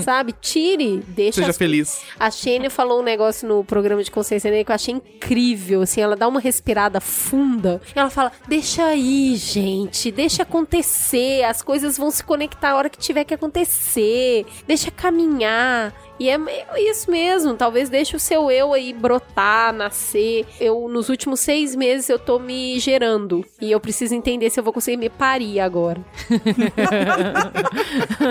sabe? 0.05 0.33
Tire, 0.41 0.99
deixa 1.09 1.41
Seja 1.41 1.51
as 1.51 1.59
feliz. 1.59 2.03
A 2.19 2.31
Xênia 2.31 2.71
falou 2.71 3.01
um 3.01 3.03
negócio 3.03 3.47
no 3.49 3.65
programa 3.65 4.03
de 4.03 4.11
consciência 4.11 4.51
negra 4.51 4.65
que 4.65 4.71
eu 4.73 4.75
achei 4.75 4.95
incrível, 4.95 5.83
assim, 5.83 6.01
ela 6.01 6.17
dá 6.17 6.29
uma 6.29 6.41
respirada 6.41 7.01
funda. 7.01 7.81
E 7.95 7.99
ela 7.99 8.11
fala: 8.11 8.33
"Deixa 8.47 8.85
aí, 8.85 9.37
gente, 9.37 10.11
deixa 10.11 10.43
acontecer, 10.43 11.45
as 11.45 11.63
coisas 11.63 11.97
vão 11.97 12.11
se 12.11 12.23
conectar 12.23 12.71
a 12.71 12.77
hora 12.77 12.91
que 12.91 12.99
tiver 12.99 13.25
que 13.25 13.35
acontecer. 13.35 14.47
Deixa 14.67 14.91
caminhar". 14.91 15.93
E 16.19 16.29
é 16.29 16.39
meio 16.39 16.65
isso 16.77 17.11
mesmo, 17.11 17.55
talvez 17.55 17.89
deixe 17.89 18.15
o 18.15 18.21
seu 18.21 18.51
eu 18.51 18.73
aí 18.73 18.93
brotar, 18.93 19.73
nascer. 19.73 20.47
Eu, 20.61 20.89
nos 20.89 21.09
últimos 21.09 21.41
seis 21.41 21.75
meses, 21.75 22.09
eu 22.09 22.19
tô 22.19 22.39
me 22.39 22.79
gerando. 22.79 23.45
E 23.61 23.71
eu 23.71 23.81
preciso 23.81 24.15
entender 24.15 24.51
se 24.51 24.61
eu 24.61 24.65
vou 24.65 24.73
conseguir 24.73 24.97
me 24.97 25.09
parir 25.11 25.61
agora. 25.61 26.01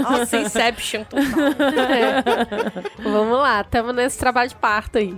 Nossa, 0.02 0.38
Inception. 0.40 1.04
Vamos 3.04 3.40
lá, 3.40 3.64
tamo 3.64 3.92
nesse 3.92 4.18
trabalho 4.18 4.50
de 4.50 4.56
parto 4.56 4.98
aí. 4.98 5.16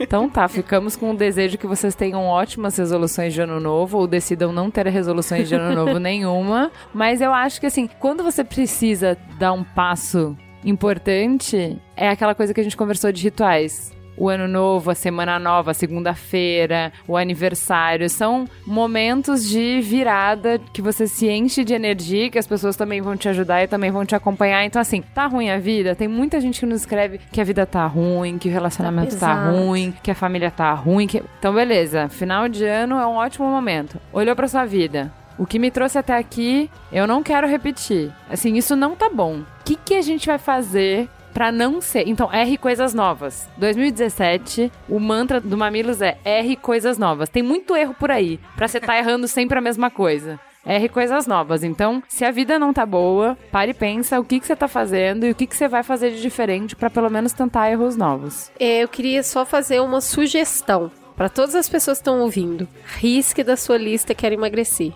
Então 0.00 0.28
tá, 0.28 0.48
ficamos 0.48 0.96
com 0.96 1.10
o 1.10 1.16
desejo 1.16 1.58
que 1.58 1.66
vocês 1.66 1.94
tenham 1.94 2.24
ótimas 2.26 2.76
resoluções 2.76 3.34
de 3.34 3.40
ano 3.40 3.60
novo 3.60 3.98
ou 3.98 4.06
decidam 4.06 4.52
não 4.52 4.70
ter 4.70 4.86
resoluções 4.88 5.48
de 5.48 5.54
ano 5.54 5.74
novo 5.74 5.98
nenhuma. 5.98 6.70
Mas 6.92 7.20
eu 7.20 7.32
acho 7.32 7.60
que 7.60 7.66
assim, 7.66 7.88
quando 8.00 8.22
você 8.22 8.42
precisa 8.42 9.16
dar 9.38 9.52
um 9.52 9.62
passo 9.62 10.36
importante, 10.66 11.78
é 11.96 12.08
aquela 12.08 12.34
coisa 12.34 12.52
que 12.52 12.60
a 12.60 12.64
gente 12.64 12.76
conversou 12.76 13.12
de 13.12 13.22
rituais. 13.22 13.94
O 14.18 14.30
ano 14.30 14.48
novo, 14.48 14.90
a 14.90 14.94
semana 14.94 15.38
nova, 15.38 15.72
a 15.72 15.74
segunda-feira, 15.74 16.90
o 17.06 17.18
aniversário, 17.18 18.08
são 18.08 18.46
momentos 18.66 19.46
de 19.46 19.80
virada 19.82 20.58
que 20.72 20.80
você 20.80 21.06
se 21.06 21.28
enche 21.28 21.62
de 21.62 21.74
energia, 21.74 22.30
que 22.30 22.38
as 22.38 22.46
pessoas 22.46 22.76
também 22.76 23.02
vão 23.02 23.14
te 23.14 23.28
ajudar 23.28 23.62
e 23.62 23.68
também 23.68 23.90
vão 23.90 24.06
te 24.06 24.14
acompanhar. 24.14 24.64
Então, 24.64 24.80
assim, 24.80 25.02
tá 25.14 25.26
ruim 25.26 25.50
a 25.50 25.58
vida? 25.58 25.94
Tem 25.94 26.08
muita 26.08 26.40
gente 26.40 26.60
que 26.60 26.66
nos 26.66 26.80
escreve 26.80 27.20
que 27.30 27.42
a 27.42 27.44
vida 27.44 27.66
tá 27.66 27.86
ruim, 27.86 28.38
que 28.38 28.48
o 28.48 28.52
relacionamento 28.52 29.18
tá, 29.18 29.36
pesado. 29.36 29.58
ruim, 29.58 29.94
que 30.02 30.10
a 30.10 30.14
família 30.14 30.50
tá 30.50 30.72
ruim. 30.72 31.06
Que... 31.06 31.22
Então, 31.38 31.52
beleza. 31.52 32.08
Final 32.08 32.48
de 32.48 32.64
ano 32.64 32.98
é 32.98 33.06
um 33.06 33.16
ótimo 33.16 33.46
momento. 33.48 34.00
Olhou 34.14 34.34
pra 34.34 34.48
sua 34.48 34.64
vida. 34.64 35.12
O 35.38 35.46
que 35.46 35.58
me 35.58 35.70
trouxe 35.70 35.98
até 35.98 36.16
aqui, 36.16 36.70
eu 36.90 37.06
não 37.06 37.22
quero 37.22 37.46
repetir. 37.46 38.12
Assim, 38.30 38.54
isso 38.56 38.74
não 38.74 38.96
tá 38.96 39.08
bom. 39.10 39.40
O 39.40 39.64
que, 39.64 39.76
que 39.76 39.94
a 39.94 40.02
gente 40.02 40.26
vai 40.26 40.38
fazer 40.38 41.08
pra 41.34 41.52
não 41.52 41.80
ser? 41.80 42.08
Então, 42.08 42.32
R 42.32 42.56
coisas 42.56 42.94
novas. 42.94 43.48
2017, 43.58 44.72
o 44.88 44.98
mantra 44.98 45.40
do 45.40 45.56
Mamilos 45.56 46.00
é 46.00 46.16
R 46.24 46.56
coisas 46.56 46.96
novas. 46.96 47.28
Tem 47.28 47.42
muito 47.42 47.76
erro 47.76 47.94
por 47.94 48.10
aí, 48.10 48.40
pra 48.56 48.66
você 48.66 48.80
tá 48.80 48.96
errando 48.98 49.28
sempre 49.28 49.58
a 49.58 49.62
mesma 49.62 49.90
coisa. 49.90 50.40
R 50.64 50.88
coisas 50.88 51.26
novas. 51.26 51.62
Então, 51.62 52.02
se 52.08 52.24
a 52.24 52.30
vida 52.30 52.58
não 52.58 52.72
tá 52.72 52.84
boa, 52.84 53.38
pare 53.52 53.70
e 53.70 53.74
pensa 53.74 54.18
o 54.18 54.24
que, 54.24 54.40
que 54.40 54.46
você 54.46 54.56
tá 54.56 54.66
fazendo 54.66 55.24
e 55.24 55.30
o 55.30 55.34
que, 55.34 55.46
que 55.46 55.54
você 55.54 55.68
vai 55.68 55.82
fazer 55.82 56.10
de 56.10 56.20
diferente 56.20 56.74
pra 56.74 56.90
pelo 56.90 57.08
menos 57.08 57.32
tentar 57.32 57.70
erros 57.70 57.96
novos. 57.96 58.50
É, 58.58 58.82
Eu 58.82 58.88
queria 58.88 59.22
só 59.22 59.44
fazer 59.46 59.80
uma 59.80 60.00
sugestão 60.00 60.90
para 61.16 61.28
todas 61.28 61.54
as 61.54 61.68
pessoas 61.68 61.98
que 61.98 62.02
estão 62.02 62.20
ouvindo. 62.20 62.68
Risque 62.98 63.44
da 63.44 63.56
sua 63.56 63.78
lista 63.78 64.14
quero 64.14 64.34
emagrecer. 64.34 64.92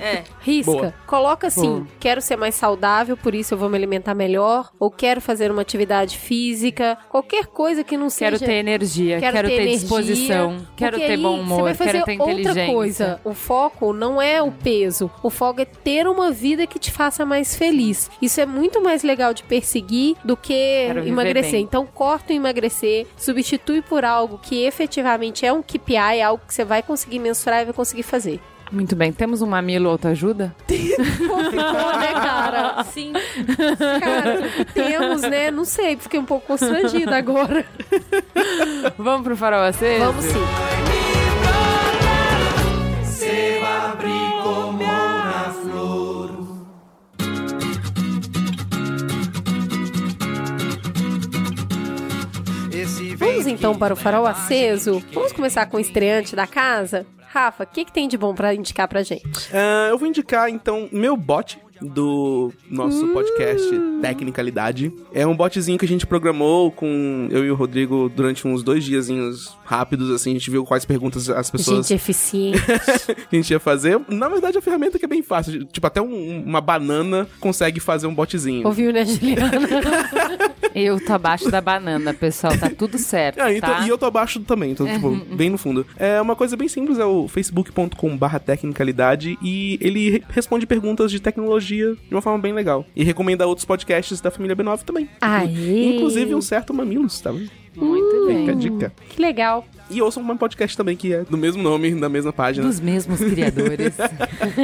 É. 0.00 0.24
Risca. 0.40 0.72
Boa. 0.72 0.94
Coloca 1.06 1.46
assim: 1.46 1.68
Boa. 1.68 1.86
quero 1.98 2.20
ser 2.20 2.36
mais 2.36 2.54
saudável, 2.54 3.16
por 3.16 3.34
isso 3.34 3.54
eu 3.54 3.58
vou 3.58 3.68
me 3.68 3.76
alimentar 3.76 4.14
melhor. 4.14 4.70
Ou 4.78 4.90
quero 4.90 5.20
fazer 5.20 5.50
uma 5.50 5.62
atividade 5.62 6.16
física. 6.18 6.98
Qualquer 7.08 7.46
coisa 7.46 7.82
que 7.84 7.96
não 7.96 8.10
seja. 8.10 8.38
Quero 8.38 8.44
ter 8.44 8.58
energia, 8.58 9.20
quero, 9.20 9.48
ter, 9.48 9.54
energia, 9.54 9.78
disposição, 9.78 10.66
quero 10.76 10.98
ter 10.98 11.16
bom 11.16 11.36
você 11.36 11.42
humor, 11.42 11.62
vai 11.62 11.74
fazer 11.74 11.92
quero 11.92 12.04
ter 12.04 12.18
outra 12.20 12.32
inteligência. 12.32 12.72
coisa. 12.72 13.20
O 13.24 13.34
foco 13.34 13.92
não 13.92 14.20
é 14.20 14.42
o 14.42 14.50
peso. 14.50 15.10
O 15.22 15.30
foco 15.30 15.60
é 15.60 15.64
ter 15.64 16.06
uma 16.06 16.30
vida 16.30 16.66
que 16.66 16.78
te 16.78 16.90
faça 16.90 17.24
mais 17.24 17.56
feliz. 17.56 18.10
Isso 18.20 18.40
é 18.40 18.46
muito 18.46 18.82
mais 18.82 19.02
legal 19.02 19.32
de 19.34 19.42
perseguir 19.42 20.16
do 20.24 20.36
que 20.36 20.86
Quero 20.86 21.06
emagrecer. 21.06 21.52
bem. 21.52 21.62
Então 21.62 21.86
corta 21.86 22.32
o 22.32 22.36
emagrecer, 22.36 23.06
substitui 23.16 23.82
por 23.82 24.04
algo 24.04 24.38
que 24.38 24.64
efetivamente 24.64 25.44
é 25.44 25.52
um 25.52 25.62
KPI, 25.62 26.22
algo 26.22 26.42
que 26.46 26.54
você 26.54 26.64
vai 26.64 26.82
conseguir 26.82 27.18
mensurar 27.18 27.62
e 27.62 27.64
vai 27.66 27.74
conseguir 27.74 28.02
fazer. 28.02 28.40
Muito 28.70 28.94
bem, 28.94 29.12
temos 29.12 29.40
um 29.40 29.46
mamilo 29.46 29.88
autoajuda? 29.88 30.54
Ficou, 30.68 31.98
né, 31.98 32.12
cara? 32.12 32.84
Sim. 32.84 33.12
Cara, 34.00 34.40
temos, 34.74 35.22
né? 35.22 35.50
Não 35.50 35.64
sei, 35.64 35.96
fiquei 35.96 36.20
um 36.20 36.24
pouco 36.24 36.46
constrangida 36.46 37.16
agora. 37.16 37.64
Vamos 38.98 39.22
pro 39.22 39.36
farol 39.36 39.62
aceso? 39.62 40.04
Vamos 40.04 40.24
sim. 40.24 40.38
Vamos 53.16 53.46
então 53.46 53.76
para 53.76 53.92
o 53.92 53.96
farol 53.96 54.26
aceso. 54.26 55.02
Vamos 55.12 55.32
começar 55.32 55.66
com 55.66 55.76
o 55.76 55.80
estreante 55.80 56.36
da 56.36 56.46
casa. 56.46 57.06
Rafa, 57.30 57.64
o 57.64 57.66
que, 57.66 57.84
que 57.84 57.92
tem 57.92 58.08
de 58.08 58.16
bom 58.16 58.34
pra 58.34 58.54
indicar 58.54 58.88
pra 58.88 59.02
gente? 59.02 59.50
Ah, 59.52 59.88
eu 59.90 59.98
vou 59.98 60.08
indicar, 60.08 60.48
então, 60.48 60.88
meu 60.92 61.16
bote. 61.16 61.58
do 61.80 62.52
nosso 62.68 63.06
podcast 63.08 63.68
Tecnicalidade. 64.02 64.92
É 65.14 65.26
um 65.26 65.36
botzinho 65.36 65.78
que 65.78 65.84
a 65.84 65.88
gente 65.88 66.06
programou 66.06 66.72
com 66.72 67.28
eu 67.30 67.44
e 67.44 67.50
o 67.50 67.54
Rodrigo 67.54 68.08
durante 68.08 68.48
uns 68.48 68.62
dois 68.64 68.82
diazinhos 68.82 69.56
rápidos, 69.68 70.10
assim, 70.10 70.30
a 70.30 70.32
gente 70.32 70.50
viu 70.50 70.64
quais 70.64 70.86
perguntas 70.86 71.28
as 71.28 71.50
pessoas 71.50 71.86
Gente 71.86 71.94
eficiente. 71.96 72.58
a 73.30 73.34
gente 73.36 73.50
ia 73.50 73.60
fazer. 73.60 74.00
Na 74.08 74.26
verdade, 74.28 74.56
a 74.56 74.62
ferramenta 74.62 74.98
que 74.98 75.04
é 75.04 75.08
bem 75.08 75.22
fácil. 75.22 75.64
Tipo, 75.66 75.86
até 75.86 76.00
um- 76.00 76.42
uma 76.42 76.60
banana 76.60 77.28
consegue 77.38 77.78
fazer 77.78 78.06
um 78.06 78.14
botzinho. 78.14 78.66
Ouviu, 78.66 78.90
né, 78.92 79.04
Juliana? 79.04 79.50
Eu 80.74 81.04
tô 81.04 81.12
abaixo 81.12 81.50
da 81.50 81.60
banana, 81.60 82.14
pessoal. 82.14 82.56
Tá 82.56 82.70
tudo 82.70 82.98
certo, 82.98 83.40
Ah, 83.40 83.52
então- 83.52 83.68
tá? 83.68 83.84
E 83.84 83.88
eu 83.88 83.98
tô 83.98 84.06
abaixo 84.06 84.38
também, 84.40 84.74
tô, 84.74 84.86
tipo, 84.86 85.10
bem 85.34 85.50
no 85.50 85.58
fundo. 85.58 85.84
É 85.96 86.20
uma 86.20 86.36
coisa 86.36 86.56
bem 86.56 86.68
simples, 86.68 86.98
é 86.98 87.04
o 87.04 87.26
facebook.com 87.26 88.16
barra 88.16 88.38
tecnicalidade 88.38 89.36
e 89.42 89.78
ele 89.80 90.10
re- 90.10 90.22
responde 90.28 90.66
perguntas 90.66 91.10
de 91.10 91.18
tecnologia 91.20 91.94
de 92.08 92.14
uma 92.14 92.22
forma 92.22 92.38
bem 92.38 92.52
legal. 92.52 92.86
E 92.94 93.02
recomenda 93.02 93.46
outros 93.46 93.64
podcasts 93.64 94.20
da 94.20 94.30
família 94.30 94.54
B9 94.54 94.82
também. 94.84 95.08
Aê! 95.20 95.96
Inclusive 95.96 96.34
um 96.34 96.40
certo 96.42 96.72
Mamilos, 96.72 97.20
tá? 97.20 97.32
Muito 97.84 98.26
bem. 98.26 98.38
Fica 98.40 98.52
a 98.52 98.54
dica. 98.54 98.92
Que 99.08 99.20
legal. 99.22 99.64
E 99.90 100.02
ouçam 100.02 100.22
um 100.22 100.36
podcast 100.36 100.76
também 100.76 100.96
que 100.96 101.12
é 101.12 101.22
do 101.24 101.36
mesmo 101.38 101.62
nome, 101.62 101.94
da 101.94 102.08
mesma 102.08 102.32
página. 102.32 102.66
Dos 102.66 102.80
mesmos 102.80 103.20
criadores. 103.20 103.94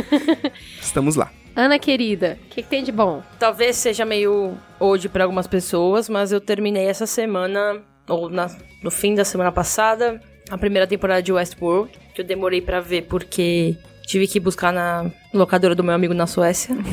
Estamos 0.81 1.17
lá. 1.17 1.31
Ana 1.57 1.79
querida, 1.79 2.37
o 2.47 2.49
que, 2.51 2.63
que 2.63 2.69
tem 2.69 2.83
de 2.83 2.91
bom? 2.91 3.23
Talvez 3.39 3.77
seja 3.77 4.05
meio 4.05 4.55
old 4.81 5.09
pra 5.09 5.23
algumas 5.25 5.47
pessoas, 5.47 6.09
mas 6.09 6.33
eu 6.33 6.41
terminei 6.41 6.87
essa 6.87 7.07
semana, 7.07 7.81
ou 8.09 8.29
na- 8.29 8.51
no 8.83 8.91
fim 8.91 9.15
da 9.15 9.25
semana 9.25 9.53
passada, 9.53 10.21
a 10.51 10.59
primeira 10.59 10.85
temporada 10.87 11.23
de 11.23 11.33
Westworld, 11.33 11.93
que 12.13 12.21
eu 12.21 12.25
demorei 12.25 12.61
pra 12.61 12.81
ver 12.81 13.03
porque 13.03 13.77
tive 14.05 14.27
que 14.27 14.41
buscar 14.41 14.73
na 14.73 15.11
locadora 15.33 15.75
do 15.77 15.85
meu 15.85 15.95
amigo 15.95 16.13
na 16.13 16.27
Suécia. 16.27 16.77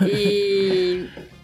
e. 0.06 0.59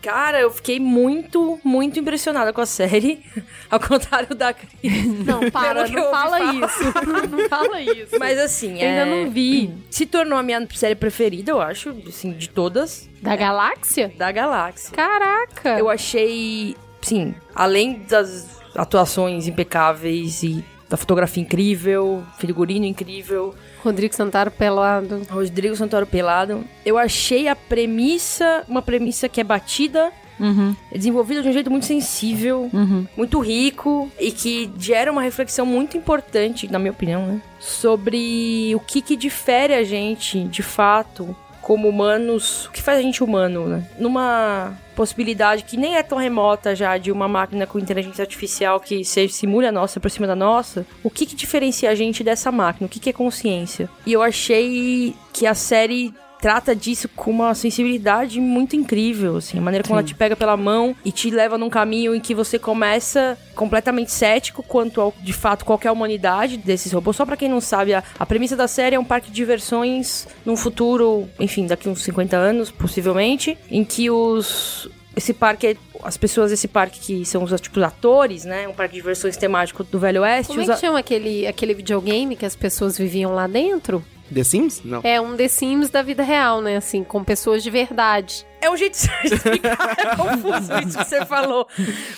Cara, 0.07 0.41
eu 0.41 0.51
fiquei 0.53 0.79
muito, 0.79 1.59
muito 1.65 1.99
impressionada 1.99 2.53
com 2.53 2.61
a 2.61 2.67
série. 2.67 3.21
Ao 3.69 3.81
contrário 3.81 4.37
da 4.37 4.55
Cris. 4.55 5.05
Não, 5.25 5.51
para, 5.51 5.89
não 5.89 6.11
fala 6.13 6.41
isso. 6.55 6.85
Não 7.29 7.49
fala 7.49 7.81
isso. 7.81 8.17
Mas 8.19 8.39
assim, 8.39 8.81
Eu 8.81 8.89
ainda 8.89 9.01
é- 9.01 9.05
não 9.25 9.31
vi. 9.31 9.75
Se 9.91 10.07
tornou 10.07 10.39
a 10.39 10.43
minha 10.45 10.65
série 10.75 10.95
preferida, 10.95 11.51
eu 11.51 11.61
acho, 11.61 11.91
assim, 12.07 12.31
de 12.33 12.49
todas, 12.49 13.09
Da 13.21 13.35
galáxia? 13.35 14.13
da 14.17 14.31
galáxia. 14.31 14.93
Caraca! 14.95 15.77
Eu 15.79 15.91
achei, 15.91 16.77
sim, 17.03 17.35
além 17.53 18.05
das 18.09 18.61
atuações 18.77 19.49
impecáveis 19.49 20.45
e 20.45 20.65
da 20.89 20.97
fotografia 20.97 21.43
incrível, 21.43 22.23
figurino 22.39 22.85
incrível, 22.87 23.53
Rodrigo 23.87 24.15
Santaro 24.15 24.51
pelado. 24.51 25.23
Rodrigo 25.31 25.77
Santoro 25.77 26.07
pelado, 26.07 26.65
eu 26.85 26.99
achei 26.99 27.49
a 27.49 27.57
premissa 27.57 28.65
uma 28.69 28.83
premissa 28.83 29.29
que 29.29 29.41
é 29.41 29.45
batida, 29.45 30.13
Uhum, 30.39 30.77
desenvolvida 30.93 31.41
de 31.41 31.49
um 31.49 31.53
jeito 31.53 31.71
muito 31.71 31.87
sensível, 31.87 32.69
uhum. 32.71 33.07
muito 33.17 33.41
rico 33.41 34.11
e 34.21 34.31
que 34.31 34.71
gera 34.79 35.11
uma 35.11 35.23
reflexão 35.23 35.65
muito 35.65 35.97
importante, 35.97 36.71
na 36.71 36.79
minha 36.79 36.93
opinião, 36.93 37.27
né? 37.27 37.41
Sobre 37.59 38.71
o 38.75 38.81
que 38.81 39.01
que 39.01 39.17
difere 39.17 39.73
a 39.73 39.83
gente, 39.83 40.45
de 40.45 40.63
fato, 40.63 41.35
como 41.67 41.89
humanos, 41.89 42.67
o 42.67 42.71
que 42.71 42.81
faz 42.81 42.97
a 42.97 43.03
gente 43.03 43.25
humano, 43.25 43.67
né? 43.67 43.83
Numa 43.99 44.79
possibilidade 44.95 45.65
que 45.65 45.77
nem 45.77 45.97
é 45.97 46.03
tão 46.05 46.17
remota 46.17 46.77
já 46.77 46.97
de 46.97 47.11
uma 47.11 47.27
máquina 47.27 47.67
com 47.67 47.77
inteligência 47.77 48.23
artificial 48.23 48.79
que 48.79 49.05
se 49.05 49.29
simule 49.29 49.67
a 49.67 49.73
nossa, 49.73 49.99
por 49.99 50.09
cima 50.09 50.29
da 50.29 50.37
nossa, 50.37 50.87
o 51.03 51.11
que 51.11 51.27
que 51.27 51.35
diferencia 51.35 51.91
a 51.91 51.95
gente 51.97 52.23
dessa 52.23 52.53
máquina? 52.53 52.87
O 52.87 52.89
que 52.89 53.01
que 53.01 53.11
é 53.11 53.13
consciência? 53.13 53.91
E 54.07 54.13
eu 54.13 54.23
achei 54.23 55.13
que 55.33 55.45
a 55.45 55.57
série 55.57 56.15
trata 56.47 56.77
disso 56.77 57.09
com 57.09 57.33
uma 57.33 57.53
sensibilidade 57.57 58.41
muito 58.41 58.77
incrível, 58.77 59.39
assim, 59.39 59.59
a 59.59 59.61
maneira 59.61 59.83
como 59.83 59.99
ela 59.99 60.07
te 60.07 60.15
pega 60.15 60.37
pela 60.37 60.57
mão 60.57 60.95
e 61.05 61.11
te 61.11 61.29
leva 61.29 61.59
num 61.59 61.69
caminho 61.69 62.15
em 62.15 62.21
que 62.21 62.37
você 62.37 62.57
começa 62.57 63.37
completamente 63.57 64.13
cético 64.13 64.63
quanto 64.63 65.01
ao, 65.01 65.13
de 65.21 65.33
fato, 65.33 65.65
qualquer 65.65 65.91
humanidade 65.91 66.57
desses 66.57 66.93
robôs. 66.93 67.17
Só 67.17 67.27
pra 67.27 67.37
quem 67.37 67.49
não 67.49 67.61
sabe, 67.61 67.95
a, 67.95 68.05
a 68.17 68.25
premissa 68.25 68.55
da 68.55 68.69
série 68.69 68.95
é 68.95 68.99
um 68.99 69.05
parque 69.05 69.29
de 69.29 69.35
diversões 69.35 70.29
num 70.45 70.57
futuro, 70.57 71.29
enfim, 71.41 71.67
daqui 71.67 71.89
uns 71.89 72.05
50 72.05 72.37
anos, 72.37 72.71
possivelmente, 72.71 73.59
em 73.69 73.85
que 73.85 74.09
os 74.09 74.89
esse 75.17 75.33
parque, 75.33 75.67
é- 75.67 75.77
as 76.05 76.17
pessoas 76.17 76.53
desse 76.53 76.69
parque 76.69 77.01
que 77.01 77.25
são 77.25 77.43
os 77.43 77.61
tipo, 77.61 77.83
atores, 77.83 78.45
né? 78.45 78.69
Um 78.69 78.73
parque 78.75 78.95
de 78.95 79.01
diversões 79.01 79.37
temático 79.37 79.83
do 79.83 79.99
Velho 79.99 80.23
Oeste. 80.23 80.49
Como 80.49 80.61
é 80.61 80.65
os 80.65 80.75
que 80.75 80.81
chama 80.87 81.01
aquele, 81.01 81.45
aquele 81.45 81.75
videogame 81.75 82.37
que 82.37 82.47
as 82.47 82.55
pessoas 82.55 82.97
viviam 82.99 83.35
lá 83.35 83.49
dentro? 83.49 84.05
The 84.33 84.45
Sims? 84.45 84.83
Não. 84.85 85.01
É 85.05 85.21
um 85.21 85.37
The 85.37 85.49
Sims 85.49 85.91
da 85.91 86.03
vida 86.03 86.23
real, 86.23 86.61
né? 86.61 86.77
Assim, 86.77 87.05
com 87.05 87.23
pessoas 87.23 87.63
de 87.63 87.71
verdade. 87.71 88.47
É 88.61 88.71
um 88.71 88.77
jeito 88.77 88.99
de 88.99 89.09
explicar, 89.35 89.97
é 89.99 90.17
confuso 90.17 90.89
isso 90.89 90.99
que 90.99 91.05
você 91.05 91.25
falou. 91.25 91.69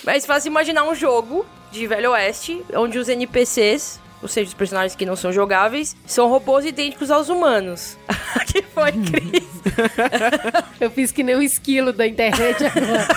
Mas 0.04 0.24
faz 0.24 0.46
imaginar 0.46 0.84
um 0.84 0.94
jogo 0.94 1.44
de 1.70 1.86
Velho 1.86 2.12
Oeste, 2.12 2.64
onde 2.74 2.98
os 2.98 3.08
NPCs, 3.08 4.00
ou 4.20 4.28
seja, 4.28 4.48
os 4.48 4.54
personagens 4.54 4.94
que 4.94 5.06
não 5.06 5.16
são 5.16 5.32
jogáveis, 5.32 5.96
são 6.06 6.28
robôs 6.28 6.64
idênticos 6.64 7.10
aos 7.10 7.28
humanos. 7.28 7.96
que 8.46 8.62
foi, 8.62 8.92
Cris? 8.92 9.48
Eu 10.80 10.90
fiz 10.90 11.12
que 11.12 11.22
nem 11.22 11.36
o 11.36 11.42
esquilo 11.42 11.92
da 11.92 12.06
internet 12.06 12.64
agora. 12.64 13.08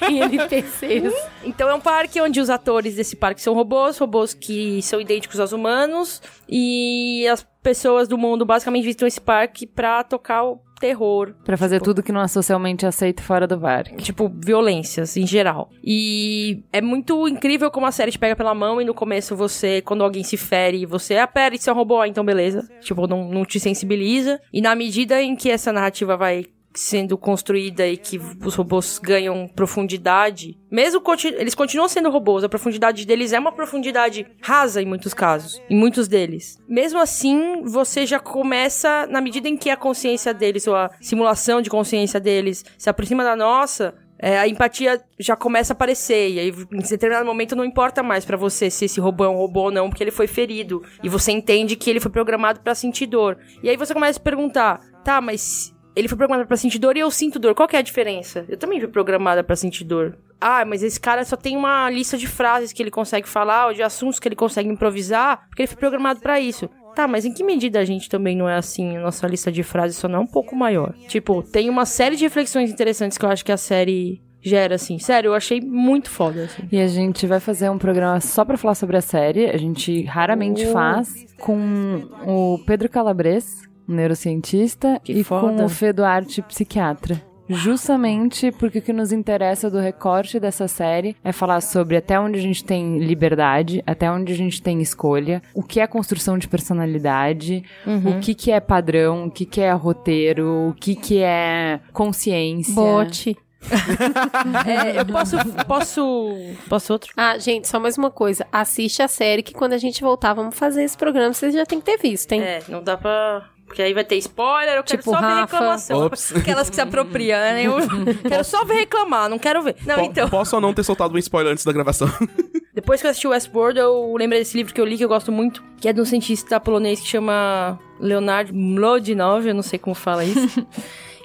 em 0.10 0.20
NPCs. 0.20 1.14
Então 1.44 1.68
é 1.68 1.74
um 1.74 1.80
parque 1.80 2.20
onde 2.20 2.40
os 2.40 2.50
atores 2.50 2.94
desse 2.94 3.16
parque 3.16 3.40
são 3.40 3.54
robôs, 3.54 3.98
robôs 3.98 4.34
que 4.34 4.82
são 4.82 5.00
idênticos 5.00 5.40
aos 5.40 5.52
humanos, 5.52 6.20
e 6.48 7.26
as 7.28 7.46
pessoas 7.62 8.08
do 8.08 8.18
mundo 8.18 8.44
basicamente 8.44 8.84
visitam 8.84 9.06
esse 9.06 9.20
parque 9.20 9.66
pra 9.66 10.02
tocar 10.02 10.44
o 10.44 10.60
terror, 10.80 11.34
Pra 11.44 11.56
fazer 11.56 11.80
tudo 11.80 12.02
que 12.02 12.10
não 12.10 12.22
é 12.22 12.26
socialmente 12.26 12.86
aceito 12.86 13.22
fora 13.22 13.46
do 13.46 13.58
parque. 13.58 13.96
tipo, 13.96 14.28
violências 14.34 15.16
em 15.16 15.26
geral. 15.26 15.70
E 15.84 16.62
é 16.72 16.80
muito 16.80 17.28
incrível 17.28 17.70
como 17.70 17.86
a 17.86 17.92
série 17.92 18.10
te 18.10 18.18
pega 18.18 18.34
pela 18.34 18.54
mão 18.54 18.80
e 18.80 18.84
no 18.84 18.94
começo 18.94 19.36
você, 19.36 19.82
quando 19.82 20.02
alguém 20.02 20.24
se 20.24 20.36
fere, 20.36 20.86
você, 20.86 21.16
ah, 21.18 21.26
pera, 21.26 21.54
isso 21.54 21.68
é 21.68 21.72
um 21.72 21.76
robô, 21.76 22.00
ah, 22.00 22.08
então 22.08 22.24
beleza. 22.24 22.66
Tipo, 22.80 23.06
não, 23.06 23.28
não 23.28 23.44
te 23.44 23.60
sensibiliza. 23.60 24.40
E 24.52 24.60
na 24.60 24.74
medida 24.74 25.22
em 25.22 25.36
que 25.36 25.50
essa 25.50 25.72
narrativa 25.72 26.16
vai 26.16 26.46
sendo 26.80 27.18
construída 27.18 27.86
e 27.86 27.96
que 27.98 28.18
os 28.18 28.54
robôs 28.54 28.98
ganham 28.98 29.46
profundidade, 29.46 30.56
mesmo 30.70 30.98
conti- 31.00 31.34
eles 31.36 31.54
continuam 31.54 31.88
sendo 31.88 32.08
robôs, 32.08 32.42
a 32.42 32.48
profundidade 32.48 33.04
deles 33.06 33.34
é 33.34 33.38
uma 33.38 33.52
profundidade 33.52 34.26
rasa 34.40 34.80
em 34.80 34.86
muitos 34.86 35.12
casos, 35.12 35.60
em 35.68 35.76
muitos 35.76 36.08
deles. 36.08 36.58
Mesmo 36.66 36.98
assim, 36.98 37.62
você 37.64 38.06
já 38.06 38.18
começa, 38.18 39.06
na 39.08 39.20
medida 39.20 39.46
em 39.46 39.58
que 39.58 39.68
a 39.68 39.76
consciência 39.76 40.32
deles, 40.32 40.66
ou 40.66 40.74
a 40.74 40.90
simulação 41.02 41.60
de 41.60 41.68
consciência 41.68 42.18
deles 42.18 42.64
se 42.78 42.88
aproxima 42.88 43.22
da 43.22 43.36
nossa, 43.36 43.94
é, 44.18 44.38
a 44.38 44.48
empatia 44.48 45.02
já 45.18 45.36
começa 45.36 45.72
a 45.72 45.74
aparecer. 45.74 46.30
E 46.30 46.38
aí, 46.38 46.54
em 46.72 46.78
determinado 46.78 47.26
momento, 47.26 47.54
não 47.56 47.64
importa 47.64 48.02
mais 48.02 48.24
pra 48.24 48.36
você 48.38 48.70
se 48.70 48.86
esse 48.86 49.00
robô 49.00 49.24
é 49.24 49.28
um 49.28 49.36
robô 49.36 49.64
ou 49.64 49.70
não, 49.70 49.88
porque 49.90 50.02
ele 50.02 50.10
foi 50.10 50.26
ferido. 50.26 50.82
E 51.02 51.08
você 51.08 51.30
entende 51.32 51.76
que 51.76 51.88
ele 51.90 52.00
foi 52.00 52.10
programado 52.10 52.60
pra 52.60 52.74
sentir 52.74 53.06
dor. 53.06 53.38
E 53.62 53.68
aí 53.68 53.76
você 53.76 53.94
começa 53.94 54.18
a 54.18 54.22
perguntar: 54.22 54.80
tá, 55.04 55.20
mas 55.22 55.74
ele 55.94 56.08
foi 56.08 56.16
programado 56.16 56.46
pra 56.48 56.56
sentir 56.56 56.78
dor 56.78 56.96
e 56.96 57.00
eu 57.00 57.10
sinto 57.10 57.38
dor. 57.38 57.54
Qual 57.54 57.68
que 57.68 57.76
é 57.76 57.78
a 57.78 57.82
diferença? 57.82 58.44
Eu 58.48 58.56
também 58.56 58.78
fui 58.78 58.88
programada 58.88 59.42
pra 59.42 59.56
sentir 59.56 59.84
dor. 59.84 60.16
Ah, 60.40 60.64
mas 60.64 60.82
esse 60.82 60.98
cara 60.98 61.24
só 61.24 61.36
tem 61.36 61.56
uma 61.56 61.90
lista 61.90 62.16
de 62.16 62.26
frases 62.26 62.72
que 62.72 62.82
ele 62.82 62.90
consegue 62.90 63.28
falar, 63.28 63.66
ou 63.66 63.74
de 63.74 63.82
assuntos 63.82 64.18
que 64.18 64.26
ele 64.26 64.36
consegue 64.36 64.68
improvisar, 64.68 65.46
porque 65.48 65.62
ele 65.62 65.66
foi 65.68 65.76
programado 65.76 66.20
pra 66.20 66.40
isso. 66.40 66.68
Tá, 66.96 67.06
mas 67.06 67.24
em 67.24 67.32
que 67.32 67.44
medida 67.44 67.78
a 67.78 67.84
gente 67.84 68.08
também 68.08 68.36
não 68.36 68.48
é 68.48 68.56
assim? 68.56 68.96
A 68.96 69.00
nossa 69.00 69.26
lista 69.26 69.52
de 69.52 69.62
frases 69.62 69.96
só 69.96 70.08
não 70.08 70.20
é 70.20 70.22
um 70.22 70.26
pouco 70.26 70.56
maior. 70.56 70.92
Tipo, 71.08 71.42
tem 71.42 71.68
uma 71.70 71.84
série 71.86 72.16
de 72.16 72.24
reflexões 72.24 72.70
interessantes 72.70 73.16
que 73.18 73.24
eu 73.24 73.28
acho 73.28 73.44
que 73.44 73.52
a 73.52 73.56
série 73.56 74.20
gera, 74.42 74.74
assim. 74.74 74.98
Sério, 74.98 75.28
eu 75.28 75.34
achei 75.34 75.60
muito 75.60 76.08
foda, 76.10 76.44
assim. 76.44 76.62
E 76.72 76.80
a 76.80 76.88
gente 76.88 77.26
vai 77.26 77.38
fazer 77.38 77.68
um 77.70 77.78
programa 77.78 78.20
só 78.20 78.44
pra 78.44 78.56
falar 78.56 78.74
sobre 78.74 78.96
a 78.96 79.00
série. 79.02 79.46
A 79.50 79.56
gente 79.58 80.02
raramente 80.04 80.66
Oh. 80.66 80.72
faz 80.72 81.26
com 81.38 82.08
o 82.26 82.58
Pedro 82.66 82.88
Calabres, 82.88 83.68
neurocientista, 83.92 85.00
Que 85.04 85.12
e 85.12 85.24
foda. 85.24 85.56
com 85.56 85.64
o 85.64 85.68
Fê 85.68 85.92
Duarte, 85.92 86.42
psiquiatra. 86.42 87.20
Justamente 87.52 88.52
porque 88.52 88.78
o 88.78 88.82
que 88.82 88.92
nos 88.92 89.10
interessa 89.10 89.68
do 89.68 89.80
recorte 89.80 90.38
dessa 90.38 90.68
série 90.68 91.16
é 91.24 91.32
falar 91.32 91.60
sobre 91.60 91.96
até 91.96 92.18
onde 92.18 92.38
a 92.38 92.42
gente 92.42 92.62
tem 92.64 92.98
liberdade, 92.98 93.82
até 93.84 94.08
onde 94.08 94.32
a 94.32 94.36
gente 94.36 94.62
tem 94.62 94.80
escolha, 94.80 95.42
o 95.52 95.60
que 95.62 95.80
é 95.80 95.86
construção 95.88 96.38
de 96.38 96.46
personalidade, 96.46 97.64
Uhum. 97.84 98.18
o 98.18 98.20
que, 98.20 98.34
que 98.34 98.52
é 98.52 98.60
padrão, 98.60 99.26
o 99.26 99.30
que, 99.32 99.44
que 99.44 99.60
é 99.60 99.72
roteiro, 99.72 100.68
o 100.68 100.74
que, 100.74 100.94
que 100.94 101.18
é 101.22 101.80
consciência. 101.92 102.72
Bote. 102.74 103.36
É, 104.66 104.98
eu 105.00 105.04
posso. 105.04 105.36
Posso. 105.66 106.36
Posso 106.68 106.92
outro? 106.94 107.12
Ah, 107.16 107.36
gente, 107.36 107.68
só 107.68 107.78
mais 107.78 107.98
uma 107.98 108.10
coisa. 108.10 108.46
Assiste 108.50 109.02
a 109.02 109.08
série 109.08 109.42
que 109.42 109.52
quando 109.52 109.74
a 109.74 109.78
gente 109.78 110.00
voltar, 110.00 110.32
vamos 110.32 110.56
fazer 110.56 110.82
esse 110.82 110.96
programa. 110.96 111.34
Vocês 111.34 111.52
já 111.52 111.66
tem 111.66 111.78
que 111.78 111.84
ter 111.84 111.98
visto, 111.98 112.32
hein? 112.32 112.42
É, 112.42 112.60
não 112.68 112.82
dá 112.82 112.96
pra. 112.96 113.50
Porque 113.70 113.82
aí 113.82 113.94
vai 113.94 114.02
ter 114.02 114.16
spoiler, 114.16 114.74
eu 114.74 114.82
quero 114.82 114.98
Tipo, 114.98 115.12
só 115.12 115.20
ver 115.20 115.26
Rafa. 115.26 115.56
reclamação. 115.56 116.06
Ops. 116.06 116.34
Aquelas 116.34 116.68
que 116.68 116.74
se 116.74 116.80
apropriam, 116.82 117.38
né? 117.38 117.62
Eu 117.64 117.76
quero 118.28 118.42
só 118.42 118.64
ver 118.64 118.74
reclamar, 118.74 119.28
não 119.30 119.38
quero 119.38 119.62
ver. 119.62 119.76
Não, 119.86 119.94
Po- 119.94 120.00
então. 120.02 120.28
Posso 120.28 120.56
ou 120.56 120.60
não 120.60 120.74
ter 120.74 120.82
soltado 120.82 121.14
um 121.14 121.18
spoiler 121.18 121.52
antes 121.52 121.64
da 121.64 121.70
gravação? 121.70 122.08
Depois 122.74 123.00
que 123.00 123.06
eu 123.06 123.10
assisti 123.12 123.28
Westworld, 123.28 123.78
eu 123.78 124.12
lembrei 124.18 124.40
desse 124.40 124.56
livro 124.56 124.74
que 124.74 124.80
eu 124.80 124.84
li, 124.84 124.96
que 124.96 125.04
eu 125.04 125.08
gosto 125.08 125.30
muito, 125.30 125.62
que 125.80 125.88
é 125.88 125.92
de 125.92 126.00
um 126.00 126.04
cientista 126.04 126.58
polonês 126.58 126.98
que 127.00 127.06
chama 127.06 127.78
Leonard 128.00 128.52
Mlodinow, 128.52 129.40
eu 129.40 129.54
não 129.54 129.62
sei 129.62 129.78
como 129.78 129.94
fala 129.94 130.24
isso. 130.24 130.66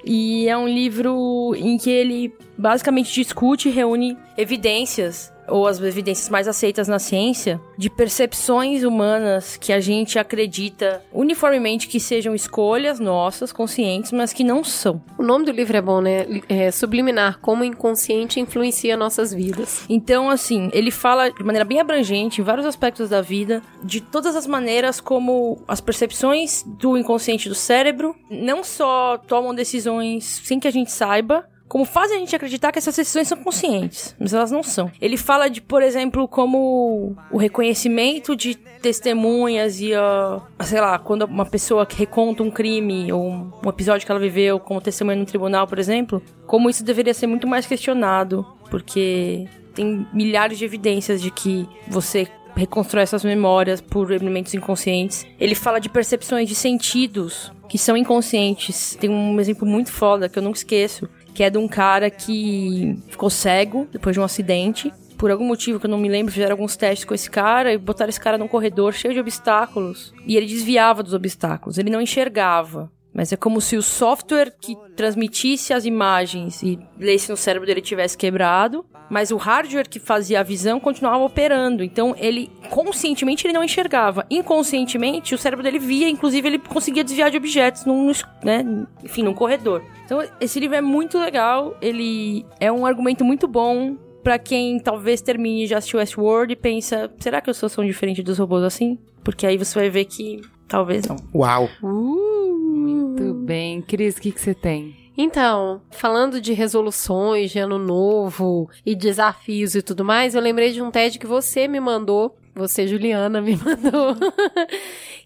e 0.05 0.47
é 0.47 0.55
um 0.55 0.67
livro 0.67 1.53
em 1.55 1.77
que 1.79 1.89
ele 1.89 2.31
basicamente 2.57 3.13
discute 3.13 3.69
e 3.69 3.71
reúne 3.71 4.17
evidências 4.37 5.33
ou 5.47 5.67
as 5.67 5.79
evidências 5.79 6.29
mais 6.29 6.47
aceitas 6.47 6.87
na 6.87 6.99
ciência, 6.99 7.59
de 7.77 7.89
percepções 7.89 8.83
humanas 8.83 9.57
que 9.57 9.71
a 9.71 9.79
gente 9.79 10.17
acredita 10.17 11.03
uniformemente 11.13 11.87
que 11.87 11.99
sejam 11.99 12.33
escolhas 12.33 12.99
nossas, 12.99 13.51
conscientes, 13.51 14.11
mas 14.11 14.33
que 14.33 14.43
não 14.43 14.63
são. 14.63 15.01
O 15.17 15.23
nome 15.23 15.45
do 15.45 15.51
livro 15.51 15.77
é 15.77 15.81
bom, 15.81 16.01
né? 16.01 16.25
É 16.49 16.71
Subliminar, 16.71 17.39
como 17.39 17.61
o 17.61 17.65
inconsciente 17.65 18.39
influencia 18.39 18.97
nossas 18.97 19.33
vidas. 19.33 19.85
Então, 19.89 20.29
assim, 20.29 20.69
ele 20.73 20.91
fala 20.91 21.29
de 21.29 21.43
maneira 21.43 21.65
bem 21.65 21.79
abrangente, 21.79 22.41
em 22.41 22.43
vários 22.43 22.65
aspectos 22.65 23.09
da 23.09 23.21
vida, 23.21 23.61
de 23.83 24.01
todas 24.01 24.35
as 24.35 24.47
maneiras 24.47 24.99
como 24.99 25.61
as 25.67 25.79
percepções 25.79 26.63
do 26.65 26.97
inconsciente 26.97 27.47
do 27.47 27.55
cérebro 27.55 28.15
não 28.29 28.63
só 28.63 29.17
tomam 29.17 29.53
decisões 29.53 30.41
sem 30.43 30.59
que 30.59 30.67
a 30.67 30.71
gente 30.71 30.91
saiba, 30.91 31.47
como 31.67 31.83
fazem 31.83 32.17
a 32.17 32.19
gente 32.19 32.35
acreditar 32.35 32.71
que 32.71 32.79
essas 32.79 32.95
decisões 32.95 33.27
são 33.27 33.37
conscientes, 33.37 34.15
mas 34.19 34.33
elas 34.33 34.51
não 34.51 34.61
são. 34.61 34.91
Ele 35.01 35.17
fala 35.17 35.49
de, 35.49 35.61
por 35.61 35.81
exemplo, 35.81 36.27
como 36.27 37.15
o 37.31 37.37
reconhecimento 37.37 38.35
de 38.35 38.55
testemunhas 38.55 39.81
e, 39.81 39.91
uh, 39.93 40.41
sei 40.63 40.79
lá, 40.79 40.99
quando 40.99 41.23
uma 41.23 41.45
pessoa 41.45 41.85
que 41.85 41.95
reconta 41.95 42.43
um 42.43 42.51
crime 42.51 43.11
ou 43.11 43.29
um 43.63 43.69
episódio 43.69 44.05
que 44.05 44.11
ela 44.11 44.19
viveu 44.19 44.59
como 44.59 44.79
testemunha 44.79 45.17
no 45.17 45.25
tribunal, 45.25 45.67
por 45.67 45.79
exemplo, 45.79 46.21
como 46.45 46.69
isso 46.69 46.83
deveria 46.83 47.13
ser 47.13 47.27
muito 47.27 47.47
mais 47.47 47.65
questionado, 47.65 48.45
porque 48.69 49.47
tem 49.73 50.07
milhares 50.13 50.57
de 50.57 50.65
evidências 50.65 51.21
de 51.21 51.31
que 51.31 51.67
você 51.87 52.27
reconstrói 52.55 53.03
essas 53.03 53.23
memórias 53.23 53.81
por 53.81 54.11
elementos 54.11 54.53
inconscientes. 54.53 55.25
Ele 55.39 55.53
fala 55.53 55.79
de 55.79 55.89
percepções 55.89 56.47
de 56.47 56.55
sentidos 56.55 57.51
que 57.67 57.77
são 57.77 57.97
inconscientes. 57.97 58.95
Tem 58.95 59.09
um 59.09 59.39
exemplo 59.39 59.67
muito 59.67 59.91
foda 59.91 60.29
que 60.29 60.39
eu 60.39 60.43
nunca 60.43 60.57
esqueço, 60.57 61.09
que 61.35 61.43
é 61.43 61.49
de 61.49 61.57
um 61.57 61.67
cara 61.67 62.09
que 62.09 62.97
ficou 63.09 63.29
cego 63.29 63.87
depois 63.91 64.15
de 64.15 64.19
um 64.21 64.23
acidente. 64.23 64.91
Por 65.17 65.29
algum 65.29 65.45
motivo 65.45 65.79
que 65.79 65.85
eu 65.85 65.89
não 65.89 65.97
me 65.97 66.09
lembro, 66.09 66.33
fizeram 66.33 66.53
alguns 66.53 66.75
testes 66.75 67.05
com 67.05 67.13
esse 67.13 67.29
cara 67.29 67.73
e 67.73 67.77
botaram 67.77 68.09
esse 68.09 68.19
cara 68.19 68.37
num 68.37 68.47
corredor 68.47 68.93
cheio 68.93 69.13
de 69.13 69.19
obstáculos. 69.19 70.13
E 70.25 70.35
ele 70.35 70.45
desviava 70.45 71.03
dos 71.03 71.13
obstáculos, 71.13 71.77
ele 71.77 71.89
não 71.89 72.01
enxergava. 72.01 72.89
Mas 73.13 73.31
é 73.31 73.37
como 73.37 73.61
se 73.61 73.77
o 73.77 73.81
software 73.81 74.53
que 74.59 74.75
transmitisse 74.95 75.73
as 75.73 75.85
imagens 75.85 76.61
e 76.63 76.79
lesse 76.97 77.29
no 77.29 77.37
cérebro 77.37 77.65
dele 77.65 77.79
tivesse 77.79 78.17
quebrado, 78.17 78.85
mas 79.09 79.31
o 79.31 79.37
hardware 79.37 79.87
que 79.87 79.99
fazia 79.99 80.39
a 80.39 80.43
visão 80.43 80.79
continuava 80.79 81.23
operando. 81.23 81.83
Então 81.83 82.15
ele 82.17 82.49
conscientemente 82.69 83.45
ele 83.45 83.53
não 83.53 83.63
enxergava, 83.63 84.25
inconscientemente 84.29 85.35
o 85.35 85.37
cérebro 85.37 85.63
dele 85.63 85.79
via, 85.79 86.09
inclusive 86.09 86.47
ele 86.47 86.59
conseguia 86.59 87.03
desviar 87.03 87.31
de 87.31 87.37
objetos 87.37 87.85
num, 87.85 88.11
né, 88.43 88.65
enfim, 89.03 89.23
num 89.23 89.33
corredor. 89.33 89.83
Então 90.05 90.23
esse 90.39 90.59
livro 90.59 90.75
é 90.75 90.81
muito 90.81 91.17
legal, 91.17 91.75
ele 91.81 92.45
é 92.59 92.71
um 92.71 92.85
argumento 92.85 93.23
muito 93.23 93.47
bom 93.47 93.95
para 94.23 94.39
quem 94.39 94.79
talvez 94.79 95.21
termine 95.21 95.67
já 95.67 95.77
assistiu 95.77 95.99
Westworld 95.99 96.51
e 96.53 96.55
pensa, 96.55 97.11
será 97.19 97.39
que 97.41 97.49
eu 97.49 97.53
sou 97.53 97.69
tão 97.69 97.85
diferente 97.85 98.23
dos 98.23 98.39
robôs 98.39 98.63
assim? 98.63 98.97
Porque 99.23 99.45
aí 99.45 99.57
você 99.57 99.79
vai 99.79 99.89
ver 99.89 100.05
que 100.05 100.41
talvez 100.67 101.05
não. 101.05 101.15
Uau. 101.33 101.69
Muito 101.81 103.33
bem. 103.33 103.81
Cris, 103.81 104.17
o 104.17 104.21
que, 104.21 104.31
que 104.31 104.41
você 104.41 104.53
tem? 104.53 105.04
Então, 105.17 105.81
falando 105.91 106.41
de 106.41 106.51
resoluções 106.53 107.51
de 107.51 107.59
ano 107.59 107.77
novo 107.77 108.69
e 108.85 108.93
desafios 108.95 109.75
e 109.75 109.81
tudo 109.81 110.03
mais, 110.03 110.35
eu 110.35 110.41
lembrei 110.41 110.71
de 110.71 110.81
um 110.81 110.91
TED 110.91 111.17
que 111.17 111.27
você 111.27 111.67
me 111.67 111.79
mandou, 111.79 112.37
você, 112.53 112.87
Juliana, 112.87 113.39
me 113.41 113.55
mandou, 113.55 114.15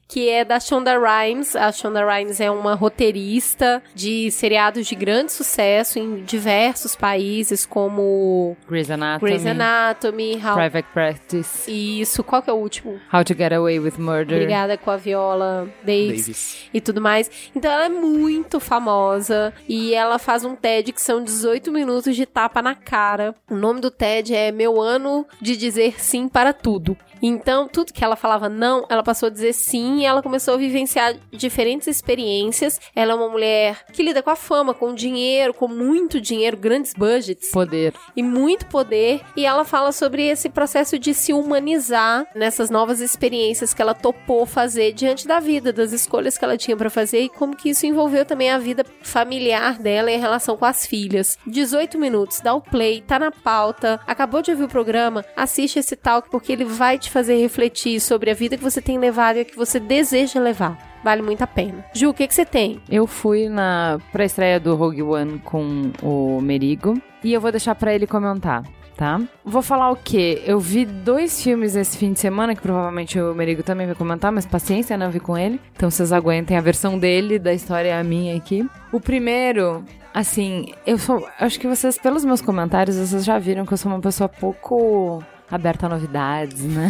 que 0.10 0.27
é 0.27 0.44
da 0.44 0.60
Shonda 0.60 0.98
Rhimes. 0.98 1.56
A 1.56 1.72
Shonda 1.72 2.03
Rhimes 2.03 2.41
é 2.41 2.49
uma 2.49 2.73
roteirista 2.73 3.81
de 3.94 4.31
seriados 4.31 4.88
de 4.88 4.95
grande 4.95 5.31
sucesso 5.31 5.99
em 5.99 6.23
diversos 6.23 6.95
países, 6.95 7.64
como 7.64 8.57
Grey's 8.68 8.90
Anatomy. 8.90 9.31
Grey's 9.31 9.45
Anatomy, 9.45 10.36
How... 10.44 10.56
Private 10.56 10.88
Practice. 10.91 11.72
Isso, 12.02 12.23
qual 12.23 12.41
que 12.41 12.49
é 12.49 12.53
o 12.53 12.56
último? 12.56 12.99
How 13.14 13.23
to 13.23 13.36
Get 13.36 13.53
Away 13.53 13.80
with 13.80 13.99
Murder. 13.99 14.38
Obrigada 14.38 14.77
com 14.77 14.90
a 14.90 14.98
Viola 14.98 15.69
Davis, 15.84 16.22
Davis. 16.22 16.69
e 16.73 16.81
tudo 16.81 16.99
mais. 16.99 17.30
Então 17.56 17.72
ela 17.72 17.86
é 17.86 17.90
muito 17.90 18.60
famosa 18.60 19.53
e 19.68 19.94
ela 19.94 20.18
faz 20.18 20.44
um 20.44 20.56
TED 20.56 20.91
que 20.91 21.02
são 21.02 21.23
18 21.23 21.72
minutos 21.72 22.15
de 22.15 22.26
tapa 22.26 22.64
na 22.64 22.73
cara. 22.73 23.36
O 23.48 23.56
nome 23.56 23.80
do 23.80 23.91
TED 23.91 24.34
é 24.34 24.52
Meu 24.52 24.81
Ano 24.81 25.27
de 25.40 25.56
Dizer 25.56 26.02
Sim 26.02 26.27
para 26.27 26.52
Tudo. 26.52 26.98
Então, 27.22 27.68
tudo 27.68 27.94
que 27.94 28.04
ela 28.04 28.16
falava 28.16 28.50
não, 28.50 28.86
ela 28.90 29.04
passou 29.04 29.28
a 29.28 29.30
dizer 29.30 29.54
sim 29.54 30.00
e 30.00 30.06
ela 30.06 30.22
começou 30.22 30.54
a 30.54 30.58
vivenciar 30.58 31.16
diferentes 31.32 31.88
experiências. 31.88 32.80
Ela 32.96 33.14
é 33.14 33.16
uma 33.16 33.30
mulher 33.30 33.86
que 33.91 34.04
lida 34.04 34.22
com 34.22 34.30
a 34.30 34.36
fama, 34.36 34.74
com 34.74 34.94
dinheiro, 34.94 35.54
com 35.54 35.68
muito 35.68 36.20
dinheiro, 36.22 36.58
grandes 36.58 36.94
budgets 36.94 37.52
Poder. 37.52 37.94
e 38.16 38.24
muito 38.24 38.66
poder. 38.68 39.22
E 39.36 39.46
ela 39.46 39.66
fala 39.66 39.91
sobre 39.91 40.28
esse 40.28 40.50
processo 40.50 40.98
de 40.98 41.14
se 41.14 41.34
humanizar 41.34 42.26
nessas 42.36 42.70
novas 42.70 43.02
experiências 43.02 43.74
que 43.74 43.82
ela 43.82 43.94
topou 43.94 44.46
fazer 44.46 44.94
diante 44.94 45.28
da 45.28 45.40
vida, 45.40 45.74
das 45.74 45.91
escolhas 45.91 46.38
que 46.38 46.44
ela 46.46 46.58
tinha 46.58 46.78
pra 46.78 46.90
fazer 46.90 47.22
e 47.22 47.30
como 47.30 47.56
que 47.56 47.70
isso 47.70 47.86
envolveu 47.86 48.26
também 48.26 48.50
a 48.52 48.58
vida 48.58 48.86
familiar 49.02 49.78
dela 49.78 50.12
e 50.12 50.16
a 50.16 50.20
relação 50.20 50.56
com 50.58 50.66
as 50.66 50.86
filhas. 50.86 51.38
18 51.46 51.98
minutos, 51.98 52.40
dá 52.40 52.54
o 52.54 52.62
play, 52.62 53.02
tá 53.02 53.20
na 53.20 53.32
pauta. 53.32 54.00
Acabou 54.08 54.41
de 54.41 54.52
ouvir 54.52 54.64
o 54.64 54.70
programa? 54.70 55.26
Assiste 55.36 55.80
esse 55.80 55.96
talk 55.96 56.30
porque 56.30 56.52
ele 56.52 56.66
vai 56.66 56.98
te 56.98 57.09
fazer 57.10 57.38
refletir 57.38 57.99
sobre 57.99 58.31
a 58.31 58.34
vida 58.34 58.57
que 58.57 58.64
você 58.64 58.81
tem 58.81 58.98
levado 58.98 59.38
e 59.38 59.41
a 59.41 59.45
que 59.45 59.56
você 59.56 59.80
deseja 59.80 60.40
levar. 60.40 60.90
Vale 61.03 61.22
muito 61.22 61.41
a 61.41 61.48
pena. 61.48 61.86
Ju, 61.94 62.10
o 62.10 62.14
que, 62.14 62.27
que 62.27 62.34
você 62.34 62.45
tem? 62.45 62.81
Eu 62.90 63.07
fui 63.07 63.48
na 63.48 63.99
pra 64.11 64.26
estreia 64.26 64.60
do 64.60 64.76
Rogue 64.76 65.03
One 65.03 65.40
com 65.40 65.91
o 66.02 66.41
Merigo 66.41 67.02
e 67.23 67.34
eu 67.34 67.41
vou 67.41 67.52
deixar 67.52 67.76
pra 67.76 67.94
ele 67.94 68.07
comentar. 68.07 68.64
Tá? 68.95 69.22
Vou 69.45 69.61
falar 69.61 69.90
o 69.91 69.95
quê? 69.95 70.44
Eu 70.45 70.60
vi 70.60 70.84
dois 70.84 71.41
filmes 71.41 71.73
esse 71.77 71.98
fim 71.98 72.11
de 72.11 72.19
semana, 72.19 72.53
que 72.53 72.61
provavelmente 72.61 73.18
o 73.18 73.34
Merigo 73.34 73.64
também 73.64 73.88
vai 73.88 73.95
comentar, 73.95 74.30
mas 74.30 74.45
paciência, 74.45 74.98
né? 74.98 75.06
Eu 75.06 75.10
vi 75.10 75.22
com 75.22 75.38
ele. 75.38 75.57
Então 75.73 75.90
vocês 75.90 76.11
aguentem 76.11 76.57
a 76.57 76.61
versão 76.61 76.99
dele, 76.99 77.40
da 77.40 77.53
história 77.53 77.88
é 77.88 77.98
a 77.98 78.03
minha 78.03 78.36
aqui. 78.36 78.69
O 78.91 78.99
primeiro, 78.99 79.86
assim, 80.14 80.73
eu 80.86 80.98
sou. 80.98 81.26
Acho 81.40 81.57
que 81.57 81.65
vocês, 81.65 81.98
pelos 81.98 82.26
meus 82.26 82.41
comentários, 82.41 82.98
vocês 82.98 83.23
já 83.23 83.40
viram 83.40 83.65
que 83.65 83.72
eu 83.72 83.77
sou 83.77 83.90
uma 83.90 84.02
pessoa 84.02 84.27
pouco 84.27 85.23
aberta 85.52 85.86
a 85.86 85.90
novidades, 85.90 86.64
né? 86.64 86.90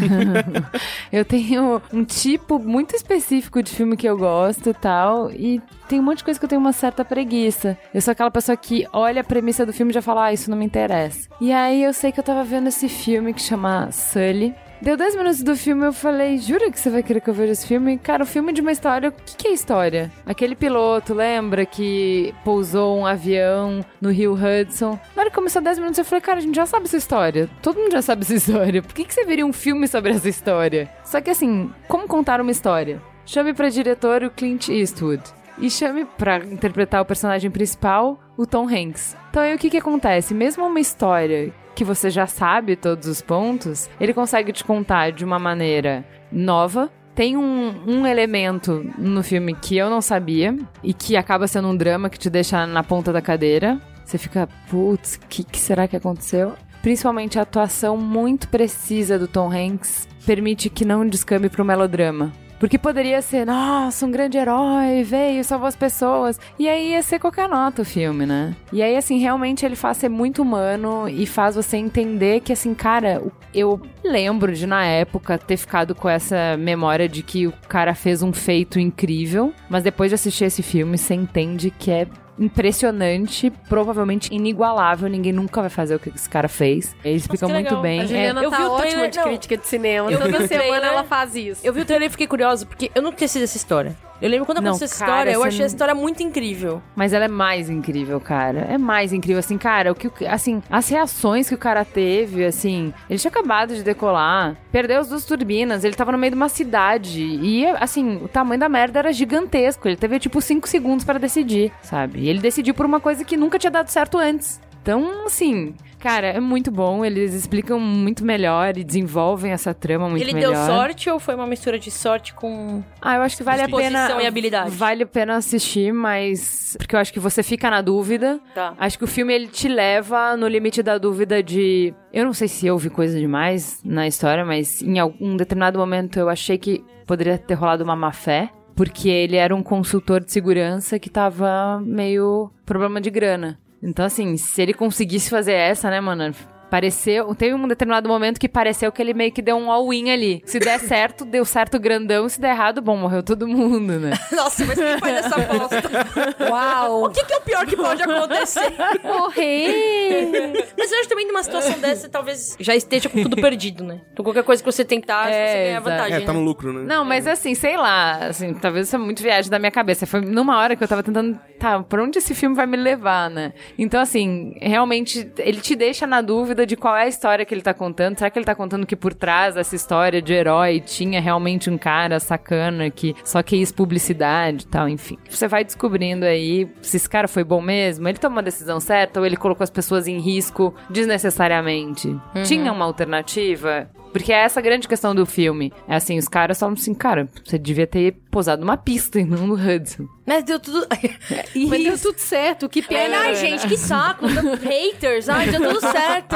eu 1.11 1.23
tenho 1.23 1.81
um 1.93 2.03
tipo 2.03 2.59
muito 2.59 2.95
específico 2.95 3.61
de 3.63 3.71
filme 3.71 3.97
que 3.97 4.07
eu 4.07 4.17
gosto 4.17 4.69
e 4.69 4.73
tal, 4.73 5.31
e 5.31 5.61
tem 5.87 5.99
um 5.99 6.03
monte 6.03 6.19
de 6.19 6.23
coisa 6.23 6.39
que 6.39 6.45
eu 6.45 6.49
tenho 6.49 6.61
uma 6.61 6.73
certa 6.73 7.03
preguiça. 7.03 7.77
Eu 7.93 8.01
sou 8.01 8.11
aquela 8.11 8.31
pessoa 8.31 8.55
que 8.55 8.87
olha 8.93 9.21
a 9.21 9.23
premissa 9.23 9.65
do 9.65 9.73
filme 9.73 9.91
e 9.91 9.95
já 9.95 10.01
fala, 10.01 10.25
ah, 10.25 10.33
isso 10.33 10.49
não 10.49 10.57
me 10.57 10.65
interessa. 10.65 11.27
E 11.41 11.51
aí 11.51 11.83
eu 11.83 11.93
sei 11.93 12.11
que 12.11 12.19
eu 12.19 12.23
tava 12.23 12.43
vendo 12.43 12.67
esse 12.67 12.87
filme 12.87 13.33
que 13.33 13.41
chama 13.41 13.91
Sully. 13.91 14.53
Deu 14.81 14.95
10 14.95 15.15
minutos 15.17 15.43
do 15.43 15.57
filme 15.57 15.85
eu 15.85 15.91
falei, 15.91 16.37
jura 16.37 16.71
que 16.71 16.79
você 16.79 16.89
vai 16.89 17.03
querer 17.03 17.19
que 17.19 17.29
eu 17.29 17.33
veja 17.33 17.51
esse 17.51 17.67
filme? 17.67 17.97
Cara, 17.97 18.23
o 18.23 18.25
filme 18.25 18.53
de 18.53 18.61
uma 18.61 18.71
história, 18.71 19.09
o 19.09 19.11
que, 19.11 19.35
que 19.35 19.47
é 19.49 19.51
história? 19.51 20.09
Aquele 20.25 20.55
piloto, 20.55 21.13
lembra 21.13 21.65
que 21.65 22.33
pousou 22.45 22.97
um 22.97 23.05
avião 23.05 23.83
no 23.99 24.09
Rio 24.09 24.33
Hudson? 24.33 24.97
Na 25.13 25.23
hora 25.23 25.29
que 25.29 25.35
começou 25.35 25.61
10 25.61 25.79
minutos 25.79 25.99
eu 25.99 26.05
falei, 26.05 26.21
cara, 26.21 26.37
a 26.37 26.41
gente 26.41 26.55
já 26.55 26.65
sabe 26.65 26.85
essa 26.85 26.95
história. 26.95 27.49
Todo 27.61 27.77
mundo 27.77 27.91
já 27.91 28.01
sabe 28.01 28.21
essa 28.21 28.35
história. 28.35 28.81
Por 28.81 28.93
que, 28.93 29.03
que 29.03 29.13
você 29.13 29.25
veria 29.25 29.45
um 29.45 29.51
filme 29.51 29.85
sobre 29.85 30.11
essa 30.11 30.29
história? 30.29 30.89
Só 31.03 31.19
que 31.19 31.29
assim, 31.29 31.69
como 31.89 32.07
contar 32.07 32.39
uma 32.39 32.51
história? 32.51 33.01
Chame 33.25 33.53
pra 33.53 33.67
diretor 33.67 34.23
o 34.23 34.31
Clint 34.31 34.69
Eastwood. 34.69 35.21
E 35.57 35.69
chame 35.69 36.05
pra 36.17 36.37
interpretar 36.37 37.01
o 37.01 37.05
personagem 37.05 37.51
principal 37.51 38.17
o 38.37 38.45
Tom 38.45 38.65
Hanks. 38.65 39.17
Então 39.29 39.43
aí 39.43 39.53
o 39.53 39.57
que 39.57 39.69
que 39.69 39.77
acontece? 39.77 40.33
Mesmo 40.33 40.65
uma 40.65 40.79
história 40.79 41.53
que 41.79 41.85
você 41.85 42.09
já 42.09 42.27
sabe 42.27 42.75
todos 42.75 43.07
os 43.07 43.21
pontos, 43.21 43.89
ele 44.01 44.13
consegue 44.13 44.51
te 44.51 44.65
contar 44.65 45.13
de 45.13 45.23
uma 45.23 45.39
maneira 45.39 46.05
nova. 46.29 46.91
Tem 47.15 47.37
um, 47.37 47.73
um 47.87 48.05
elemento 48.05 48.85
no 48.97 49.23
filme 49.23 49.55
que 49.55 49.77
eu 49.77 49.89
não 49.89 50.01
sabia 50.01 50.57
e 50.83 50.93
que 50.93 51.15
acaba 51.15 51.47
sendo 51.47 51.69
um 51.69 51.77
drama 51.77 52.09
que 52.09 52.19
te 52.19 52.29
deixa 52.29 52.67
na 52.67 52.83
ponta 52.83 53.13
da 53.13 53.21
cadeira. 53.21 53.79
Você 54.03 54.17
fica, 54.17 54.49
putz, 54.69 55.15
o 55.15 55.19
que, 55.29 55.41
que 55.41 55.57
será 55.57 55.87
que 55.87 55.95
aconteceu? 55.95 56.51
Principalmente 56.81 57.39
a 57.39 57.43
atuação 57.43 57.95
muito 57.95 58.49
precisa 58.49 59.17
do 59.17 59.25
Tom 59.25 59.49
Hanks 59.49 60.05
permite 60.25 60.69
que 60.69 60.83
não 60.83 61.07
descambe 61.07 61.47
pro 61.47 61.63
melodrama. 61.63 62.33
Porque 62.59 62.77
poderia 62.77 63.21
ser, 63.21 63.45
nossa, 63.45 64.05
um 64.05 64.11
grande 64.11 64.37
herói, 64.37 65.03
veio, 65.03 65.43
salvou 65.43 65.67
as 65.67 65.75
pessoas. 65.75 66.39
E 66.59 66.67
aí 66.67 66.91
ia 66.91 67.01
ser 67.01 67.17
qualquer 67.17 67.47
nota 67.47 67.81
o 67.81 67.85
filme, 67.85 68.25
né? 68.25 68.55
E 68.71 68.83
aí, 68.83 68.97
assim, 68.97 69.17
realmente 69.17 69.65
ele 69.65 69.75
faz 69.75 69.97
ser 69.97 70.09
muito 70.09 70.41
humano 70.41 71.07
e 71.07 71.25
faz 71.25 71.55
você 71.55 71.77
entender 71.77 72.41
que, 72.41 72.51
assim, 72.51 72.73
cara, 72.73 73.23
eu 73.53 73.81
lembro 74.03 74.53
de, 74.53 74.67
na 74.67 74.83
época, 74.83 75.37
ter 75.37 75.55
ficado 75.55 75.95
com 75.95 76.09
essa 76.09 76.57
memória 76.57 77.07
de 77.07 77.23
que 77.23 77.47
o 77.47 77.53
cara 77.69 77.95
fez 77.95 78.21
um 78.21 78.33
feito 78.33 78.79
incrível. 78.79 79.53
Mas 79.69 79.83
depois 79.83 80.11
de 80.11 80.15
assistir 80.15 80.43
esse 80.43 80.61
filme, 80.61 80.97
você 80.97 81.13
entende 81.13 81.71
que 81.71 81.89
é 81.89 82.07
impressionante, 82.39 83.51
provavelmente 83.67 84.33
inigualável. 84.33 85.09
Ninguém 85.09 85.33
nunca 85.33 85.61
vai 85.61 85.69
fazer 85.69 85.95
o 85.95 85.99
que 85.99 86.09
esse 86.09 86.29
cara 86.29 86.47
fez. 86.47 86.95
Ele 87.03 87.15
explica 87.15 87.47
muito 87.47 87.65
legal. 87.67 87.81
bem. 87.81 87.99
A 87.99 88.03
É, 88.03 88.07
Juliana 88.07 88.43
eu 88.43 88.49
tá 88.49 88.57
vi 88.57 88.63
o 88.63 88.71
ótima 88.71 88.87
trailer- 88.89 89.09
de 89.11 89.17
não. 89.17 89.23
crítica 89.25 89.57
de 89.57 89.67
cinema. 89.67 90.11
Eu 90.11 90.17
vi 90.19 90.31
Toda 90.31 90.47
semana 90.47 90.87
ela 90.87 91.03
faz 91.03 91.35
isso. 91.35 91.61
Eu 91.65 91.73
vi 91.73 91.81
o 91.81 91.85
trailer 91.85 92.07
e 92.07 92.11
fiquei 92.11 92.27
curiosa, 92.27 92.65
porque 92.65 92.91
eu 92.95 93.01
nunca 93.01 93.17
tinha 93.17 93.25
assistido 93.25 93.43
essa 93.43 93.57
história. 93.57 93.95
Eu 94.21 94.29
lembro 94.29 94.45
quando 94.45 94.59
Não, 94.61 94.71
aconteceu 94.71 94.85
essa 94.85 95.05
cara, 95.05 95.11
história, 95.29 95.31
eu 95.31 95.43
achei 95.43 95.59
não- 95.59 95.63
a 95.65 95.67
história 95.67 95.95
muito 95.95 96.21
incrível. 96.23 96.81
Mas 96.95 97.13
ela 97.13 97.25
é 97.25 97.29
mais 97.29 97.69
incrível, 97.69 98.19
cara. 98.19 98.59
É 98.69 98.77
mais 98.77 99.13
incrível, 99.13 99.39
assim, 99.39 99.57
cara. 99.57 99.91
O 99.91 99.95
que, 99.95 100.25
assim, 100.25 100.61
as 100.69 100.89
reações 100.89 101.47
que 101.47 101.55
o 101.55 101.57
cara 101.57 101.85
teve, 101.85 102.43
assim, 102.45 102.93
ele 103.09 103.17
tinha 103.19 103.31
acabado 103.31 103.73
de 103.75 103.83
decolar, 103.83 104.57
perdeu 104.71 104.99
as 104.99 105.07
duas 105.09 105.23
turbinas, 105.25 105.83
ele 105.83 105.95
tava 105.95 106.11
no 106.11 106.17
meio 106.17 106.31
de 106.31 106.35
uma 106.37 106.49
cidade 106.49 107.21
e, 107.21 107.65
assim, 107.79 108.17
o 108.23 108.27
tamanho 108.27 108.59
da 108.59 108.67
merda 108.67 108.99
era 108.99 109.13
gigantesco. 109.13 109.87
Ele 109.87 109.95
teve 109.97 110.19
tipo 110.19 110.41
cinco 110.41 110.67
segundos 110.67 111.05
pra 111.05 111.17
decidir, 111.17 111.71
sabe? 111.81 112.19
E 112.19 112.29
ele 112.29 112.39
decidiu 112.39 112.73
por 112.73 112.85
uma 112.85 112.99
coisa 112.99 113.23
que 113.23 113.37
nunca 113.37 113.57
tinha 113.57 113.71
dado 113.71 113.87
certo 113.89 114.17
antes. 114.17 114.59
Então, 114.89 115.27
assim, 115.27 115.75
cara, 115.99 116.25
é 116.25 116.39
muito 116.39 116.71
bom. 116.71 117.05
Eles 117.05 117.35
explicam 117.35 117.79
muito 117.79 118.25
melhor 118.25 118.75
e 118.75 118.83
desenvolvem 118.83 119.51
essa 119.51 119.71
trama 119.71 120.09
muito 120.09 120.23
Ele 120.23 120.33
melhor. 120.33 120.55
deu 120.55 120.65
sorte 120.65 121.07
ou 121.11 121.19
foi 121.19 121.35
uma 121.35 121.45
mistura 121.45 121.77
de 121.77 121.91
sorte 121.91 122.33
com. 122.33 122.83
Ah, 122.99 123.17
eu 123.17 123.21
acho 123.21 123.37
que 123.37 123.43
vale 123.43 123.61
a 123.61 123.69
pena. 123.69 124.19
e 124.19 124.25
habilidade. 124.25 124.71
Vale 124.71 125.03
a 125.03 125.05
pena 125.05 125.35
assistir, 125.35 125.93
mas. 125.93 126.75
Porque 126.79 126.95
eu 126.95 126.99
acho 126.99 127.13
que 127.13 127.19
você 127.19 127.43
fica 127.43 127.69
na 127.69 127.83
dúvida. 127.83 128.39
Tá. 128.55 128.73
Acho 128.79 128.97
que 128.97 129.03
o 129.03 129.07
filme 129.07 129.31
ele 129.31 129.47
te 129.47 129.67
leva 129.67 130.35
no 130.35 130.47
limite 130.47 130.81
da 130.81 130.97
dúvida 130.97 131.43
de. 131.43 131.93
Eu 132.11 132.25
não 132.25 132.33
sei 132.33 132.47
se 132.47 132.67
vi 132.75 132.89
coisa 132.89 133.19
demais 133.19 133.79
na 133.85 134.07
história, 134.07 134.43
mas 134.43 134.81
em 134.81 134.97
algum 134.97 135.37
determinado 135.37 135.77
momento 135.77 136.17
eu 136.17 136.29
achei 136.29 136.57
que 136.57 136.83
poderia 137.05 137.37
ter 137.37 137.53
rolado 137.53 137.83
uma 137.83 137.95
má 137.95 138.11
fé. 138.11 138.49
Porque 138.75 139.07
ele 139.07 139.35
era 139.35 139.55
um 139.55 139.61
consultor 139.61 140.23
de 140.23 140.31
segurança 140.31 140.97
que 140.97 141.11
tava 141.11 141.79
meio 141.85 142.49
problema 142.65 142.99
de 142.99 143.11
grana. 143.11 143.59
Então, 143.81 144.05
assim, 144.05 144.35
se 144.37 144.61
ele 144.61 144.73
conseguisse 144.73 145.29
fazer 145.29 145.53
essa, 145.53 145.89
né, 145.89 146.01
mano? 146.01 146.33
Pareceu. 146.69 147.33
Teve 147.35 147.53
um 147.55 147.67
determinado 147.67 148.07
momento 148.07 148.39
que 148.39 148.47
pareceu 148.47 148.91
que 148.91 149.01
ele 149.01 149.13
meio 149.13 149.31
que 149.31 149.41
deu 149.41 149.55
um 149.57 149.71
all-in 149.71 150.11
ali. 150.11 150.41
Se 150.45 150.59
der 150.59 150.79
certo, 150.81 151.25
deu 151.25 151.43
certo 151.45 151.79
grandão. 151.79 152.27
Se 152.29 152.39
der 152.39 152.51
errado, 152.51 152.81
bom, 152.81 152.95
morreu 152.97 153.23
todo 153.23 153.47
mundo, 153.47 153.99
né? 153.99 154.11
Nossa, 154.31 154.65
mas 154.65 154.77
quem 154.77 154.97
faz 154.99 155.25
essa 155.25 155.35
aposta? 155.35 156.47
Uau! 156.49 157.05
O 157.05 157.09
que, 157.09 157.23
que 157.25 157.33
é 157.33 157.37
o 157.37 157.41
pior 157.41 157.65
que 157.65 157.75
pode 157.75 158.01
acontecer? 158.03 158.73
Morrer! 159.03 160.53
Mas 160.77 160.91
eu 160.91 160.99
acho 160.99 161.09
também 161.09 161.27
numa 161.27 161.43
situação 161.43 161.77
dessa, 161.79 162.09
talvez 162.09 162.55
já 162.59 162.75
esteja 162.75 163.09
com 163.09 163.21
tudo 163.21 163.35
perdido, 163.37 163.83
né? 163.83 164.01
Então 164.13 164.23
qualquer 164.23 164.43
coisa 164.43 164.61
que 164.61 164.71
você 164.71 164.83
tentar, 164.85 165.29
É, 165.29 165.47
você 165.47 165.63
ganha 165.63 165.81
vantagem. 165.81 166.17
É, 166.17 166.21
tá 166.21 166.33
né? 166.33 166.39
no 166.39 166.45
lucro, 166.45 166.73
né? 166.73 166.83
Não, 166.85 167.03
mas 167.05 167.27
assim, 167.27 167.55
sei 167.55 167.77
lá, 167.77 168.27
assim, 168.27 168.53
talvez 168.53 168.87
isso 168.87 168.95
é 168.95 168.99
muito 168.99 169.21
viagem 169.21 169.49
da 169.49 169.59
minha 169.59 169.71
cabeça. 169.71 170.05
Foi 170.05 170.21
numa 170.21 170.57
hora 170.57 170.75
que 170.75 170.83
eu 170.83 170.87
tava 170.87 171.03
tentando, 171.03 171.39
tá, 171.59 171.81
pra 171.83 172.03
onde 172.03 172.17
esse 172.19 172.33
filme 172.33 172.55
vai 172.55 172.65
me 172.65 172.77
levar, 172.77 173.29
né? 173.29 173.53
Então, 173.77 173.99
assim, 174.01 174.53
realmente, 174.61 175.31
ele 175.37 175.59
te 175.61 175.75
deixa 175.75 176.05
na 176.05 176.21
dúvida 176.21 176.58
de 176.65 176.75
qual 176.75 176.95
é 176.95 177.03
a 177.03 177.07
história 177.07 177.45
que 177.45 177.53
ele 177.53 177.61
tá 177.61 177.73
contando. 177.73 178.17
Será 178.17 178.29
que 178.29 178.37
ele 178.37 178.45
tá 178.45 178.55
contando 178.55 178.85
que 178.85 178.95
por 178.95 179.13
trás 179.13 179.55
dessa 179.55 179.75
história 179.75 180.21
de 180.21 180.33
herói 180.33 180.79
tinha 180.79 181.21
realmente 181.21 181.69
um 181.69 181.77
cara 181.77 182.19
sacana 182.19 182.89
que 182.89 183.15
só 183.23 183.41
quis 183.41 183.71
publicidade 183.71 184.63
e 184.63 184.67
tal, 184.67 184.87
enfim. 184.87 185.17
Você 185.29 185.47
vai 185.47 185.63
descobrindo 185.63 186.25
aí 186.25 186.69
se 186.81 186.97
esse 186.97 187.09
cara 187.09 187.27
foi 187.27 187.43
bom 187.43 187.61
mesmo, 187.61 188.07
ele 188.07 188.17
tomou 188.17 188.37
uma 188.37 188.43
decisão 188.43 188.79
certa 188.79 189.19
ou 189.19 189.25
ele 189.25 189.37
colocou 189.37 189.63
as 189.63 189.69
pessoas 189.69 190.07
em 190.07 190.19
risco 190.19 190.73
desnecessariamente. 190.89 192.15
Tinha 192.45 192.71
uma 192.71 192.85
alternativa? 192.85 193.89
Porque 194.11 194.31
é 194.33 194.37
essa 194.43 194.59
a 194.59 194.63
grande 194.63 194.87
questão 194.87 195.13
do 195.15 195.25
filme. 195.25 195.71
É 195.87 195.95
assim, 195.95 196.17
os 196.17 196.27
caras 196.27 196.59
falam 196.59 196.73
assim, 196.73 196.93
cara, 196.93 197.27
você 197.43 197.57
devia 197.57 197.87
ter 197.87 198.15
posado 198.31 198.61
numa 198.61 198.77
pista 198.77 199.19
e 199.19 199.25
não 199.25 199.47
no 199.47 199.53
Hudson. 199.55 200.07
Mas 200.25 200.43
deu 200.43 200.59
tudo. 200.59 200.85
Mas 201.69 201.83
deu 201.83 201.97
tudo 201.97 202.19
certo, 202.19 202.69
que 202.69 202.81
pena. 202.83 203.17
Ai, 203.19 203.35
gente, 203.35 203.67
que 203.67 203.75
saco. 203.77 204.25
Haters. 204.27 205.27
Ai, 205.27 205.47
deu 205.49 205.59
tudo 205.61 205.81
certo. 205.81 206.35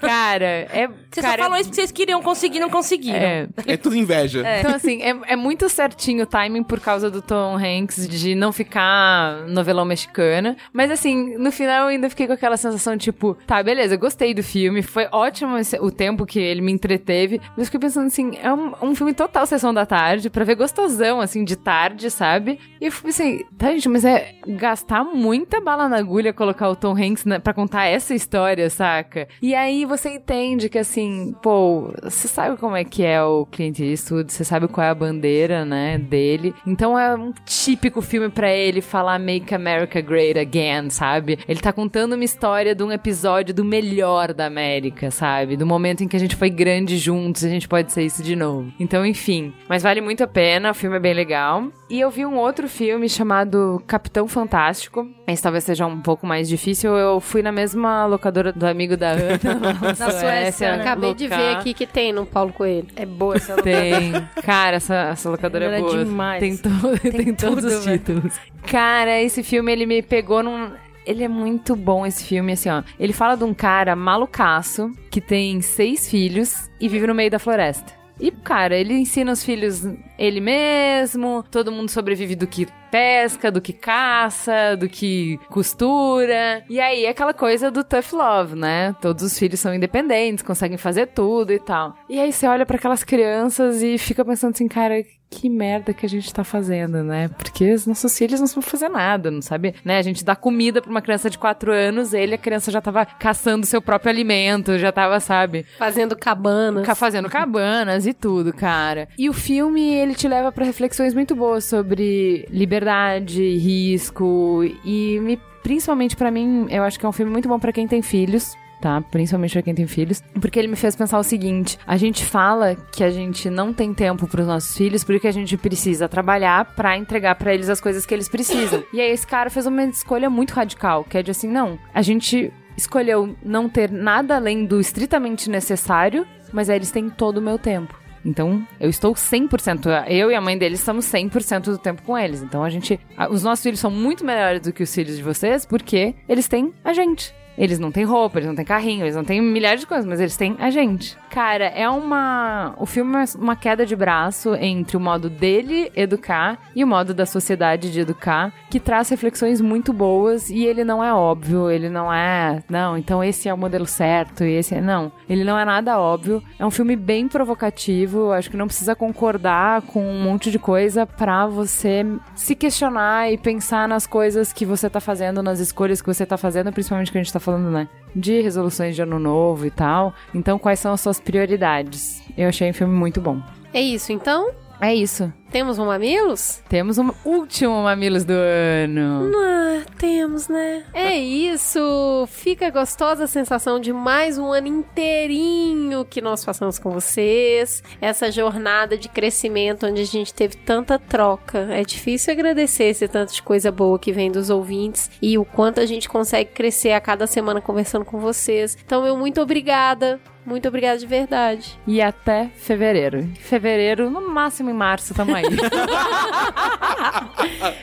Cara, 0.00 0.44
é. 0.46 0.88
Vocês 1.10 1.24
cara, 1.26 1.42
só 1.42 1.48
falam 1.48 1.56
isso 1.60 1.68
porque 1.70 1.80
vocês 1.80 1.92
queriam 1.92 2.22
conseguir, 2.22 2.60
não 2.60 2.70
conseguiram. 2.70 3.18
é, 3.18 3.48
É 3.66 3.76
tudo 3.76 3.96
inveja. 3.96 4.42
Então, 4.60 4.74
assim, 4.74 5.02
é, 5.02 5.14
é 5.32 5.36
muito 5.36 5.68
certinho 5.68 6.22
o 6.22 6.26
timing 6.26 6.62
por 6.62 6.80
causa 6.80 7.10
do 7.10 7.20
Tom 7.22 7.56
Hanks 7.56 8.08
de 8.08 8.34
não 8.34 8.52
ficar 8.52 9.46
novelão 9.48 9.84
mexicana. 9.84 10.56
Mas, 10.72 10.90
assim, 10.90 11.36
no 11.36 11.50
final 11.52 11.82
eu 11.84 11.88
ainda 11.88 12.08
fiquei 12.10 12.26
com 12.26 12.32
aquela 12.32 12.56
sensação, 12.56 12.96
tipo, 12.96 13.36
tá, 13.46 13.62
beleza, 13.62 13.94
eu 13.94 13.98
gostei 13.98 14.34
do 14.34 14.42
filme, 14.42 14.82
foi 14.82 15.06
ótimo 15.12 15.56
esse- 15.58 15.78
o 15.80 15.90
tempo 15.90 16.24
que 16.26 16.38
ele 16.38 16.60
me 16.64 16.72
entreteve. 16.72 17.40
Mas 17.50 17.58
eu 17.58 17.64
fiquei 17.66 17.80
pensando, 17.80 18.06
assim, 18.06 18.32
é 18.42 18.52
um, 18.52 18.72
um 18.82 18.94
filme 18.94 19.14
total 19.14 19.46
sessão 19.46 19.72
da 19.72 19.86
tarde, 19.86 20.30
pra 20.30 20.44
ver 20.44 20.56
gostosão, 20.56 21.20
assim, 21.20 21.44
de 21.44 21.56
tarde, 21.56 22.10
sabe? 22.10 22.58
E 22.80 22.86
eu 22.86 22.92
assim, 23.06 23.44
tá, 23.56 23.70
gente, 23.70 23.88
mas 23.88 24.04
é 24.04 24.34
gastar 24.46 25.04
muita 25.04 25.60
bala 25.60 25.88
na 25.88 25.96
agulha 25.96 26.32
colocar 26.32 26.68
o 26.68 26.76
Tom 26.76 26.96
Hanks 26.96 27.24
na, 27.24 27.38
pra 27.38 27.54
contar 27.54 27.84
essa 27.84 28.14
história, 28.14 28.68
saca? 28.70 29.28
E 29.40 29.54
aí 29.54 29.84
você 29.84 30.10
entende 30.10 30.68
que, 30.68 30.78
assim, 30.78 31.34
pô, 31.42 31.92
você 32.02 32.26
sabe 32.28 32.56
como 32.56 32.76
é 32.76 32.84
que 32.84 33.04
é 33.04 33.22
o 33.22 33.46
Clint 33.46 33.78
Eastwood, 33.80 34.32
você 34.32 34.44
sabe 34.44 34.68
qual 34.68 34.86
é 34.86 34.90
a 34.90 34.94
bandeira, 34.94 35.64
né, 35.64 35.98
dele. 35.98 36.54
Então 36.66 36.98
é 36.98 37.14
um 37.14 37.32
típico 37.44 38.00
filme 38.00 38.28
pra 38.28 38.50
ele 38.50 38.80
falar 38.80 39.18
Make 39.18 39.54
America 39.54 40.00
Great 40.00 40.38
Again, 40.38 40.90
sabe? 40.90 41.38
Ele 41.46 41.60
tá 41.60 41.72
contando 41.72 42.14
uma 42.14 42.24
história 42.24 42.74
de 42.74 42.82
um 42.82 42.92
episódio 42.92 43.54
do 43.54 43.64
melhor 43.64 44.32
da 44.32 44.46
América, 44.46 45.10
sabe? 45.10 45.56
Do 45.56 45.66
momento 45.66 46.02
em 46.02 46.08
que 46.08 46.16
a 46.16 46.20
gente 46.20 46.36
foi 46.36 46.50
grande 46.54 46.96
juntos, 46.96 47.44
a 47.44 47.48
gente 47.48 47.68
pode 47.68 47.92
ser 47.92 48.02
isso 48.04 48.22
de 48.22 48.34
novo. 48.36 48.72
Então, 48.80 49.04
enfim. 49.04 49.52
Mas 49.68 49.82
vale 49.82 50.00
muito 50.00 50.22
a 50.24 50.26
pena, 50.26 50.70
o 50.70 50.74
filme 50.74 50.96
é 50.96 51.00
bem 51.00 51.12
legal. 51.14 51.66
E 51.90 52.00
eu 52.00 52.10
vi 52.10 52.24
um 52.24 52.36
outro 52.36 52.68
filme 52.68 53.08
chamado 53.08 53.82
Capitão 53.86 54.26
Fantástico. 54.26 55.06
Esse 55.26 55.42
talvez 55.42 55.64
seja 55.64 55.86
um 55.86 56.00
pouco 56.00 56.26
mais 56.26 56.48
difícil. 56.48 56.96
Eu 56.96 57.20
fui 57.20 57.42
na 57.42 57.52
mesma 57.52 58.06
locadora 58.06 58.52
do 58.52 58.66
amigo 58.66 58.96
da 58.96 59.10
Ana, 59.10 59.38
na, 59.98 60.10
Suécia, 60.10 60.76
né? 60.76 60.80
acabei 60.82 61.14
de 61.14 61.28
ver 61.28 61.36
locar. 61.36 61.56
aqui 61.58 61.74
que 61.74 61.86
tem 61.86 62.12
no 62.12 62.24
Paulo 62.26 62.52
Coelho. 62.52 62.86
É 62.96 63.04
boa 63.06 63.36
essa 63.36 63.56
Tem. 63.56 64.12
Cara, 64.42 64.76
essa, 64.76 64.94
essa 65.12 65.28
locadora 65.30 65.64
Ela 65.66 65.74
é 65.76 65.78
é 65.78 65.82
boa. 65.82 66.04
demais. 66.04 66.40
Tem, 66.40 66.56
to- 66.56 66.70
tem, 67.10 67.34
todos 67.34 67.64
tudo, 67.64 67.66
os 67.66 67.84
velho. 67.84 67.98
títulos. 67.98 68.34
Cara, 68.66 69.20
esse 69.20 69.42
filme, 69.42 69.70
ele 69.72 69.86
me 69.86 70.02
pegou 70.02 70.42
num... 70.42 70.70
Ele 71.06 71.24
é 71.24 71.28
muito 71.28 71.76
bom, 71.76 72.06
esse 72.06 72.24
filme, 72.24 72.52
assim, 72.52 72.68
ó. 72.68 72.82
Ele 72.98 73.12
fala 73.12 73.36
de 73.36 73.44
um 73.44 73.54
cara 73.54 73.94
malucaço 73.94 74.90
que 75.10 75.20
tem 75.20 75.60
seis 75.60 76.08
filhos 76.08 76.70
e 76.80 76.88
vive 76.88 77.06
no 77.06 77.14
meio 77.14 77.30
da 77.30 77.38
floresta. 77.38 78.04
E, 78.18 78.30
cara, 78.30 78.76
ele 78.76 78.94
ensina 78.94 79.32
os 79.32 79.44
filhos 79.44 79.82
ele 80.16 80.40
mesmo, 80.40 81.44
todo 81.50 81.72
mundo 81.72 81.88
sobrevive 81.88 82.36
do 82.36 82.46
que 82.46 82.66
pesca, 82.90 83.50
do 83.50 83.60
que 83.60 83.72
caça, 83.72 84.76
do 84.78 84.88
que 84.88 85.38
costura. 85.48 86.64
E 86.70 86.80
aí, 86.80 87.06
é 87.06 87.08
aquela 87.08 87.34
coisa 87.34 87.72
do 87.72 87.82
tough 87.82 88.12
love, 88.12 88.54
né? 88.54 88.94
Todos 89.00 89.24
os 89.24 89.36
filhos 89.36 89.58
são 89.58 89.74
independentes, 89.74 90.44
conseguem 90.44 90.78
fazer 90.78 91.08
tudo 91.08 91.52
e 91.52 91.58
tal. 91.58 91.96
E 92.08 92.20
aí, 92.20 92.32
você 92.32 92.46
olha 92.46 92.64
pra 92.64 92.76
aquelas 92.76 93.02
crianças 93.02 93.82
e 93.82 93.98
fica 93.98 94.24
pensando 94.24 94.54
assim, 94.54 94.68
cara, 94.68 95.02
que 95.34 95.48
merda 95.50 95.92
que 95.92 96.06
a 96.06 96.08
gente 96.08 96.32
tá 96.32 96.44
fazendo, 96.44 97.02
né? 97.02 97.28
Porque 97.28 97.72
os 97.72 97.86
nossos 97.86 98.16
filhos 98.16 98.40
não 98.40 98.46
sabem 98.46 98.68
fazer 98.68 98.88
nada, 98.88 99.30
não 99.30 99.42
sabe? 99.42 99.74
Né? 99.84 99.98
A 99.98 100.02
gente 100.02 100.24
dá 100.24 100.36
comida 100.36 100.80
pra 100.80 100.90
uma 100.90 101.02
criança 101.02 101.28
de 101.28 101.38
4 101.38 101.72
anos, 101.72 102.14
ele, 102.14 102.34
a 102.34 102.38
criança 102.38 102.70
já 102.70 102.80
tava 102.80 103.04
caçando 103.04 103.66
seu 103.66 103.82
próprio 103.82 104.10
alimento, 104.10 104.78
já 104.78 104.92
tava, 104.92 105.18
sabe? 105.20 105.66
Fazendo 105.78 106.16
cabanas. 106.16 106.86
Fazendo 106.96 107.28
cabanas 107.28 108.06
e 108.06 108.14
tudo, 108.14 108.52
cara. 108.52 109.08
E 109.18 109.28
o 109.28 109.32
filme, 109.32 109.94
ele 109.94 110.14
te 110.14 110.28
leva 110.28 110.52
pra 110.52 110.64
reflexões 110.64 111.12
muito 111.12 111.34
boas 111.34 111.64
sobre 111.64 112.46
liberdade, 112.50 113.56
risco 113.56 114.62
e 114.84 115.18
me, 115.20 115.40
principalmente 115.62 116.16
pra 116.16 116.30
mim, 116.30 116.66
eu 116.70 116.82
acho 116.82 116.98
que 116.98 117.04
é 117.04 117.08
um 117.08 117.12
filme 117.12 117.32
muito 117.32 117.48
bom 117.48 117.58
pra 117.58 117.72
quem 117.72 117.88
tem 117.88 118.02
filhos. 118.02 118.54
Tá? 118.84 119.00
Principalmente 119.00 119.54
pra 119.54 119.62
quem 119.62 119.74
tem 119.74 119.86
filhos. 119.86 120.22
Porque 120.38 120.58
ele 120.58 120.68
me 120.68 120.76
fez 120.76 120.94
pensar 120.94 121.18
o 121.18 121.22
seguinte: 121.22 121.78
a 121.86 121.96
gente 121.96 122.22
fala 122.22 122.76
que 122.92 123.02
a 123.02 123.08
gente 123.08 123.48
não 123.48 123.72
tem 123.72 123.94
tempo 123.94 124.28
pros 124.28 124.46
nossos 124.46 124.76
filhos 124.76 125.02
porque 125.02 125.26
a 125.26 125.32
gente 125.32 125.56
precisa 125.56 126.06
trabalhar 126.06 126.66
pra 126.76 126.94
entregar 126.94 127.34
pra 127.36 127.54
eles 127.54 127.70
as 127.70 127.80
coisas 127.80 128.04
que 128.04 128.12
eles 128.12 128.28
precisam. 128.28 128.84
e 128.92 129.00
aí 129.00 129.10
esse 129.10 129.26
cara 129.26 129.48
fez 129.48 129.64
uma 129.64 129.84
escolha 129.84 130.28
muito 130.28 130.50
radical, 130.50 131.02
que 131.02 131.16
é 131.16 131.22
de 131.22 131.30
assim, 131.30 131.48
não, 131.48 131.78
a 131.94 132.02
gente 132.02 132.52
escolheu 132.76 133.34
não 133.42 133.70
ter 133.70 133.90
nada 133.90 134.36
além 134.36 134.66
do 134.66 134.78
estritamente 134.78 135.48
necessário, 135.48 136.26
mas 136.52 136.68
aí 136.68 136.76
eles 136.76 136.90
têm 136.90 137.08
todo 137.08 137.38
o 137.38 137.42
meu 137.42 137.58
tempo. 137.58 137.98
Então, 138.22 138.68
eu 138.78 138.90
estou 138.90 139.14
100%, 139.14 140.04
eu 140.08 140.30
e 140.30 140.34
a 140.34 140.42
mãe 140.42 140.58
deles 140.58 140.80
estamos 140.80 141.06
100% 141.06 141.62
do 141.62 141.78
tempo 141.78 142.02
com 142.02 142.18
eles. 142.18 142.42
Então, 142.42 142.62
a 142.62 142.68
gente, 142.68 143.00
os 143.30 143.42
nossos 143.42 143.62
filhos 143.62 143.80
são 143.80 143.90
muito 143.90 144.26
melhores 144.26 144.60
do 144.60 144.74
que 144.74 144.82
os 144.82 144.94
filhos 144.94 145.16
de 145.16 145.22
vocês 145.22 145.64
porque 145.64 146.14
eles 146.28 146.46
têm 146.46 146.74
a 146.84 146.92
gente. 146.92 147.34
Eles 147.56 147.78
não 147.78 147.90
têm 147.90 148.04
roupa, 148.04 148.38
eles 148.38 148.48
não 148.48 148.56
têm 148.56 148.64
carrinho, 148.64 149.04
eles 149.04 149.16
não 149.16 149.24
têm 149.24 149.40
milhares 149.40 149.80
de 149.80 149.86
coisas, 149.86 150.06
mas 150.06 150.20
eles 150.20 150.36
têm 150.36 150.56
a 150.58 150.70
gente. 150.70 151.16
Cara, 151.30 151.66
é 151.66 151.88
uma. 151.88 152.74
O 152.78 152.86
filme 152.86 153.16
é 153.16 153.24
uma 153.36 153.56
queda 153.56 153.84
de 153.84 153.96
braço 153.96 154.54
entre 154.54 154.96
o 154.96 155.00
modo 155.00 155.28
dele 155.28 155.90
educar 155.96 156.58
e 156.74 156.84
o 156.84 156.86
modo 156.86 157.12
da 157.12 157.26
sociedade 157.26 157.90
de 157.90 158.00
educar, 158.00 158.52
que 158.70 158.78
traz 158.78 159.08
reflexões 159.08 159.60
muito 159.60 159.92
boas 159.92 160.48
e 160.48 160.64
ele 160.64 160.84
não 160.84 161.02
é 161.02 161.12
óbvio, 161.12 161.70
ele 161.70 161.88
não 161.88 162.12
é. 162.12 162.62
Não, 162.68 162.96
então 162.96 163.22
esse 163.22 163.48
é 163.48 163.54
o 163.54 163.58
modelo 163.58 163.86
certo 163.86 164.44
e 164.44 164.52
esse 164.52 164.74
é. 164.74 164.80
Não, 164.80 165.10
ele 165.28 165.44
não 165.44 165.58
é 165.58 165.64
nada 165.64 165.98
óbvio. 165.98 166.42
É 166.58 166.64
um 166.64 166.70
filme 166.70 166.94
bem 166.94 167.26
provocativo, 167.26 168.30
acho 168.32 168.50
que 168.50 168.56
não 168.56 168.66
precisa 168.66 168.94
concordar 168.94 169.82
com 169.82 170.04
um 170.04 170.22
monte 170.22 170.50
de 170.50 170.58
coisa 170.58 171.06
pra 171.06 171.46
você 171.46 172.04
se 172.34 172.54
questionar 172.54 173.32
e 173.32 173.38
pensar 173.38 173.88
nas 173.88 174.06
coisas 174.06 174.52
que 174.52 174.64
você 174.64 174.88
tá 174.88 175.00
fazendo, 175.00 175.42
nas 175.42 175.58
escolhas 175.58 176.00
que 176.00 176.06
você 176.06 176.24
tá 176.24 176.36
fazendo, 176.36 176.72
principalmente 176.72 177.10
que 177.10 177.18
a 177.18 177.22
gente 177.22 177.32
tá 177.32 177.40
falando, 177.44 177.70
né? 177.70 177.88
De 178.14 178.40
resoluções 178.40 178.94
de 178.94 179.02
ano 179.02 179.18
novo 179.18 179.66
e 179.66 179.70
tal. 179.70 180.14
Então, 180.34 180.58
quais 180.58 180.78
são 180.78 180.92
as 180.92 181.00
suas 181.00 181.20
prioridades? 181.20 182.22
Eu 182.36 182.48
achei 182.48 182.70
um 182.70 182.74
filme 182.74 182.94
muito 182.94 183.20
bom. 183.20 183.40
É 183.72 183.80
isso, 183.80 184.12
então? 184.12 184.50
É 184.80 184.94
isso. 184.94 185.32
Temos 185.54 185.78
um 185.78 185.86
Mamilos? 185.86 186.60
Temos 186.68 186.98
um 186.98 187.12
último 187.24 187.84
Mamilos 187.84 188.24
do 188.24 188.32
ano. 188.32 189.30
Ah, 189.36 189.84
temos, 189.96 190.48
né? 190.48 190.82
É 190.92 191.16
isso! 191.16 192.26
Fica 192.28 192.70
gostosa 192.70 193.22
a 193.22 193.28
sensação 193.28 193.78
de 193.78 193.92
mais 193.92 194.36
um 194.36 194.50
ano 194.50 194.66
inteirinho 194.66 196.04
que 196.04 196.20
nós 196.20 196.44
passamos 196.44 196.76
com 196.80 196.90
vocês. 196.90 197.84
Essa 198.00 198.32
jornada 198.32 198.98
de 198.98 199.08
crescimento 199.08 199.86
onde 199.86 200.02
a 200.02 200.06
gente 200.06 200.34
teve 200.34 200.56
tanta 200.56 200.98
troca. 200.98 201.68
É 201.70 201.84
difícil 201.84 202.32
agradecer 202.32 202.86
esse 202.86 203.06
tanto 203.06 203.32
de 203.32 203.40
coisa 203.40 203.70
boa 203.70 203.96
que 203.96 204.10
vem 204.10 204.32
dos 204.32 204.50
ouvintes 204.50 205.08
e 205.22 205.38
o 205.38 205.44
quanto 205.44 205.78
a 205.78 205.86
gente 205.86 206.08
consegue 206.08 206.50
crescer 206.50 206.94
a 206.94 207.00
cada 207.00 207.28
semana 207.28 207.60
conversando 207.60 208.04
com 208.04 208.18
vocês. 208.18 208.76
Então, 208.84 209.04
meu 209.04 209.16
muito 209.16 209.40
obrigada. 209.40 210.20
Muito 210.46 210.68
obrigada 210.68 210.98
de 210.98 211.06
verdade. 211.06 211.78
E 211.86 212.02
até 212.02 212.50
fevereiro. 212.54 213.26
Fevereiro, 213.40 214.10
no 214.10 214.28
máximo 214.28 214.68
em 214.68 214.74
março, 214.74 215.14
tamo 215.14 215.34
aí. 215.44 215.56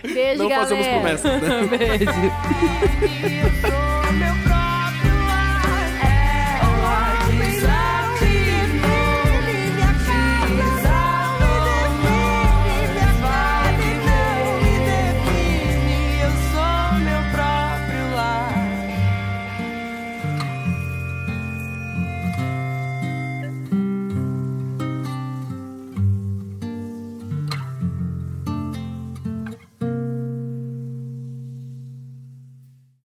Beijo, 0.13 0.43
Não 0.43 0.49
galera. 0.49 0.67
fazemos 0.67 0.87
promessas, 0.87 1.41
né? 1.41 1.67
Beijo. 1.77 2.11